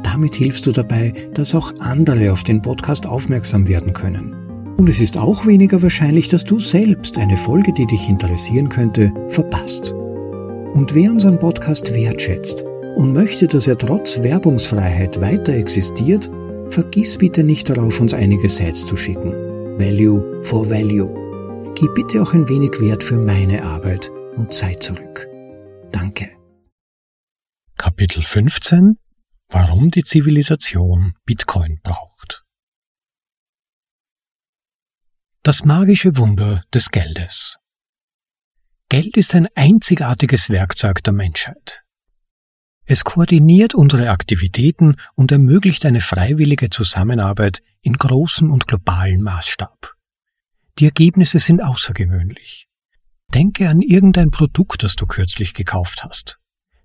Damit 0.02 0.34
hilfst 0.34 0.66
du 0.66 0.72
dabei, 0.72 1.14
dass 1.32 1.55
auch 1.55 1.72
andere 1.78 2.30
auf 2.30 2.42
den 2.42 2.60
Podcast 2.60 3.06
aufmerksam 3.06 3.66
werden 3.66 3.94
können. 3.94 4.34
Und 4.76 4.90
es 4.90 5.00
ist 5.00 5.16
auch 5.16 5.46
weniger 5.46 5.80
wahrscheinlich, 5.80 6.28
dass 6.28 6.44
du 6.44 6.59
selbst 6.59 7.16
eine 7.16 7.38
Folge, 7.38 7.72
die 7.72 7.86
dich 7.86 8.10
interessieren 8.10 8.68
könnte, 8.68 9.10
verpasst. 9.28 9.94
Und 10.74 10.94
wer 10.94 11.12
unseren 11.12 11.38
Podcast 11.38 11.94
wertschätzt 11.94 12.62
und 12.94 13.14
möchte, 13.14 13.46
dass 13.46 13.66
er 13.66 13.78
trotz 13.78 14.22
Werbungsfreiheit 14.22 15.18
weiter 15.18 15.55
existiert, 15.55 16.30
vergiss 16.70 17.19
bitte 17.19 17.45
nicht 17.45 17.69
darauf, 17.69 18.01
uns 18.01 18.15
einige 18.15 18.49
Sites 18.49 18.86
zu 18.86 18.97
schicken. 18.97 19.32
Value 19.78 20.43
for 20.43 20.69
Value. 20.69 21.73
Gib 21.74 21.95
bitte 21.95 22.23
auch 22.23 22.35
ein 22.35 22.49
wenig 22.49 22.81
Wert 22.81 23.05
für 23.05 23.19
meine 23.19 23.62
Arbeit 23.62 24.11
und 24.36 24.53
Zeit 24.53 24.82
zurück. 24.82 25.28
Danke. 25.93 26.31
Kapitel 27.77 28.23
15 28.23 28.99
Warum 29.51 29.90
die 29.90 30.03
Zivilisation 30.03 31.15
Bitcoin 31.24 31.81
braucht. 31.82 32.45
Das 35.43 35.65
magische 35.65 36.19
Wunder 36.19 36.65
des 36.74 36.90
Geldes. 36.90 37.57
Geld 38.90 39.16
ist 39.16 39.35
ein 39.35 39.49
einzigartiges 39.55 40.51
Werkzeug 40.51 41.03
der 41.03 41.15
Menschheit. 41.15 41.82
Es 42.90 43.05
koordiniert 43.05 43.74
unsere 43.74 44.09
Aktivitäten 44.09 44.97
und 45.15 45.31
ermöglicht 45.31 45.85
eine 45.85 46.01
freiwillige 46.01 46.70
Zusammenarbeit 46.70 47.62
in 47.82 47.93
großem 47.93 48.51
und 48.51 48.66
globalen 48.66 49.20
Maßstab. 49.20 49.94
Die 50.78 50.86
Ergebnisse 50.86 51.39
sind 51.39 51.62
außergewöhnlich. 51.62 52.66
Denke 53.35 53.69
an 53.69 53.82
irgendein 53.82 54.31
Produkt, 54.31 54.82
das 54.85 54.97
du 54.97 55.06
kürzlich 55.06 55.52
gekauft 55.52 56.02
hast. 56.02 56.39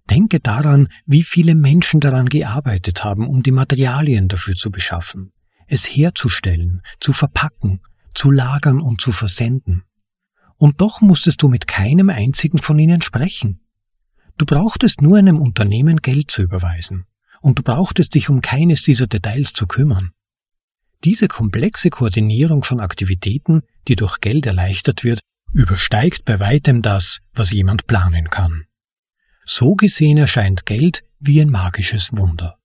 Denke 0.10 0.42
daran, 0.42 0.90
wie 1.06 1.24
viele 1.24 1.56
Menschen 1.56 2.02
daran 2.02 2.28
gearbeitet 2.28 3.06
haben, 3.06 3.26
um 3.26 3.42
die 3.42 3.52
Materialien 3.52 4.28
dafür 4.28 4.56
zu 4.56 4.72
beschaffen, 4.72 5.32
es 5.68 5.86
herzustellen, 5.86 6.82
zu 7.00 7.14
verpacken, 7.14 7.80
zu 8.14 8.30
lagern 8.30 8.82
und 8.82 9.00
zu 9.00 9.14
versenden. 9.14 9.84
Und 10.58 10.82
doch 10.82 11.00
musstest 11.00 11.42
du 11.42 11.48
mit 11.48 11.66
keinem 11.66 12.10
einzigen 12.10 12.58
von 12.58 12.78
ihnen 12.78 13.02
sprechen. 13.02 13.62
Du 14.38 14.46
brauchtest 14.46 15.02
nur 15.02 15.18
einem 15.18 15.40
Unternehmen 15.40 15.98
Geld 15.98 16.32
zu 16.32 16.42
überweisen, 16.42 17.06
und 17.42 17.60
du 17.60 17.64
brauchtest 17.64 18.16
dich 18.16 18.30
um 18.30 18.42
keines 18.42 18.82
dieser 18.82 19.08
Details 19.08 19.54
zu 19.54 19.68
kümmern. 19.68 20.12
Diese 21.04 21.28
komplexe 21.28 21.90
Koordinierung 21.90 22.64
von 22.64 22.80
Aktivitäten, 22.80 23.64
die 23.88 23.96
durch 23.96 24.22
Geld 24.22 24.46
erleichtert 24.46 25.04
wird, 25.04 25.20
übersteigt 25.52 26.26
bei 26.26 26.40
weitem 26.40 26.82
das, 26.82 27.20
was 27.34 27.52
jemand 27.52 27.86
planen 27.88 28.30
kann. 28.30 28.66
So 29.46 29.76
gesehen 29.76 30.18
erscheint 30.18 30.66
Geld 30.66 31.04
wie 31.20 31.42
ein 31.42 31.50
magisches 31.50 32.14
Wunder. 32.14 32.58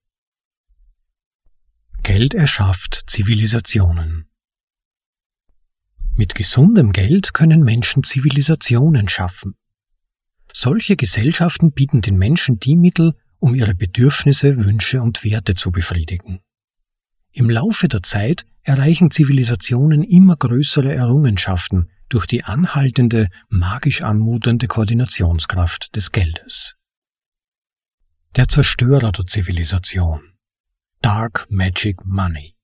Geld 2.03 2.32
erschafft 2.32 3.03
Zivilisationen. 3.07 4.31
Mit 6.15 6.35
gesundem 6.35 6.93
Geld 6.93 7.35
können 7.35 7.62
Menschen 7.62 8.03
Zivilisationen 8.03 9.09
schaffen. 9.09 9.57
Solche 10.53 10.97
Gesellschaften 10.97 11.73
bieten 11.73 12.01
den 12.01 12.16
Menschen 12.16 12.59
die 12.59 12.77
Mittel, 12.77 13.15
um 13.39 13.55
ihre 13.55 13.75
Bedürfnisse, 13.75 14.57
Wünsche 14.57 15.03
und 15.03 15.25
Werte 15.25 15.55
zu 15.55 15.70
befriedigen. 15.70 16.41
Im 17.33 17.51
Laufe 17.51 17.89
der 17.89 18.03
Zeit 18.03 18.45
erreichen 18.62 19.11
Zivilisationen 19.11 20.03
immer 20.03 20.37
größere 20.37 20.93
Errungenschaften, 20.93 21.91
durch 22.09 22.27
die 22.27 22.45
anhaltende, 22.45 23.29
magisch 23.49 24.03
anmutende 24.03 24.66
Koordinationskraft 24.66 25.95
des 25.95 26.11
Geldes. 26.12 26.75
Der 28.37 28.49
Zerstörer 28.49 29.12
der 29.12 29.27
Zivilisation. 29.27 30.20
Dark 31.01 31.47
Magic 31.51 32.05
Money. 32.05 32.55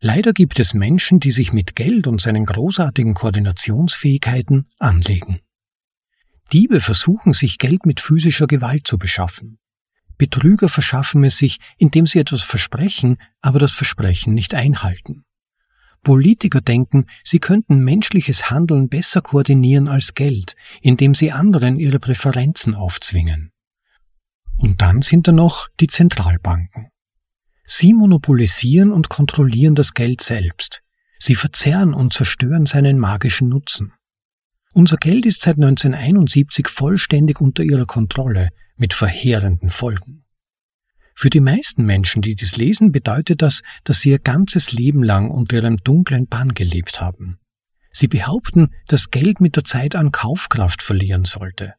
Leider 0.00 0.32
gibt 0.32 0.58
es 0.58 0.74
Menschen, 0.74 1.20
die 1.20 1.30
sich 1.30 1.52
mit 1.52 1.76
Geld 1.76 2.06
und 2.06 2.20
seinen 2.20 2.44
großartigen 2.44 3.14
Koordinationsfähigkeiten 3.14 4.66
anlegen. 4.78 5.40
Diebe 6.52 6.80
versuchen 6.80 7.32
sich 7.32 7.58
Geld 7.58 7.86
mit 7.86 8.00
physischer 8.00 8.46
Gewalt 8.46 8.86
zu 8.86 8.98
beschaffen. 8.98 9.58
Betrüger 10.18 10.68
verschaffen 10.68 11.24
es 11.24 11.38
sich, 11.38 11.58
indem 11.78 12.06
sie 12.06 12.18
etwas 12.18 12.42
versprechen, 12.42 13.18
aber 13.40 13.58
das 13.58 13.72
Versprechen 13.72 14.34
nicht 14.34 14.54
einhalten. 14.54 15.24
Politiker 16.02 16.60
denken, 16.60 17.06
sie 17.24 17.40
könnten 17.40 17.82
menschliches 17.82 18.50
Handeln 18.50 18.88
besser 18.88 19.22
koordinieren 19.22 19.88
als 19.88 20.14
Geld, 20.14 20.54
indem 20.82 21.14
sie 21.14 21.32
anderen 21.32 21.78
ihre 21.80 21.98
Präferenzen 21.98 22.74
aufzwingen. 22.74 23.50
Und 24.56 24.80
dann 24.80 25.02
sind 25.02 25.26
da 25.26 25.32
noch 25.32 25.68
die 25.80 25.88
Zentralbanken. 25.88 26.88
Sie 27.66 27.94
monopolisieren 27.94 28.92
und 28.92 29.08
kontrollieren 29.08 29.74
das 29.74 29.94
Geld 29.94 30.20
selbst. 30.20 30.82
Sie 31.18 31.34
verzerren 31.34 31.94
und 31.94 32.12
zerstören 32.12 32.66
seinen 32.66 32.98
magischen 32.98 33.48
Nutzen. 33.48 33.94
Unser 34.76 34.96
Geld 34.96 35.24
ist 35.24 35.40
seit 35.40 35.54
1971 35.54 36.66
vollständig 36.66 37.40
unter 37.40 37.62
ihrer 37.62 37.86
Kontrolle 37.86 38.48
mit 38.76 38.92
verheerenden 38.92 39.70
Folgen. 39.70 40.24
Für 41.14 41.30
die 41.30 41.38
meisten 41.38 41.84
Menschen, 41.84 42.22
die 42.22 42.34
dies 42.34 42.56
lesen, 42.56 42.90
bedeutet 42.90 43.40
das, 43.40 43.62
dass 43.84 44.00
sie 44.00 44.10
ihr 44.10 44.18
ganzes 44.18 44.72
Leben 44.72 45.04
lang 45.04 45.30
unter 45.30 45.58
ihrem 45.58 45.76
dunklen 45.76 46.26
Bann 46.26 46.54
gelebt 46.54 47.00
haben. 47.00 47.38
Sie 47.92 48.08
behaupten, 48.08 48.74
dass 48.88 49.12
Geld 49.12 49.40
mit 49.40 49.54
der 49.54 49.62
Zeit 49.62 49.94
an 49.94 50.10
Kaufkraft 50.10 50.82
verlieren 50.82 51.24
sollte. 51.24 51.74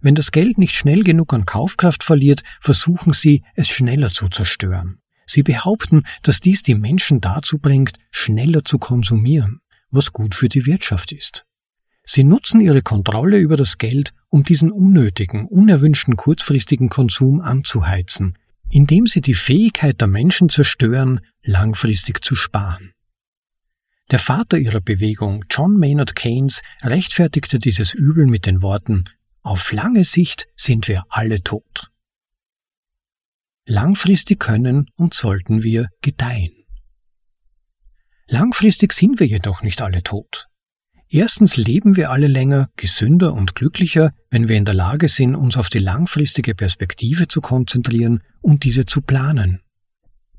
Wenn 0.00 0.16
das 0.16 0.32
Geld 0.32 0.58
nicht 0.58 0.74
schnell 0.74 1.04
genug 1.04 1.32
an 1.32 1.46
Kaufkraft 1.46 2.02
verliert, 2.02 2.42
versuchen 2.60 3.12
sie, 3.12 3.44
es 3.54 3.68
schneller 3.68 4.10
zu 4.10 4.28
zerstören. 4.28 4.98
Sie 5.24 5.44
behaupten, 5.44 6.02
dass 6.24 6.40
dies 6.40 6.62
die 6.62 6.74
Menschen 6.74 7.20
dazu 7.20 7.58
bringt, 7.58 7.92
schneller 8.10 8.64
zu 8.64 8.78
konsumieren, 8.78 9.60
was 9.92 10.12
gut 10.12 10.34
für 10.34 10.48
die 10.48 10.66
Wirtschaft 10.66 11.12
ist. 11.12 11.44
Sie 12.10 12.24
nutzen 12.24 12.62
ihre 12.62 12.80
Kontrolle 12.80 13.36
über 13.36 13.58
das 13.58 13.76
Geld, 13.76 14.14
um 14.30 14.42
diesen 14.42 14.72
unnötigen, 14.72 15.46
unerwünschten 15.46 16.16
kurzfristigen 16.16 16.88
Konsum 16.88 17.42
anzuheizen, 17.42 18.38
indem 18.70 19.06
sie 19.06 19.20
die 19.20 19.34
Fähigkeit 19.34 20.00
der 20.00 20.08
Menschen 20.08 20.48
zerstören, 20.48 21.20
langfristig 21.42 22.24
zu 22.24 22.34
sparen. 22.34 22.94
Der 24.10 24.18
Vater 24.18 24.56
ihrer 24.56 24.80
Bewegung, 24.80 25.44
John 25.50 25.76
Maynard 25.76 26.16
Keynes, 26.16 26.62
rechtfertigte 26.80 27.58
dieses 27.58 27.92
Übel 27.92 28.24
mit 28.24 28.46
den 28.46 28.62
Worten 28.62 29.04
Auf 29.42 29.70
lange 29.70 30.02
Sicht 30.02 30.48
sind 30.56 30.88
wir 30.88 31.04
alle 31.10 31.42
tot. 31.42 31.90
Langfristig 33.66 34.40
können 34.40 34.90
und 34.96 35.12
sollten 35.12 35.62
wir 35.62 35.90
gedeihen. 36.00 36.64
Langfristig 38.28 38.94
sind 38.94 39.20
wir 39.20 39.26
jedoch 39.26 39.62
nicht 39.62 39.82
alle 39.82 40.02
tot. 40.02 40.48
Erstens 41.10 41.56
leben 41.56 41.96
wir 41.96 42.10
alle 42.10 42.26
länger, 42.26 42.68
gesünder 42.76 43.32
und 43.32 43.54
glücklicher, 43.54 44.12
wenn 44.30 44.48
wir 44.48 44.56
in 44.56 44.66
der 44.66 44.74
Lage 44.74 45.08
sind, 45.08 45.34
uns 45.34 45.56
auf 45.56 45.70
die 45.70 45.78
langfristige 45.78 46.54
Perspektive 46.54 47.28
zu 47.28 47.40
konzentrieren 47.40 48.22
und 48.42 48.64
diese 48.64 48.84
zu 48.84 49.00
planen. 49.00 49.62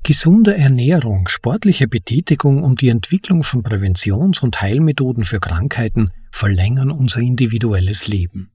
Gesunde 0.04 0.56
Ernährung, 0.56 1.26
sportliche 1.28 1.88
Betätigung 1.88 2.62
und 2.62 2.80
die 2.80 2.88
Entwicklung 2.88 3.42
von 3.42 3.62
Präventions- 3.62 4.42
und 4.42 4.60
Heilmethoden 4.60 5.24
für 5.24 5.40
Krankheiten 5.40 6.12
verlängern 6.30 6.92
unser 6.92 7.20
individuelles 7.20 8.06
Leben. 8.06 8.52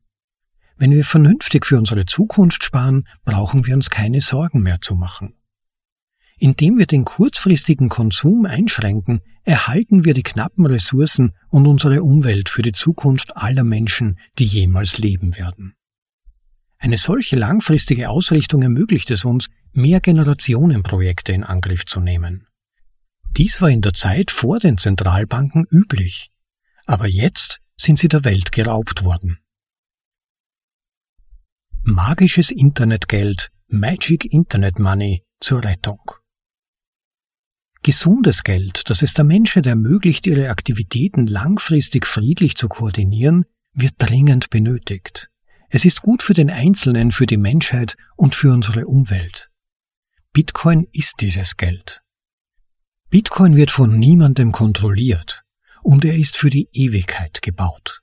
Wenn 0.78 0.92
wir 0.92 1.04
vernünftig 1.04 1.66
für 1.66 1.78
unsere 1.78 2.06
Zukunft 2.06 2.64
sparen, 2.64 3.08
brauchen 3.26 3.66
wir 3.66 3.76
uns 3.76 3.90
keine 3.90 4.22
Sorgen 4.22 4.62
mehr 4.62 4.80
zu 4.82 4.96
machen. 4.96 5.34
Indem 6.38 6.78
wir 6.78 6.86
den 6.86 7.06
kurzfristigen 7.06 7.88
Konsum 7.88 8.46
einschränken, 8.46 9.22
erhalten 9.44 10.04
wir 10.04 10.14
die 10.14 10.24
knappen 10.24 10.66
Ressourcen 10.66 11.34
und 11.50 11.66
unsere 11.66 12.04
Umwelt 12.04 12.50
für 12.50 12.62
die 12.62 12.74
Zukunft 12.74 13.38
aller 13.38 13.64
Menschen, 13.64 14.20
die 14.38 14.46
jemals 14.46 14.98
leben 14.98 15.38
werden. 15.38 15.76
Eine 16.78 16.98
solche 16.98 17.38
langfristige 17.38 18.10
Ausrichtung 18.10 18.62
ermöglicht 18.62 19.10
es 19.12 19.24
uns, 19.24 19.50
mehr 19.72 20.02
Generationenprojekte 20.02 21.32
in 21.32 21.44
Angriff 21.44 21.86
zu 21.86 22.02
nehmen. 22.02 22.48
Dies 23.38 23.62
war 23.62 23.70
in 23.70 23.82
der 23.82 23.94
Zeit 23.94 24.32
vor 24.32 24.60
den 24.60 24.78
Zentralbanken 24.78 25.66
üblich, 25.72 26.32
aber 26.86 27.08
jetzt 27.08 27.60
sind 27.78 27.98
sie 27.98 28.08
der 28.08 28.24
Welt 28.24 28.52
geraubt 28.52 29.04
worden. 29.04 29.40
Magisches 31.84 32.52
Internetgeld, 32.52 33.52
Magic 33.68 34.26
Internet 34.26 34.80
Money 34.80 35.24
zur 35.40 35.64
Rettung. 35.64 36.00
Gesundes 37.86 38.42
Geld, 38.42 38.90
das 38.90 39.04
es 39.04 39.14
der 39.14 39.26
Menschheit 39.26 39.68
ermöglicht, 39.68 40.26
ihre 40.26 40.50
Aktivitäten 40.50 41.28
langfristig 41.28 42.08
friedlich 42.08 42.58
zu 42.58 42.68
koordinieren, 42.68 43.46
wird 43.74 43.94
dringend 44.00 44.50
benötigt. 44.50 45.30
Es 45.70 45.86
ist 45.86 46.02
gut 46.02 46.24
für 46.24 46.34
den 46.34 46.50
Einzelnen, 46.50 47.12
für 47.12 47.28
die 47.28 47.38
Menschheit 47.38 47.96
und 48.16 48.34
für 48.34 48.52
unsere 48.52 48.88
Umwelt. 48.88 49.52
Bitcoin 50.34 50.88
ist 50.94 51.22
dieses 51.22 51.58
Geld. 51.58 52.02
Bitcoin 53.12 53.56
wird 53.56 53.70
von 53.70 54.00
niemandem 54.00 54.52
kontrolliert 54.52 55.44
und 55.84 56.04
er 56.06 56.16
ist 56.16 56.38
für 56.38 56.50
die 56.50 56.68
Ewigkeit 56.74 57.44
gebaut. 57.44 58.02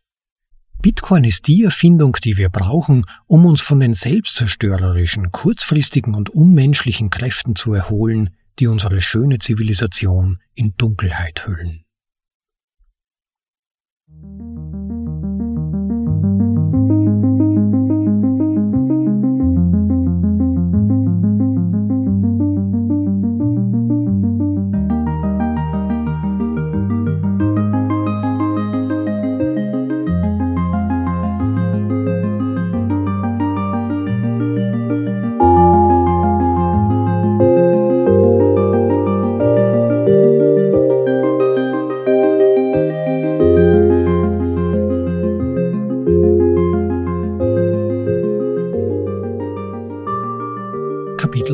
Bitcoin 0.80 1.24
ist 1.24 1.48
die 1.48 1.64
Erfindung, 1.64 2.16
die 2.22 2.36
wir 2.36 2.50
brauchen, 2.50 3.04
um 3.26 3.46
uns 3.46 3.60
von 3.60 3.80
den 3.80 3.94
selbstzerstörerischen, 3.94 5.32
kurzfristigen 5.32 6.14
und 6.14 6.30
unmenschlichen 6.30 7.10
Kräften 7.10 7.56
zu 7.56 7.74
erholen, 7.74 8.30
die 8.58 8.66
unsere 8.66 9.00
schöne 9.00 9.38
Zivilisation 9.38 10.40
in 10.54 10.74
Dunkelheit 10.76 11.46
hüllen. 11.46 11.81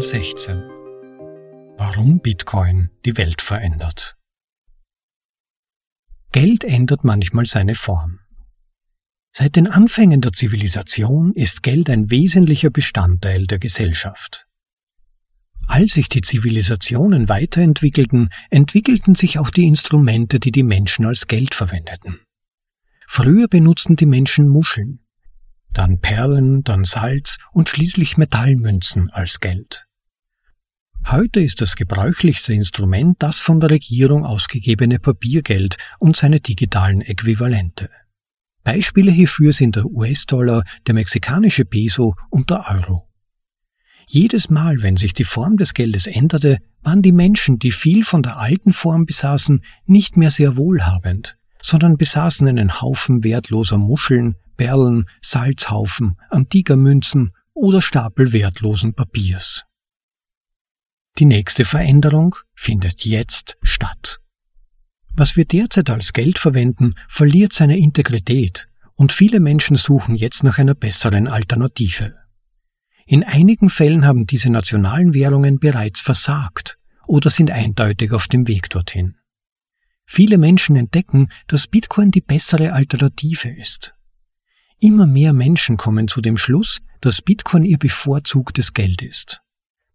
16 0.08 0.56
Warum 1.76 2.20
Bitcoin 2.20 2.88
die 3.04 3.18
Welt 3.18 3.42
verändert. 3.42 4.16
Geld 6.32 6.64
ändert 6.64 7.04
manchmal 7.04 7.44
seine 7.44 7.74
Form. 7.74 8.18
Seit 9.36 9.56
den 9.56 9.66
Anfängen 9.66 10.22
der 10.22 10.32
Zivilisation 10.32 11.34
ist 11.34 11.62
Geld 11.62 11.90
ein 11.90 12.10
wesentlicher 12.10 12.70
Bestandteil 12.70 13.46
der 13.46 13.58
Gesellschaft. 13.58 14.46
Als 15.66 15.92
sich 15.92 16.08
die 16.08 16.22
Zivilisationen 16.22 17.28
weiterentwickelten, 17.28 18.30
entwickelten 18.48 19.14
sich 19.14 19.38
auch 19.38 19.50
die 19.50 19.66
Instrumente, 19.66 20.40
die 20.40 20.52
die 20.52 20.62
Menschen 20.62 21.04
als 21.04 21.26
Geld 21.26 21.52
verwendeten. 21.52 22.18
Früher 23.06 23.46
benutzten 23.46 23.96
die 23.96 24.06
Menschen 24.06 24.48
Muscheln, 24.48 25.00
dann 25.74 26.00
Perlen, 26.00 26.64
dann 26.64 26.86
Salz 26.86 27.36
und 27.52 27.68
schließlich 27.68 28.16
Metallmünzen 28.16 29.10
als 29.10 29.40
Geld. 29.40 29.87
Heute 31.06 31.40
ist 31.40 31.60
das 31.60 31.76
gebräuchlichste 31.76 32.52
Instrument 32.52 33.16
das 33.20 33.38
von 33.38 33.60
der 33.60 33.70
Regierung 33.70 34.26
ausgegebene 34.26 34.98
Papiergeld 34.98 35.76
und 35.98 36.16
seine 36.16 36.40
digitalen 36.40 37.00
Äquivalente. 37.00 37.88
Beispiele 38.62 39.10
hierfür 39.10 39.54
sind 39.54 39.76
der 39.76 39.86
US-Dollar, 39.86 40.62
der 40.86 40.94
mexikanische 40.94 41.64
Peso 41.64 42.14
und 42.28 42.50
der 42.50 42.68
Euro. 42.68 43.08
Jedes 44.06 44.50
Mal, 44.50 44.82
wenn 44.82 44.96
sich 44.96 45.14
die 45.14 45.24
Form 45.24 45.56
des 45.56 45.74
Geldes 45.74 46.06
änderte, 46.06 46.58
waren 46.82 47.02
die 47.02 47.12
Menschen, 47.12 47.58
die 47.58 47.72
viel 47.72 48.04
von 48.04 48.22
der 48.22 48.38
alten 48.38 48.72
Form 48.72 49.06
besaßen, 49.06 49.62
nicht 49.86 50.16
mehr 50.16 50.30
sehr 50.30 50.56
wohlhabend, 50.56 51.38
sondern 51.62 51.96
besaßen 51.96 52.48
einen 52.48 52.80
Haufen 52.80 53.24
wertloser 53.24 53.78
Muscheln, 53.78 54.36
Perlen, 54.56 55.04
Salzhaufen, 55.22 56.16
antiker 56.30 56.76
Münzen 56.76 57.32
oder 57.54 57.82
Stapel 57.82 58.32
wertlosen 58.32 58.94
Papiers. 58.94 59.67
Die 61.18 61.24
nächste 61.24 61.64
Veränderung 61.64 62.36
findet 62.54 63.04
jetzt 63.04 63.56
statt. 63.62 64.20
Was 65.16 65.36
wir 65.36 65.46
derzeit 65.46 65.90
als 65.90 66.12
Geld 66.12 66.38
verwenden, 66.38 66.94
verliert 67.08 67.52
seine 67.52 67.76
Integrität 67.76 68.68
und 68.94 69.10
viele 69.10 69.40
Menschen 69.40 69.74
suchen 69.74 70.14
jetzt 70.14 70.44
nach 70.44 70.58
einer 70.58 70.74
besseren 70.74 71.26
Alternative. 71.26 72.14
In 73.04 73.24
einigen 73.24 73.68
Fällen 73.68 74.04
haben 74.04 74.26
diese 74.26 74.48
nationalen 74.48 75.12
Währungen 75.12 75.58
bereits 75.58 76.00
versagt 76.00 76.78
oder 77.08 77.30
sind 77.30 77.50
eindeutig 77.50 78.12
auf 78.12 78.28
dem 78.28 78.46
Weg 78.46 78.70
dorthin. 78.70 79.16
Viele 80.06 80.38
Menschen 80.38 80.76
entdecken, 80.76 81.30
dass 81.48 81.66
Bitcoin 81.66 82.12
die 82.12 82.20
bessere 82.20 82.74
Alternative 82.74 83.48
ist. 83.48 83.92
Immer 84.78 85.06
mehr 85.06 85.32
Menschen 85.32 85.78
kommen 85.78 86.06
zu 86.06 86.20
dem 86.20 86.36
Schluss, 86.36 86.80
dass 87.00 87.22
Bitcoin 87.22 87.64
ihr 87.64 87.78
bevorzugtes 87.78 88.72
Geld 88.72 89.02
ist. 89.02 89.42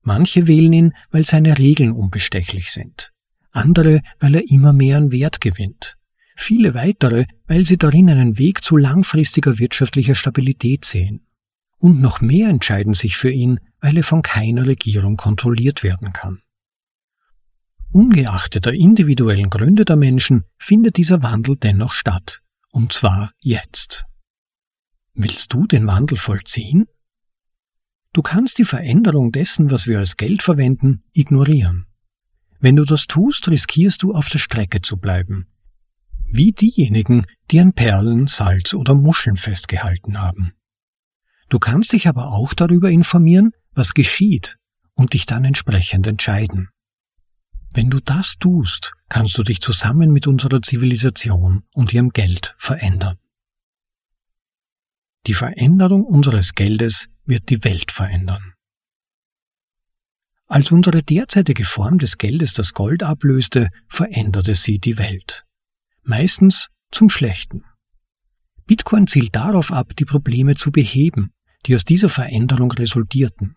Manche 0.03 0.47
wählen 0.47 0.73
ihn, 0.73 0.93
weil 1.11 1.25
seine 1.25 1.57
Regeln 1.57 1.91
unbestechlich 1.91 2.71
sind. 2.71 3.11
Andere, 3.51 4.01
weil 4.19 4.35
er 4.35 4.49
immer 4.49 4.73
mehr 4.73 4.97
an 4.97 5.11
Wert 5.11 5.41
gewinnt. 5.41 5.97
Viele 6.35 6.73
weitere, 6.73 7.25
weil 7.47 7.63
sie 7.65 7.77
darin 7.77 8.09
einen 8.09 8.37
Weg 8.37 8.63
zu 8.63 8.75
langfristiger 8.75 9.59
wirtschaftlicher 9.59 10.15
Stabilität 10.15 10.83
sehen. 10.85 11.25
Und 11.77 12.01
noch 12.01 12.21
mehr 12.21 12.49
entscheiden 12.49 12.93
sich 12.93 13.17
für 13.17 13.29
ihn, 13.29 13.59
weil 13.79 13.97
er 13.97 14.03
von 14.03 14.21
keiner 14.21 14.65
Regierung 14.65 15.17
kontrolliert 15.17 15.83
werden 15.83 16.13
kann. 16.13 16.41
Ungeachtet 17.91 18.65
der 18.65 18.73
individuellen 18.73 19.49
Gründe 19.49 19.85
der 19.85 19.97
Menschen 19.97 20.45
findet 20.57 20.97
dieser 20.97 21.21
Wandel 21.21 21.57
dennoch 21.57 21.93
statt. 21.93 22.41
Und 22.71 22.91
zwar 22.91 23.31
jetzt. 23.39 24.05
Willst 25.13 25.53
du 25.53 25.67
den 25.67 25.85
Wandel 25.85 26.17
vollziehen? 26.17 26.87
Du 28.13 28.21
kannst 28.21 28.59
die 28.59 28.65
Veränderung 28.65 29.31
dessen, 29.31 29.71
was 29.71 29.87
wir 29.87 29.97
als 29.97 30.17
Geld 30.17 30.43
verwenden, 30.43 31.03
ignorieren. 31.13 31.87
Wenn 32.59 32.75
du 32.75 32.85
das 32.85 33.07
tust, 33.07 33.49
riskierst 33.49 34.03
du 34.03 34.13
auf 34.13 34.29
der 34.29 34.37
Strecke 34.37 34.81
zu 34.81 34.97
bleiben. 34.97 35.47
Wie 36.25 36.51
diejenigen, 36.51 37.25
die 37.51 37.59
an 37.59 37.73
Perlen, 37.73 38.27
Salz 38.27 38.73
oder 38.73 38.93
Muscheln 38.93 39.35
festgehalten 39.35 40.21
haben. 40.21 40.53
Du 41.49 41.59
kannst 41.59 41.91
dich 41.91 42.07
aber 42.07 42.31
auch 42.31 42.53
darüber 42.53 42.89
informieren, 42.89 43.51
was 43.73 43.93
geschieht 43.93 44.57
und 44.93 45.13
dich 45.13 45.25
dann 45.25 45.43
entsprechend 45.43 46.07
entscheiden. 46.07 46.69
Wenn 47.73 47.89
du 47.89 47.99
das 47.99 48.37
tust, 48.37 48.93
kannst 49.09 49.37
du 49.37 49.43
dich 49.43 49.59
zusammen 49.59 50.11
mit 50.11 50.27
unserer 50.27 50.61
Zivilisation 50.61 51.63
und 51.73 51.93
ihrem 51.93 52.09
Geld 52.09 52.53
verändern. 52.57 53.17
Die 55.25 55.33
Veränderung 55.33 56.03
unseres 56.05 56.53
Geldes 56.53 57.09
wird 57.25 57.49
die 57.49 57.63
Welt 57.63 57.91
verändern. 57.91 58.53
Als 60.47 60.71
unsere 60.71 61.01
derzeitige 61.03 61.65
Form 61.65 61.97
des 61.97 62.17
Geldes 62.17 62.53
das 62.53 62.73
Gold 62.73 63.01
ablöste, 63.01 63.69
veränderte 63.87 64.55
sie 64.55 64.79
die 64.79 64.97
Welt. 64.97 65.45
Meistens 66.03 66.67
zum 66.91 67.09
Schlechten. 67.09 67.63
Bitcoin 68.65 69.07
zielt 69.07 69.35
darauf 69.35 69.71
ab, 69.71 69.95
die 69.97 70.05
Probleme 70.05 70.55
zu 70.55 70.71
beheben, 70.71 71.31
die 71.65 71.75
aus 71.75 71.85
dieser 71.85 72.09
Veränderung 72.09 72.71
resultierten. 72.71 73.55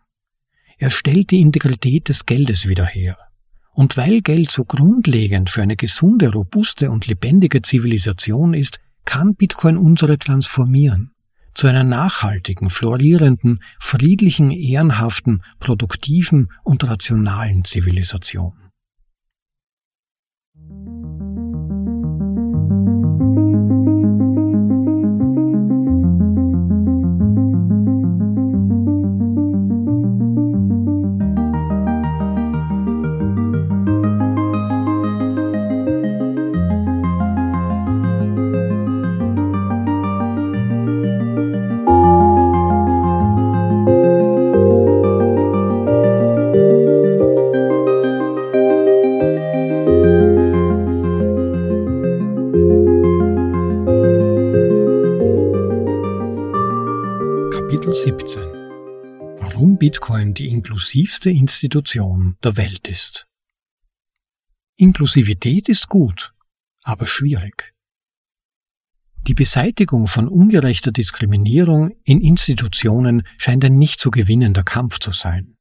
Er 0.78 0.90
stellt 0.90 1.30
die 1.30 1.40
Integrität 1.40 2.08
des 2.08 2.24
Geldes 2.24 2.68
wieder 2.68 2.86
her. 2.86 3.18
Und 3.72 3.96
weil 3.96 4.22
Geld 4.22 4.50
so 4.50 4.64
grundlegend 4.64 5.50
für 5.50 5.62
eine 5.62 5.76
gesunde, 5.76 6.32
robuste 6.32 6.90
und 6.90 7.06
lebendige 7.06 7.62
Zivilisation 7.62 8.54
ist, 8.54 8.78
kann 9.04 9.34
Bitcoin 9.34 9.76
unsere 9.76 10.18
transformieren 10.18 11.15
zu 11.56 11.66
einer 11.66 11.84
nachhaltigen, 11.84 12.68
florierenden, 12.68 13.60
friedlichen, 13.80 14.50
ehrenhaften, 14.50 15.42
produktiven 15.58 16.52
und 16.62 16.86
rationalen 16.86 17.64
Zivilisation. 17.64 18.52
Inklusivste 60.66 61.30
Institution 61.30 62.36
der 62.42 62.56
Welt 62.56 62.88
ist. 62.88 63.28
Inklusivität 64.74 65.68
ist 65.68 65.88
gut, 65.88 66.34
aber 66.82 67.06
schwierig. 67.06 67.72
Die 69.28 69.34
Beseitigung 69.34 70.08
von 70.08 70.26
ungerechter 70.26 70.90
Diskriminierung 70.90 71.92
in 72.02 72.20
Institutionen 72.20 73.22
scheint 73.38 73.64
ein 73.64 73.78
nicht 73.78 74.00
zu 74.00 74.10
gewinnender 74.10 74.64
Kampf 74.64 74.98
zu 74.98 75.12
sein. 75.12 75.56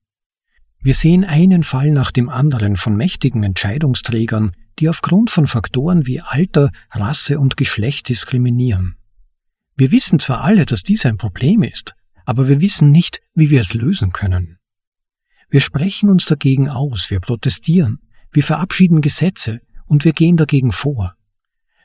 Wir 0.80 0.96
sehen 0.96 1.24
einen 1.24 1.62
Fall 1.62 1.92
nach 1.92 2.10
dem 2.10 2.28
anderen 2.28 2.76
von 2.76 2.96
mächtigen 2.96 3.44
Entscheidungsträgern, 3.44 4.56
die 4.80 4.90
aufgrund 4.90 5.30
von 5.30 5.46
Faktoren 5.46 6.08
wie 6.08 6.22
Alter, 6.22 6.72
Rasse 6.90 7.40
und 7.40 7.58
Geschlecht 7.58 8.10
diskriminieren. 8.10 8.96
Wir 9.76 9.92
wissen 9.92 10.18
zwar 10.18 10.42
alle, 10.42 10.66
dass 10.66 10.82
dies 10.82 11.06
ein 11.06 11.18
Problem 11.18 11.62
ist, 11.62 11.94
aber 12.26 12.48
wir 12.48 12.60
wissen 12.60 12.90
nicht, 12.90 13.22
wie 13.36 13.52
wir 13.52 13.62
es 13.62 13.76
lösen 13.76 14.12
können. 14.12 14.58
Wir 15.56 15.62
sprechen 15.62 16.10
uns 16.10 16.26
dagegen 16.26 16.68
aus, 16.68 17.10
wir 17.10 17.22
protestieren, 17.22 18.02
wir 18.30 18.44
verabschieden 18.44 19.00
Gesetze 19.00 19.62
und 19.86 20.04
wir 20.04 20.12
gehen 20.12 20.36
dagegen 20.36 20.74
vor. 20.74 21.16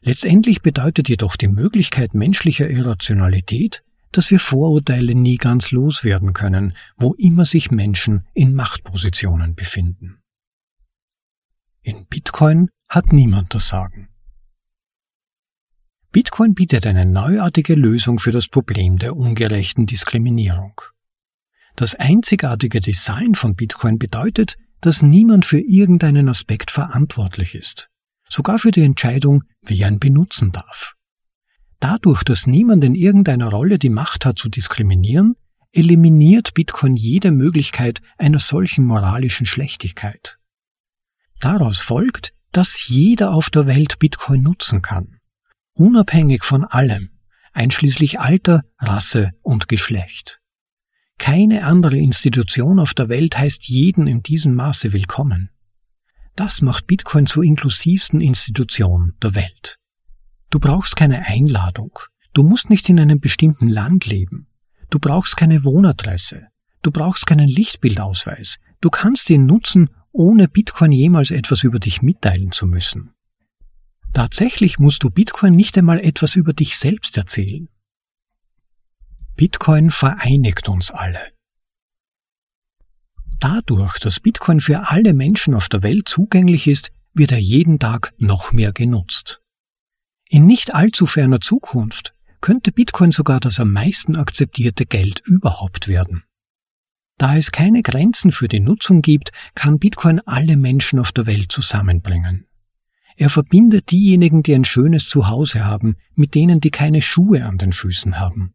Letztendlich 0.01 0.61
bedeutet 0.61 1.09
jedoch 1.09 1.37
die 1.37 1.47
Möglichkeit 1.47 2.13
menschlicher 2.13 2.69
Irrationalität, 2.69 3.85
dass 4.11 4.29
wir 4.33 4.41
Vorurteile 4.41 5.15
nie 5.15 5.37
ganz 5.37 5.71
loswerden 5.71 6.33
können, 6.33 6.75
wo 6.97 7.15
immer 7.15 7.45
sich 7.45 7.71
Menschen 7.71 8.27
in 8.35 8.55
Machtpositionen 8.55 9.55
befinden. 9.55 10.19
In 11.81 12.07
Bitcoin 12.09 12.71
hat 12.89 13.13
niemand 13.13 13.55
das 13.55 13.69
Sagen. 13.69 14.09
Bitcoin 16.11 16.55
bietet 16.55 16.89
eine 16.89 17.07
neuartige 17.07 17.77
Lösung 17.77 18.19
für 18.19 18.33
das 18.33 18.49
Problem 18.49 18.99
der 18.99 19.15
ungerechten 19.15 19.87
Diskriminierung. 19.87 20.81
Das 21.77 21.95
einzigartige 21.95 22.81
Design 22.81 23.35
von 23.35 23.55
Bitcoin 23.55 23.99
bedeutet, 23.99 24.57
dass 24.81 25.03
niemand 25.03 25.45
für 25.45 25.61
irgendeinen 25.61 26.29
Aspekt 26.29 26.71
verantwortlich 26.71 27.55
ist, 27.55 27.89
sogar 28.29 28.59
für 28.59 28.71
die 28.71 28.83
Entscheidung, 28.83 29.45
wie 29.63 29.81
er 29.81 29.89
ihn 29.89 30.01
benutzen 30.01 30.53
darf. 30.53 30.95
Dadurch, 31.81 32.23
dass 32.23 32.47
niemand 32.47 32.85
in 32.85 32.95
irgendeiner 32.95 33.49
Rolle 33.49 33.79
die 33.79 33.89
Macht 33.89 34.27
hat 34.27 34.39
zu 34.39 34.49
diskriminieren, 34.49 35.37
eliminiert 35.73 36.55
Bitcoin 36.55 36.97
jede 36.97 37.31
Möglichkeit 37.31 38.01
einer 38.19 38.39
solchen 38.39 38.85
moralischen 38.85 39.47
Schlechtigkeit. 39.47 40.39
Daraus 41.41 41.79
folgt, 41.79 42.33
dass 42.53 42.89
jeder 42.89 43.33
auf 43.33 43.49
der 43.49 43.67
Welt 43.67 43.99
Bitcoin 43.99 44.43
nutzen 44.43 44.83
kann 44.83 45.21
unabhängig 45.81 46.45
von 46.45 46.65
allem, 46.65 47.11
einschließlich 47.53 48.21
Alter, 48.21 48.63
Rasse 48.79 49.31
und 49.43 49.67
Geschlecht. 49.67 50.41
Keine 51.21 51.65
andere 51.65 51.99
Institution 51.99 52.79
auf 52.79 52.95
der 52.95 53.11
Welt 53.11 53.37
heißt 53.37 53.69
jeden 53.69 54.07
in 54.07 54.23
diesem 54.23 54.55
Maße 54.55 54.95
willkommen. 54.95 55.51
Das 56.35 56.63
macht 56.63 56.87
Bitcoin 56.87 57.27
zur 57.27 57.45
inklusivsten 57.45 58.23
Institution 58.23 59.13
der 59.23 59.35
Welt. 59.35 59.77
Du 60.49 60.59
brauchst 60.59 60.97
keine 60.97 61.27
Einladung. 61.27 61.99
Du 62.33 62.43
musst 62.43 62.71
nicht 62.71 62.89
in 62.89 62.99
einem 62.99 63.21
bestimmten 63.21 63.69
Land 63.69 64.07
leben. 64.07 64.47
Du 64.89 64.99
brauchst 64.99 65.37
keine 65.37 65.63
Wohnadresse. 65.63 66.49
Du 66.81 66.91
brauchst 66.91 67.27
keinen 67.27 67.49
Lichtbildausweis. 67.49 68.57
Du 68.81 68.89
kannst 68.89 69.29
ihn 69.29 69.45
nutzen, 69.45 69.91
ohne 70.13 70.49
Bitcoin 70.49 70.91
jemals 70.91 71.31
etwas 71.31 71.65
über 71.65 71.81
dich 71.81 72.01
mitteilen 72.01 72.51
zu 72.51 72.67
müssen. 72.67 73.11
Tatsächlich 74.15 74.79
musst 74.79 75.05
du 75.05 75.11
Bitcoin 75.11 75.55
nicht 75.55 75.77
einmal 75.77 76.01
etwas 76.01 76.35
über 76.35 76.55
dich 76.55 76.79
selbst 76.79 77.19
erzählen. 77.19 77.69
Bitcoin 79.37 79.91
vereinigt 79.91 80.69
uns 80.69 80.91
alle. 80.91 81.21
Dadurch, 83.39 83.99
dass 83.99 84.21
Bitcoin 84.21 84.61
für 84.61 84.91
alle 84.91 85.15
Menschen 85.15 85.55
auf 85.55 85.69
der 85.69 85.83
Welt 85.83 86.09
zugänglich 86.09 86.67
ist, 86.67 86.93
wird 87.15 87.33
er 87.33 87.39
jeden 87.39 87.79
Tag 87.79 88.13
noch 88.19 88.53
mehr 88.53 88.73
genutzt. 88.73 89.41
In 90.29 90.45
nicht 90.45 90.75
allzu 90.75 91.07
ferner 91.07 91.41
Zukunft 91.41 92.15
könnte 92.41 92.71
Bitcoin 92.71 93.11
sogar 93.11 93.41
das 93.41 93.59
am 93.59 93.73
meisten 93.73 94.15
akzeptierte 94.17 94.87
Geld 94.87 95.21
überhaupt 95.25 95.89
werden. 95.89 96.25
Da 97.19 97.37
es 97.37 97.53
keine 97.53 97.83
Grenzen 97.83 98.33
für 98.33 98.49
die 98.49 98.61
Nutzung 98.61 99.03
gibt, 99.03 99.33
kann 99.55 99.79
Bitcoin 99.79 100.21
alle 100.25 100.57
Menschen 100.57 100.99
auf 100.99 101.13
der 101.13 101.27
Welt 101.27 101.53
zusammenbringen. 101.53 102.47
Er 103.17 103.29
verbindet 103.29 103.91
diejenigen, 103.91 104.43
die 104.43 104.55
ein 104.55 104.65
schönes 104.65 105.09
Zuhause 105.09 105.67
haben, 105.67 105.97
mit 106.15 106.35
denen, 106.35 106.61
die 106.61 106.71
keine 106.71 107.03
Schuhe 107.03 107.45
an 107.45 107.59
den 107.59 107.73
Füßen 107.73 108.19
haben. 108.19 108.55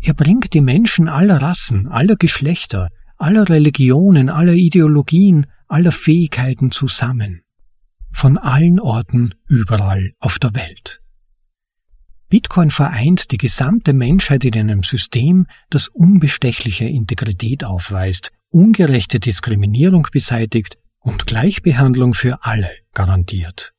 Er 0.00 0.14
bringt 0.14 0.54
die 0.54 0.60
Menschen 0.60 1.08
aller 1.08 1.42
Rassen, 1.42 1.88
aller 1.88 2.16
Geschlechter, 2.16 2.88
aller 3.16 3.48
Religionen, 3.48 4.28
aller 4.28 4.52
Ideologien, 4.52 5.46
aller 5.68 5.92
Fähigkeiten 5.92 6.70
zusammen. 6.70 7.42
Von 8.12 8.38
allen 8.38 8.80
Orten 8.80 9.34
überall 9.48 10.12
auf 10.20 10.38
der 10.38 10.54
Welt. 10.54 11.02
Bitcoin 12.28 12.70
vereint 12.70 13.30
die 13.30 13.38
gesamte 13.38 13.92
Menschheit 13.92 14.44
in 14.44 14.54
einem 14.54 14.82
System, 14.82 15.46
das 15.70 15.88
unbestechliche 15.88 16.86
Integrität 16.86 17.62
aufweist, 17.62 18.32
ungerechte 18.50 19.20
Diskriminierung 19.20 20.08
beseitigt 20.10 20.78
und 20.98 21.26
Gleichbehandlung 21.26 22.14
für 22.14 22.42
alle 22.42 22.70
garantiert. 22.94 23.75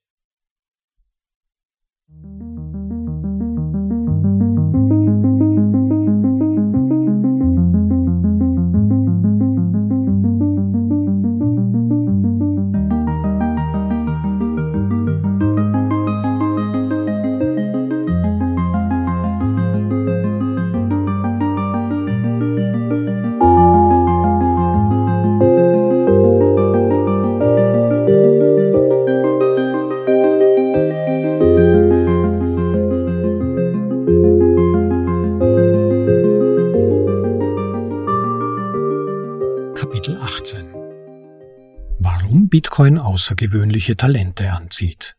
Bitcoin 42.77 42.99
außergewöhnliche 42.99 43.97
Talente 43.97 44.51
anzieht. 44.51 45.15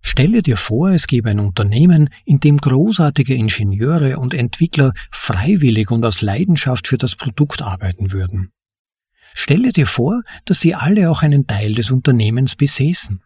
Stelle 0.00 0.40
dir 0.40 0.56
vor, 0.56 0.90
es 0.90 1.08
gäbe 1.08 1.30
ein 1.30 1.40
Unternehmen, 1.40 2.10
in 2.24 2.38
dem 2.38 2.58
großartige 2.58 3.34
Ingenieure 3.34 4.20
und 4.20 4.34
Entwickler 4.34 4.92
freiwillig 5.10 5.90
und 5.90 6.04
aus 6.04 6.22
Leidenschaft 6.22 6.86
für 6.86 6.96
das 6.96 7.16
Produkt 7.16 7.60
arbeiten 7.60 8.12
würden. 8.12 8.52
Stelle 9.34 9.72
dir 9.72 9.88
vor, 9.88 10.22
dass 10.44 10.60
sie 10.60 10.76
alle 10.76 11.10
auch 11.10 11.22
einen 11.22 11.48
Teil 11.48 11.74
des 11.74 11.90
Unternehmens 11.90 12.54
besäßen. 12.54 13.20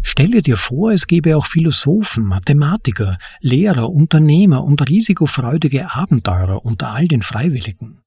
Stelle 0.00 0.40
dir 0.40 0.56
vor, 0.56 0.92
es 0.92 1.06
gäbe 1.06 1.36
auch 1.36 1.44
Philosophen, 1.44 2.24
Mathematiker, 2.24 3.18
Lehrer, 3.40 3.90
Unternehmer 3.90 4.64
und 4.64 4.88
risikofreudige 4.88 5.94
Abenteurer 5.94 6.64
unter 6.64 6.88
all 6.92 7.06
den 7.06 7.20
Freiwilligen. 7.20 8.00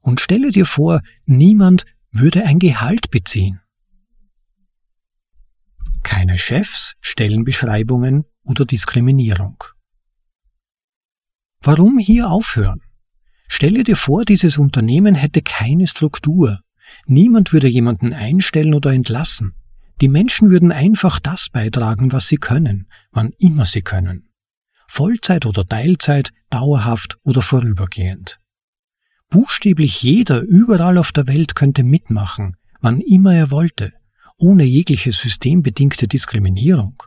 Und 0.00 0.20
stelle 0.20 0.50
dir 0.50 0.66
vor, 0.66 1.02
niemand 1.24 1.84
würde 2.12 2.44
ein 2.44 2.58
Gehalt 2.58 3.10
beziehen. 3.10 3.60
Keine 6.02 6.38
Chefs, 6.38 6.94
Stellenbeschreibungen 7.00 8.24
oder 8.44 8.64
Diskriminierung. 8.64 9.64
Warum 11.60 11.98
hier 11.98 12.30
aufhören? 12.30 12.82
Stelle 13.48 13.84
dir 13.84 13.96
vor, 13.96 14.24
dieses 14.24 14.58
Unternehmen 14.58 15.14
hätte 15.14 15.42
keine 15.42 15.86
Struktur. 15.86 16.60
Niemand 17.06 17.52
würde 17.52 17.68
jemanden 17.68 18.12
einstellen 18.12 18.74
oder 18.74 18.92
entlassen. 18.92 19.54
Die 20.00 20.08
Menschen 20.08 20.50
würden 20.50 20.72
einfach 20.72 21.20
das 21.20 21.48
beitragen, 21.50 22.12
was 22.12 22.26
sie 22.26 22.36
können, 22.36 22.88
wann 23.12 23.30
immer 23.38 23.64
sie 23.64 23.82
können. 23.82 24.28
Vollzeit 24.88 25.46
oder 25.46 25.64
Teilzeit, 25.64 26.30
dauerhaft 26.50 27.16
oder 27.22 27.40
vorübergehend. 27.40 28.41
Buchstäblich 29.32 30.02
jeder 30.02 30.42
überall 30.42 30.98
auf 30.98 31.10
der 31.10 31.26
Welt 31.26 31.54
könnte 31.54 31.84
mitmachen, 31.84 32.54
wann 32.82 33.00
immer 33.00 33.34
er 33.34 33.50
wollte, 33.50 33.94
ohne 34.36 34.62
jegliche 34.64 35.10
systembedingte 35.10 36.06
Diskriminierung. 36.06 37.02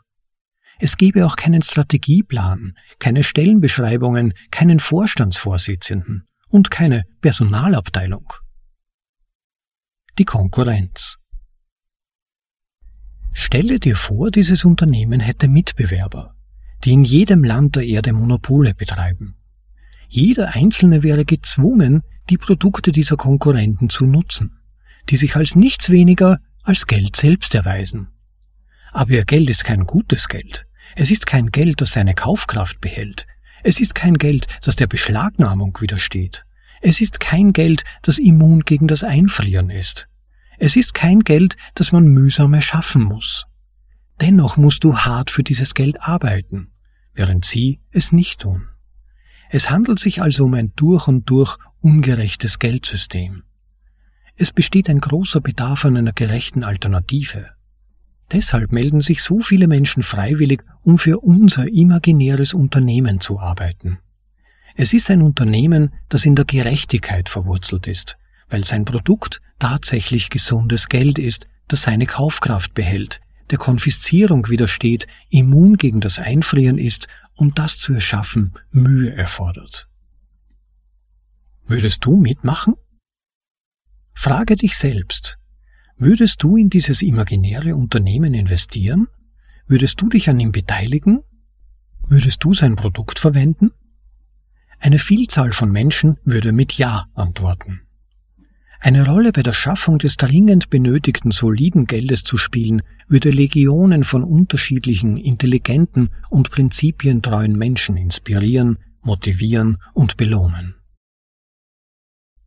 Es 0.79 0.97
gäbe 0.97 1.27
auch 1.27 1.35
keinen 1.35 1.61
Strategieplan, 1.61 2.73
keine 2.97 3.23
Stellenbeschreibungen, 3.23 4.33
keinen 4.49 4.79
Vorstandsvorsitzenden 4.79 6.27
und 6.49 6.71
keine 6.71 7.03
Personalabteilung. 7.21 8.33
Die 10.17 10.25
Konkurrenz. 10.25 11.17
Stelle 13.33 13.79
dir 13.79 13.95
vor, 13.95 14.31
dieses 14.31 14.65
Unternehmen 14.65 15.19
hätte 15.19 15.47
Mitbewerber, 15.47 16.33
die 16.85 16.93
in 16.93 17.03
jedem 17.03 17.43
Land 17.43 17.75
der 17.75 17.83
Erde 17.83 18.13
Monopole 18.13 18.73
betreiben. 18.73 19.35
Jeder 20.07 20.55
Einzelne 20.55 21.03
wäre 21.03 21.23
gezwungen, 21.23 22.01
die 22.29 22.37
Produkte 22.37 22.91
dieser 22.91 23.17
Konkurrenten 23.17 23.89
zu 23.89 24.05
nutzen, 24.05 24.59
die 25.09 25.15
sich 25.15 25.35
als 25.35 25.55
nichts 25.55 25.89
weniger 25.89 26.39
als 26.63 26.87
Geld 26.87 27.15
selbst 27.15 27.53
erweisen. 27.53 28.09
Aber 28.91 29.11
ihr 29.11 29.25
Geld 29.25 29.49
ist 29.49 29.63
kein 29.63 29.85
gutes 29.85 30.27
Geld. 30.27 30.65
Es 30.95 31.11
ist 31.11 31.27
kein 31.27 31.51
Geld, 31.51 31.81
das 31.81 31.91
seine 31.91 32.15
Kaufkraft 32.15 32.79
behält. 32.81 33.27
Es 33.63 33.79
ist 33.79 33.95
kein 33.95 34.17
Geld, 34.17 34.47
das 34.63 34.75
der 34.75 34.87
Beschlagnahmung 34.87 35.77
widersteht. 35.79 36.45
Es 36.81 37.01
ist 37.01 37.19
kein 37.19 37.51
Geld, 37.51 37.83
das 38.03 38.19
immun 38.19 38.61
gegen 38.61 38.87
das 38.87 39.03
Einfrieren 39.03 39.69
ist. 39.69 40.07
Es 40.57 40.75
ist 40.75 40.93
kein 40.93 41.21
Geld, 41.21 41.57
das 41.73 41.91
man 41.91 42.05
mühsam 42.05 42.53
erschaffen 42.53 43.03
muss. 43.03 43.45
Dennoch 44.21 44.55
musst 44.55 44.83
du 44.83 44.97
hart 44.97 45.29
für 45.29 45.43
dieses 45.43 45.73
Geld 45.73 46.01
arbeiten. 46.01 46.71
während 47.17 47.45
Sie 47.45 47.79
es 47.91 48.11
nicht 48.11 48.41
tun. 48.41 48.67
Es 49.49 49.69
handelt 49.69 49.99
sich 49.99 50.21
also 50.21 50.43
um 50.43 50.53
ein 50.53 50.73
durch 50.75 51.07
und 51.07 51.29
durch 51.29 51.57
ungerechtes 51.85 52.57
Geldsystem. 52.57 53.43
Es 54.35 54.51
besteht 54.51 54.89
ein 54.89 54.99
großer 54.99 55.39
Bedarf 55.39 55.85
an 55.85 55.95
einer 55.95 56.13
gerechten 56.13 56.63
Alternative. 56.63 57.51
Deshalb 58.31 58.71
melden 58.71 59.01
sich 59.01 59.21
so 59.21 59.39
viele 59.39 59.67
Menschen 59.67 60.01
freiwillig, 60.01 60.63
um 60.81 60.97
für 60.97 61.19
unser 61.19 61.67
imaginäres 61.67 62.55
Unternehmen 62.55 63.21
zu 63.21 63.39
arbeiten. 63.39 63.99
Es 64.75 64.93
ist 64.93 65.11
ein 65.11 65.21
Unternehmen, 65.21 65.93
das 66.09 66.25
in 66.25 66.33
der 66.33 66.45
Gerechtigkeit 66.45 67.29
verwurzelt 67.29 67.85
ist, 67.85 68.17
weil 68.49 68.63
sein 68.63 68.83
Produkt 68.83 69.39
tatsächlich 69.59 70.31
gesundes 70.31 70.89
Geld 70.89 71.19
ist, 71.19 71.47
das 71.67 71.83
seine 71.83 72.07
Kaufkraft 72.07 72.73
behält, 72.73 73.21
der 73.51 73.59
Konfiszierung 73.59 74.49
widersteht, 74.49 75.05
immun 75.29 75.77
gegen 75.77 76.01
das 76.01 76.17
Einfrieren 76.17 76.79
ist 76.79 77.07
und 77.35 77.59
das 77.59 77.77
zu 77.77 77.93
erschaffen 77.93 78.55
Mühe 78.71 79.15
erfordert. 79.15 79.87
Würdest 81.67 82.05
du 82.05 82.15
mitmachen? 82.15 82.75
Frage 84.13 84.55
dich 84.55 84.77
selbst, 84.77 85.39
würdest 85.97 86.43
du 86.43 86.57
in 86.57 86.69
dieses 86.69 87.01
imaginäre 87.01 87.75
Unternehmen 87.75 88.35
investieren? 88.35 89.07
Würdest 89.67 89.99
du 89.99 90.07
dich 90.07 90.29
an 90.29 90.39
ihm 90.39 90.51
beteiligen? 90.51 91.23
Würdest 92.07 92.43
du 92.43 92.53
sein 92.53 92.75
Produkt 92.75 93.17
verwenden? 93.17 93.71
Eine 94.79 94.99
Vielzahl 94.99 95.53
von 95.53 95.71
Menschen 95.71 96.17
würde 96.23 96.51
mit 96.51 96.73
Ja 96.73 97.05
antworten. 97.15 97.81
Eine 98.79 99.07
Rolle 99.07 99.31
bei 99.31 99.41
der 99.41 99.53
Schaffung 99.53 99.97
des 99.97 100.17
dringend 100.17 100.69
benötigten 100.69 101.31
soliden 101.31 101.87
Geldes 101.87 102.23
zu 102.23 102.37
spielen, 102.37 102.83
würde 103.07 103.31
Legionen 103.31 104.03
von 104.03 104.23
unterschiedlichen, 104.23 105.17
intelligenten 105.17 106.09
und 106.29 106.51
prinzipientreuen 106.51 107.57
Menschen 107.57 107.97
inspirieren, 107.97 108.77
motivieren 109.01 109.77
und 109.95 110.17
belohnen. 110.17 110.74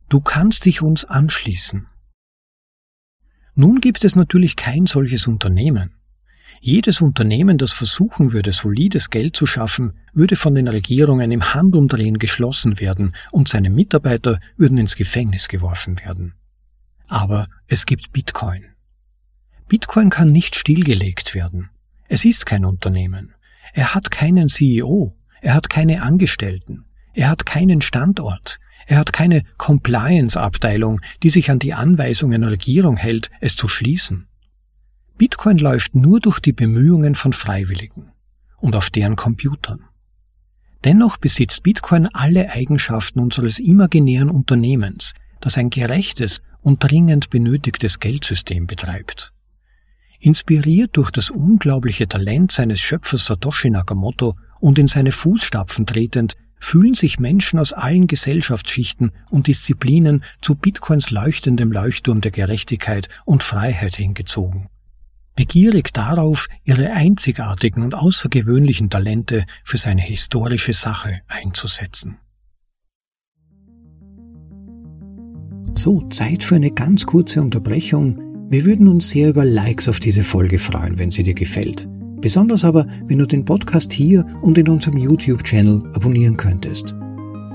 Du 0.09 0.21
kannst 0.21 0.65
dich 0.65 0.81
uns 0.81 1.05
anschließen. 1.05 1.87
Nun 3.53 3.79
gibt 3.79 4.03
es 4.03 4.15
natürlich 4.15 4.55
kein 4.55 4.87
solches 4.87 5.27
Unternehmen. 5.27 5.95
Jedes 6.61 6.99
Unternehmen, 6.99 7.57
das 7.57 7.71
versuchen 7.71 8.33
würde, 8.33 8.51
solides 8.51 9.11
Geld 9.11 9.35
zu 9.35 9.45
schaffen, 9.45 9.93
würde 10.13 10.35
von 10.35 10.55
den 10.55 10.67
Regierungen 10.67 11.31
im 11.31 11.53
Handumdrehen 11.53 12.17
geschlossen 12.17 12.79
werden 12.79 13.15
und 13.31 13.47
seine 13.47 13.69
Mitarbeiter 13.69 14.39
würden 14.57 14.79
ins 14.79 14.95
Gefängnis 14.95 15.47
geworfen 15.47 15.99
werden. 15.99 16.33
Aber 17.07 17.47
es 17.67 17.85
gibt 17.85 18.11
Bitcoin. 18.11 18.65
Bitcoin 19.67 20.09
kann 20.09 20.31
nicht 20.31 20.55
stillgelegt 20.55 21.35
werden. 21.35 21.69
Es 22.07 22.25
ist 22.25 22.47
kein 22.47 22.65
Unternehmen. 22.65 23.35
Er 23.73 23.93
hat 23.93 24.09
keinen 24.09 24.47
CEO. 24.47 25.15
Er 25.41 25.53
hat 25.53 25.69
keine 25.69 26.01
Angestellten. 26.01 26.85
Er 27.13 27.29
hat 27.29 27.45
keinen 27.45 27.81
Standort. 27.81 28.59
Er 28.89 28.97
hat 28.97 29.13
keine 29.13 29.43
Compliance-Abteilung, 29.59 30.99
die 31.21 31.29
sich 31.29 31.51
an 31.51 31.59
die 31.59 31.75
Anweisungen 31.75 32.41
der 32.41 32.49
Regierung 32.49 32.97
hält, 32.97 33.29
es 33.39 33.55
zu 33.55 33.67
schließen. 33.67 34.27
Bitcoin 35.15 35.59
läuft 35.59 35.93
nur 35.93 36.19
durch 36.19 36.39
die 36.39 36.53
Bemühungen 36.53 37.13
von 37.13 37.31
Freiwilligen 37.31 38.09
und 38.57 38.75
auf 38.75 38.89
deren 38.89 39.15
Computern. 39.15 39.85
Dennoch 40.85 41.17
besitzt 41.17 41.61
Bitcoin 41.61 42.07
alle 42.13 42.49
Eigenschaften 42.49 43.19
unseres 43.19 43.59
imaginären 43.59 44.31
Unternehmens, 44.31 45.13
das 45.39 45.59
ein 45.59 45.69
gerechtes 45.69 46.41
und 46.61 46.83
dringend 46.83 47.29
benötigtes 47.29 47.99
Geldsystem 47.99 48.65
betreibt. 48.65 49.33
Inspiriert 50.19 50.97
durch 50.97 51.11
das 51.11 51.29
unglaubliche 51.29 52.07
Talent 52.07 52.51
seines 52.51 52.79
Schöpfers 52.79 53.27
Satoshi 53.27 53.69
Nakamoto 53.69 54.35
und 54.59 54.79
in 54.79 54.87
seine 54.87 55.11
Fußstapfen 55.11 55.85
tretend, 55.85 56.37
fühlen 56.59 56.93
sich 56.93 57.19
Menschen 57.19 57.59
aus 57.59 57.73
allen 57.73 58.07
Gesellschaftsschichten 58.07 59.11
und 59.29 59.47
Disziplinen 59.47 60.23
zu 60.41 60.55
Bitcoins 60.55 61.11
leuchtendem 61.11 61.71
Leuchtturm 61.71 62.21
der 62.21 62.31
Gerechtigkeit 62.31 63.09
und 63.25 63.43
Freiheit 63.43 63.95
hingezogen 63.95 64.69
begierig 65.39 65.93
darauf, 65.93 66.49
ihre 66.65 66.91
einzigartigen 66.91 67.81
und 67.81 67.95
außergewöhnlichen 67.95 68.89
Talente 68.89 69.45
für 69.63 69.77
seine 69.77 70.01
historische 70.01 70.73
Sache 70.73 71.21
einzusetzen. 71.29 72.17
So, 75.75 76.01
Zeit 76.09 76.43
für 76.43 76.55
eine 76.55 76.71
ganz 76.71 77.05
kurze 77.05 77.41
Unterbrechung. 77.41 78.19
Wir 78.49 78.65
würden 78.65 78.89
uns 78.89 79.11
sehr 79.11 79.29
über 79.29 79.45
Likes 79.45 79.87
auf 79.87 80.01
diese 80.01 80.25
Folge 80.25 80.59
freuen, 80.59 80.99
wenn 80.99 81.09
sie 81.09 81.23
dir 81.23 81.35
gefällt. 81.35 81.87
Besonders 82.21 82.65
aber, 82.65 82.85
wenn 83.05 83.19
du 83.19 83.25
den 83.25 83.45
Podcast 83.45 83.93
hier 83.93 84.25
und 84.41 84.57
in 84.57 84.67
unserem 84.67 84.97
YouTube-Channel 84.97 85.83
abonnieren 85.93 86.35
könntest. 86.35 86.95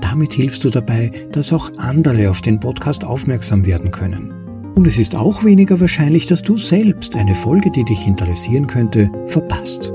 Damit 0.01 0.33
hilfst 0.33 0.63
du 0.63 0.69
dabei, 0.69 1.11
dass 1.31 1.53
auch 1.53 1.71
andere 1.77 2.29
auf 2.29 2.41
den 2.41 2.59
Podcast 2.59 3.03
aufmerksam 3.03 3.65
werden 3.65 3.91
können. 3.91 4.33
Und 4.75 4.87
es 4.87 4.97
ist 4.97 5.15
auch 5.15 5.43
weniger 5.43 5.79
wahrscheinlich, 5.79 6.25
dass 6.25 6.41
du 6.41 6.57
selbst 6.57 7.15
eine 7.15 7.35
Folge, 7.35 7.69
die 7.69 7.83
dich 7.83 8.07
interessieren 8.07 8.67
könnte, 8.67 9.09
verpasst. 9.27 9.91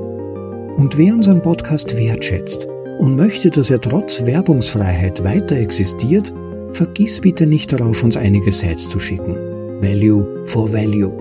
Und 0.76 0.96
wer 0.96 1.14
unseren 1.14 1.42
Podcast 1.42 1.96
wertschätzt 1.96 2.68
und 2.98 3.16
möchte, 3.16 3.50
dass 3.50 3.70
er 3.70 3.80
trotz 3.80 4.24
Werbungsfreiheit 4.24 5.22
weiter 5.24 5.56
existiert, 5.56 6.32
vergiss 6.72 7.20
bitte 7.20 7.46
nicht 7.46 7.72
darauf, 7.72 8.04
uns 8.04 8.16
einige 8.16 8.52
Sites 8.52 8.88
zu 8.88 9.00
schicken. 9.00 9.34
Value 9.82 10.46
for 10.46 10.72
Value. 10.72 11.12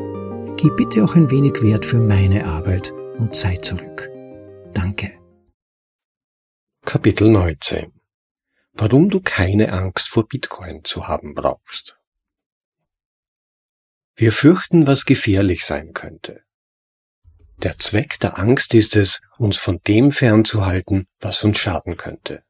Gib 0.57 0.77
bitte 0.77 1.03
auch 1.03 1.15
ein 1.15 1.31
wenig 1.31 1.61
Wert 1.63 1.85
für 1.85 1.99
meine 1.99 2.45
Arbeit 2.45 2.93
und 3.19 3.35
Zeit 3.35 3.65
zurück. 3.65 4.09
Danke. 4.73 5.19
Kapitel 6.85 7.29
19 7.29 7.91
Warum 8.73 9.09
du 9.09 9.19
keine 9.19 9.73
Angst 9.73 10.07
vor 10.07 10.25
Bitcoin 10.25 10.85
zu 10.85 11.07
haben 11.07 11.33
brauchst. 11.33 11.97
Wir 14.15 14.31
fürchten, 14.31 14.87
was 14.87 15.05
gefährlich 15.05 15.65
sein 15.65 15.93
könnte. 15.93 16.43
Der 17.57 17.77
Zweck 17.77 18.19
der 18.21 18.39
Angst 18.39 18.73
ist 18.73 18.95
es, 18.95 19.19
uns 19.37 19.57
von 19.57 19.79
dem 19.85 20.13
fernzuhalten, 20.13 21.07
was 21.19 21.43
uns 21.43 21.59
schaden 21.59 21.97
könnte. 21.97 22.43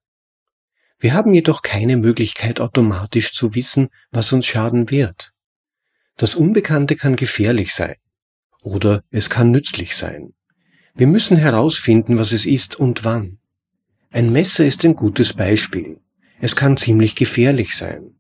Wir 1.00 1.14
haben 1.14 1.34
jedoch 1.34 1.64
keine 1.64 1.98
Möglichkeit 1.98 2.60
automatisch 2.60 3.34
zu 3.34 3.56
wissen, 3.56 3.90
was 4.12 4.32
uns 4.34 4.46
schaden 4.46 4.91
wird. 4.91 5.32
Das 6.16 6.36
Unbekannte 6.36 6.96
kann 6.96 7.16
gefährlich 7.16 7.74
sein 7.74 7.96
oder 8.62 9.04
es 9.10 9.30
kann 9.32 9.50
nützlich 9.50 9.96
sein. 9.96 10.36
Wir 10.99 11.07
müssen 11.07 11.38
herausfinden, 11.38 12.17
was 12.17 12.34
es 12.34 12.45
ist 12.45 12.77
und 12.77 13.05
wann. 13.05 13.38
Ein 14.11 14.34
Messer 14.34 14.65
ist 14.65 14.84
ein 14.84 14.97
gutes 14.97 15.31
Beispiel. 15.31 16.01
Es 16.41 16.57
kann 16.57 16.76
ziemlich 16.76 17.15
gefährlich 17.15 17.77
sein. 17.77 18.15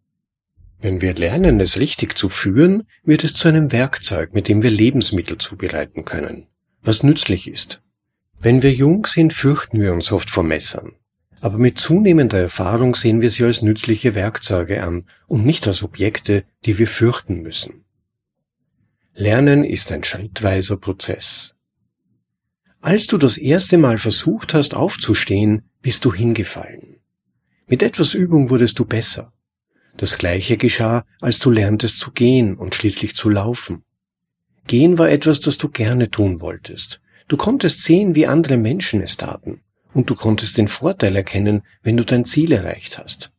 Wenn 0.79 1.01
wir 1.01 1.13
lernen, 1.13 1.59
es 1.59 1.77
richtig 1.77 2.17
zu 2.17 2.29
führen, 2.29 2.87
wird 3.03 3.25
es 3.25 3.33
zu 3.33 3.49
einem 3.49 3.73
Werkzeug, 3.73 4.33
mit 4.33 4.47
dem 4.47 4.63
wir 4.63 4.71
Lebensmittel 4.71 5.37
zubereiten 5.39 6.05
können, 6.05 6.47
was 6.81 7.03
nützlich 7.03 7.49
ist. 7.49 7.81
Wenn 8.39 8.63
wir 8.63 8.71
jung 8.71 9.05
sind, 9.05 9.33
fürchten 9.33 9.81
wir 9.81 9.91
uns 9.91 10.13
oft 10.13 10.29
vor 10.29 10.45
Messern. 10.45 10.93
Aber 11.41 11.57
mit 11.57 11.79
zunehmender 11.79 12.39
Erfahrung 12.39 12.95
sehen 12.95 13.19
wir 13.19 13.29
sie 13.29 13.43
als 13.43 13.61
nützliche 13.61 14.15
Werkzeuge 14.15 14.83
an 14.83 15.05
und 15.27 15.45
nicht 15.45 15.67
als 15.67 15.83
Objekte, 15.83 16.45
die 16.63 16.77
wir 16.77 16.87
fürchten 16.87 17.41
müssen. 17.41 17.83
Lernen 19.15 19.65
ist 19.65 19.91
ein 19.91 20.05
schrittweiser 20.05 20.77
Prozess. 20.77 21.55
Als 22.81 23.07
du 23.07 23.17
das 23.17 23.37
erste 23.37 23.77
Mal 23.77 23.97
versucht 23.97 24.53
hast 24.53 24.73
aufzustehen, 24.73 25.63
bist 25.81 26.05
du 26.05 26.13
hingefallen. 26.13 26.97
Mit 27.67 27.83
etwas 27.83 28.13
Übung 28.13 28.49
wurdest 28.49 28.79
du 28.79 28.85
besser. 28.85 29.33
Das 29.97 30.17
gleiche 30.17 30.55
geschah, 30.55 31.03
als 31.19 31.39
du 31.39 31.51
lerntest 31.51 31.99
zu 31.99 32.11
gehen 32.11 32.55
und 32.55 32.75
schließlich 32.75 33.15
zu 33.15 33.29
laufen. 33.29 33.83
Gehen 34.65 34.97
war 34.97 35.09
etwas, 35.09 35.41
das 35.41 35.57
du 35.57 35.67
gerne 35.67 36.09
tun 36.09 36.39
wolltest. 36.39 37.01
Du 37.27 37.35
konntest 37.35 37.83
sehen, 37.83 38.15
wie 38.15 38.27
andere 38.27 38.55
Menschen 38.55 39.01
es 39.01 39.17
taten, 39.17 39.61
und 39.93 40.09
du 40.09 40.15
konntest 40.15 40.57
den 40.57 40.69
Vorteil 40.69 41.17
erkennen, 41.17 41.63
wenn 41.83 41.97
du 41.97 42.05
dein 42.05 42.23
Ziel 42.23 42.53
erreicht 42.53 42.97
hast. 42.97 43.33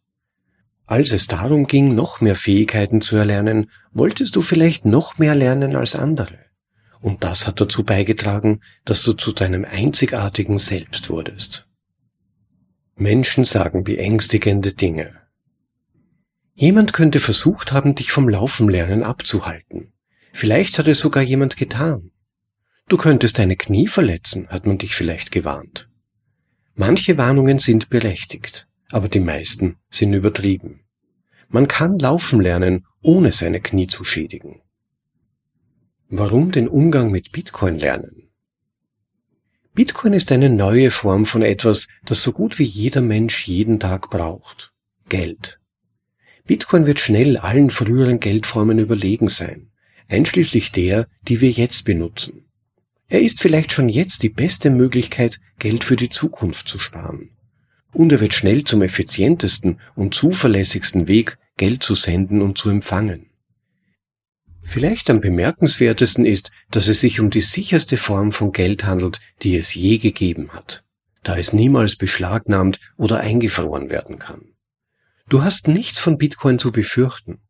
Als 0.84 1.12
es 1.12 1.28
darum 1.28 1.66
ging, 1.66 1.94
noch 1.94 2.20
mehr 2.20 2.36
Fähigkeiten 2.36 3.00
zu 3.00 3.16
erlernen, 3.16 3.70
wolltest 3.92 4.36
du 4.36 4.42
vielleicht 4.42 4.84
noch 4.84 5.16
mehr 5.16 5.34
lernen 5.34 5.76
als 5.76 5.96
andere. 5.96 6.49
Und 7.00 7.24
das 7.24 7.46
hat 7.46 7.60
dazu 7.60 7.82
beigetragen, 7.84 8.60
dass 8.84 9.02
du 9.02 9.14
zu 9.14 9.32
deinem 9.32 9.64
einzigartigen 9.64 10.58
Selbst 10.58 11.08
wurdest. 11.08 11.66
Menschen 12.96 13.44
sagen 13.44 13.84
beängstigende 13.84 14.74
Dinge. 14.74 15.20
Jemand 16.54 16.92
könnte 16.92 17.20
versucht 17.20 17.72
haben, 17.72 17.94
dich 17.94 18.12
vom 18.12 18.28
Laufenlernen 18.28 19.02
abzuhalten. 19.02 19.94
Vielleicht 20.34 20.78
hat 20.78 20.88
es 20.88 20.98
sogar 20.98 21.22
jemand 21.22 21.56
getan. 21.56 22.10
Du 22.88 22.98
könntest 22.98 23.38
deine 23.38 23.56
Knie 23.56 23.86
verletzen, 23.86 24.48
hat 24.48 24.66
man 24.66 24.76
dich 24.76 24.94
vielleicht 24.94 25.32
gewarnt. 25.32 25.88
Manche 26.74 27.16
Warnungen 27.16 27.58
sind 27.58 27.88
berechtigt, 27.88 28.68
aber 28.90 29.08
die 29.08 29.20
meisten 29.20 29.76
sind 29.90 30.12
übertrieben. 30.12 30.80
Man 31.48 31.68
kann 31.68 31.98
laufen 31.98 32.40
lernen, 32.40 32.86
ohne 33.00 33.32
seine 33.32 33.60
Knie 33.60 33.86
zu 33.86 34.04
schädigen. 34.04 34.60
Warum 36.12 36.50
den 36.50 36.66
Umgang 36.66 37.12
mit 37.12 37.30
Bitcoin 37.30 37.78
lernen? 37.78 38.30
Bitcoin 39.74 40.12
ist 40.12 40.32
eine 40.32 40.50
neue 40.50 40.90
Form 40.90 41.24
von 41.24 41.40
etwas, 41.42 41.86
das 42.04 42.24
so 42.24 42.32
gut 42.32 42.58
wie 42.58 42.64
jeder 42.64 43.00
Mensch 43.00 43.46
jeden 43.46 43.78
Tag 43.78 44.10
braucht. 44.10 44.72
Geld. 45.08 45.60
Bitcoin 46.48 46.84
wird 46.86 46.98
schnell 46.98 47.36
allen 47.36 47.70
früheren 47.70 48.18
Geldformen 48.18 48.80
überlegen 48.80 49.28
sein, 49.28 49.70
einschließlich 50.08 50.72
der, 50.72 51.06
die 51.28 51.40
wir 51.40 51.52
jetzt 51.52 51.84
benutzen. 51.84 52.44
Er 53.06 53.20
ist 53.20 53.40
vielleicht 53.40 53.70
schon 53.70 53.88
jetzt 53.88 54.24
die 54.24 54.30
beste 54.30 54.70
Möglichkeit, 54.70 55.38
Geld 55.60 55.84
für 55.84 55.94
die 55.94 56.08
Zukunft 56.08 56.66
zu 56.66 56.80
sparen. 56.80 57.30
Und 57.92 58.10
er 58.10 58.18
wird 58.18 58.34
schnell 58.34 58.64
zum 58.64 58.82
effizientesten 58.82 59.78
und 59.94 60.12
zuverlässigsten 60.12 61.06
Weg, 61.06 61.38
Geld 61.56 61.84
zu 61.84 61.94
senden 61.94 62.42
und 62.42 62.58
zu 62.58 62.68
empfangen. 62.68 63.29
Vielleicht 64.62 65.10
am 65.10 65.20
bemerkenswertesten 65.20 66.24
ist, 66.24 66.50
dass 66.70 66.86
es 66.86 67.00
sich 67.00 67.20
um 67.20 67.30
die 67.30 67.40
sicherste 67.40 67.96
Form 67.96 68.32
von 68.32 68.52
Geld 68.52 68.84
handelt, 68.84 69.20
die 69.42 69.56
es 69.56 69.74
je 69.74 69.98
gegeben 69.98 70.50
hat, 70.52 70.84
da 71.22 71.36
es 71.36 71.52
niemals 71.52 71.96
beschlagnahmt 71.96 72.78
oder 72.96 73.20
eingefroren 73.20 73.90
werden 73.90 74.18
kann. 74.18 74.52
Du 75.28 75.42
hast 75.42 75.68
nichts 75.68 75.98
von 75.98 76.18
Bitcoin 76.18 76.58
zu 76.58 76.72
befürchten. 76.72 77.40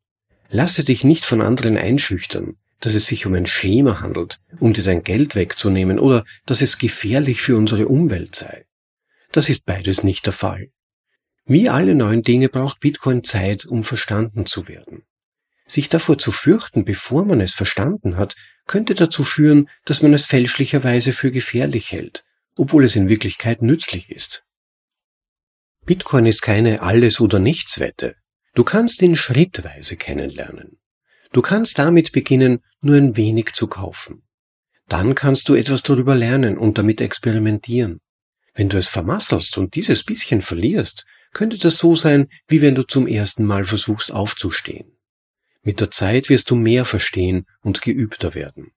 Lasse 0.48 0.84
dich 0.84 1.04
nicht 1.04 1.24
von 1.24 1.40
anderen 1.40 1.76
einschüchtern, 1.76 2.56
dass 2.80 2.94
es 2.94 3.06
sich 3.06 3.26
um 3.26 3.34
ein 3.34 3.46
Schema 3.46 4.00
handelt, 4.00 4.40
um 4.58 4.72
dir 4.72 4.84
dein 4.84 5.02
Geld 5.02 5.34
wegzunehmen 5.34 5.98
oder 5.98 6.24
dass 6.46 6.60
es 6.60 6.78
gefährlich 6.78 7.40
für 7.40 7.56
unsere 7.56 7.88
Umwelt 7.88 8.34
sei. 8.34 8.66
Das 9.32 9.48
ist 9.48 9.64
beides 9.64 10.02
nicht 10.02 10.26
der 10.26 10.32
Fall. 10.32 10.70
Wie 11.44 11.68
alle 11.68 11.94
neuen 11.94 12.22
Dinge 12.22 12.48
braucht 12.48 12.80
Bitcoin 12.80 13.24
Zeit, 13.24 13.64
um 13.64 13.84
verstanden 13.84 14.46
zu 14.46 14.68
werden. 14.68 15.02
Sich 15.70 15.88
davor 15.88 16.18
zu 16.18 16.32
fürchten, 16.32 16.84
bevor 16.84 17.24
man 17.24 17.40
es 17.40 17.54
verstanden 17.54 18.16
hat, 18.16 18.34
könnte 18.66 18.96
dazu 18.96 19.22
führen, 19.22 19.68
dass 19.84 20.02
man 20.02 20.12
es 20.12 20.26
fälschlicherweise 20.26 21.12
für 21.12 21.30
gefährlich 21.30 21.92
hält, 21.92 22.24
obwohl 22.56 22.82
es 22.82 22.96
in 22.96 23.08
Wirklichkeit 23.08 23.62
nützlich 23.62 24.10
ist. 24.10 24.42
Bitcoin 25.86 26.26
ist 26.26 26.42
keine 26.42 26.82
Alles- 26.82 27.20
oder 27.20 27.38
Nichts-Wette. 27.38 28.16
Du 28.56 28.64
kannst 28.64 29.00
ihn 29.00 29.14
schrittweise 29.14 29.94
kennenlernen. 29.94 30.80
Du 31.32 31.40
kannst 31.40 31.78
damit 31.78 32.10
beginnen, 32.10 32.64
nur 32.80 32.96
ein 32.96 33.16
wenig 33.16 33.52
zu 33.52 33.68
kaufen. 33.68 34.24
Dann 34.88 35.14
kannst 35.14 35.48
du 35.48 35.54
etwas 35.54 35.84
darüber 35.84 36.16
lernen 36.16 36.58
und 36.58 36.78
damit 36.78 37.00
experimentieren. 37.00 38.00
Wenn 38.54 38.70
du 38.70 38.76
es 38.76 38.88
vermasselst 38.88 39.56
und 39.56 39.76
dieses 39.76 40.02
bisschen 40.02 40.42
verlierst, 40.42 41.04
könnte 41.32 41.58
das 41.58 41.78
so 41.78 41.94
sein, 41.94 42.26
wie 42.48 42.60
wenn 42.60 42.74
du 42.74 42.82
zum 42.82 43.06
ersten 43.06 43.44
Mal 43.44 43.62
versuchst 43.62 44.10
aufzustehen. 44.10 44.89
Mit 45.62 45.80
der 45.80 45.90
Zeit 45.90 46.28
wirst 46.28 46.50
du 46.50 46.56
mehr 46.56 46.84
verstehen 46.84 47.46
und 47.60 47.82
geübter 47.82 48.34
werden. 48.34 48.72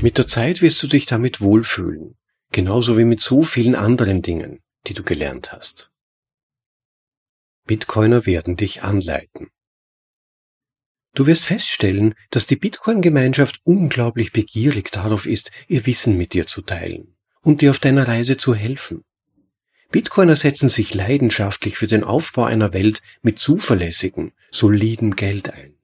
Mit 0.00 0.16
der 0.16 0.26
Zeit 0.26 0.62
wirst 0.62 0.82
du 0.82 0.86
dich 0.86 1.06
damit 1.06 1.40
wohlfühlen, 1.40 2.16
genauso 2.50 2.96
wie 2.96 3.04
mit 3.04 3.20
so 3.20 3.42
vielen 3.42 3.74
anderen 3.74 4.22
Dingen, 4.22 4.60
die 4.86 4.94
du 4.94 5.02
gelernt 5.02 5.52
hast. 5.52 5.90
Bitcoiner 7.66 8.24
werden 8.24 8.56
dich 8.56 8.82
anleiten. 8.82 9.50
Du 11.14 11.26
wirst 11.26 11.44
feststellen, 11.44 12.14
dass 12.30 12.46
die 12.46 12.56
Bitcoin-Gemeinschaft 12.56 13.60
unglaublich 13.64 14.32
begierig 14.32 14.90
darauf 14.92 15.26
ist, 15.26 15.50
ihr 15.66 15.84
Wissen 15.84 16.16
mit 16.16 16.32
dir 16.32 16.46
zu 16.46 16.62
teilen 16.62 17.16
und 17.42 17.60
dir 17.60 17.70
auf 17.70 17.78
deiner 17.78 18.08
Reise 18.08 18.36
zu 18.36 18.54
helfen. 18.54 19.04
Bitcoiner 19.90 20.36
setzen 20.36 20.68
sich 20.68 20.94
leidenschaftlich 20.94 21.76
für 21.76 21.86
den 21.86 22.04
Aufbau 22.04 22.44
einer 22.44 22.72
Welt 22.72 23.02
mit 23.22 23.38
zuverlässigem, 23.38 24.32
solidem 24.50 25.16
Geld 25.16 25.50
ein. 25.52 25.77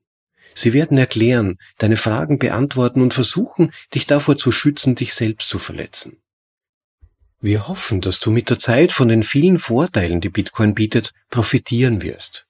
Sie 0.55 0.73
werden 0.73 0.97
erklären, 0.97 1.59
deine 1.79 1.97
Fragen 1.97 2.39
beantworten 2.39 3.03
und 3.03 3.13
versuchen, 3.13 3.73
dich 3.93 4.07
davor 4.07 4.37
zu 4.37 4.53
schützen, 4.53 4.95
dich 4.95 5.15
selbst 5.15 5.49
zu 5.49 5.59
verletzen. 5.59 6.19
Wir 7.41 7.69
hoffen, 7.69 8.01
dass 8.01 8.21
du 8.21 8.31
mit 8.31 8.49
der 8.49 8.59
Zeit 8.59 8.91
von 8.91 9.09
den 9.09 9.23
vielen 9.23 9.59
Vorteilen, 9.59 10.21
die 10.21 10.31
Bitcoin 10.31 10.75
bietet, 10.75 11.13
profitieren 11.29 12.03
wirst. 12.03 12.47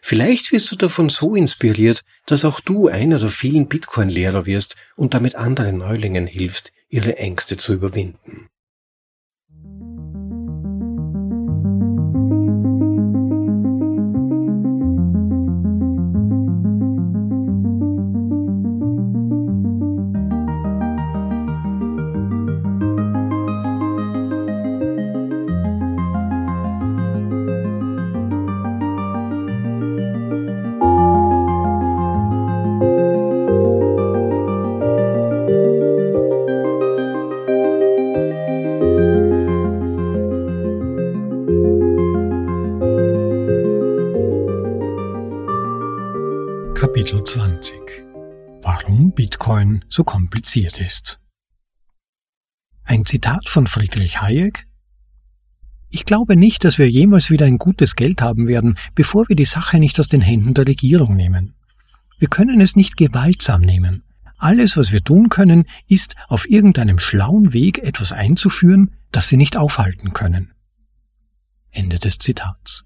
Vielleicht 0.00 0.52
wirst 0.52 0.70
du 0.70 0.76
davon 0.76 1.10
so 1.10 1.34
inspiriert, 1.34 2.02
dass 2.24 2.44
auch 2.44 2.60
du 2.60 2.88
einer 2.88 3.18
der 3.18 3.28
vielen 3.28 3.68
Bitcoin-Lehrer 3.68 4.46
wirst 4.46 4.76
und 4.96 5.12
damit 5.12 5.34
anderen 5.34 5.78
Neulingen 5.78 6.26
hilfst, 6.26 6.72
ihre 6.88 7.18
Ängste 7.18 7.56
zu 7.56 7.74
überwinden. 7.74 8.48
Kompliziert 50.28 50.78
ist. 50.78 51.18
Ein 52.84 53.06
Zitat 53.06 53.48
von 53.48 53.66
Friedrich 53.66 54.20
Hayek 54.20 54.66
Ich 55.88 56.04
glaube 56.04 56.36
nicht, 56.36 56.64
dass 56.64 56.76
wir 56.76 56.86
jemals 56.86 57.30
wieder 57.30 57.46
ein 57.46 57.56
gutes 57.56 57.96
Geld 57.96 58.20
haben 58.20 58.46
werden, 58.46 58.76
bevor 58.94 59.26
wir 59.30 59.36
die 59.36 59.46
Sache 59.46 59.78
nicht 59.78 59.98
aus 59.98 60.08
den 60.08 60.20
Händen 60.20 60.52
der 60.52 60.66
Regierung 60.66 61.16
nehmen. 61.16 61.54
Wir 62.18 62.28
können 62.28 62.60
es 62.60 62.76
nicht 62.76 62.98
gewaltsam 62.98 63.62
nehmen. 63.62 64.02
Alles, 64.36 64.76
was 64.76 64.92
wir 64.92 65.02
tun 65.02 65.30
können, 65.30 65.64
ist, 65.86 66.14
auf 66.28 66.46
irgendeinem 66.46 66.98
schlauen 66.98 67.54
Weg 67.54 67.78
etwas 67.78 68.12
einzuführen, 68.12 68.90
das 69.12 69.28
sie 69.28 69.38
nicht 69.38 69.56
aufhalten 69.56 70.12
können. 70.12 70.52
Ende 71.70 71.98
des 71.98 72.18
Zitats. 72.18 72.84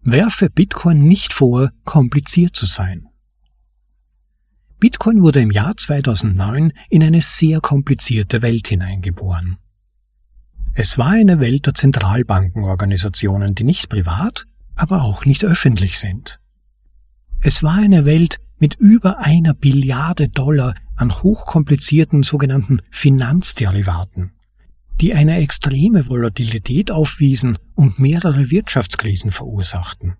Werfe 0.00 0.50
Bitcoin 0.50 0.98
nicht 0.98 1.32
vor, 1.32 1.70
kompliziert 1.84 2.56
zu 2.56 2.66
sein. 2.66 3.06
Bitcoin 4.82 5.22
wurde 5.22 5.40
im 5.40 5.52
Jahr 5.52 5.76
2009 5.76 6.72
in 6.88 7.04
eine 7.04 7.20
sehr 7.20 7.60
komplizierte 7.60 8.42
Welt 8.42 8.66
hineingeboren. 8.66 9.58
Es 10.74 10.98
war 10.98 11.10
eine 11.10 11.38
Welt 11.38 11.66
der 11.66 11.74
Zentralbankenorganisationen, 11.74 13.54
die 13.54 13.62
nicht 13.62 13.88
privat, 13.88 14.48
aber 14.74 15.02
auch 15.02 15.24
nicht 15.24 15.44
öffentlich 15.44 16.00
sind. 16.00 16.40
Es 17.38 17.62
war 17.62 17.76
eine 17.76 18.06
Welt 18.06 18.40
mit 18.58 18.74
über 18.74 19.20
einer 19.20 19.54
Billiarde 19.54 20.28
Dollar 20.28 20.74
an 20.96 21.14
hochkomplizierten 21.22 22.24
sogenannten 22.24 22.82
Finanzderivaten 22.90 24.32
die 25.00 25.14
eine 25.14 25.38
extreme 25.38 26.08
Volatilität 26.08 26.90
aufwiesen 26.90 27.58
und 27.74 27.98
mehrere 27.98 28.50
Wirtschaftskrisen 28.50 29.32
verursachten. 29.32 30.16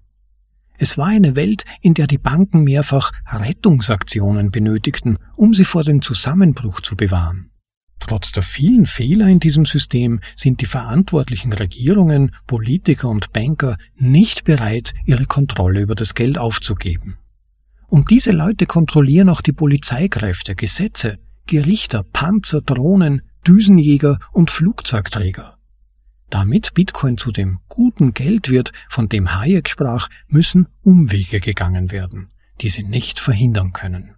Es 0.82 0.98
war 0.98 1.06
eine 1.06 1.36
Welt, 1.36 1.64
in 1.80 1.94
der 1.94 2.08
die 2.08 2.18
Banken 2.18 2.64
mehrfach 2.64 3.12
Rettungsaktionen 3.30 4.50
benötigten, 4.50 5.16
um 5.36 5.54
sie 5.54 5.64
vor 5.64 5.84
dem 5.84 6.02
Zusammenbruch 6.02 6.80
zu 6.80 6.96
bewahren. 6.96 7.52
Trotz 8.00 8.32
der 8.32 8.42
vielen 8.42 8.86
Fehler 8.86 9.28
in 9.28 9.38
diesem 9.38 9.64
System 9.64 10.18
sind 10.34 10.60
die 10.60 10.66
verantwortlichen 10.66 11.52
Regierungen, 11.52 12.34
Politiker 12.48 13.10
und 13.10 13.32
Banker 13.32 13.76
nicht 13.94 14.42
bereit, 14.42 14.92
ihre 15.04 15.26
Kontrolle 15.26 15.82
über 15.82 15.94
das 15.94 16.14
Geld 16.14 16.36
aufzugeben. 16.36 17.14
Und 17.86 18.10
diese 18.10 18.32
Leute 18.32 18.66
kontrollieren 18.66 19.28
auch 19.28 19.40
die 19.40 19.52
Polizeikräfte, 19.52 20.56
Gesetze, 20.56 21.20
Gerichter, 21.46 22.02
Panzer, 22.02 22.60
Drohnen, 22.60 23.22
Düsenjäger 23.46 24.18
und 24.32 24.50
Flugzeugträger. 24.50 25.58
Damit 26.32 26.72
Bitcoin 26.72 27.18
zu 27.18 27.30
dem 27.30 27.58
guten 27.68 28.14
Geld 28.14 28.48
wird, 28.48 28.72
von 28.88 29.10
dem 29.10 29.34
Hayek 29.34 29.68
sprach, 29.68 30.08
müssen 30.28 30.66
Umwege 30.80 31.40
gegangen 31.40 31.90
werden, 31.90 32.32
die 32.62 32.70
sie 32.70 32.84
nicht 32.84 33.20
verhindern 33.20 33.74
können. 33.74 34.14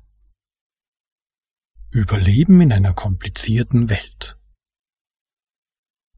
Überleben 1.90 2.60
in 2.60 2.72
einer 2.72 2.94
komplizierten 2.94 3.90
Welt. 3.90 4.38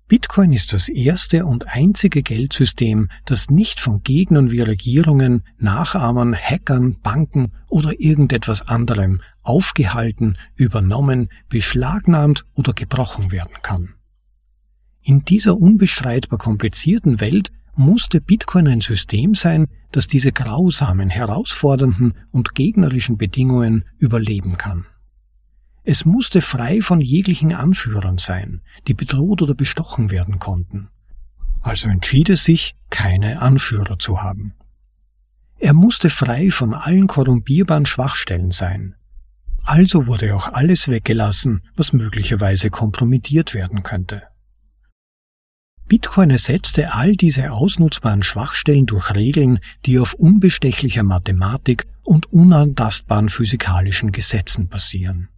Bitcoin 0.06 0.52
ist 0.52 0.74
das 0.74 0.90
erste 0.90 1.46
und 1.46 1.74
einzige 1.74 2.22
Geldsystem, 2.22 3.08
das 3.24 3.48
nicht 3.48 3.80
von 3.80 4.02
Gegnern 4.02 4.50
wie 4.50 4.60
Regierungen, 4.60 5.44
Nachahmern, 5.56 6.36
Hackern, 6.36 7.00
Banken 7.00 7.54
oder 7.68 7.98
irgendetwas 7.98 8.68
anderem 8.68 9.22
aufgehalten, 9.40 10.36
übernommen, 10.56 11.30
beschlagnahmt 11.48 12.44
oder 12.52 12.74
gebrochen 12.74 13.32
werden 13.32 13.56
kann. 13.62 13.95
In 15.08 15.24
dieser 15.24 15.56
unbestreitbar 15.56 16.36
komplizierten 16.36 17.20
Welt 17.20 17.52
musste 17.76 18.20
Bitcoin 18.20 18.66
ein 18.66 18.80
System 18.80 19.36
sein, 19.36 19.68
das 19.92 20.08
diese 20.08 20.32
grausamen, 20.32 21.10
herausfordernden 21.10 22.14
und 22.32 22.56
gegnerischen 22.56 23.16
Bedingungen 23.16 23.84
überleben 23.98 24.58
kann. 24.58 24.84
Es 25.84 26.06
musste 26.06 26.40
frei 26.40 26.82
von 26.82 27.00
jeglichen 27.00 27.54
Anführern 27.54 28.18
sein, 28.18 28.62
die 28.88 28.94
bedroht 28.94 29.42
oder 29.42 29.54
bestochen 29.54 30.10
werden 30.10 30.40
konnten. 30.40 30.88
Also 31.60 31.88
entschied 31.88 32.28
es 32.28 32.42
sich, 32.42 32.74
keine 32.90 33.40
Anführer 33.40 34.00
zu 34.00 34.22
haben. 34.22 34.54
Er 35.60 35.72
musste 35.72 36.10
frei 36.10 36.50
von 36.50 36.74
allen 36.74 37.06
korrumpierbaren 37.06 37.86
Schwachstellen 37.86 38.50
sein. 38.50 38.96
Also 39.62 40.08
wurde 40.08 40.34
auch 40.34 40.52
alles 40.52 40.88
weggelassen, 40.88 41.62
was 41.76 41.92
möglicherweise 41.92 42.70
kompromittiert 42.70 43.54
werden 43.54 43.84
könnte. 43.84 44.24
Bitcoin 45.88 46.30
ersetzte 46.30 46.94
all 46.94 47.12
diese 47.12 47.52
ausnutzbaren 47.52 48.24
Schwachstellen 48.24 48.86
durch 48.86 49.14
Regeln, 49.14 49.60
die 49.84 50.00
auf 50.00 50.14
unbestechlicher 50.14 51.04
Mathematik 51.04 51.86
und 52.02 52.32
unantastbaren 52.32 53.28
physikalischen 53.28 54.10
Gesetzen 54.10 54.68
basieren. 54.68 55.28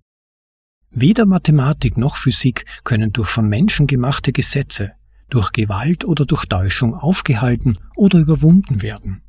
Weder 0.91 1.27
Mathematik 1.27 1.99
noch 1.99 2.17
Physik 2.17 2.65
können 2.83 3.13
durch 3.13 3.29
von 3.29 3.47
Menschen 3.47 3.87
gemachte 3.87 4.33
Gesetze, 4.33 4.93
durch 5.29 5.53
Gewalt 5.53 6.07
oder 6.07 6.25
durch 6.25 6.47
Täuschung 6.47 6.95
aufgehalten 6.95 7.79
oder 7.95 8.19
überwunden 8.19 8.81
werden. 8.81 9.21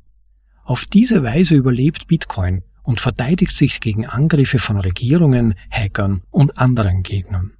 Auf 0.64 0.86
diese 0.86 1.22
Weise 1.22 1.54
überlebt 1.54 2.06
Bitcoin 2.06 2.62
und 2.82 2.98
verteidigt 2.98 3.52
sich 3.52 3.80
gegen 3.80 4.06
Angriffe 4.06 4.58
von 4.58 4.80
Regierungen, 4.80 5.54
Hackern 5.70 6.22
und 6.30 6.56
anderen 6.56 7.02
Gegnern. 7.02 7.52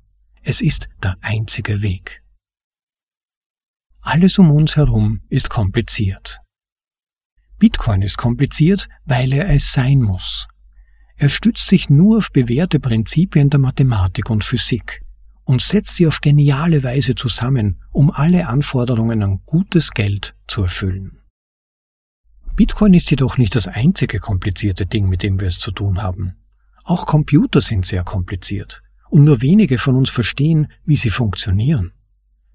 Es 0.42 0.62
ist 0.62 0.88
der 1.02 1.16
einzige 1.20 1.82
Weg. 1.82 2.22
Alles 4.02 4.38
um 4.38 4.50
uns 4.50 4.76
herum 4.76 5.20
ist 5.28 5.50
kompliziert. 5.50 6.40
Bitcoin 7.58 8.00
ist 8.02 8.16
kompliziert, 8.16 8.88
weil 9.04 9.32
er 9.32 9.48
es 9.50 9.72
sein 9.72 10.00
muss. 10.00 10.48
Er 11.16 11.28
stützt 11.28 11.66
sich 11.66 11.90
nur 11.90 12.18
auf 12.18 12.32
bewährte 12.32 12.80
Prinzipien 12.80 13.50
der 13.50 13.60
Mathematik 13.60 14.30
und 14.30 14.42
Physik 14.42 15.02
und 15.44 15.60
setzt 15.60 15.96
sie 15.96 16.06
auf 16.06 16.22
geniale 16.22 16.82
Weise 16.82 17.14
zusammen, 17.14 17.82
um 17.90 18.10
alle 18.10 18.48
Anforderungen 18.48 19.22
an 19.22 19.42
gutes 19.44 19.90
Geld 19.90 20.34
zu 20.46 20.62
erfüllen. 20.62 21.18
Bitcoin 22.56 22.94
ist 22.94 23.10
jedoch 23.10 23.36
nicht 23.36 23.54
das 23.54 23.68
einzige 23.68 24.18
komplizierte 24.18 24.86
Ding, 24.86 25.08
mit 25.08 25.22
dem 25.22 25.40
wir 25.40 25.48
es 25.48 25.58
zu 25.58 25.72
tun 25.72 26.02
haben. 26.02 26.36
Auch 26.84 27.06
Computer 27.06 27.60
sind 27.60 27.84
sehr 27.84 28.04
kompliziert 28.04 28.82
und 29.10 29.24
nur 29.24 29.42
wenige 29.42 29.76
von 29.76 29.96
uns 29.96 30.08
verstehen, 30.08 30.68
wie 30.84 30.96
sie 30.96 31.10
funktionieren. 31.10 31.92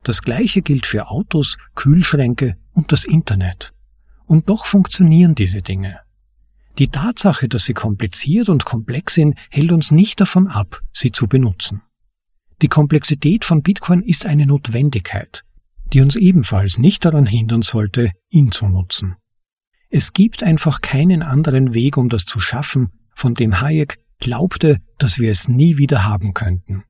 Das 0.06 0.22
gleiche 0.22 0.62
gilt 0.62 0.86
für 0.86 1.08
Autos, 1.08 1.58
Kühlschränke 1.74 2.58
und 2.74 2.92
das 2.92 3.06
Internet. 3.06 3.74
Und 4.28 4.50
doch 4.50 4.68
funktionieren 4.68 5.34
diese 5.34 5.64
Dinge. 5.64 6.00
Die 6.78 6.90
Tatsache, 6.90 7.50
dass 7.50 7.66
sie 7.66 7.74
kompliziert 7.74 8.50
und 8.50 8.66
komplex 8.66 9.16
sind, 9.16 9.36
hält 9.50 9.72
uns 9.72 9.90
nicht 9.90 10.22
davon 10.22 10.48
ab, 10.48 10.82
sie 10.94 11.12
zu 11.12 11.26
benutzen. 11.26 11.82
Die 12.62 12.68
Komplexität 12.68 13.46
von 13.46 13.64
Bitcoin 13.64 14.04
ist 14.04 14.28
eine 14.28 14.46
Notwendigkeit, 14.46 15.44
die 15.92 16.02
uns 16.02 16.16
ebenfalls 16.16 16.78
nicht 16.78 17.04
daran 17.04 17.26
hindern 17.26 17.64
sollte, 17.64 18.12
ihn 18.30 18.52
zu 18.52 18.68
nutzen. 18.68 19.16
Es 19.90 20.14
gibt 20.14 20.44
einfach 20.44 20.82
keinen 20.82 21.24
anderen 21.24 21.74
Weg, 21.74 21.98
um 21.98 22.10
das 22.10 22.26
zu 22.26 22.40
schaffen, 22.40 22.92
von 23.16 23.34
dem 23.34 23.60
Hayek 23.60 23.98
glaubte, 24.20 24.78
dass 25.00 25.18
wir 25.18 25.32
es 25.32 25.48
nie 25.48 25.78
wieder 25.78 26.06
haben 26.06 26.36
könnten. 26.36 26.84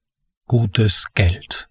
Gutes 0.47 1.05
Geld. 1.13 1.69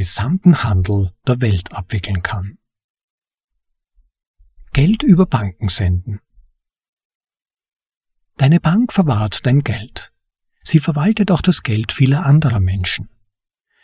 Gesamten 0.00 0.64
Handel 0.64 1.12
der 1.26 1.42
Welt 1.42 1.74
abwickeln 1.74 2.22
kann. 2.22 2.56
Geld 4.72 5.02
über 5.02 5.26
Banken 5.26 5.68
senden. 5.68 6.20
Deine 8.38 8.60
Bank 8.60 8.94
verwahrt 8.94 9.44
dein 9.44 9.60
Geld. 9.60 10.10
Sie 10.62 10.80
verwaltet 10.80 11.30
auch 11.30 11.42
das 11.42 11.62
Geld 11.62 11.92
vieler 11.92 12.24
anderer 12.24 12.60
Menschen. 12.60 13.10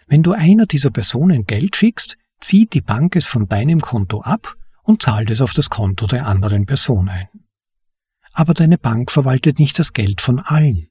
Wenn 0.06 0.22
du 0.22 0.32
einer 0.32 0.64
dieser 0.64 0.88
Personen 0.88 1.44
Geld 1.44 1.76
schickst, 1.76 2.16
zieht 2.40 2.72
die 2.72 2.80
Bank 2.80 3.14
es 3.14 3.26
von 3.26 3.47
deinem 3.47 3.82
Konto 3.82 4.22
ab 4.22 4.56
und 4.84 5.02
zahlt 5.02 5.28
es 5.28 5.43
auf 5.43 5.52
das 5.52 5.68
Konto 5.68 6.06
der 6.06 6.26
anderen 6.26 6.64
Person 6.64 7.10
ein. 7.10 7.28
Aber 8.32 8.55
deine 8.55 8.78
Bank 8.78 9.10
verwaltet 9.10 9.59
nicht 9.59 9.78
das 9.78 9.93
Geld 9.93 10.22
von 10.22 10.38
allen. 10.38 10.88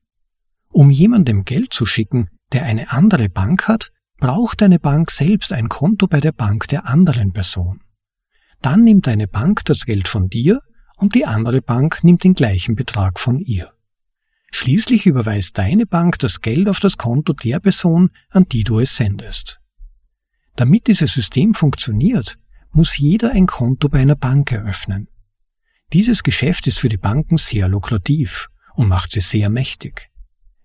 Um 0.70 0.92
jemandem 0.92 1.46
Geld 1.46 1.74
zu 1.74 1.88
schicken, 1.88 2.30
der 2.52 2.66
eine 2.66 2.92
andere 2.92 3.28
Bank 3.28 3.68
hat, 3.68 3.92
braucht 4.26 4.62
deine 4.62 4.80
Bank 4.80 5.12
selbst 5.12 5.54
ein 5.54 5.70
Konto 5.70 6.08
bei 6.08 6.20
der 6.20 6.32
Bank 6.32 6.68
der 6.70 6.88
anderen 6.88 7.32
Person. 7.32 7.82
Dann 8.60 8.84
nimmt 8.84 9.06
deine 9.06 9.28
Bank 9.28 9.64
das 9.66 9.86
Geld 9.86 10.08
von 10.08 10.30
dir 10.30 10.62
und 10.98 11.14
die 11.14 11.28
andere 11.28 11.62
Bank 11.62 12.04
nimmt 12.04 12.24
den 12.24 12.34
gleichen 12.34 12.76
Betrag 12.76 13.20
von 13.20 13.38
ihr. 13.38 13.72
Schließlich 14.50 15.06
überweist 15.06 15.60
deine 15.60 15.86
Bank 15.86 16.18
das 16.18 16.42
Geld 16.42 16.70
auf 16.70 16.80
das 16.80 16.98
Konto 16.98 17.34
der 17.34 17.60
Person, 17.60 18.10
an 18.32 18.46
die 18.46 18.64
du 18.64 18.80
es 18.80 18.96
sendest. 18.96 19.60
Damit 20.56 20.88
dieses 20.88 21.14
System 21.14 21.54
funktioniert, 21.54 22.40
muss 22.72 22.98
jeder 22.98 23.32
ein 23.32 23.46
Konto 23.46 23.90
bei 23.90 24.00
einer 24.00 24.16
Bank 24.16 24.52
eröffnen. 24.52 25.08
Dieses 25.94 26.24
Geschäft 26.24 26.66
ist 26.66 26.80
für 26.80 26.90
die 26.90 26.98
Banken 26.98 27.38
sehr 27.38 27.68
lukrativ 27.68 28.48
und 28.74 28.88
macht 28.88 29.12
sie 29.12 29.20
sehr 29.20 29.52
mächtig. 29.52 30.10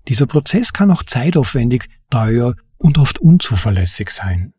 Dieser 0.09 0.25
Prozess 0.25 0.73
kann 0.73 0.91
auch 0.91 1.03
zeitaufwendig, 1.03 1.91
teuer 2.09 2.55
und 2.81 2.99
oft 2.99 3.19
unzuverlässig 3.19 4.11
sein. 4.11 4.55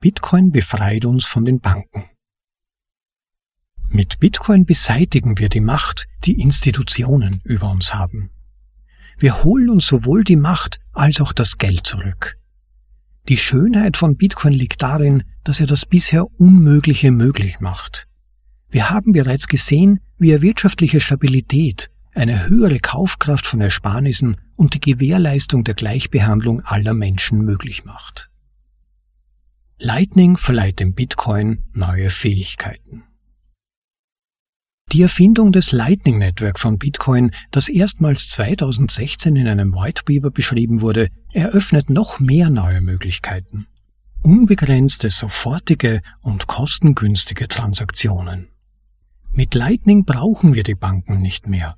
Bitcoin 0.00 0.52
befreit 0.52 1.04
uns 1.04 1.26
von 1.26 1.44
den 1.44 1.60
Banken. 1.60 2.04
Mit 3.88 4.20
Bitcoin 4.20 4.64
beseitigen 4.66 5.38
wir 5.38 5.48
die 5.48 5.60
Macht, 5.60 6.06
die 6.24 6.40
Institutionen 6.40 7.40
über 7.44 7.70
uns 7.70 7.94
haben. 7.94 8.30
Wir 9.18 9.42
holen 9.42 9.70
uns 9.70 9.86
sowohl 9.86 10.24
die 10.24 10.36
Macht 10.36 10.80
als 10.92 11.20
auch 11.20 11.32
das 11.32 11.58
Geld 11.58 11.86
zurück. 11.86 12.38
Die 13.28 13.36
Schönheit 13.36 13.96
von 13.96 14.16
Bitcoin 14.16 14.52
liegt 14.52 14.82
darin, 14.82 15.24
dass 15.44 15.60
er 15.60 15.66
das 15.66 15.86
bisher 15.86 16.26
Unmögliche 16.38 17.10
möglich 17.10 17.60
macht. 17.60 18.06
Wir 18.68 18.90
haben 18.90 19.12
bereits 19.12 19.48
gesehen, 19.48 20.00
wie 20.18 20.30
er 20.30 20.42
wirtschaftliche 20.42 21.00
Stabilität, 21.00 21.90
eine 22.14 22.48
höhere 22.48 22.78
Kaufkraft 22.78 23.46
von 23.46 23.60
Ersparnissen 23.60 24.36
und 24.56 24.74
die 24.74 24.80
Gewährleistung 24.80 25.64
der 25.64 25.74
Gleichbehandlung 25.74 26.62
aller 26.62 26.94
Menschen 26.94 27.40
möglich 27.40 27.84
macht. 27.84 28.30
Lightning 29.78 30.36
verleiht 30.36 30.80
dem 30.80 30.94
Bitcoin 30.94 31.62
neue 31.72 32.10
Fähigkeiten. 32.10 33.04
Die 34.92 35.02
Erfindung 35.02 35.52
des 35.52 35.72
Lightning 35.72 36.18
Network 36.18 36.58
von 36.58 36.78
Bitcoin, 36.78 37.32
das 37.50 37.68
erstmals 37.68 38.28
2016 38.30 39.34
in 39.36 39.48
einem 39.48 39.74
Whitepaper 39.74 40.30
beschrieben 40.30 40.80
wurde, 40.80 41.08
eröffnet 41.32 41.90
noch 41.90 42.20
mehr 42.20 42.50
neue 42.50 42.80
Möglichkeiten. 42.80 43.66
Unbegrenzte, 44.22 45.10
sofortige 45.10 46.00
und 46.20 46.46
kostengünstige 46.46 47.48
Transaktionen. 47.48 48.48
Mit 49.32 49.54
Lightning 49.54 50.04
brauchen 50.04 50.54
wir 50.54 50.62
die 50.62 50.74
Banken 50.74 51.20
nicht 51.20 51.46
mehr. 51.46 51.76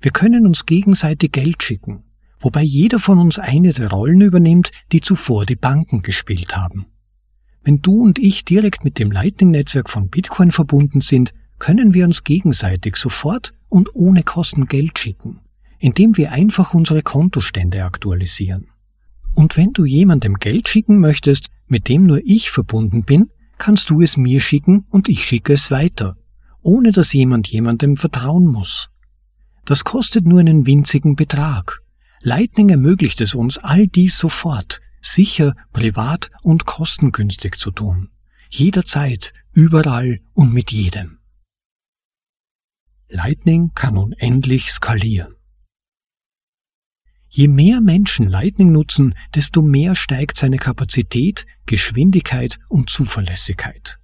Wir 0.00 0.12
können 0.12 0.46
uns 0.46 0.66
gegenseitig 0.66 1.32
Geld 1.32 1.62
schicken, 1.62 2.04
wobei 2.40 2.62
jeder 2.62 2.98
von 2.98 3.18
uns 3.18 3.38
eine 3.38 3.72
der 3.72 3.90
Rollen 3.90 4.22
übernimmt, 4.22 4.70
die 4.92 5.00
zuvor 5.00 5.46
die 5.46 5.56
Banken 5.56 6.02
gespielt 6.02 6.56
haben. 6.56 6.86
Wenn 7.62 7.82
du 7.82 8.02
und 8.02 8.18
ich 8.18 8.44
direkt 8.44 8.84
mit 8.84 8.98
dem 8.98 9.10
Lightning-Netzwerk 9.10 9.90
von 9.90 10.08
Bitcoin 10.08 10.50
verbunden 10.50 11.00
sind, 11.00 11.32
können 11.58 11.94
wir 11.94 12.06
uns 12.06 12.24
gegenseitig 12.24 12.96
sofort 12.96 13.52
und 13.68 13.94
ohne 13.94 14.22
Kosten 14.22 14.66
Geld 14.66 14.98
schicken, 14.98 15.40
indem 15.78 16.16
wir 16.16 16.32
einfach 16.32 16.74
unsere 16.74 17.02
Kontostände 17.02 17.84
aktualisieren. 17.84 18.68
Und 19.34 19.56
wenn 19.56 19.72
du 19.72 19.84
jemandem 19.84 20.34
Geld 20.34 20.68
schicken 20.68 20.98
möchtest, 20.98 21.50
mit 21.68 21.88
dem 21.88 22.06
nur 22.06 22.20
ich 22.24 22.50
verbunden 22.50 23.04
bin, 23.04 23.30
kannst 23.58 23.90
du 23.90 24.00
es 24.00 24.16
mir 24.16 24.40
schicken 24.40 24.86
und 24.90 25.08
ich 25.08 25.24
schicke 25.24 25.52
es 25.52 25.70
weiter, 25.70 26.16
ohne 26.62 26.92
dass 26.92 27.12
jemand 27.12 27.46
jemandem 27.48 27.96
vertrauen 27.96 28.46
muss. 28.46 28.88
Das 29.66 29.84
kostet 29.84 30.26
nur 30.26 30.40
einen 30.40 30.66
winzigen 30.66 31.14
Betrag. 31.14 31.82
Lightning 32.22 32.68
ermöglicht 32.68 33.20
es 33.22 33.34
uns 33.34 33.56
all 33.56 33.86
dies 33.86 34.18
sofort, 34.18 34.82
sicher, 35.00 35.54
privat 35.72 36.30
und 36.42 36.66
kostengünstig 36.66 37.56
zu 37.56 37.70
tun. 37.70 38.10
Jederzeit, 38.50 39.32
überall 39.52 40.20
und 40.34 40.52
mit 40.52 40.70
jedem. 40.70 41.18
Lightning 43.08 43.72
kann 43.74 43.96
unendlich 43.96 44.70
skalieren. 44.70 45.34
Je 47.28 47.48
mehr 47.48 47.80
Menschen 47.80 48.28
Lightning 48.28 48.72
nutzen, 48.72 49.14
desto 49.34 49.62
mehr 49.62 49.94
steigt 49.94 50.36
seine 50.36 50.58
Kapazität, 50.58 51.46
Geschwindigkeit 51.64 52.58
und 52.68 52.90
Zuverlässigkeit. 52.90 53.99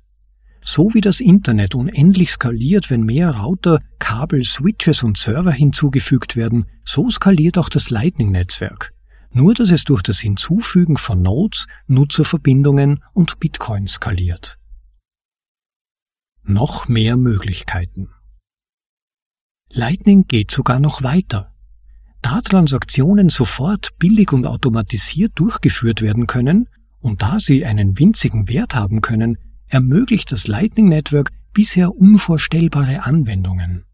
So 0.69 0.95
wie 0.95 1.01
das 1.01 1.21
Internet 1.21 1.77
unendlich 1.77 2.33
skaliert, 2.33 2.91
wenn 2.91 3.03
mehr 3.03 3.31
Router, 3.37 3.79
Kabel, 4.01 4.43
Switches 4.43 5.05
und 5.05 5.17
Server 5.17 5.53
hinzugefügt 5.53 6.35
werden, 6.35 6.67
so 6.85 7.09
skaliert 7.09 7.57
auch 7.57 7.69
das 7.69 7.89
Lightning-Netzwerk. 7.91 8.93
Nur 9.31 9.55
dass 9.55 9.71
es 9.71 9.85
durch 9.85 10.03
das 10.03 10.19
Hinzufügen 10.19 10.97
von 10.97 11.23
Nodes, 11.23 11.69
Nutzerverbindungen 11.87 13.05
und 13.13 13.39
Bitcoin 13.39 13.87
skaliert. 13.87 14.59
Noch 16.43 16.89
mehr 16.89 17.17
Möglichkeiten. 17.17 18.11
Lightning 19.71 20.25
geht 20.27 20.51
sogar 20.51 20.81
noch 20.81 21.05
weiter. 21.05 21.55
Da 22.23 22.41
Transaktionen 22.41 23.29
sofort 23.29 23.97
billig 24.01 24.33
und 24.33 24.47
automatisiert 24.47 25.31
durchgeführt 25.37 26.03
werden 26.03 26.27
können 26.27 26.69
und 26.99 27.23
da 27.23 27.39
sie 27.39 27.65
einen 27.65 28.01
winzigen 28.01 28.49
Wert 28.49 28.75
haben 28.75 29.01
können, 29.01 29.39
ermöglicht 29.69 30.33
das 30.33 30.47
Lightning 30.47 30.89
Network 30.89 31.31
bisher 31.53 31.95
unvorstellbare 31.95 33.05
Anwendungen. 33.05 33.85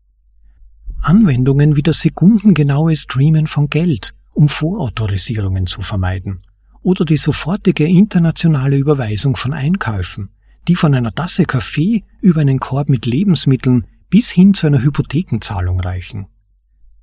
Anwendungen 1.01 1.77
wie 1.77 1.83
das 1.83 2.01
sekundengenaue 2.01 2.95
Streamen 2.97 3.47
von 3.47 3.69
Geld, 3.69 4.15
um 4.35 4.49
Vorautorisierungen 4.49 5.67
zu 5.67 5.83
vermeiden, 5.83 6.43
oder 6.83 7.05
die 7.05 7.17
sofortige 7.17 7.87
internationale 7.87 8.77
Überweisung 8.77 9.37
von 9.37 9.53
Einkäufen, 9.53 10.31
die 10.69 10.77
von 10.77 10.95
einer 10.95 11.13
Tasse 11.13 11.45
Kaffee 11.45 12.05
über 12.21 12.41
einen 12.41 12.59
Korb 12.59 12.89
mit 12.89 13.07
Lebensmitteln 13.07 13.87
bis 14.11 14.31
hin 14.31 14.55
zu 14.55 14.67
einer 14.67 14.83
Hypothekenzahlung 14.83 15.81
reichen. 15.81 16.27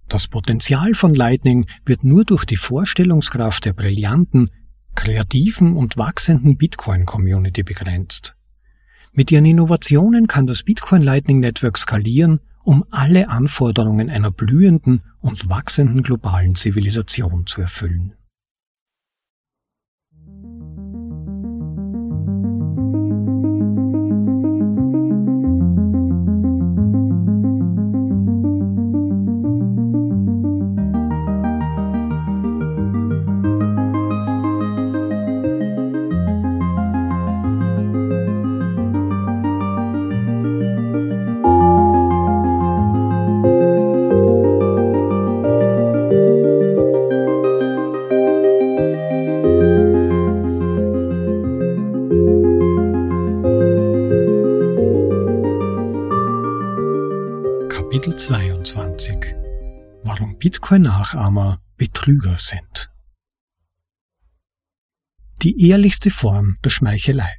Das 0.08 0.28
Potenzial 0.28 0.96
von 0.96 1.14
Lightning 1.14 1.68
wird 1.86 2.04
nur 2.04 2.26
durch 2.26 2.46
die 2.46 2.58
Vorstellungskraft 2.58 3.66
der 3.66 3.74
brillanten, 3.74 4.50
kreativen 4.96 5.76
und 5.76 5.98
wachsenden 5.98 6.58
Bitcoin-Community 6.58 7.64
begrenzt. 7.64 8.36
Mit 9.12 9.32
ihren 9.32 9.46
Innovationen 9.46 10.28
kann 10.28 10.48
das 10.48 10.64
Bitcoin 10.64 11.02
Lightning 11.02 11.40
Network 11.40 11.78
skalieren, 11.78 12.40
um 12.64 12.86
alle 12.92 13.30
Anforderungen 13.30 14.10
einer 14.10 14.32
blühenden 14.32 15.02
und 15.22 15.50
wachsenden 15.50 16.04
globalen 16.04 16.56
Zivilisation 16.56 17.48
zu 17.48 17.62
erfüllen. 17.62 18.14
Bitcoin-Nachahmer 61.10 61.60
Betrüger 61.78 62.38
sind. 62.38 62.92
Die 65.42 65.70
ehrlichste 65.70 66.12
Form 66.12 66.58
der 66.64 66.70
Schmeichelei. 66.70 67.32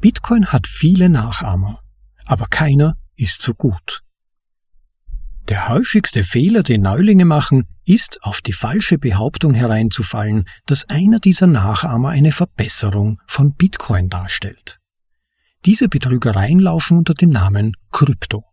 Bitcoin 0.00 0.46
hat 0.46 0.66
viele 0.66 1.10
Nachahmer, 1.10 1.82
aber 2.24 2.46
keiner 2.46 2.96
ist 3.16 3.42
so 3.42 3.52
gut. 3.52 4.02
Der 5.48 5.68
häufigste 5.68 6.24
Fehler, 6.24 6.62
den 6.62 6.82
Neulinge 6.82 7.24
machen, 7.24 7.66
ist, 7.84 8.22
auf 8.22 8.40
die 8.40 8.52
falsche 8.52 8.96
Behauptung 8.96 9.52
hereinzufallen, 9.52 10.48
dass 10.66 10.88
einer 10.88 11.18
dieser 11.18 11.48
Nachahmer 11.48 12.10
eine 12.10 12.32
Verbesserung 12.32 13.20
von 13.26 13.54
Bitcoin 13.54 14.08
darstellt. 14.08 14.78
Diese 15.66 15.88
Betrügereien 15.88 16.60
laufen 16.60 16.96
unter 16.96 17.14
dem 17.14 17.30
Namen 17.30 17.76
Krypto. 17.90 18.49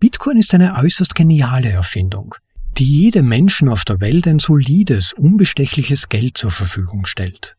Bitcoin 0.00 0.38
ist 0.38 0.54
eine 0.54 0.76
äußerst 0.76 1.16
geniale 1.16 1.70
Erfindung, 1.70 2.36
die 2.76 2.84
jedem 2.84 3.28
Menschen 3.28 3.68
auf 3.68 3.84
der 3.84 4.00
Welt 4.00 4.28
ein 4.28 4.38
solides, 4.38 5.12
unbestechliches 5.12 6.08
Geld 6.08 6.38
zur 6.38 6.52
Verfügung 6.52 7.04
stellt. 7.04 7.56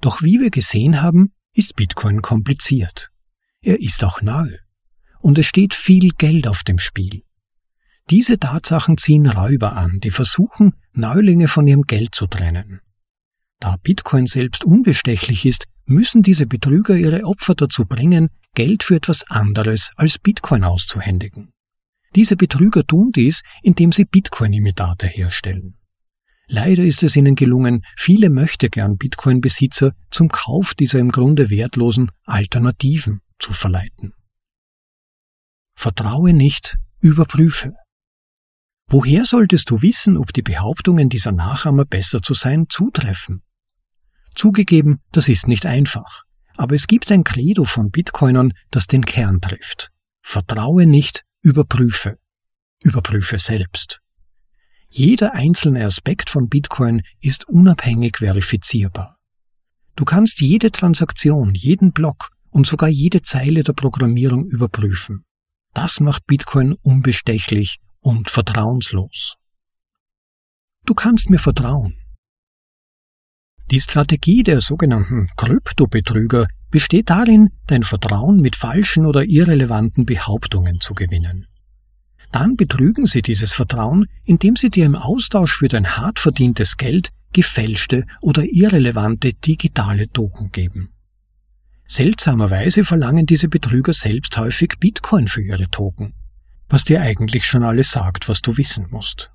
Doch 0.00 0.22
wie 0.22 0.40
wir 0.40 0.50
gesehen 0.50 1.02
haben, 1.02 1.32
ist 1.52 1.76
Bitcoin 1.76 2.22
kompliziert. 2.22 3.10
Er 3.60 3.82
ist 3.82 4.02
auch 4.02 4.22
neu. 4.22 4.48
Und 5.20 5.36
es 5.36 5.44
steht 5.44 5.74
viel 5.74 6.10
Geld 6.16 6.48
auf 6.48 6.62
dem 6.62 6.78
Spiel. 6.78 7.22
Diese 8.08 8.38
Tatsachen 8.38 8.96
ziehen 8.96 9.26
Räuber 9.26 9.76
an, 9.76 10.00
die 10.02 10.10
versuchen, 10.10 10.74
Neulinge 10.92 11.48
von 11.48 11.66
ihrem 11.66 11.82
Geld 11.82 12.14
zu 12.14 12.26
trennen. 12.26 12.80
Da 13.60 13.76
Bitcoin 13.82 14.24
selbst 14.24 14.64
unbestechlich 14.64 15.44
ist, 15.44 15.66
müssen 15.84 16.22
diese 16.22 16.46
Betrüger 16.46 16.96
ihre 16.96 17.24
Opfer 17.24 17.54
dazu 17.54 17.84
bringen, 17.84 18.30
Geld 18.54 18.84
für 18.84 18.96
etwas 18.96 19.28
anderes 19.28 19.90
als 19.96 20.18
Bitcoin 20.18 20.64
auszuhändigen. 20.64 21.52
Diese 22.14 22.36
Betrüger 22.36 22.84
tun 22.84 23.10
dies, 23.14 23.42
indem 23.62 23.92
sie 23.92 24.04
Bitcoin-Imitate 24.04 25.06
herstellen. 25.06 25.78
Leider 26.46 26.82
ist 26.82 27.02
es 27.02 27.14
ihnen 27.14 27.34
gelungen, 27.34 27.84
viele 27.96 28.30
möchtegern 28.30 28.96
Bitcoin-Besitzer 28.96 29.92
zum 30.10 30.28
Kauf 30.28 30.74
dieser 30.74 30.98
im 30.98 31.12
Grunde 31.12 31.50
wertlosen 31.50 32.10
Alternativen 32.24 33.20
zu 33.38 33.52
verleiten. 33.52 34.14
Vertraue 35.74 36.32
nicht, 36.32 36.78
überprüfe. 37.00 37.74
Woher 38.88 39.26
solltest 39.26 39.68
du 39.70 39.82
wissen, 39.82 40.16
ob 40.16 40.32
die 40.32 40.42
Behauptungen 40.42 41.10
dieser 41.10 41.32
Nachahmer 41.32 41.84
besser 41.84 42.22
zu 42.22 42.32
sein 42.32 42.64
zutreffen? 42.70 43.42
Zugegeben, 44.34 45.02
das 45.12 45.28
ist 45.28 45.46
nicht 45.46 45.66
einfach, 45.66 46.24
aber 46.56 46.74
es 46.74 46.86
gibt 46.86 47.12
ein 47.12 47.24
Credo 47.24 47.64
von 47.64 47.90
Bitcoinern, 47.90 48.54
das 48.70 48.86
den 48.86 49.04
Kern 49.04 49.42
trifft. 49.42 49.90
Vertraue 50.22 50.86
nicht, 50.86 51.24
Überprüfe. 51.42 52.18
Überprüfe 52.82 53.38
selbst. 53.38 54.00
Jeder 54.90 55.34
einzelne 55.34 55.84
Aspekt 55.84 56.30
von 56.30 56.48
Bitcoin 56.48 57.02
ist 57.20 57.48
unabhängig 57.48 58.18
verifizierbar. 58.18 59.18
Du 59.94 60.04
kannst 60.04 60.40
jede 60.40 60.72
Transaktion, 60.72 61.54
jeden 61.54 61.92
Block 61.92 62.30
und 62.50 62.66
sogar 62.66 62.88
jede 62.88 63.22
Zeile 63.22 63.62
der 63.62 63.72
Programmierung 63.72 64.46
überprüfen. 64.46 65.24
Das 65.74 66.00
macht 66.00 66.26
Bitcoin 66.26 66.72
unbestechlich 66.82 67.78
und 68.00 68.30
vertrauenslos. 68.30 69.36
Du 70.86 70.94
kannst 70.94 71.30
mir 71.30 71.38
vertrauen. 71.38 71.97
Die 73.70 73.80
Strategie 73.80 74.42
der 74.42 74.62
sogenannten 74.62 75.28
Kryptobetrüger 75.36 76.46
besteht 76.70 77.10
darin, 77.10 77.50
dein 77.66 77.82
Vertrauen 77.82 78.40
mit 78.40 78.56
falschen 78.56 79.04
oder 79.04 79.24
irrelevanten 79.24 80.06
Behauptungen 80.06 80.80
zu 80.80 80.94
gewinnen. 80.94 81.46
Dann 82.32 82.56
betrügen 82.56 83.04
sie 83.04 83.20
dieses 83.20 83.52
Vertrauen, 83.52 84.06
indem 84.24 84.56
sie 84.56 84.70
dir 84.70 84.86
im 84.86 84.94
Austausch 84.94 85.56
für 85.56 85.68
dein 85.68 85.96
hart 85.96 86.18
verdientes 86.18 86.76
Geld 86.76 87.10
gefälschte 87.32 88.04
oder 88.22 88.44
irrelevante 88.44 89.34
digitale 89.34 90.10
Token 90.10 90.50
geben. 90.50 90.90
Seltsamerweise 91.86 92.84
verlangen 92.84 93.26
diese 93.26 93.48
Betrüger 93.48 93.92
selbst 93.92 94.36
häufig 94.36 94.74
Bitcoin 94.78 95.28
für 95.28 95.42
ihre 95.42 95.68
Token, 95.70 96.14
was 96.68 96.84
dir 96.84 97.00
eigentlich 97.00 97.44
schon 97.46 97.64
alles 97.64 97.90
sagt, 97.90 98.28
was 98.28 98.40
du 98.40 98.56
wissen 98.56 98.86
musst. 98.90 99.30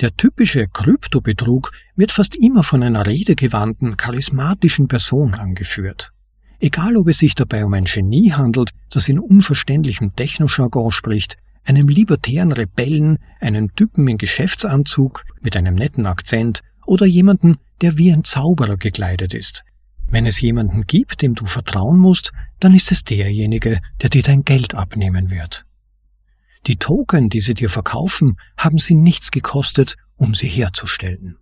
Der 0.00 0.16
typische 0.16 0.66
Kryptobetrug 0.68 1.72
wird 1.96 2.12
fast 2.12 2.34
immer 2.34 2.62
von 2.62 2.82
einer 2.82 3.06
redegewandten, 3.06 3.96
charismatischen 3.96 4.88
Person 4.88 5.34
angeführt. 5.34 6.12
Egal 6.58 6.96
ob 6.96 7.08
es 7.08 7.18
sich 7.18 7.34
dabei 7.34 7.64
um 7.64 7.74
ein 7.74 7.84
Genie 7.84 8.32
handelt, 8.32 8.70
das 8.90 9.08
in 9.08 9.18
unverständlichem 9.18 10.14
Technojargon 10.14 10.92
spricht, 10.92 11.36
einem 11.64 11.88
libertären 11.88 12.52
Rebellen, 12.52 13.18
einen 13.40 13.74
Typen 13.74 14.08
in 14.08 14.18
Geschäftsanzug 14.18 15.24
mit 15.40 15.56
einem 15.56 15.74
netten 15.74 16.06
Akzent 16.06 16.60
oder 16.86 17.06
jemanden, 17.06 17.58
der 17.80 17.98
wie 17.98 18.12
ein 18.12 18.24
Zauberer 18.24 18.76
gekleidet 18.76 19.34
ist. 19.34 19.64
Wenn 20.08 20.26
es 20.26 20.40
jemanden 20.40 20.86
gibt, 20.86 21.22
dem 21.22 21.34
du 21.34 21.46
vertrauen 21.46 21.98
musst, 21.98 22.32
dann 22.60 22.74
ist 22.74 22.92
es 22.92 23.04
derjenige, 23.04 23.80
der 24.00 24.10
dir 24.10 24.22
dein 24.22 24.44
Geld 24.44 24.74
abnehmen 24.74 25.30
wird. 25.30 25.64
Die 26.66 26.76
Token, 26.76 27.28
die 27.28 27.40
sie 27.40 27.54
dir 27.54 27.68
verkaufen, 27.68 28.36
haben 28.56 28.78
sie 28.78 28.94
nichts 28.94 29.30
gekostet, 29.30 29.96
um 30.16 30.34
sie 30.34 30.48
herzustellen. 30.48 31.38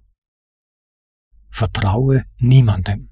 vertraue 1.50 2.24
niemandem. 2.38 3.10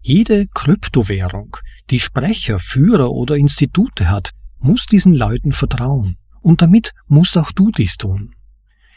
Jede 0.00 0.46
Kryptowährung, 0.48 1.56
die 1.90 2.00
Sprecher, 2.00 2.58
Führer 2.58 3.12
oder 3.12 3.36
Institute 3.36 4.10
hat, 4.10 4.30
muss 4.58 4.86
diesen 4.86 5.14
Leuten 5.14 5.52
vertrauen. 5.52 6.16
Und 6.40 6.62
damit 6.62 6.92
musst 7.06 7.36
auch 7.36 7.52
du 7.52 7.70
dies 7.70 7.96
tun. 7.96 8.34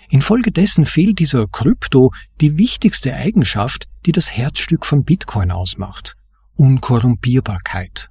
Infolgedessen 0.10 0.86
fehlt 0.86 1.20
dieser 1.20 1.48
Krypto 1.48 2.12
die 2.40 2.58
wichtigste 2.58 3.14
Eigenschaft, 3.16 3.88
die 4.06 4.12
das 4.12 4.36
Herzstück 4.36 4.86
von 4.86 5.04
Bitcoin 5.04 5.52
ausmacht. 5.52 6.16
Unkorrumpierbarkeit. 6.56 8.11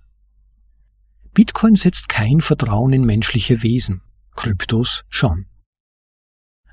Bitcoin 1.33 1.77
setzt 1.77 2.09
kein 2.09 2.41
Vertrauen 2.41 2.93
in 2.93 3.05
menschliche 3.05 3.63
Wesen, 3.63 4.03
Kryptos 4.35 5.05
schon. 5.09 5.47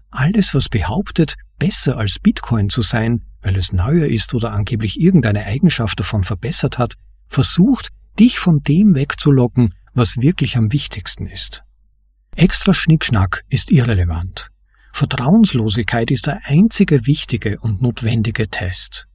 Alles, 0.10 0.56
was 0.56 0.70
behauptet, 0.70 1.36
besser 1.60 1.98
als 1.98 2.20
Bitcoin 2.20 2.70
zu 2.70 2.82
sein, 2.82 3.26
weil 3.42 3.56
es 3.56 3.72
neuer 3.72 4.08
ist 4.08 4.34
oder 4.34 4.52
angeblich 4.52 5.00
irgendeine 5.00 5.46
Eigenschaft 5.46 6.00
davon 6.00 6.24
verbessert 6.24 6.78
hat, 6.78 6.96
versucht, 7.28 7.90
dich 8.20 8.40
von 8.40 8.62
dem 8.62 8.96
wegzulocken, 8.96 9.76
was 9.94 10.18
wirklich 10.18 10.58
am 10.58 10.72
wichtigsten 10.72 11.28
ist. 11.28 11.64
Extra 12.36 12.74
Schnickschnack 12.74 13.44
ist 13.50 13.72
irrelevant. 13.72 14.52
Vertrauenslosigkeit 14.92 16.10
ist 16.10 16.26
der 16.26 16.42
einzige 16.46 17.06
wichtige 17.06 17.60
und 17.60 17.82
notwendige 17.82 18.50
Test. 18.50 19.08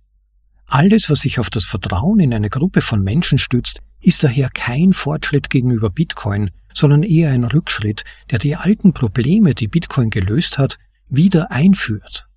Alles, 0.67 1.11
was 1.11 1.21
sich 1.21 1.39
auf 1.39 1.51
das 1.51 1.65
Vertrauen 1.65 2.21
in 2.21 2.33
eine 2.33 2.49
Gruppe 2.49 2.81
von 2.81 3.03
Menschen 3.03 3.39
stützt, 3.39 3.81
ist 4.03 4.23
daher 4.25 4.51
kein 4.51 4.93
Fortschritt 4.93 5.49
gegenüber 5.49 5.91
Bitcoin, 5.91 6.51
sondern 6.75 7.03
eher 7.03 7.31
ein 7.31 7.45
Rückschritt, 7.45 8.05
der 8.31 8.39
die 8.39 8.57
alten 8.57 8.93
Probleme, 8.93 9.55
die 9.55 9.69
Bitcoin 9.69 10.11
gelöst 10.11 10.59
hat, 10.59 10.79
wieder 11.09 11.51
einführt. 11.51 12.29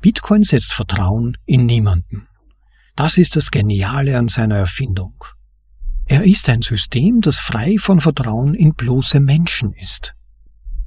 Bitcoin 0.00 0.42
setzt 0.42 0.72
Vertrauen 0.72 1.36
in 1.46 1.66
niemanden. 1.66 2.28
Das 2.94 3.18
ist 3.18 3.36
das 3.36 3.50
Geniale 3.50 4.16
an 4.16 4.28
seiner 4.28 4.56
Erfindung. 4.56 5.24
Er 6.06 6.24
ist 6.24 6.48
ein 6.48 6.62
System, 6.62 7.20
das 7.20 7.36
frei 7.36 7.76
von 7.78 8.00
Vertrauen 8.00 8.54
in 8.54 8.74
bloße 8.74 9.20
Menschen 9.20 9.72
ist. 9.72 10.14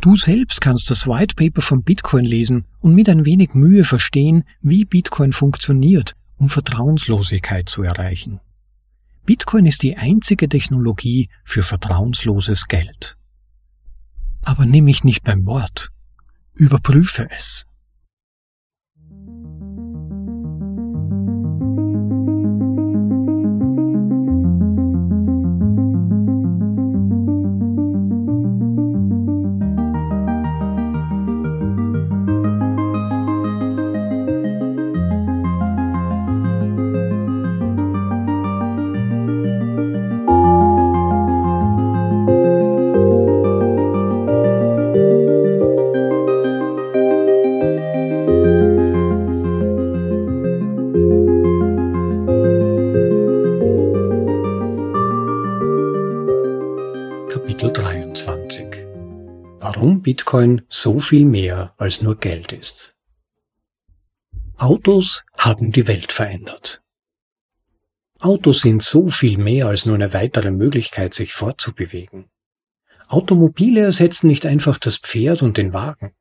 Du 0.02 0.16
selbst 0.16 0.62
kannst 0.62 0.90
das 0.90 1.08
White 1.08 1.36
Paper 1.36 1.62
von 1.62 1.84
Bitcoin 1.84 2.24
lesen 2.24 2.66
und 2.80 2.96
mit 2.96 3.10
ein 3.10 3.26
wenig 3.26 3.54
Mühe 3.54 3.84
verstehen, 3.84 4.46
wie 4.62 4.86
Bitcoin 4.86 5.34
funktioniert, 5.34 6.14
um 6.38 6.50
Vertrauenslosigkeit 6.50 7.68
zu 7.68 7.84
erreichen. 7.84 8.40
Bitcoin 9.30 9.68
ist 9.68 9.84
die 9.84 9.96
einzige 9.96 10.50
Technologie 10.50 11.30
für 11.44 11.62
vertrauensloses 11.62 12.68
Geld. 12.68 13.16
Aber 14.42 14.66
nimm 14.66 14.86
mich 14.86 15.04
nicht 15.04 15.24
beim 15.24 15.46
Wort. 15.46 15.90
Überprüfe 16.56 17.30
es. 17.30 17.68
Bitcoin 60.10 60.64
so 60.70 60.98
viel 60.98 61.24
mehr 61.24 61.76
als 61.78 62.02
nur 62.02 62.18
Geld 62.18 62.52
ist. 62.52 62.96
Autos 64.58 65.24
haben 65.38 65.72
die 65.72 65.88
Welt 65.88 66.12
verändert. 66.12 66.82
Autos 68.18 68.62
sind 68.62 68.82
so 68.82 69.10
viel 69.10 69.38
mehr 69.38 69.68
als 69.68 69.86
nur 69.86 69.94
eine 69.94 70.12
weitere 70.12 70.50
Möglichkeit, 70.50 71.14
sich 71.14 71.34
fortzubewegen. 71.34 72.26
Automobile 73.08 73.82
ersetzen 73.82 74.26
nicht 74.26 74.48
einfach 74.48 74.80
das 74.80 74.98
Pferd 74.98 75.44
und 75.44 75.58
den 75.58 75.74
Wagen. 75.74 76.14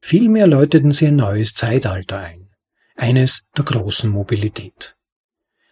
Vielmehr 0.00 0.48
läuteten 0.48 0.90
sie 0.90 1.06
ein 1.06 1.14
neues 1.14 1.54
Zeitalter 1.54 2.18
ein, 2.18 2.48
eines 2.96 3.46
der 3.56 3.64
großen 3.66 4.10
Mobilität. 4.10 4.96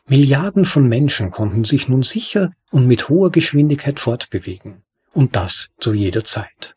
Milliarden 0.06 0.66
von 0.66 0.86
Menschen 0.86 1.32
konnten 1.32 1.64
sich 1.64 1.88
nun 1.88 2.04
sicher 2.04 2.52
und 2.70 2.86
mit 2.86 3.08
hoher 3.08 3.32
Geschwindigkeit 3.32 3.98
fortbewegen, 3.98 4.84
und 5.12 5.34
das 5.34 5.70
zu 5.80 5.94
jeder 5.94 6.22
Zeit. 6.22 6.75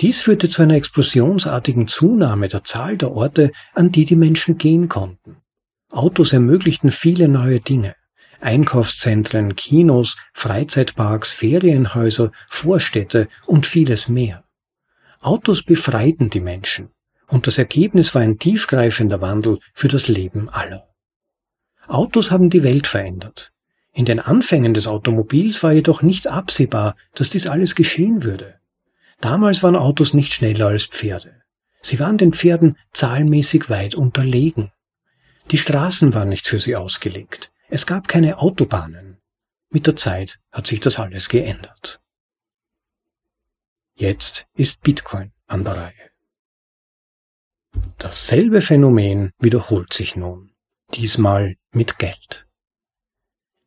Dies 0.00 0.20
führte 0.20 0.48
zu 0.48 0.62
einer 0.62 0.74
explosionsartigen 0.74 1.86
Zunahme 1.86 2.48
der 2.48 2.64
Zahl 2.64 2.96
der 2.96 3.12
Orte, 3.12 3.52
an 3.74 3.92
die 3.92 4.04
die 4.04 4.16
Menschen 4.16 4.58
gehen 4.58 4.88
konnten. 4.88 5.36
Autos 5.90 6.32
ermöglichten 6.32 6.90
viele 6.90 7.28
neue 7.28 7.60
Dinge. 7.60 7.94
Einkaufszentren, 8.40 9.54
Kinos, 9.54 10.16
Freizeitparks, 10.32 11.30
Ferienhäuser, 11.30 12.32
Vorstädte 12.48 13.28
und 13.46 13.66
vieles 13.66 14.08
mehr. 14.08 14.44
Autos 15.20 15.62
befreiten 15.62 16.28
die 16.28 16.40
Menschen, 16.40 16.90
und 17.28 17.46
das 17.46 17.56
Ergebnis 17.56 18.14
war 18.14 18.22
ein 18.22 18.38
tiefgreifender 18.38 19.20
Wandel 19.20 19.60
für 19.72 19.88
das 19.88 20.08
Leben 20.08 20.48
aller. 20.48 20.88
Autos 21.86 22.30
haben 22.30 22.50
die 22.50 22.64
Welt 22.64 22.86
verändert. 22.86 23.52
In 23.92 24.04
den 24.04 24.18
Anfängen 24.18 24.74
des 24.74 24.88
Automobils 24.88 25.62
war 25.62 25.72
jedoch 25.72 26.02
nicht 26.02 26.26
absehbar, 26.26 26.96
dass 27.14 27.30
dies 27.30 27.46
alles 27.46 27.74
geschehen 27.74 28.24
würde. 28.24 28.58
Damals 29.24 29.62
waren 29.62 29.74
Autos 29.74 30.12
nicht 30.12 30.34
schneller 30.34 30.66
als 30.66 30.84
Pferde. 30.84 31.40
Sie 31.80 31.98
waren 31.98 32.18
den 32.18 32.34
Pferden 32.34 32.76
zahlmäßig 32.92 33.70
weit 33.70 33.94
unterlegen. 33.94 34.70
Die 35.50 35.56
Straßen 35.56 36.12
waren 36.12 36.28
nicht 36.28 36.46
für 36.46 36.60
sie 36.60 36.76
ausgelegt. 36.76 37.50
Es 37.70 37.86
gab 37.86 38.06
keine 38.06 38.36
Autobahnen. 38.36 39.16
Mit 39.70 39.86
der 39.86 39.96
Zeit 39.96 40.40
hat 40.52 40.66
sich 40.66 40.80
das 40.80 40.98
alles 40.98 41.30
geändert. 41.30 42.02
Jetzt 43.94 44.44
ist 44.56 44.82
Bitcoin 44.82 45.32
an 45.46 45.64
der 45.64 45.78
Reihe. 45.78 46.10
Dasselbe 47.96 48.60
Phänomen 48.60 49.32
wiederholt 49.38 49.94
sich 49.94 50.16
nun, 50.16 50.54
diesmal 50.92 51.56
mit 51.70 51.98
Geld. 51.98 52.43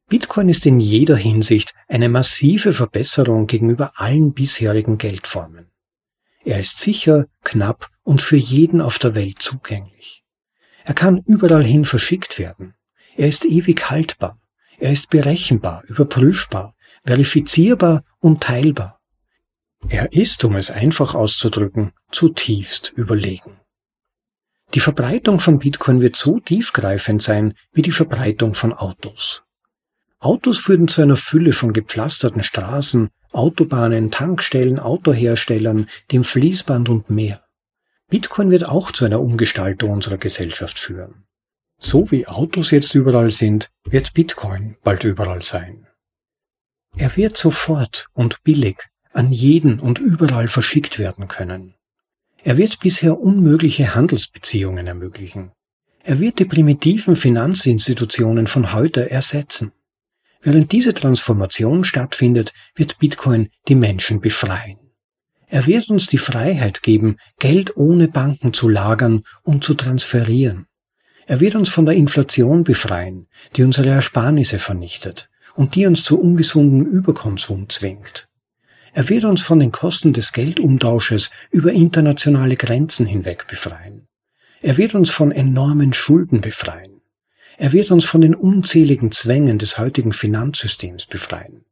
Bitcoin 0.10 0.48
ist 0.48 0.66
in 0.66 0.80
jeder 0.80 1.18
Hinsicht 1.18 1.74
eine 1.90 2.08
massive 2.08 2.72
Verbesserung 2.72 3.46
gegenüber 3.46 3.92
allen 3.96 4.34
bisherigen 4.34 4.98
Geldformen. 4.98 5.70
Er 6.46 6.62
ist 6.62 6.80
sicher, 6.80 7.26
knapp 7.44 7.90
und 8.04 8.22
für 8.22 8.38
jeden 8.38 8.80
auf 8.80 9.00
der 9.00 9.16
Welt 9.16 9.42
zugänglich. 9.42 10.24
Er 10.86 10.94
kann 10.94 11.22
überall 11.26 11.66
hin 11.66 11.84
verschickt 11.84 12.40
werden. 12.40 12.74
Er 13.18 13.28
ist 13.28 13.44
ewig 13.44 13.90
haltbar. 13.90 14.40
Er 14.80 14.94
ist 14.94 15.10
berechenbar, 15.10 15.84
überprüfbar, 15.88 16.74
verifizierbar 17.06 18.06
und 18.20 18.42
teilbar. 18.42 19.02
Er 19.90 20.14
ist, 20.14 20.46
um 20.46 20.56
es 20.56 20.72
einfach 20.72 21.16
auszudrücken, 21.16 21.92
zutiefst 22.12 22.94
überlegen. 22.96 23.60
Die 24.74 24.80
Verbreitung 24.80 25.42
von 25.42 25.60
Bitcoin 25.60 26.00
wird 26.00 26.16
so 26.16 26.40
tiefgreifend 26.40 27.22
sein 27.22 27.56
wie 27.74 27.82
die 27.82 27.92
Verbreitung 27.92 28.54
von 28.54 28.72
Autos. 28.72 29.44
Autos 30.20 30.58
führten 30.58 30.88
zu 30.88 31.02
einer 31.02 31.16
Fülle 31.16 31.54
von 31.54 31.74
gepflasterten 31.74 32.44
Straßen, 32.44 33.10
Autobahnen, 33.32 34.10
Tankstellen, 34.10 34.80
Autoherstellern, 34.80 35.88
dem 36.12 36.24
Fließband 36.24 36.90
und 36.90 37.10
mehr. 37.10 37.44
Bitcoin 38.10 38.50
wird 38.50 38.68
auch 38.68 38.92
zu 38.92 39.06
einer 39.06 39.22
Umgestaltung 39.22 39.92
unserer 39.92 40.18
Gesellschaft 40.18 40.80
führen. 40.80 41.26
So 41.80 42.10
wie 42.10 42.26
Autos 42.28 42.72
jetzt 42.72 42.96
überall 42.96 43.30
sind, 43.30 43.70
wird 43.84 44.14
Bitcoin 44.14 44.78
bald 44.84 45.04
überall 45.04 45.42
sein. 45.44 45.88
Er 46.96 47.16
wird 47.16 47.38
sofort 47.38 48.08
und 48.14 48.44
billig 48.44 48.78
an 49.12 49.32
jeden 49.32 49.80
und 49.80 50.00
überall 50.00 50.48
verschickt 50.48 50.98
werden 50.98 51.28
können. 51.28 51.76
Er 52.44 52.58
wird 52.58 52.80
bisher 52.80 53.20
unmögliche 53.20 53.94
Handelsbeziehungen 53.94 54.88
ermöglichen. 54.88 55.52
Er 56.04 56.20
wird 56.20 56.40
die 56.40 56.46
primitiven 56.46 57.16
Finanzinstitutionen 57.16 58.48
von 58.48 58.74
heute 58.74 59.12
ersetzen. 59.12 59.74
Während 60.42 60.72
diese 60.72 60.94
Transformation 60.94 61.84
stattfindet, 61.84 62.54
wird 62.76 63.00
Bitcoin 63.00 63.50
die 63.68 63.76
Menschen 63.76 64.22
befreien. 64.22 64.78
Er 65.48 65.66
wird 65.66 65.90
uns 65.90 66.08
die 66.08 66.18
Freiheit 66.18 66.84
geben, 66.84 67.18
Geld 67.40 67.78
ohne 67.78 68.08
Banken 68.08 68.54
zu 68.54 68.68
lagern 68.68 69.24
und 69.44 69.64
zu 69.64 69.74
transferieren. 69.74 70.68
Er 71.26 71.40
wird 71.40 71.56
uns 71.56 71.70
von 71.70 71.86
der 71.86 71.96
Inflation 71.96 72.64
befreien, 72.64 73.28
die 73.56 73.64
unsere 73.64 73.90
Ersparnisse 73.90 74.60
vernichtet 74.60 75.30
und 75.56 75.76
die 75.76 75.86
uns 75.86 76.04
zu 76.04 76.20
ungesundem 76.20 76.86
Überkonsum 76.86 77.70
zwingt. 77.70 78.28
Er 78.94 79.10
wird 79.10 79.26
uns 79.26 79.42
von 79.42 79.60
den 79.60 79.72
Kosten 79.72 80.12
des 80.12 80.34
Geldumtausches 80.34 81.32
über 81.52 81.72
internationale 81.72 82.56
Grenzen 82.56 83.06
hinweg 83.06 83.48
befreien. 83.48 84.08
Er 84.62 84.78
wird 84.78 84.96
uns 84.96 85.12
von 85.12 85.32
enormen 85.32 85.94
Schulden 85.94 86.42
befreien. 86.42 86.97
Er 87.58 87.74
wird 87.74 87.90
uns 87.90 88.06
von 88.06 88.22
den 88.22 88.36
unzähligen 88.36 89.12
Zwängen 89.12 89.58
des 89.58 89.80
heutigen 89.80 90.14
Finanzsystems 90.14 91.08
befreien. 91.08 91.66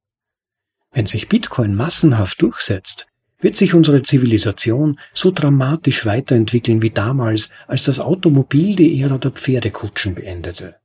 Wenn 0.91 1.05
sich 1.05 1.29
Bitcoin 1.29 1.75
massenhaft 1.75 2.41
durchsetzt, 2.41 3.07
wird 3.39 3.55
sich 3.55 3.75
unsere 3.75 4.01
Zivilisation 4.01 4.99
so 5.13 5.29
dramatisch 5.29 6.05
weiterentwickeln 6.05 6.81
wie 6.81 6.89
damals, 6.89 7.51
als 7.67 7.83
das 7.83 7.99
Automobil 7.99 8.75
die 8.75 8.99
Ära 9.01 9.19
der 9.19 9.31
Pferdekutschen 9.31 10.15
beendete. 10.15 10.77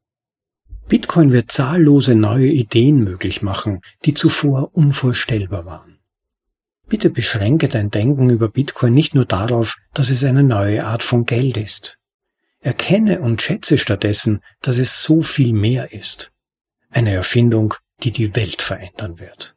Bitcoin 0.88 1.32
wird 1.32 1.50
zahllose 1.50 2.14
neue 2.14 2.48
Ideen 2.48 3.02
möglich 3.02 3.40
machen, 3.40 3.80
die 4.04 4.12
zuvor 4.12 4.70
unvorstellbar 4.74 5.64
waren. 5.64 6.00
Bitte 6.88 7.08
beschränke 7.08 7.68
dein 7.68 7.90
Denken 7.90 8.28
über 8.28 8.48
Bitcoin 8.48 8.92
nicht 8.92 9.14
nur 9.14 9.24
darauf, 9.24 9.76
dass 9.94 10.10
es 10.10 10.24
eine 10.24 10.42
neue 10.42 10.84
Art 10.84 11.04
von 11.04 11.24
Geld 11.24 11.56
ist. 11.56 11.99
Erkenne 12.60 13.20
und 13.20 13.42
schätze 13.42 13.78
stattdessen, 13.78 14.42
dass 14.60 14.76
es 14.76 15.02
so 15.02 15.22
viel 15.22 15.52
mehr 15.52 15.92
ist. 15.92 16.30
Eine 16.90 17.12
Erfindung, 17.12 17.74
die 18.02 18.10
die 18.10 18.36
Welt 18.36 18.62
verändern 18.62 19.18
wird. 19.18 19.56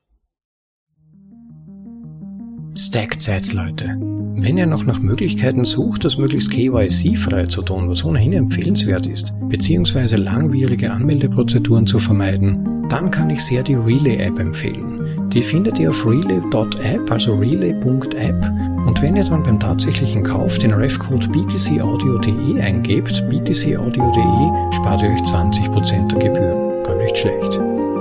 Stacked 2.76 3.22
Sets, 3.22 3.54
Leute. 3.54 3.96
Wenn 4.36 4.58
ihr 4.58 4.66
noch 4.66 4.84
nach 4.84 4.98
Möglichkeiten 4.98 5.64
sucht, 5.64 6.06
das 6.06 6.18
möglichst 6.18 6.50
KYC-frei 6.50 7.46
zu 7.46 7.62
tun, 7.62 7.88
was 7.88 8.04
ohnehin 8.04 8.34
empfehlenswert 8.34 9.06
ist, 9.06 9.32
beziehungsweise 9.48 10.18
langwierige 10.18 10.92
Anmeldeprozeduren 10.92 11.86
zu 11.86 12.00
vermeiden, 12.00 12.88
dann 12.90 13.12
kann 13.12 13.30
ich 13.30 13.42
sehr 13.42 13.62
die 13.62 13.76
Relay-App 13.76 14.40
empfehlen. 14.40 15.30
Die 15.30 15.44
findet 15.44 15.78
ihr 15.78 15.92
auf 15.92 16.04
relay.app, 16.06 17.12
also 17.12 17.36
relay.app. 17.36 18.52
Und 18.88 19.02
wenn 19.04 19.18
ihr 19.18 19.24
dann 19.24 19.44
beim 19.44 19.60
tatsächlichen 19.60 20.24
Kauf 20.24 20.58
den 20.58 20.74
Refcode 20.74 21.32
btcaudio.de 21.32 22.60
eingebt, 22.60 23.24
btcaudio.de, 23.30 24.74
spart 24.76 25.04
ihr 25.04 25.10
euch 25.10 25.22
20% 25.22 26.08
der 26.08 26.20
Gebühren. 26.20 26.84
Gar 26.84 26.96
nicht 26.96 27.18
schlecht. 27.20 27.60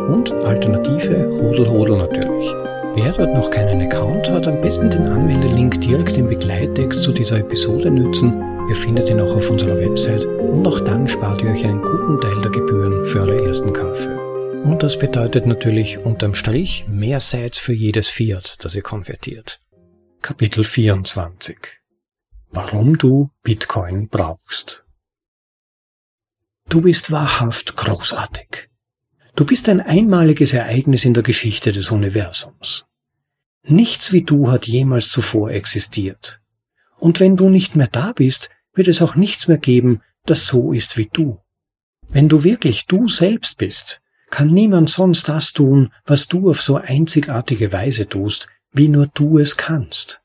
Und 0.08 0.32
Alternative 0.32 1.28
Hodel 1.42 1.68
Hodel 1.68 1.98
natürlich. 1.98 2.61
Wer 2.94 3.10
dort 3.12 3.32
noch 3.32 3.50
keinen 3.50 3.80
Account 3.80 4.28
hat, 4.28 4.46
am 4.46 4.60
besten 4.60 4.90
den 4.90 5.06
Anmeldelink 5.08 5.80
direkt 5.80 6.18
im 6.18 6.28
Begleittext 6.28 7.02
zu 7.02 7.12
dieser 7.12 7.38
Episode 7.38 7.90
nützen. 7.90 8.38
Ihr 8.68 8.76
findet 8.76 9.08
ihn 9.08 9.18
auch 9.22 9.34
auf 9.34 9.48
unserer 9.48 9.78
Website 9.78 10.26
und 10.26 10.66
auch 10.66 10.78
dann 10.80 11.08
spart 11.08 11.40
ihr 11.42 11.50
euch 11.50 11.64
einen 11.64 11.80
guten 11.80 12.20
Teil 12.20 12.42
der 12.42 12.50
Gebühren 12.50 13.02
für 13.04 13.20
eure 13.20 13.46
ersten 13.46 13.72
Kaufhöhe. 13.72 14.62
Und 14.64 14.82
das 14.82 14.98
bedeutet 14.98 15.46
natürlich 15.46 16.04
unterm 16.04 16.34
Strich 16.34 16.84
mehr 16.86 17.20
Sites 17.20 17.58
für 17.58 17.72
jedes 17.72 18.08
Fiat, 18.08 18.62
das 18.62 18.76
ihr 18.76 18.82
konvertiert. 18.82 19.62
Kapitel 20.20 20.62
24 20.62 21.56
Warum 22.50 22.98
du 22.98 23.30
Bitcoin 23.42 24.08
brauchst 24.08 24.84
Du 26.68 26.82
bist 26.82 27.10
wahrhaft 27.10 27.74
großartig. 27.74 28.68
Du 29.34 29.46
bist 29.46 29.68
ein 29.70 29.80
einmaliges 29.80 30.52
Ereignis 30.52 31.06
in 31.06 31.14
der 31.14 31.22
Geschichte 31.22 31.72
des 31.72 31.90
Universums. 31.90 32.84
Nichts 33.64 34.12
wie 34.12 34.22
du 34.22 34.50
hat 34.50 34.66
jemals 34.66 35.08
zuvor 35.08 35.50
existiert. 35.50 36.40
Und 36.98 37.18
wenn 37.18 37.36
du 37.36 37.48
nicht 37.48 37.74
mehr 37.74 37.86
da 37.86 38.12
bist, 38.12 38.50
wird 38.74 38.88
es 38.88 39.00
auch 39.00 39.14
nichts 39.14 39.48
mehr 39.48 39.58
geben, 39.58 40.02
das 40.26 40.46
so 40.46 40.72
ist 40.72 40.98
wie 40.98 41.08
du. 41.10 41.40
Wenn 42.08 42.28
du 42.28 42.44
wirklich 42.44 42.86
du 42.86 43.08
selbst 43.08 43.56
bist, 43.56 44.02
kann 44.30 44.50
niemand 44.50 44.90
sonst 44.90 45.28
das 45.28 45.52
tun, 45.52 45.92
was 46.04 46.28
du 46.28 46.50
auf 46.50 46.60
so 46.60 46.76
einzigartige 46.76 47.72
Weise 47.72 48.08
tust, 48.08 48.48
wie 48.72 48.88
nur 48.88 49.06
du 49.06 49.38
es 49.38 49.56
kannst. 49.56 50.20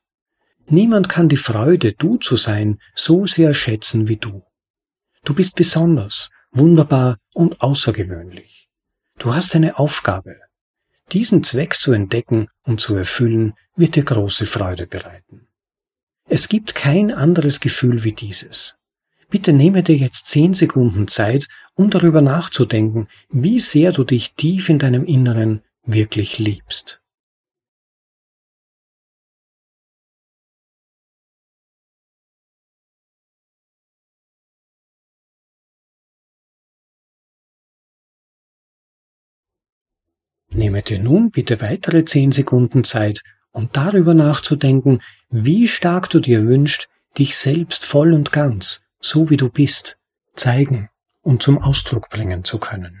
Niemand 0.66 1.08
kann 1.08 1.30
die 1.30 1.36
Freude, 1.38 1.92
du 1.94 2.18
zu 2.18 2.36
sein, 2.36 2.78
so 2.94 3.24
sehr 3.24 3.54
schätzen 3.54 4.08
wie 4.08 4.16
du. 4.16 4.42
Du 5.24 5.34
bist 5.34 5.54
besonders, 5.54 6.30
wunderbar 6.52 7.16
und 7.32 7.60
außergewöhnlich. 7.60 8.57
Du 9.18 9.34
hast 9.34 9.56
eine 9.56 9.78
Aufgabe. 9.78 10.36
Diesen 11.10 11.42
Zweck 11.42 11.74
zu 11.74 11.92
entdecken 11.92 12.48
und 12.62 12.80
zu 12.80 12.94
erfüllen, 12.94 13.54
wird 13.74 13.96
dir 13.96 14.04
große 14.04 14.46
Freude 14.46 14.86
bereiten. 14.86 15.48
Es 16.28 16.48
gibt 16.48 16.74
kein 16.74 17.12
anderes 17.12 17.58
Gefühl 17.58 18.04
wie 18.04 18.12
dieses. 18.12 18.76
Bitte 19.28 19.52
nehme 19.52 19.82
dir 19.82 19.96
jetzt 19.96 20.26
zehn 20.26 20.54
Sekunden 20.54 21.08
Zeit, 21.08 21.48
um 21.74 21.90
darüber 21.90 22.20
nachzudenken, 22.20 23.08
wie 23.30 23.58
sehr 23.58 23.92
du 23.92 24.04
dich 24.04 24.34
tief 24.34 24.68
in 24.68 24.78
deinem 24.78 25.04
Inneren 25.04 25.62
wirklich 25.84 26.38
liebst. 26.38 27.00
Nehme 40.58 40.82
dir 40.82 40.98
nun 40.98 41.30
bitte 41.30 41.60
weitere 41.60 42.04
zehn 42.04 42.32
Sekunden 42.32 42.82
Zeit, 42.82 43.22
um 43.52 43.70
darüber 43.72 44.12
nachzudenken, 44.12 45.00
wie 45.30 45.68
stark 45.68 46.10
du 46.10 46.18
dir 46.18 46.48
wünschst, 46.48 46.88
dich 47.16 47.36
selbst 47.36 47.84
voll 47.84 48.12
und 48.12 48.32
ganz, 48.32 48.80
so 48.98 49.30
wie 49.30 49.36
du 49.36 49.50
bist, 49.50 49.98
zeigen 50.34 50.90
und 51.22 51.44
zum 51.44 51.58
Ausdruck 51.58 52.10
bringen 52.10 52.42
zu 52.42 52.58
können. 52.58 53.00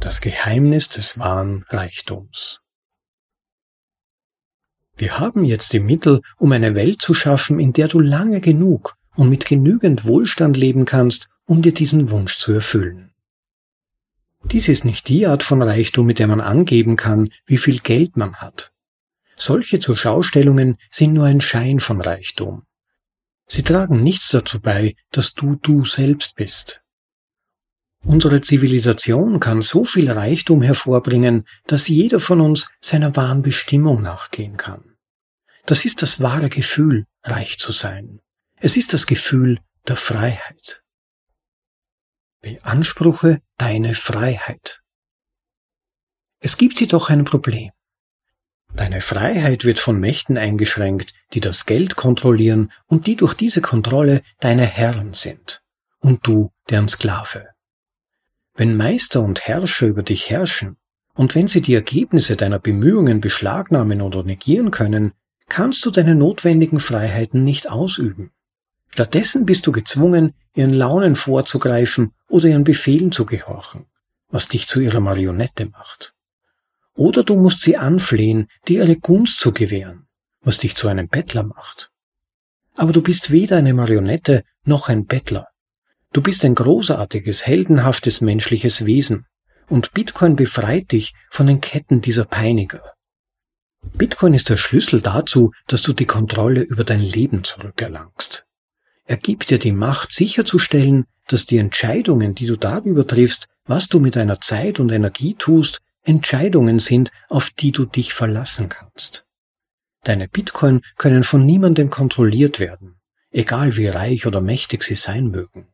Das 0.00 0.20
Geheimnis 0.20 0.88
des 0.88 1.16
wahren 1.20 1.64
Reichtums. 1.68 2.63
Wir 4.96 5.18
haben 5.18 5.44
jetzt 5.44 5.72
die 5.72 5.80
Mittel, 5.80 6.20
um 6.38 6.52
eine 6.52 6.74
Welt 6.74 7.02
zu 7.02 7.14
schaffen, 7.14 7.58
in 7.58 7.72
der 7.72 7.88
du 7.88 8.00
lange 8.00 8.40
genug 8.40 8.96
und 9.16 9.28
mit 9.28 9.44
genügend 9.44 10.04
Wohlstand 10.04 10.56
leben 10.56 10.84
kannst, 10.84 11.28
um 11.46 11.62
dir 11.62 11.74
diesen 11.74 12.10
Wunsch 12.10 12.38
zu 12.38 12.52
erfüllen. 12.52 13.12
Dies 14.44 14.68
ist 14.68 14.84
nicht 14.84 15.08
die 15.08 15.26
Art 15.26 15.42
von 15.42 15.62
Reichtum, 15.62 16.06
mit 16.06 16.18
der 16.18 16.28
man 16.28 16.40
angeben 16.40 16.96
kann, 16.96 17.30
wie 17.46 17.58
viel 17.58 17.80
Geld 17.80 18.16
man 18.16 18.36
hat. 18.36 18.72
Solche 19.36 19.80
Zurschaustellungen 19.80 20.76
sind 20.90 21.14
nur 21.14 21.24
ein 21.24 21.40
Schein 21.40 21.80
von 21.80 22.00
Reichtum. 22.00 22.62
Sie 23.46 23.62
tragen 23.62 24.02
nichts 24.02 24.30
dazu 24.30 24.60
bei, 24.60 24.94
dass 25.10 25.34
du 25.34 25.56
du 25.56 25.84
selbst 25.84 26.36
bist. 26.36 26.83
Unsere 28.04 28.42
Zivilisation 28.42 29.40
kann 29.40 29.62
so 29.62 29.84
viel 29.84 30.10
Reichtum 30.10 30.60
hervorbringen, 30.60 31.46
dass 31.66 31.88
jeder 31.88 32.20
von 32.20 32.40
uns 32.42 32.68
seiner 32.80 33.16
wahren 33.16 33.42
Bestimmung 33.42 34.02
nachgehen 34.02 34.58
kann. 34.58 34.96
Das 35.64 35.86
ist 35.86 36.02
das 36.02 36.20
wahre 36.20 36.50
Gefühl, 36.50 37.06
reich 37.22 37.58
zu 37.58 37.72
sein. 37.72 38.20
Es 38.56 38.76
ist 38.76 38.92
das 38.92 39.06
Gefühl 39.06 39.58
der 39.88 39.96
Freiheit. 39.96 40.82
Beanspruche 42.42 43.40
deine 43.56 43.94
Freiheit. 43.94 44.82
Es 46.40 46.58
gibt 46.58 46.78
jedoch 46.80 47.08
ein 47.08 47.24
Problem. 47.24 47.70
Deine 48.74 49.00
Freiheit 49.00 49.64
wird 49.64 49.78
von 49.78 49.98
Mächten 49.98 50.36
eingeschränkt, 50.36 51.14
die 51.32 51.40
das 51.40 51.64
Geld 51.64 51.96
kontrollieren 51.96 52.70
und 52.86 53.06
die 53.06 53.16
durch 53.16 53.32
diese 53.32 53.62
Kontrolle 53.62 54.20
deine 54.40 54.66
Herren 54.66 55.14
sind. 55.14 55.62
Und 56.00 56.26
du 56.26 56.52
deren 56.68 56.88
Sklave. 56.88 57.53
Wenn 58.54 58.76
Meister 58.76 59.20
und 59.20 59.42
Herrscher 59.42 59.86
über 59.86 60.02
dich 60.02 60.30
herrschen, 60.30 60.76
und 61.14 61.34
wenn 61.34 61.46
sie 61.46 61.60
die 61.60 61.74
Ergebnisse 61.74 62.36
deiner 62.36 62.58
Bemühungen 62.58 63.20
beschlagnahmen 63.20 64.00
oder 64.00 64.22
negieren 64.22 64.70
können, 64.70 65.12
kannst 65.48 65.84
du 65.84 65.90
deine 65.90 66.14
notwendigen 66.14 66.80
Freiheiten 66.80 67.44
nicht 67.44 67.70
ausüben. 67.70 68.30
Stattdessen 68.90 69.44
bist 69.44 69.66
du 69.66 69.72
gezwungen, 69.72 70.34
ihren 70.54 70.72
Launen 70.72 71.16
vorzugreifen 71.16 72.12
oder 72.28 72.48
ihren 72.48 72.64
Befehlen 72.64 73.12
zu 73.12 73.26
gehorchen, 73.26 73.86
was 74.28 74.48
dich 74.48 74.66
zu 74.66 74.80
ihrer 74.80 75.00
Marionette 75.00 75.66
macht. 75.66 76.14
Oder 76.94 77.24
du 77.24 77.34
musst 77.34 77.62
sie 77.62 77.76
anflehen, 77.76 78.48
dir 78.68 78.84
ihre 78.84 78.96
Gunst 78.96 79.38
zu 79.40 79.52
gewähren, 79.52 80.06
was 80.42 80.58
dich 80.58 80.76
zu 80.76 80.86
einem 80.86 81.08
Bettler 81.08 81.42
macht. 81.42 81.90
Aber 82.76 82.92
du 82.92 83.02
bist 83.02 83.32
weder 83.32 83.56
eine 83.56 83.74
Marionette 83.74 84.44
noch 84.64 84.88
ein 84.88 85.06
Bettler. 85.06 85.48
Du 86.14 86.22
bist 86.22 86.44
ein 86.44 86.54
großartiges, 86.54 87.44
heldenhaftes 87.44 88.20
menschliches 88.20 88.86
Wesen 88.86 89.26
und 89.68 89.94
Bitcoin 89.94 90.36
befreit 90.36 90.92
dich 90.92 91.12
von 91.28 91.48
den 91.48 91.60
Ketten 91.60 92.02
dieser 92.02 92.24
Peiniger. 92.24 92.92
Bitcoin 93.94 94.32
ist 94.32 94.48
der 94.48 94.56
Schlüssel 94.56 95.02
dazu, 95.02 95.50
dass 95.66 95.82
du 95.82 95.92
die 95.92 96.06
Kontrolle 96.06 96.62
über 96.62 96.84
dein 96.84 97.00
Leben 97.00 97.42
zurückerlangst. 97.42 98.46
Er 99.06 99.16
gibt 99.16 99.50
dir 99.50 99.58
die 99.58 99.72
Macht 99.72 100.12
sicherzustellen, 100.12 101.06
dass 101.26 101.46
die 101.46 101.58
Entscheidungen, 101.58 102.36
die 102.36 102.46
du 102.46 102.54
darüber 102.54 103.04
triffst, 103.04 103.48
was 103.64 103.88
du 103.88 103.98
mit 103.98 104.14
deiner 104.14 104.40
Zeit 104.40 104.78
und 104.78 104.92
Energie 104.92 105.34
tust, 105.34 105.80
Entscheidungen 106.04 106.78
sind, 106.78 107.10
auf 107.28 107.50
die 107.50 107.72
du 107.72 107.86
dich 107.86 108.14
verlassen 108.14 108.68
kannst. 108.68 109.26
Deine 110.04 110.28
Bitcoin 110.28 110.82
können 110.96 111.24
von 111.24 111.44
niemandem 111.44 111.90
kontrolliert 111.90 112.60
werden, 112.60 113.00
egal 113.32 113.76
wie 113.76 113.88
reich 113.88 114.28
oder 114.28 114.40
mächtig 114.40 114.84
sie 114.84 114.94
sein 114.94 115.26
mögen. 115.26 115.73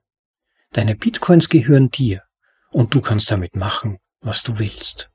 Deine 0.73 0.95
Bitcoins 0.95 1.49
gehören 1.49 1.91
dir 1.91 2.23
und 2.71 2.95
du 2.95 3.01
kannst 3.01 3.31
damit 3.31 3.57
machen, 3.57 3.99
was 4.21 4.43
du 4.43 4.59
willst. 4.59 5.11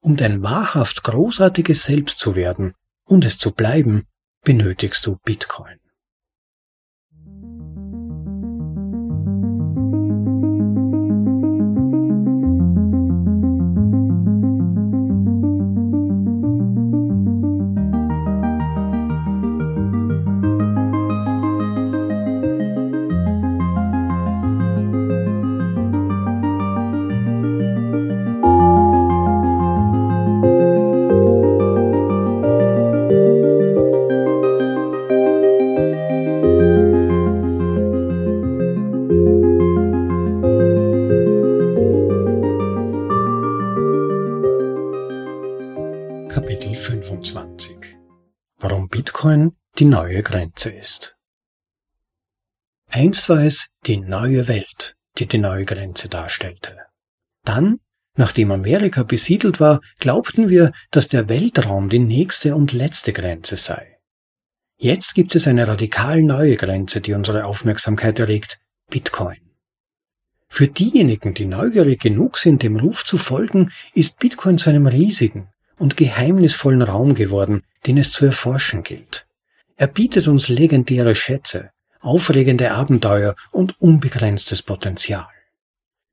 um 0.00 0.16
dein 0.16 0.42
wahrhaft 0.42 1.02
großartiges 1.02 1.84
Selbst 1.84 2.18
zu 2.18 2.34
werden 2.34 2.74
und 3.04 3.24
es 3.24 3.38
zu 3.38 3.52
bleiben, 3.52 4.06
benötigst 4.44 5.06
du 5.06 5.16
Bitcoin. 5.24 5.78
Neue 49.98 50.22
Grenze 50.22 50.70
ist. 50.70 51.16
Einst 52.88 53.28
war 53.28 53.40
es 53.40 53.66
die 53.84 53.96
neue 53.96 54.46
Welt, 54.46 54.94
die 55.18 55.26
die 55.26 55.38
neue 55.38 55.64
Grenze 55.64 56.08
darstellte. 56.08 56.76
Dann, 57.44 57.80
nachdem 58.14 58.52
Amerika 58.52 59.02
besiedelt 59.02 59.58
war, 59.58 59.80
glaubten 59.98 60.48
wir, 60.48 60.70
dass 60.92 61.08
der 61.08 61.28
Weltraum 61.28 61.88
die 61.88 61.98
nächste 61.98 62.54
und 62.54 62.72
letzte 62.72 63.12
Grenze 63.12 63.56
sei. 63.56 63.98
Jetzt 64.76 65.14
gibt 65.14 65.34
es 65.34 65.48
eine 65.48 65.66
radikal 65.66 66.22
neue 66.22 66.54
Grenze, 66.54 67.00
die 67.00 67.14
unsere 67.14 67.44
Aufmerksamkeit 67.44 68.20
erregt, 68.20 68.60
Bitcoin. 68.88 69.40
Für 70.48 70.68
diejenigen, 70.68 71.34
die 71.34 71.46
neugierig 71.46 72.00
genug 72.00 72.38
sind, 72.38 72.62
dem 72.62 72.76
Ruf 72.76 73.04
zu 73.04 73.18
folgen, 73.18 73.72
ist 73.94 74.20
Bitcoin 74.20 74.58
zu 74.58 74.70
einem 74.70 74.86
riesigen, 74.86 75.48
und 75.76 75.96
geheimnisvollen 75.96 76.82
Raum 76.82 77.16
geworden, 77.16 77.64
den 77.86 77.98
es 77.98 78.12
zu 78.12 78.26
erforschen 78.26 78.84
gilt. 78.84 79.27
Er 79.80 79.86
bietet 79.86 80.26
uns 80.26 80.48
legendäre 80.48 81.14
Schätze, 81.14 81.70
aufregende 82.00 82.72
Abenteuer 82.72 83.36
und 83.52 83.80
unbegrenztes 83.80 84.60
Potenzial. 84.60 85.28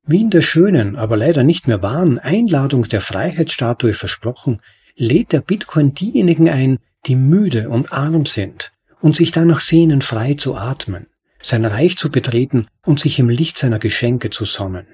Wie 0.04 0.20
in 0.20 0.30
der 0.30 0.42
schönen, 0.42 0.94
aber 0.94 1.16
leider 1.16 1.42
nicht 1.42 1.66
mehr 1.66 1.82
wahren 1.82 2.20
Einladung 2.20 2.82
der 2.84 3.00
Freiheitsstatue 3.00 3.92
versprochen, 3.92 4.62
lädt 4.94 5.32
der 5.32 5.40
Bitcoin 5.40 5.94
diejenigen 5.94 6.48
ein, 6.48 6.78
die 7.06 7.16
müde 7.16 7.68
und 7.68 7.92
arm 7.92 8.24
sind 8.24 8.70
und 9.00 9.16
sich 9.16 9.32
danach 9.32 9.60
sehnen, 9.60 10.00
frei 10.00 10.34
zu 10.34 10.54
atmen, 10.54 11.08
sein 11.40 11.64
Reich 11.64 11.96
zu 11.96 12.12
betreten 12.12 12.68
und 12.84 13.00
sich 13.00 13.18
im 13.18 13.28
Licht 13.28 13.58
seiner 13.58 13.80
Geschenke 13.80 14.30
zu 14.30 14.44
sonnen. 14.44 14.86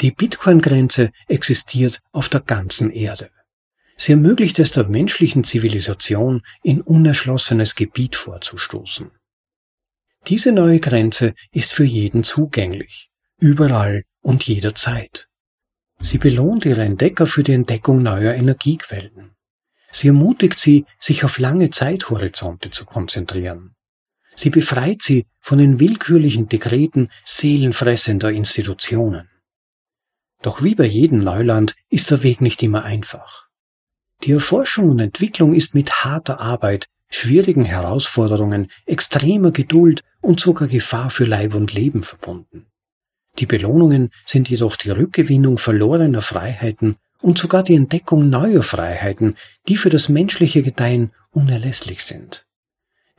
Die 0.00 0.10
Bitcoin-Grenze 0.10 1.12
existiert 1.28 2.00
auf 2.10 2.28
der 2.28 2.40
ganzen 2.40 2.90
Erde. 2.90 3.30
Sie 4.02 4.12
ermöglicht 4.12 4.58
es 4.58 4.72
der 4.72 4.88
menschlichen 4.88 5.44
Zivilisation, 5.44 6.40
in 6.62 6.80
unerschlossenes 6.80 7.74
Gebiet 7.74 8.16
vorzustoßen. 8.16 9.10
Diese 10.26 10.52
neue 10.52 10.80
Grenze 10.80 11.34
ist 11.52 11.74
für 11.74 11.84
jeden 11.84 12.24
zugänglich, 12.24 13.10
überall 13.38 14.04
und 14.22 14.46
jederzeit. 14.46 15.28
Sie 15.98 16.16
belohnt 16.16 16.64
ihre 16.64 16.82
Entdecker 16.82 17.26
für 17.26 17.42
die 17.42 17.52
Entdeckung 17.52 18.02
neuer 18.02 18.32
Energiequellen. 18.32 19.32
Sie 19.92 20.08
ermutigt 20.08 20.58
sie, 20.58 20.86
sich 20.98 21.22
auf 21.22 21.38
lange 21.38 21.68
Zeithorizonte 21.68 22.70
zu 22.70 22.86
konzentrieren. 22.86 23.74
Sie 24.34 24.48
befreit 24.48 25.02
sie 25.02 25.26
von 25.40 25.58
den 25.58 25.78
willkürlichen 25.78 26.48
Dekreten 26.48 27.10
seelenfressender 27.26 28.30
Institutionen. 28.30 29.28
Doch 30.40 30.62
wie 30.62 30.74
bei 30.74 30.86
jedem 30.86 31.18
Neuland 31.18 31.74
ist 31.90 32.10
der 32.10 32.22
Weg 32.22 32.40
nicht 32.40 32.62
immer 32.62 32.82
einfach. 32.82 33.49
Die 34.22 34.32
Erforschung 34.32 34.90
und 34.90 34.98
Entwicklung 34.98 35.54
ist 35.54 35.74
mit 35.74 36.04
harter 36.04 36.40
Arbeit, 36.40 36.86
schwierigen 37.08 37.64
Herausforderungen, 37.64 38.70
extremer 38.86 39.50
Geduld 39.50 40.02
und 40.20 40.40
sogar 40.40 40.68
Gefahr 40.68 41.10
für 41.10 41.24
Leib 41.24 41.54
und 41.54 41.72
Leben 41.72 42.02
verbunden. 42.02 42.66
Die 43.38 43.46
Belohnungen 43.46 44.10
sind 44.26 44.50
jedoch 44.50 44.76
die 44.76 44.90
Rückgewinnung 44.90 45.58
verlorener 45.58 46.20
Freiheiten 46.20 46.96
und 47.22 47.38
sogar 47.38 47.62
die 47.62 47.74
Entdeckung 47.74 48.28
neuer 48.28 48.62
Freiheiten, 48.62 49.36
die 49.68 49.76
für 49.76 49.88
das 49.88 50.08
menschliche 50.08 50.62
Gedeihen 50.62 51.12
unerlässlich 51.30 52.04
sind. 52.04 52.46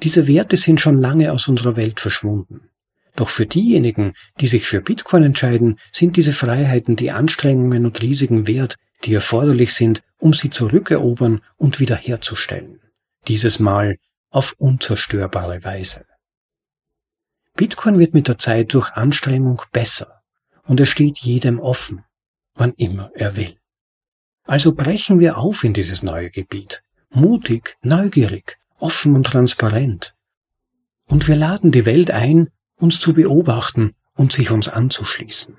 Diese 0.04 0.28
Werte 0.28 0.58
sind 0.58 0.82
schon 0.82 1.00
lange 1.00 1.32
aus 1.32 1.48
unserer 1.48 1.76
Welt 1.76 2.00
verschwunden. 2.00 2.70
Doch 3.16 3.30
für 3.30 3.46
diejenigen, 3.46 4.14
die 4.40 4.48
sich 4.48 4.66
für 4.66 4.82
Bitcoin 4.82 5.24
entscheiden, 5.24 5.80
sind 5.92 6.18
diese 6.18 6.34
Freiheiten 6.34 6.96
die 6.96 7.12
Anstrengungen 7.12 7.86
und 7.86 8.02
Risiken 8.02 8.48
wert, 8.48 8.78
die 9.04 9.14
erforderlich 9.14 9.74
sind, 9.74 10.04
um 10.18 10.34
sie 10.34 10.50
zurückerobern 10.50 11.42
und 11.58 11.80
wiederherzustellen. 11.80 12.80
Dieses 13.28 13.60
Mal 13.60 13.98
auf 14.30 14.56
unzerstörbare 14.58 15.64
Weise. 15.64 16.06
Bitcoin 17.56 18.00
wird 18.00 18.14
mit 18.14 18.28
der 18.28 18.38
Zeit 18.38 18.74
durch 18.74 18.92
Anstrengung 18.92 19.62
besser 19.72 20.22
und 20.64 20.80
er 20.80 20.86
steht 20.86 21.18
jedem 21.20 21.60
offen, 21.60 22.04
wann 22.56 22.74
immer 22.74 23.12
er 23.14 23.36
will. 23.36 23.58
Also 24.44 24.74
brechen 24.74 25.20
wir 25.20 25.38
auf 25.38 25.64
in 25.64 25.74
dieses 25.74 26.02
neue 26.02 26.30
Gebiet, 26.30 26.84
mutig, 27.10 27.78
neugierig, 27.82 28.58
offen 28.80 29.16
und 29.16 29.26
transparent. 29.26 30.16
Und 31.08 31.28
wir 31.28 31.36
laden 31.36 31.72
die 31.72 31.86
Welt 31.86 32.12
ein, 32.12 32.50
uns 32.78 33.00
zu 33.00 33.14
beobachten 33.14 33.96
und 34.16 34.32
sich 34.32 34.52
uns 34.52 34.70
anzuschließen. 34.70 35.58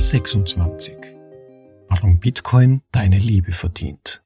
Kapitel 0.00 0.18
26 0.18 0.96
Warum 1.88 2.20
Bitcoin 2.20 2.80
deine 2.90 3.18
Liebe 3.18 3.52
verdient. 3.52 4.22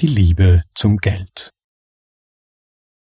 Die 0.00 0.06
Liebe 0.06 0.64
zum 0.74 0.98
Geld. 0.98 1.50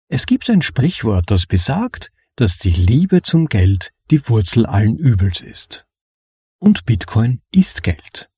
Es 0.08 0.24
gibt 0.24 0.48
ein 0.48 0.62
Sprichwort, 0.62 1.30
das 1.30 1.44
besagt, 1.44 2.12
dass 2.36 2.56
die 2.56 2.70
Liebe 2.70 3.20
zum 3.20 3.48
Geld 3.48 3.92
die 4.10 4.26
Wurzel 4.30 4.64
allen 4.64 4.96
Übels 4.96 5.42
ist. 5.42 5.84
Und 6.58 6.86
Bitcoin 6.86 7.42
ist 7.52 7.82
Geld. 7.82 8.30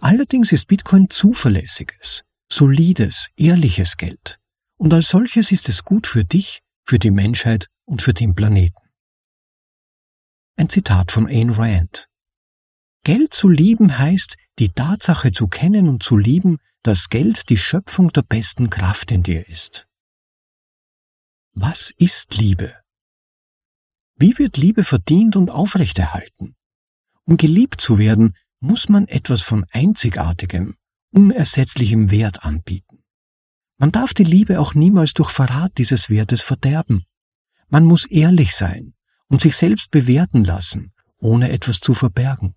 Allerdings 0.00 0.50
ist 0.52 0.68
Bitcoin 0.68 1.10
zuverlässiges, 1.10 2.24
solides, 2.50 3.28
ehrliches 3.36 3.98
Geld. 3.98 4.38
Und 4.78 4.94
als 4.94 5.08
solches 5.08 5.52
ist 5.52 5.68
es 5.68 5.84
gut 5.84 6.06
für 6.06 6.24
dich, 6.24 6.60
für 6.86 6.98
die 6.98 7.10
Menschheit 7.10 7.66
und 7.84 8.00
für 8.00 8.14
den 8.14 8.34
Planeten. 8.34 8.81
Ein 10.56 10.68
Zitat 10.68 11.12
von 11.12 11.28
Ayn 11.28 11.50
Rand. 11.50 12.08
Geld 13.04 13.34
zu 13.34 13.48
lieben 13.48 13.98
heißt, 13.98 14.36
die 14.58 14.68
Tatsache 14.68 15.32
zu 15.32 15.48
kennen 15.48 15.88
und 15.88 16.02
zu 16.02 16.16
lieben, 16.16 16.58
dass 16.82 17.08
Geld 17.08 17.48
die 17.48 17.56
Schöpfung 17.56 18.12
der 18.12 18.22
besten 18.22 18.68
Kraft 18.70 19.10
in 19.10 19.22
dir 19.22 19.48
ist. 19.48 19.86
Was 21.54 21.92
ist 21.96 22.36
Liebe? 22.36 22.74
Wie 24.16 24.38
wird 24.38 24.56
Liebe 24.56 24.84
verdient 24.84 25.36
und 25.36 25.50
aufrechterhalten? 25.50 26.54
Um 27.24 27.36
geliebt 27.36 27.80
zu 27.80 27.98
werden, 27.98 28.36
muss 28.60 28.88
man 28.88 29.08
etwas 29.08 29.42
von 29.42 29.64
einzigartigem, 29.72 30.76
unersetzlichem 31.12 32.10
Wert 32.10 32.44
anbieten. 32.44 33.02
Man 33.78 33.90
darf 33.90 34.14
die 34.14 34.24
Liebe 34.24 34.60
auch 34.60 34.74
niemals 34.74 35.14
durch 35.14 35.30
Verrat 35.30 35.76
dieses 35.78 36.08
Wertes 36.08 36.42
verderben. 36.42 37.04
Man 37.68 37.84
muss 37.84 38.06
ehrlich 38.06 38.54
sein, 38.54 38.94
und 39.32 39.40
sich 39.40 39.56
selbst 39.56 39.90
bewerten 39.90 40.44
lassen, 40.44 40.92
ohne 41.18 41.50
etwas 41.50 41.80
zu 41.80 41.94
verbergen. 41.94 42.54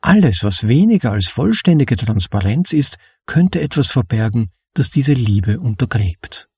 Alles, 0.00 0.42
was 0.42 0.66
weniger 0.66 1.12
als 1.12 1.28
vollständige 1.28 1.96
Transparenz 1.96 2.72
ist, 2.72 2.96
könnte 3.26 3.60
etwas 3.60 3.88
verbergen, 3.88 4.50
das 4.72 4.88
diese 4.88 5.12
Liebe 5.12 5.60
untergräbt. 5.60 6.48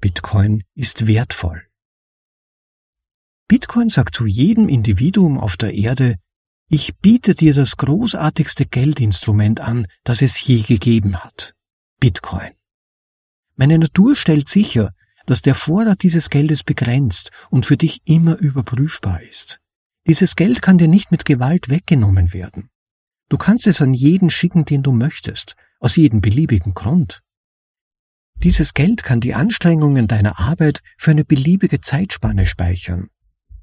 Bitcoin 0.00 0.64
ist 0.74 1.06
wertvoll. 1.06 1.68
Bitcoin 3.46 3.90
sagt 3.90 4.14
zu 4.14 4.24
jedem 4.24 4.70
Individuum 4.70 5.38
auf 5.38 5.58
der 5.58 5.74
Erde, 5.74 6.16
ich 6.70 6.96
biete 6.96 7.34
dir 7.34 7.52
das 7.52 7.76
großartigste 7.76 8.64
Geldinstrument 8.64 9.60
an, 9.60 9.86
das 10.02 10.22
es 10.22 10.42
je 10.46 10.62
gegeben 10.62 11.22
hat. 11.22 11.54
Bitcoin. 12.00 12.52
Meine 13.56 13.78
Natur 13.78 14.16
stellt 14.16 14.48
sicher, 14.48 14.94
dass 15.26 15.42
der 15.42 15.54
Vorrat 15.54 16.02
dieses 16.02 16.30
Geldes 16.30 16.62
begrenzt 16.62 17.30
und 17.50 17.66
für 17.66 17.76
dich 17.76 18.00
immer 18.04 18.38
überprüfbar 18.38 19.22
ist. 19.22 19.60
Dieses 20.06 20.36
Geld 20.36 20.62
kann 20.62 20.78
dir 20.78 20.88
nicht 20.88 21.10
mit 21.10 21.24
Gewalt 21.24 21.70
weggenommen 21.70 22.32
werden. 22.32 22.68
Du 23.28 23.38
kannst 23.38 23.66
es 23.66 23.80
an 23.80 23.94
jeden 23.94 24.30
schicken, 24.30 24.64
den 24.64 24.82
du 24.82 24.92
möchtest, 24.92 25.54
aus 25.80 25.96
jedem 25.96 26.20
beliebigen 26.20 26.74
Grund. 26.74 27.22
Dieses 28.42 28.74
Geld 28.74 29.02
kann 29.02 29.20
die 29.20 29.34
Anstrengungen 29.34 30.08
deiner 30.08 30.38
Arbeit 30.38 30.80
für 30.98 31.12
eine 31.12 31.24
beliebige 31.24 31.80
Zeitspanne 31.80 32.46
speichern, 32.46 33.08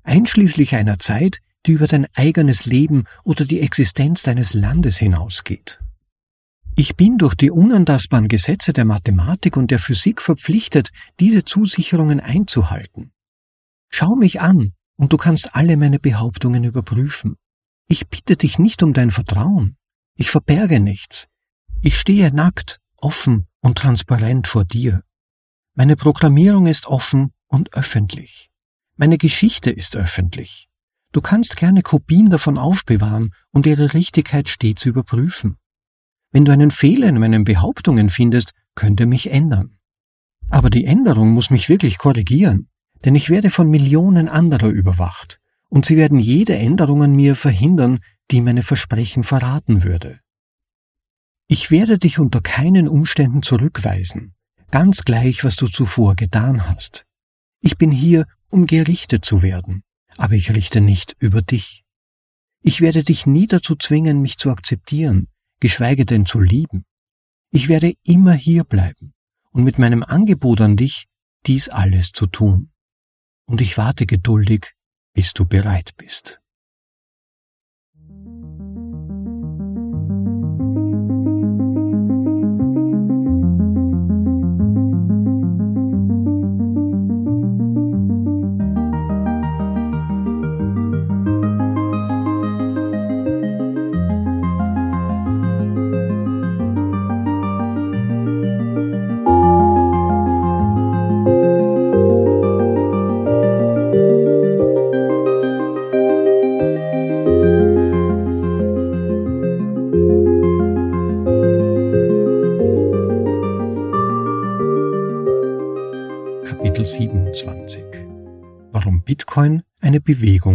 einschließlich 0.04 0.76
einer 0.76 0.98
Zeit, 0.98 1.40
die 1.66 1.74
über 1.74 1.88
dein 1.88 2.08
eigenes 2.16 2.66
Leben 2.66 3.06
oder 3.24 3.46
die 3.46 3.60
Existenz 3.60 4.24
deines 4.24 4.54
Landes 4.54 4.98
hinausgeht. 4.98 5.81
Ich 6.76 6.96
bin 6.96 7.18
durch 7.18 7.36
die 7.36 7.52
unantastbaren 7.52 8.28
Gesetze 8.28 8.74
der 8.74 8.86
Mathematik 8.86 9.58
und 9.58 9.72
der 9.72 9.80
Physik 9.80 10.22
verpflichtet, 10.22 10.90
diese 11.20 11.44
Zusicherungen 11.44 12.20
einzuhalten. 12.20 13.12
Schau 13.90 14.16
mich 14.16 14.40
an, 14.40 14.74
und 14.96 15.12
du 15.12 15.18
kannst 15.18 15.56
alle 15.56 15.78
meine 15.78 16.00
Behauptungen 16.00 16.64
überprüfen. 16.64 17.36
Ich 17.88 18.08
bitte 18.08 18.38
dich 18.38 18.58
nicht 18.58 18.84
um 18.84 18.94
dein 18.94 19.12
Vertrauen. 19.12 19.76
Ich 20.16 20.30
verberge 20.30 20.80
nichts. 20.80 21.28
Ich 21.82 22.00
stehe 22.00 22.32
nackt, 22.32 22.80
offen 22.98 23.48
und 23.60 23.78
transparent 23.78 24.48
vor 24.48 24.64
dir. 24.64 25.02
Meine 25.74 25.96
Programmierung 25.96 26.68
ist 26.68 26.86
offen 26.86 27.34
und 27.48 27.74
öffentlich. 27.74 28.50
Meine 28.96 29.18
Geschichte 29.18 29.72
ist 29.72 29.96
öffentlich. 29.96 30.70
Du 31.12 31.20
kannst 31.20 31.58
gerne 31.58 31.82
Kopien 31.82 32.30
davon 32.30 32.58
aufbewahren 32.58 33.34
und 33.52 33.66
ihre 33.66 33.94
Richtigkeit 33.94 34.48
stets 34.48 34.86
überprüfen. 34.86 35.58
Wenn 36.32 36.46
du 36.46 36.52
einen 36.52 36.72
Fehler 36.72 37.10
in 37.10 37.20
meinen 37.20 37.44
Behauptungen 37.44 38.10
findest, 38.10 38.54
könnte 38.76 39.06
mich 39.06 39.32
ändern. 39.32 39.78
Aber 40.50 40.70
die 40.70 40.86
Änderung 40.86 41.32
muss 41.32 41.50
mich 41.50 41.70
wirklich 41.70 41.98
korrigieren, 41.98 42.70
denn 43.04 43.16
ich 43.16 43.30
werde 43.30 43.50
von 43.50 43.70
Millionen 43.70 44.30
anderer 44.30 44.70
überwacht, 44.70 45.40
und 45.70 45.86
sie 45.86 45.98
werden 45.98 46.20
jede 46.20 46.56
Änderung 46.56 47.04
an 47.04 47.16
mir 47.16 47.36
verhindern, 47.36 48.00
die 48.32 48.42
meine 48.42 48.64
Versprechen 48.64 49.24
verraten 49.24 49.84
würde. 49.84 50.20
Ich 51.48 51.70
werde 51.70 51.98
dich 51.98 52.20
unter 52.20 52.42
keinen 52.42 52.88
Umständen 52.88 53.44
zurückweisen, 53.44 54.34
ganz 54.72 55.04
gleich, 55.04 55.44
was 55.44 55.58
du 55.58 55.68
zuvor 55.68 56.16
getan 56.16 56.68
hast. 56.68 57.06
Ich 57.60 57.78
bin 57.78 57.92
hier, 57.92 58.26
um 58.50 58.68
gerichtet 58.68 59.26
zu 59.26 59.42
werden, 59.42 59.84
aber 60.18 60.36
ich 60.36 60.54
richte 60.54 60.80
nicht 60.80 61.16
über 61.20 61.42
dich. 61.42 61.84
Ich 62.62 62.80
werde 62.80 63.04
dich 63.04 63.26
nie 63.26 63.48
dazu 63.48 63.76
zwingen, 63.76 64.22
mich 64.22 64.38
zu 64.38 64.50
akzeptieren, 64.50 65.28
geschweige 65.62 66.06
denn 66.06 66.26
zu 66.26 66.42
lieben. 66.42 66.84
Ich 67.52 67.70
werde 67.70 67.94
immer 68.04 68.34
hier 68.34 68.66
bleiben 68.66 69.14
und 69.52 69.64
mit 69.64 69.80
meinem 69.80 70.04
Angebot 70.04 70.60
an 70.60 70.76
dich 70.76 71.08
dies 71.46 71.70
alles 71.70 72.12
zu 72.12 72.28
tun. 72.28 72.72
Und 73.46 73.62
ich 73.62 73.78
warte 73.78 74.06
geduldig, 74.06 74.74
bis 75.14 75.34
du 75.34 75.46
bereit 75.46 75.92
bist. 75.96 76.41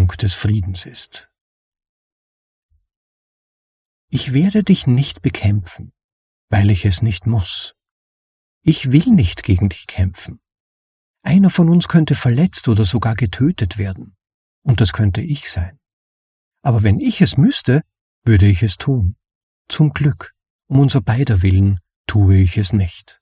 Bewegung 0.06 0.16
des 0.18 0.34
Friedens 0.34 0.86
ist. 0.86 1.28
Ich 4.08 4.32
werde 4.32 4.62
dich 4.62 4.86
nicht 4.86 5.20
bekämpfen, 5.20 5.92
weil 6.48 6.70
ich 6.70 6.84
es 6.84 7.02
nicht 7.02 7.26
muss. 7.26 7.74
Ich 8.62 8.92
will 8.92 9.08
nicht 9.08 9.42
gegen 9.42 9.68
dich 9.68 9.86
kämpfen. 9.86 10.40
Einer 11.22 11.50
von 11.50 11.68
uns 11.68 11.88
könnte 11.88 12.14
verletzt 12.14 12.68
oder 12.68 12.84
sogar 12.84 13.16
getötet 13.16 13.78
werden, 13.78 14.16
und 14.62 14.80
das 14.80 14.92
könnte 14.92 15.22
ich 15.22 15.50
sein. 15.50 15.78
Aber 16.62 16.82
wenn 16.82 17.00
ich 17.00 17.20
es 17.20 17.36
müsste, 17.36 17.82
würde 18.24 18.46
ich 18.46 18.62
es 18.62 18.76
tun. 18.76 19.16
Zum 19.68 19.92
Glück, 19.92 20.34
um 20.68 20.78
unser 20.78 21.00
beider 21.00 21.42
Willen, 21.42 21.80
tue 22.06 22.36
ich 22.36 22.56
es 22.56 22.72
nicht. 22.72 23.20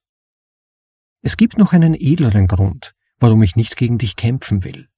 Es 1.22 1.36
gibt 1.38 1.56
noch 1.56 1.72
einen 1.72 1.94
edleren 1.94 2.46
Grund, 2.46 2.94
warum 3.18 3.42
ich 3.42 3.56
nicht 3.56 3.76
gegen 3.76 3.96
dich 3.96 4.16
kämpfen 4.16 4.64
will. 4.64 4.88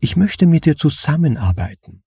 Ich 0.00 0.16
möchte 0.16 0.46
mit 0.46 0.64
dir 0.64 0.76
zusammenarbeiten, 0.76 2.04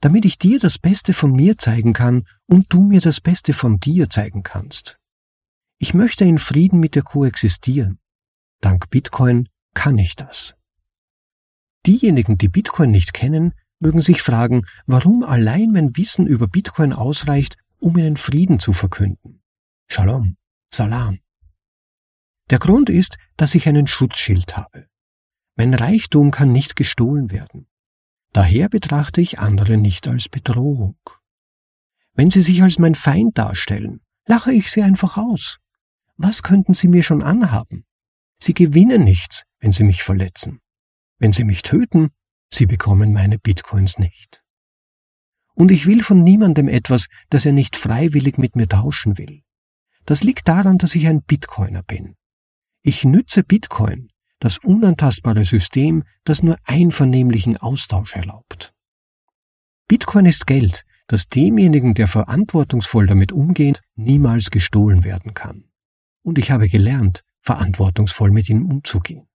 damit 0.00 0.24
ich 0.24 0.38
dir 0.38 0.58
das 0.58 0.78
Beste 0.78 1.12
von 1.12 1.32
mir 1.32 1.58
zeigen 1.58 1.92
kann 1.92 2.26
und 2.46 2.72
du 2.72 2.82
mir 2.82 3.00
das 3.00 3.20
Beste 3.20 3.52
von 3.52 3.78
dir 3.78 4.10
zeigen 4.10 4.42
kannst. 4.42 4.98
Ich 5.78 5.94
möchte 5.94 6.24
in 6.24 6.38
Frieden 6.38 6.80
mit 6.80 6.96
dir 6.96 7.02
koexistieren. 7.02 8.00
Dank 8.60 8.90
Bitcoin 8.90 9.48
kann 9.74 9.96
ich 9.96 10.16
das. 10.16 10.56
Diejenigen, 11.86 12.36
die 12.36 12.48
Bitcoin 12.48 12.90
nicht 12.90 13.14
kennen, 13.14 13.54
mögen 13.78 14.00
sich 14.00 14.22
fragen, 14.22 14.62
warum 14.86 15.22
allein 15.22 15.70
mein 15.70 15.96
Wissen 15.96 16.26
über 16.26 16.48
Bitcoin 16.48 16.92
ausreicht, 16.92 17.56
um 17.78 17.96
ihnen 17.96 18.16
Frieden 18.16 18.58
zu 18.58 18.72
verkünden. 18.72 19.40
Shalom, 19.86 20.36
Salam. 20.74 21.20
Der 22.50 22.58
Grund 22.58 22.90
ist, 22.90 23.16
dass 23.36 23.54
ich 23.54 23.68
einen 23.68 23.86
Schutzschild 23.86 24.56
habe. 24.56 24.89
Mein 25.56 25.74
Reichtum 25.74 26.30
kann 26.30 26.52
nicht 26.52 26.76
gestohlen 26.76 27.30
werden. 27.30 27.66
Daher 28.32 28.68
betrachte 28.68 29.20
ich 29.20 29.38
andere 29.38 29.76
nicht 29.76 30.06
als 30.06 30.28
Bedrohung. 30.28 30.98
Wenn 32.14 32.30
sie 32.30 32.40
sich 32.40 32.62
als 32.62 32.78
mein 32.78 32.94
Feind 32.94 33.36
darstellen, 33.38 34.00
lache 34.26 34.52
ich 34.52 34.70
sie 34.70 34.82
einfach 34.82 35.16
aus. 35.16 35.58
Was 36.16 36.42
könnten 36.42 36.74
sie 36.74 36.88
mir 36.88 37.02
schon 37.02 37.22
anhaben? 37.22 37.84
Sie 38.38 38.54
gewinnen 38.54 39.04
nichts, 39.04 39.44
wenn 39.58 39.72
sie 39.72 39.84
mich 39.84 40.02
verletzen. 40.02 40.60
Wenn 41.18 41.32
sie 41.32 41.44
mich 41.44 41.62
töten, 41.62 42.10
sie 42.52 42.66
bekommen 42.66 43.12
meine 43.12 43.38
Bitcoins 43.38 43.98
nicht. 43.98 44.42
Und 45.54 45.70
ich 45.70 45.86
will 45.86 46.02
von 46.02 46.22
niemandem 46.22 46.68
etwas, 46.68 47.08
das 47.28 47.44
er 47.44 47.52
nicht 47.52 47.76
freiwillig 47.76 48.38
mit 48.38 48.56
mir 48.56 48.68
tauschen 48.68 49.18
will. 49.18 49.42
Das 50.06 50.22
liegt 50.22 50.48
daran, 50.48 50.78
dass 50.78 50.94
ich 50.94 51.06
ein 51.06 51.22
Bitcoiner 51.22 51.82
bin. 51.82 52.16
Ich 52.82 53.04
nütze 53.04 53.44
Bitcoin, 53.44 54.09
das 54.40 54.58
unantastbare 54.58 55.44
System, 55.44 56.02
das 56.24 56.42
nur 56.42 56.56
einvernehmlichen 56.64 57.56
Austausch 57.58 58.16
erlaubt. 58.16 58.74
Bitcoin 59.86 60.26
ist 60.26 60.46
Geld, 60.46 60.84
das 61.06 61.28
demjenigen, 61.28 61.94
der 61.94 62.08
verantwortungsvoll 62.08 63.06
damit 63.06 63.32
umgeht, 63.32 63.80
niemals 63.94 64.50
gestohlen 64.50 65.04
werden 65.04 65.34
kann. 65.34 65.70
Und 66.22 66.38
ich 66.38 66.50
habe 66.50 66.68
gelernt, 66.68 67.22
verantwortungsvoll 67.42 68.30
mit 68.30 68.48
ihm 68.48 68.66
umzugehen. 68.66 69.28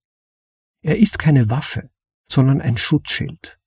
Er 0.81 0.97
ist 0.97 1.19
keine 1.19 1.49
Waffe, 1.49 1.89
sondern 2.29 2.61
ein 2.61 2.77
Schutzschild. 2.77 3.59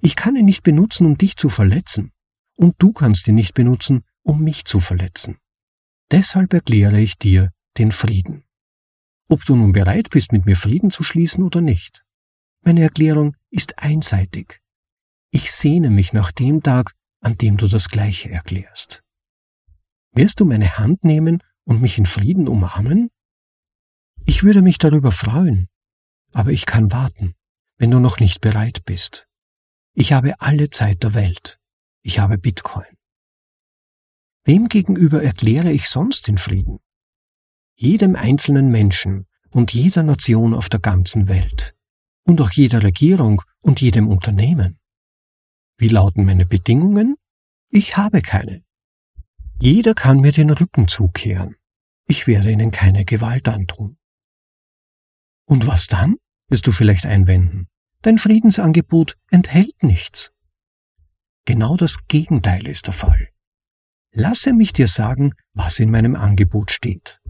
Ich 0.00 0.16
kann 0.16 0.36
ihn 0.36 0.44
nicht 0.44 0.62
benutzen, 0.62 1.06
um 1.06 1.18
dich 1.18 1.36
zu 1.36 1.48
verletzen, 1.48 2.12
und 2.56 2.74
du 2.78 2.92
kannst 2.92 3.26
ihn 3.26 3.34
nicht 3.34 3.54
benutzen, 3.54 4.04
um 4.22 4.42
mich 4.42 4.64
zu 4.64 4.78
verletzen. 4.78 5.38
Deshalb 6.10 6.52
erkläre 6.52 7.00
ich 7.00 7.18
dir 7.18 7.50
den 7.78 7.90
Frieden 7.90 8.44
ob 9.28 9.44
du 9.44 9.56
nun 9.56 9.72
bereit 9.72 10.10
bist, 10.10 10.32
mit 10.32 10.46
mir 10.46 10.56
Frieden 10.56 10.90
zu 10.90 11.02
schließen 11.02 11.42
oder 11.44 11.60
nicht. 11.60 12.04
Meine 12.62 12.82
Erklärung 12.82 13.36
ist 13.50 13.78
einseitig. 13.78 14.60
Ich 15.30 15.50
sehne 15.52 15.90
mich 15.90 16.12
nach 16.12 16.32
dem 16.32 16.62
Tag, 16.62 16.92
an 17.20 17.36
dem 17.36 17.56
du 17.56 17.66
das 17.66 17.88
Gleiche 17.88 18.30
erklärst. 18.30 19.02
Wirst 20.12 20.40
du 20.40 20.44
meine 20.44 20.78
Hand 20.78 21.04
nehmen 21.04 21.42
und 21.64 21.82
mich 21.82 21.98
in 21.98 22.06
Frieden 22.06 22.48
umarmen? 22.48 23.10
Ich 24.26 24.44
würde 24.44 24.62
mich 24.62 24.78
darüber 24.78 25.12
freuen, 25.12 25.68
aber 26.32 26.50
ich 26.50 26.66
kann 26.66 26.92
warten, 26.92 27.34
wenn 27.78 27.90
du 27.90 27.98
noch 27.98 28.20
nicht 28.20 28.40
bereit 28.40 28.84
bist. 28.84 29.26
Ich 29.94 30.12
habe 30.12 30.40
alle 30.40 30.70
Zeit 30.70 31.02
der 31.02 31.14
Welt. 31.14 31.58
Ich 32.02 32.18
habe 32.18 32.38
Bitcoin. 32.38 32.86
Wem 34.44 34.68
gegenüber 34.68 35.22
erkläre 35.22 35.72
ich 35.72 35.88
sonst 35.88 36.28
den 36.28 36.38
Frieden? 36.38 36.80
Jedem 37.76 38.16
einzelnen 38.16 38.70
Menschen, 38.70 39.26
und 39.54 39.72
jeder 39.72 40.02
Nation 40.02 40.52
auf 40.52 40.68
der 40.68 40.80
ganzen 40.80 41.28
Welt 41.28 41.74
und 42.24 42.40
auch 42.40 42.50
jeder 42.50 42.82
Regierung 42.82 43.42
und 43.60 43.80
jedem 43.80 44.08
Unternehmen. 44.08 44.78
Wie 45.78 45.88
lauten 45.88 46.24
meine 46.24 46.44
Bedingungen? 46.44 47.16
Ich 47.70 47.96
habe 47.96 48.20
keine. 48.20 48.62
Jeder 49.60 49.94
kann 49.94 50.20
mir 50.20 50.32
den 50.32 50.50
Rücken 50.50 50.88
zukehren. 50.88 51.56
Ich 52.06 52.26
werde 52.26 52.50
ihnen 52.50 52.72
keine 52.72 53.04
Gewalt 53.04 53.48
antun. 53.48 53.96
Und 55.46 55.66
was 55.66 55.86
dann? 55.86 56.16
wirst 56.48 56.66
du 56.66 56.72
vielleicht 56.72 57.06
einwenden. 57.06 57.68
Dein 58.02 58.18
Friedensangebot 58.18 59.16
enthält 59.30 59.82
nichts. 59.82 60.32
Genau 61.46 61.76
das 61.76 62.06
Gegenteil 62.08 62.66
ist 62.66 62.86
der 62.86 62.94
Fall. 62.94 63.28
Lasse 64.12 64.52
mich 64.52 64.72
dir 64.72 64.88
sagen, 64.88 65.32
was 65.52 65.78
in 65.78 65.90
meinem 65.90 66.16
Angebot 66.16 66.70
steht. 66.70 67.20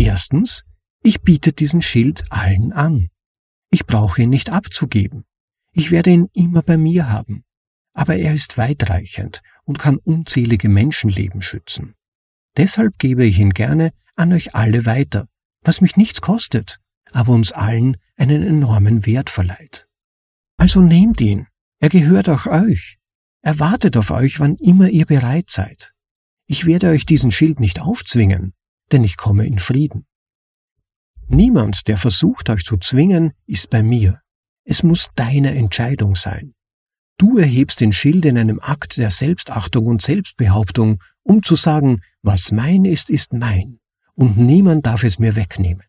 Erstens, 0.00 0.64
ich 1.02 1.20
biete 1.20 1.52
diesen 1.52 1.82
Schild 1.82 2.24
allen 2.30 2.72
an. 2.72 3.10
Ich 3.70 3.84
brauche 3.84 4.22
ihn 4.22 4.30
nicht 4.30 4.48
abzugeben. 4.48 5.26
Ich 5.72 5.90
werde 5.90 6.08
ihn 6.08 6.30
immer 6.32 6.62
bei 6.62 6.78
mir 6.78 7.10
haben. 7.10 7.44
Aber 7.92 8.16
er 8.16 8.32
ist 8.32 8.56
weitreichend 8.56 9.42
und 9.64 9.78
kann 9.78 9.98
unzählige 9.98 10.70
Menschenleben 10.70 11.42
schützen. 11.42 11.96
Deshalb 12.56 12.98
gebe 12.98 13.26
ich 13.26 13.38
ihn 13.38 13.50
gerne 13.50 13.92
an 14.16 14.32
euch 14.32 14.54
alle 14.54 14.86
weiter, 14.86 15.28
was 15.60 15.82
mich 15.82 15.98
nichts 15.98 16.22
kostet, 16.22 16.78
aber 17.12 17.34
uns 17.34 17.52
allen 17.52 17.98
einen 18.16 18.42
enormen 18.42 19.04
Wert 19.04 19.28
verleiht. 19.28 19.86
Also 20.56 20.80
nehmt 20.80 21.20
ihn, 21.20 21.46
er 21.78 21.90
gehört 21.90 22.30
auch 22.30 22.46
euch. 22.46 22.96
Er 23.42 23.58
wartet 23.58 23.98
auf 23.98 24.10
euch, 24.10 24.40
wann 24.40 24.56
immer 24.56 24.88
ihr 24.88 25.04
bereit 25.04 25.50
seid. 25.50 25.92
Ich 26.46 26.64
werde 26.64 26.88
euch 26.88 27.04
diesen 27.04 27.30
Schild 27.30 27.60
nicht 27.60 27.82
aufzwingen, 27.82 28.54
denn 28.92 29.04
ich 29.04 29.16
komme 29.16 29.46
in 29.46 29.58
Frieden. 29.58 30.06
Niemand, 31.28 31.86
der 31.86 31.96
versucht, 31.96 32.50
euch 32.50 32.64
zu 32.64 32.76
zwingen, 32.76 33.32
ist 33.46 33.70
bei 33.70 33.82
mir. 33.82 34.20
Es 34.64 34.82
muss 34.82 35.10
deine 35.14 35.54
Entscheidung 35.54 36.16
sein. 36.16 36.54
Du 37.18 37.38
erhebst 37.38 37.80
den 37.80 37.92
Schild 37.92 38.24
in 38.24 38.38
einem 38.38 38.60
Akt 38.60 38.96
der 38.96 39.10
Selbstachtung 39.10 39.86
und 39.86 40.00
Selbstbehauptung, 40.00 41.02
um 41.22 41.42
zu 41.42 41.54
sagen, 41.54 42.00
was 42.22 42.50
mein 42.50 42.84
ist, 42.84 43.10
ist 43.10 43.32
mein, 43.32 43.78
und 44.14 44.38
niemand 44.38 44.86
darf 44.86 45.04
es 45.04 45.18
mir 45.18 45.36
wegnehmen. 45.36 45.84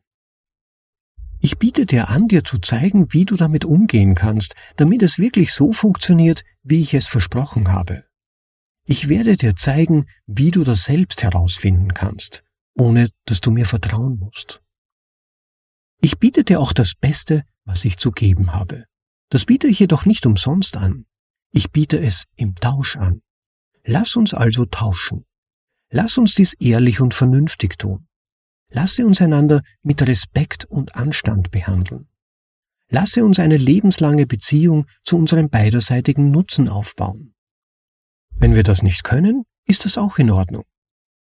Ich 1.40 1.58
biete 1.58 1.88
dir 1.88 2.10
an, 2.10 2.28
dir 2.28 2.44
zu 2.44 2.60
zeigen, 2.60 3.14
wie 3.14 3.26
du 3.26 3.36
damit 3.36 3.66
umgehen 3.66 4.14
kannst, 4.14 4.56
damit 4.76 5.02
es 5.02 5.18
wirklich 5.18 5.54
so 5.54 5.72
funktioniert, 5.72 6.44
wie 6.64 6.82
ich 6.82 6.94
es 6.94 7.08
versprochen 7.08 7.72
habe. 7.72 8.04
Ich 8.86 9.10
werde 9.10 9.38
dir 9.38 9.56
zeigen, 9.56 10.08
wie 10.28 10.52
du 10.52 10.64
das 10.64 10.84
selbst 10.84 11.24
herausfinden 11.24 11.94
kannst, 11.94 12.44
ohne 12.76 13.10
dass 13.26 13.42
du 13.42 13.52
mir 13.52 13.66
vertrauen 13.66 14.18
musst. 14.20 14.62
Ich 16.00 16.18
biete 16.18 16.44
dir 16.44 16.60
auch 16.60 16.74
das 16.74 16.96
Beste, 16.96 17.44
was 17.66 17.86
ich 17.86 17.98
zu 17.98 18.12
geben 18.12 18.54
habe. 18.54 18.86
Das 19.30 19.46
biete 19.46 19.68
ich 19.68 19.80
jedoch 19.80 20.06
nicht 20.06 20.26
umsonst 20.26 20.78
an. 20.78 21.06
Ich 21.52 21.72
biete 21.72 22.00
es 22.00 22.26
im 22.36 22.56
Tausch 22.56 22.98
an. 22.98 23.22
Lass 23.84 24.16
uns 24.16 24.34
also 24.34 24.66
tauschen. 24.66 25.26
Lass 25.90 26.18
uns 26.18 26.34
dies 26.36 26.54
ehrlich 26.54 27.02
und 27.02 27.14
vernünftig 27.14 27.78
tun. 27.78 28.08
Lasse 28.70 29.06
uns 29.06 29.22
einander 29.22 29.62
mit 29.84 30.02
Respekt 30.02 30.66
und 30.66 30.96
Anstand 30.96 31.52
behandeln. 31.52 32.08
Lasse 32.90 33.26
uns 33.26 33.40
eine 33.40 33.58
lebenslange 33.58 34.26
Beziehung 34.26 34.86
zu 35.04 35.18
unserem 35.18 35.50
beiderseitigen 35.50 36.32
Nutzen 36.32 36.70
aufbauen. 36.70 37.34
Wenn 38.32 38.56
wir 38.56 38.64
das 38.64 38.82
nicht 38.82 39.04
können, 39.04 39.44
ist 39.66 39.86
das 39.86 39.98
auch 39.98 40.18
in 40.18 40.32
Ordnung. 40.32 40.64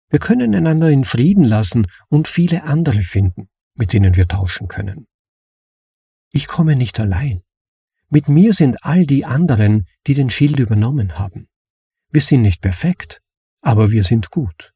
Wir 0.09 0.19
können 0.19 0.55
einander 0.55 0.89
in 0.89 1.05
Frieden 1.05 1.43
lassen 1.43 1.87
und 2.07 2.27
viele 2.27 2.63
andere 2.63 3.01
finden, 3.01 3.49
mit 3.75 3.93
denen 3.93 4.15
wir 4.15 4.27
tauschen 4.27 4.67
können. 4.67 5.07
Ich 6.31 6.47
komme 6.47 6.75
nicht 6.75 6.99
allein. 6.99 7.41
Mit 8.09 8.27
mir 8.27 8.53
sind 8.53 8.83
all 8.83 9.05
die 9.05 9.25
anderen, 9.25 9.85
die 10.07 10.15
den 10.15 10.31
Schild 10.31 10.59
übernommen 10.59 11.19
haben. 11.19 11.47
Wir 12.09 12.21
sind 12.21 12.41
nicht 12.41 12.61
perfekt, 12.61 13.21
aber 13.61 13.91
wir 13.91 14.03
sind 14.03 14.31
gut. 14.31 14.73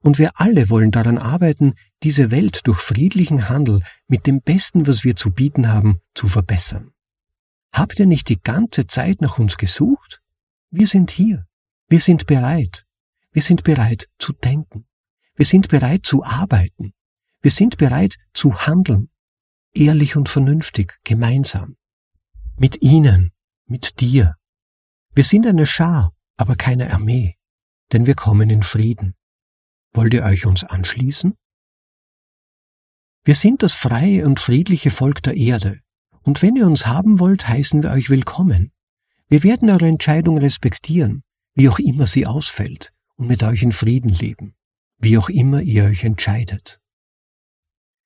Und 0.00 0.18
wir 0.18 0.32
alle 0.34 0.68
wollen 0.68 0.90
daran 0.90 1.16
arbeiten, 1.16 1.74
diese 2.02 2.30
Welt 2.30 2.60
durch 2.64 2.80
friedlichen 2.80 3.48
Handel 3.48 3.80
mit 4.06 4.26
dem 4.26 4.42
Besten, 4.42 4.86
was 4.86 5.02
wir 5.02 5.16
zu 5.16 5.30
bieten 5.30 5.68
haben, 5.68 6.00
zu 6.14 6.28
verbessern. 6.28 6.90
Habt 7.72 7.98
ihr 7.98 8.06
nicht 8.06 8.28
die 8.28 8.40
ganze 8.40 8.86
Zeit 8.86 9.22
nach 9.22 9.38
uns 9.38 9.56
gesucht? 9.56 10.20
Wir 10.70 10.86
sind 10.86 11.10
hier. 11.10 11.46
Wir 11.88 12.00
sind 12.00 12.26
bereit. 12.26 12.84
Wir 13.34 13.42
sind 13.42 13.64
bereit 13.64 14.08
zu 14.16 14.32
denken. 14.32 14.86
Wir 15.34 15.44
sind 15.44 15.68
bereit 15.68 16.06
zu 16.06 16.22
arbeiten. 16.22 16.94
Wir 17.42 17.50
sind 17.50 17.78
bereit 17.78 18.14
zu 18.32 18.54
handeln. 18.54 19.10
Ehrlich 19.74 20.14
und 20.14 20.28
vernünftig, 20.28 21.00
gemeinsam. 21.02 21.76
Mit 22.56 22.80
ihnen, 22.80 23.32
mit 23.66 23.98
dir. 23.98 24.36
Wir 25.16 25.24
sind 25.24 25.48
eine 25.48 25.66
Schar, 25.66 26.14
aber 26.36 26.54
keine 26.54 26.92
Armee, 26.92 27.34
denn 27.92 28.06
wir 28.06 28.14
kommen 28.14 28.50
in 28.50 28.62
Frieden. 28.62 29.16
Wollt 29.92 30.14
ihr 30.14 30.22
euch 30.22 30.46
uns 30.46 30.62
anschließen? 30.62 31.34
Wir 33.24 33.34
sind 33.34 33.64
das 33.64 33.72
freie 33.72 34.26
und 34.26 34.38
friedliche 34.38 34.92
Volk 34.92 35.24
der 35.24 35.36
Erde, 35.36 35.80
und 36.22 36.40
wenn 36.40 36.54
ihr 36.54 36.66
uns 36.66 36.86
haben 36.86 37.18
wollt, 37.18 37.48
heißen 37.48 37.82
wir 37.82 37.90
euch 37.90 38.10
willkommen. 38.10 38.70
Wir 39.26 39.42
werden 39.42 39.70
eure 39.70 39.88
Entscheidung 39.88 40.38
respektieren, 40.38 41.24
wie 41.54 41.68
auch 41.68 41.80
immer 41.80 42.06
sie 42.06 42.26
ausfällt, 42.28 42.93
und 43.16 43.28
mit 43.28 43.42
euch 43.42 43.62
in 43.62 43.72
Frieden 43.72 44.10
leben, 44.10 44.54
wie 44.98 45.18
auch 45.18 45.28
immer 45.28 45.62
ihr 45.62 45.84
euch 45.84 46.04
entscheidet. 46.04 46.80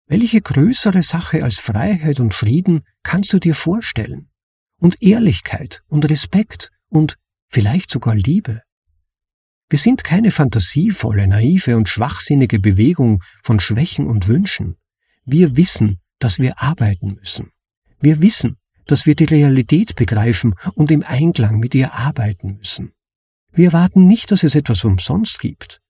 Welche 0.07 0.41
größere 0.41 1.03
Sache 1.03 1.45
als 1.45 1.59
Freiheit 1.59 2.19
und 2.19 2.33
Frieden 2.33 2.83
kannst 3.03 3.33
du 3.33 3.39
dir 3.39 3.55
vorstellen? 3.55 4.31
Und 4.81 5.03
Ehrlichkeit 5.03 5.83
und 5.89 6.09
Respekt 6.09 6.71
und 6.89 7.17
vielleicht 7.49 7.91
sogar 7.91 8.15
Liebe? 8.15 8.63
Wir 9.69 9.79
sind 9.79 10.05
keine 10.05 10.31
fantasievolle, 10.31 11.27
naive 11.27 11.77
und 11.77 11.91
schwachsinnige 11.91 12.59
Bewegung 12.59 13.23
von 13.43 13.61
Schwächen 13.61 14.07
und 14.07 14.29
Wünschen. 14.29 14.77
Wir 15.27 15.59
wissen, 15.59 16.01
dass 16.21 16.39
wir 16.39 16.63
arbeiten 16.63 17.15
müssen. 17.15 17.51
Wir 18.01 18.23
wissen, 18.23 18.57
dass 18.87 19.05
wir 19.05 19.15
die 19.15 19.25
Realität 19.25 19.95
begreifen 19.95 20.55
und 20.75 20.91
im 20.91 21.03
Einklang 21.03 21.59
mit 21.59 21.75
ihr 21.75 21.93
arbeiten 21.93 22.57
müssen. 22.57 22.93
Wir 23.53 23.67
erwarten 23.67 24.07
nicht, 24.07 24.31
dass 24.31 24.43
es 24.43 24.55
etwas 24.55 24.85
umsonst 24.85 25.41
gibt, 25.41 25.81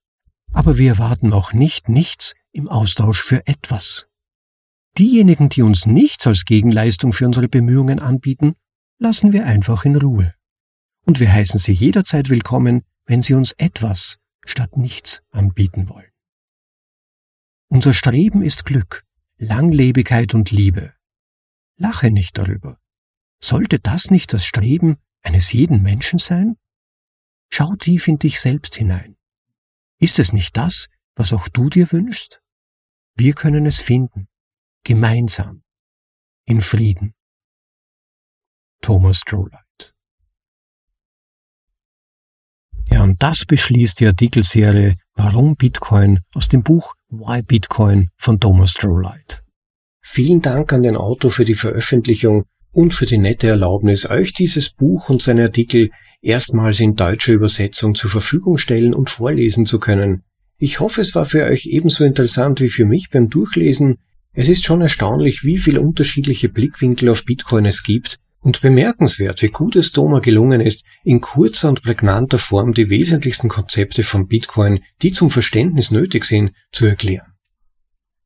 aber 0.52 0.78
wir 0.78 0.92
erwarten 0.92 1.32
auch 1.32 1.52
nicht 1.52 1.88
nichts 1.88 2.34
im 2.52 2.68
Austausch 2.68 3.22
für 3.22 3.46
etwas. 3.46 4.06
Diejenigen, 4.96 5.48
die 5.48 5.62
uns 5.62 5.86
nichts 5.86 6.26
als 6.26 6.44
Gegenleistung 6.44 7.12
für 7.12 7.26
unsere 7.26 7.48
Bemühungen 7.48 8.00
anbieten, 8.00 8.54
lassen 8.98 9.32
wir 9.32 9.46
einfach 9.46 9.84
in 9.84 9.96
Ruhe. 9.96 10.34
Und 11.04 11.20
wir 11.20 11.32
heißen 11.32 11.60
sie 11.60 11.72
jederzeit 11.72 12.28
willkommen, 12.28 12.82
wenn 13.06 13.22
sie 13.22 13.34
uns 13.34 13.52
etwas 13.52 14.18
statt 14.44 14.76
nichts 14.76 15.22
anbieten 15.30 15.88
wollen. 15.88 16.10
Unser 17.68 17.92
Streben 17.92 18.42
ist 18.42 18.64
Glück, 18.64 19.04
Langlebigkeit 19.36 20.34
und 20.34 20.50
Liebe. 20.50 20.94
Lache 21.76 22.10
nicht 22.10 22.38
darüber. 22.38 22.78
Sollte 23.40 23.78
das 23.78 24.10
nicht 24.10 24.32
das 24.32 24.44
Streben 24.44 24.96
eines 25.22 25.52
jeden 25.52 25.82
Menschen 25.82 26.18
sein? 26.18 26.56
Schau 27.50 27.74
tief 27.76 28.08
in 28.08 28.18
dich 28.18 28.40
selbst 28.40 28.76
hinein. 28.76 29.16
Ist 30.00 30.18
es 30.18 30.32
nicht 30.32 30.56
das, 30.56 30.88
was 31.14 31.32
auch 31.32 31.48
du 31.48 31.68
dir 31.68 31.90
wünschst? 31.92 32.40
Wir 33.16 33.34
können 33.34 33.66
es 33.66 33.80
finden, 33.80 34.28
gemeinsam, 34.84 35.62
in 36.44 36.60
Frieden. 36.60 37.14
Thomas 38.80 39.18
Stroller 39.18 39.64
Ja, 42.90 43.02
und 43.02 43.22
das 43.22 43.44
beschließt 43.44 44.00
die 44.00 44.06
Artikelserie 44.06 44.96
Warum 45.14 45.56
Bitcoin 45.56 46.20
aus 46.34 46.48
dem 46.48 46.62
Buch 46.62 46.94
Why 47.10 47.42
Bitcoin 47.42 48.10
von 48.16 48.40
Thomas 48.40 48.72
Strohlight. 48.72 49.42
Vielen 50.00 50.40
Dank 50.40 50.72
an 50.72 50.82
den 50.82 50.96
Autor 50.96 51.30
für 51.30 51.44
die 51.44 51.54
Veröffentlichung 51.54 52.46
und 52.72 52.94
für 52.94 53.06
die 53.06 53.18
nette 53.18 53.48
Erlaubnis, 53.48 54.08
euch 54.08 54.32
dieses 54.32 54.70
Buch 54.70 55.08
und 55.08 55.22
seine 55.22 55.44
Artikel 55.44 55.90
erstmals 56.20 56.80
in 56.80 56.96
deutscher 56.96 57.32
Übersetzung 57.32 57.94
zur 57.94 58.10
Verfügung 58.10 58.58
stellen 58.58 58.94
und 58.94 59.10
vorlesen 59.10 59.66
zu 59.66 59.78
können. 59.78 60.22
Ich 60.58 60.80
hoffe, 60.80 61.00
es 61.00 61.14
war 61.14 61.24
für 61.24 61.44
euch 61.44 61.66
ebenso 61.66 62.04
interessant 62.04 62.60
wie 62.60 62.68
für 62.68 62.84
mich 62.84 63.10
beim 63.10 63.28
Durchlesen. 63.28 63.98
Es 64.32 64.48
ist 64.48 64.64
schon 64.64 64.80
erstaunlich, 64.80 65.44
wie 65.44 65.58
viele 65.58 65.80
unterschiedliche 65.80 66.48
Blickwinkel 66.48 67.08
auf 67.08 67.24
Bitcoin 67.24 67.64
es 67.64 67.82
gibt 67.82 68.18
und 68.40 68.60
bemerkenswert, 68.60 69.42
wie 69.42 69.48
gut 69.48 69.76
es 69.76 69.92
Doma 69.92 70.18
gelungen 70.18 70.60
ist, 70.60 70.84
in 71.04 71.20
kurzer 71.20 71.68
und 71.68 71.82
prägnanter 71.82 72.38
Form 72.38 72.74
die 72.74 72.90
wesentlichsten 72.90 73.48
Konzepte 73.48 74.02
von 74.02 74.26
Bitcoin, 74.26 74.80
die 75.02 75.12
zum 75.12 75.30
Verständnis 75.30 75.90
nötig 75.90 76.24
sind, 76.24 76.52
zu 76.72 76.86
erklären. 76.86 77.27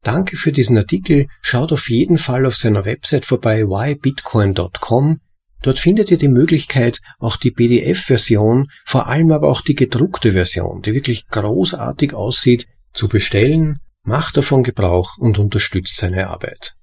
Danke 0.02 0.36
für 0.36 0.50
diesen 0.50 0.76
Artikel. 0.76 1.28
Schaut 1.42 1.72
auf 1.72 1.88
jeden 1.88 2.18
Fall 2.18 2.44
auf 2.44 2.56
seiner 2.56 2.84
Website 2.84 3.24
vorbei 3.24 3.62
whybitcoin.com. 3.62 5.20
Dort 5.62 5.78
findet 5.78 6.10
ihr 6.10 6.18
die 6.18 6.28
Möglichkeit, 6.28 7.00
auch 7.20 7.36
die 7.36 7.52
PDF-Version, 7.52 8.68
vor 8.84 9.06
allem 9.06 9.30
aber 9.30 9.48
auch 9.48 9.60
die 9.60 9.76
gedruckte 9.76 10.32
Version, 10.32 10.82
die 10.82 10.92
wirklich 10.92 11.28
großartig 11.28 12.14
aussieht, 12.14 12.66
zu 12.92 13.08
bestellen. 13.08 13.78
Macht 14.02 14.36
davon 14.36 14.64
Gebrauch 14.64 15.18
und 15.18 15.38
unterstützt 15.38 15.96
seine 15.96 16.26
Arbeit. 16.26 16.74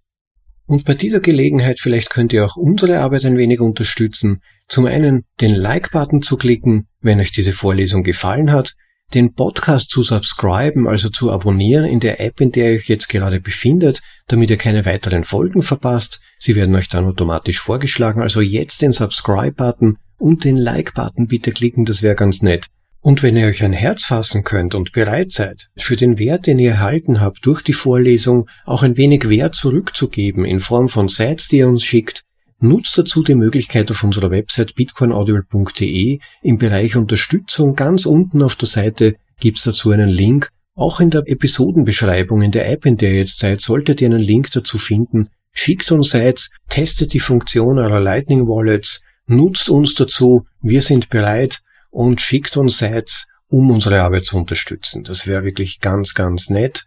Und 0.66 0.86
bei 0.86 0.94
dieser 0.94 1.20
Gelegenheit 1.20 1.82
vielleicht 1.82 2.10
könnt 2.10 2.32
ihr 2.32 2.46
auch 2.46 2.56
unsere 2.56 3.00
Arbeit 3.00 3.26
ein 3.26 3.38
wenig 3.38 3.60
unterstützen. 3.60 4.42
Zum 4.70 4.86
einen 4.86 5.26
den 5.42 5.56
Like-Button 5.56 6.22
zu 6.22 6.38
klicken, 6.38 6.88
wenn 7.02 7.20
euch 7.20 7.34
diese 7.34 7.52
Vorlesung 7.52 8.04
gefallen 8.04 8.54
hat, 8.54 8.76
den 9.14 9.34
Podcast 9.34 9.90
zu 9.90 10.04
subscriben, 10.04 10.88
also 10.88 11.10
zu 11.10 11.32
abonnieren 11.32 11.86
in 11.86 12.00
der 12.00 12.22
App, 12.22 12.42
in 12.42 12.52
der 12.52 12.72
ihr 12.72 12.78
euch 12.78 12.88
jetzt 12.88 13.10
gerade 13.10 13.40
befindet, 13.40 14.02
damit 14.28 14.50
ihr 14.50 14.58
keine 14.58 14.86
weiteren 14.86 15.24
Folgen 15.24 15.62
verpasst. 15.62 16.22
Sie 16.38 16.56
werden 16.56 16.76
euch 16.76 16.90
dann 16.90 17.06
automatisch 17.06 17.60
vorgeschlagen. 17.60 18.22
Also 18.22 18.42
jetzt 18.42 18.82
den 18.82 18.92
Subscribe-Button 18.92 19.98
und 20.18 20.44
den 20.44 20.58
Like-Button 20.58 21.28
bitte 21.28 21.52
klicken, 21.52 21.86
das 21.86 22.04
wäre 22.04 22.16
ganz 22.16 22.42
nett. 22.42 22.68
Und 23.02 23.24
wenn 23.24 23.38
ihr 23.38 23.48
euch 23.48 23.64
ein 23.64 23.74
Herz 23.74 24.04
fassen 24.04 24.44
könnt 24.44 24.76
und 24.76 24.92
bereit 24.92 25.32
seid, 25.32 25.70
für 25.78 25.96
den 25.96 26.20
Wert, 26.20 26.48
den 26.48 26.60
ihr 26.60 26.72
erhalten 26.72 27.22
habt 27.22 27.46
durch 27.46 27.62
die 27.62 27.74
Vorlesung, 27.74 28.50
auch 28.66 28.84
ein 28.84 28.98
wenig 28.98 29.30
Wert 29.30 29.56
zurückzugeben 29.56 30.44
in 30.44 30.60
Form 30.60 30.90
von 30.90 31.08
Sites, 31.08 31.48
die 31.48 31.60
ihr 31.60 31.70
uns 31.70 31.84
schickt, 31.84 32.24
nutzt 32.60 32.98
dazu 32.98 33.24
die 33.24 33.36
Möglichkeit 33.36 33.90
auf 33.92 34.04
unserer 34.04 34.32
Website 34.32 34.76
bitcoinaudible.de 34.76 36.20
im 36.42 36.58
Bereich 36.58 36.96
Unterstützung 36.96 37.76
ganz 37.76 38.06
unten 38.06 38.42
auf 38.42 38.56
der 38.56 38.68
Seite 38.68 39.16
gibt's 39.40 39.64
dazu 39.64 39.92
einen 39.92 40.10
Link. 40.10 40.50
Auch 40.76 41.00
in 41.00 41.10
der 41.10 41.24
Episodenbeschreibung 41.26 42.42
in 42.42 42.52
der 42.52 42.70
App, 42.72 42.86
in 42.86 42.98
der 42.98 43.12
ihr 43.12 43.18
jetzt 43.20 43.40
seid, 43.40 43.62
solltet 43.62 44.02
ihr 44.02 44.08
einen 44.08 44.20
Link 44.20 44.52
dazu 44.52 44.78
finden. 44.78 45.30
Schickt 45.52 45.92
uns 45.92 46.12
Sites, 46.12 46.52
testet 46.70 47.14
die 47.14 47.20
Funktion 47.20 47.80
eurer 47.80 48.00
Lightning 48.00 48.48
Wallets, 48.48 49.02
nutzt 49.26 49.70
uns 49.70 49.96
dazu, 49.96 50.46
wir 50.62 50.82
sind 50.82 51.10
bereit 51.10 51.60
und 51.90 52.22
schickt 52.22 52.56
uns 52.56 52.78
Sites, 52.78 53.28
um 53.48 53.72
unsere 53.72 54.02
Arbeit 54.02 54.26
zu 54.26 54.38
unterstützen. 54.38 55.04
Das 55.04 55.28
wäre 55.28 55.44
wirklich 55.44 55.80
ganz, 55.80 56.14
ganz 56.14 56.50
nett. 56.50 56.86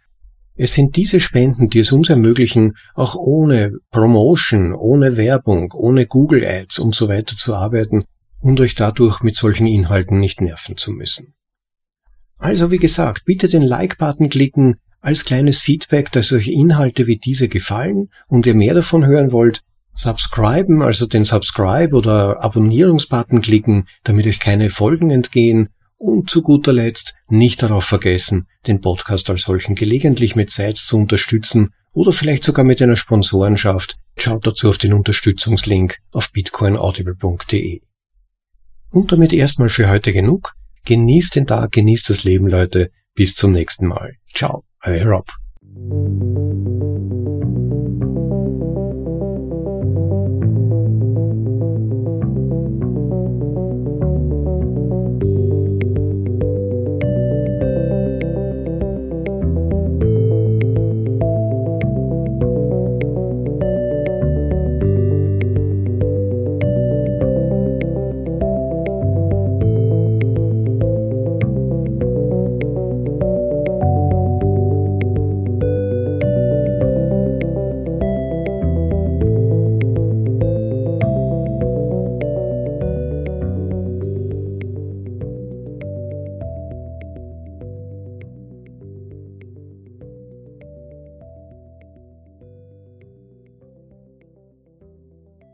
Es 0.55 0.73
sind 0.73 0.95
diese 0.97 1.19
Spenden, 1.19 1.69
die 1.69 1.79
es 1.79 1.91
uns 1.91 2.09
ermöglichen, 2.09 2.75
auch 2.93 3.15
ohne 3.15 3.73
Promotion, 3.89 4.73
ohne 4.73 5.17
Werbung, 5.17 5.73
ohne 5.73 6.05
Google 6.05 6.45
Ads 6.45 6.79
und 6.79 6.93
so 6.93 7.07
weiter 7.07 7.35
zu 7.35 7.55
arbeiten 7.55 8.05
und 8.39 8.61
euch 8.61 8.75
dadurch 8.75 9.21
mit 9.21 9.35
solchen 9.35 9.65
Inhalten 9.65 10.19
nicht 10.19 10.41
nerven 10.41 10.77
zu 10.77 10.91
müssen. 10.91 11.33
Also 12.37 12.69
wie 12.69 12.77
gesagt, 12.77 13.25
bitte 13.25 13.47
den 13.47 13.61
Like-Button 13.61 14.29
klicken 14.29 14.75
als 15.01 15.25
kleines 15.25 15.59
Feedback, 15.59 16.11
dass 16.11 16.31
euch 16.31 16.47
Inhalte 16.47 17.07
wie 17.07 17.17
diese 17.17 17.49
gefallen 17.49 18.09
und 18.27 18.45
ihr 18.45 18.53
mehr 18.53 18.73
davon 18.73 19.05
hören 19.05 19.31
wollt. 19.31 19.61
Subscriben, 19.95 20.81
also 20.81 21.05
den 21.05 21.23
Subscribe 21.23 21.95
oder 21.95 22.43
Abonnierungsbutton 22.43 23.41
klicken, 23.41 23.87
damit 24.03 24.27
euch 24.27 24.39
keine 24.39 24.69
Folgen 24.69 25.09
entgehen 25.09 25.69
und 26.03 26.29
zu 26.29 26.41
guter 26.41 26.73
Letzt 26.73 27.15
nicht 27.29 27.63
darauf 27.63 27.85
vergessen, 27.85 28.47
den 28.67 28.81
Podcast 28.81 29.29
als 29.29 29.43
solchen 29.43 29.73
gelegentlich 29.73 30.35
mit 30.35 30.49
Sites 30.49 30.85
zu 30.85 30.97
unterstützen 30.97 31.73
oder 31.93 32.11
vielleicht 32.11 32.43
sogar 32.43 32.65
mit 32.65 32.81
einer 32.81 32.97
Sponsorenschaft. 32.97 33.97
Schaut 34.17 34.45
dazu 34.45 34.69
auf 34.69 34.77
den 34.77 34.93
Unterstützungslink 34.93 35.99
auf 36.11 36.31
bitcoinaudible.de. 36.31 37.81
Und 38.91 39.11
damit 39.11 39.31
erstmal 39.33 39.69
für 39.69 39.89
heute 39.89 40.11
genug. 40.11 40.53
Genießt 40.85 41.37
den 41.37 41.47
Tag, 41.47 41.71
genießt 41.71 42.09
das 42.09 42.25
Leben, 42.25 42.47
Leute. 42.47 42.91
Bis 43.15 43.35
zum 43.35 43.53
nächsten 43.53 43.87
Mal. 43.87 44.15
Ciao, 44.33 44.65
euer 44.83 45.05
Rob. 45.05 45.31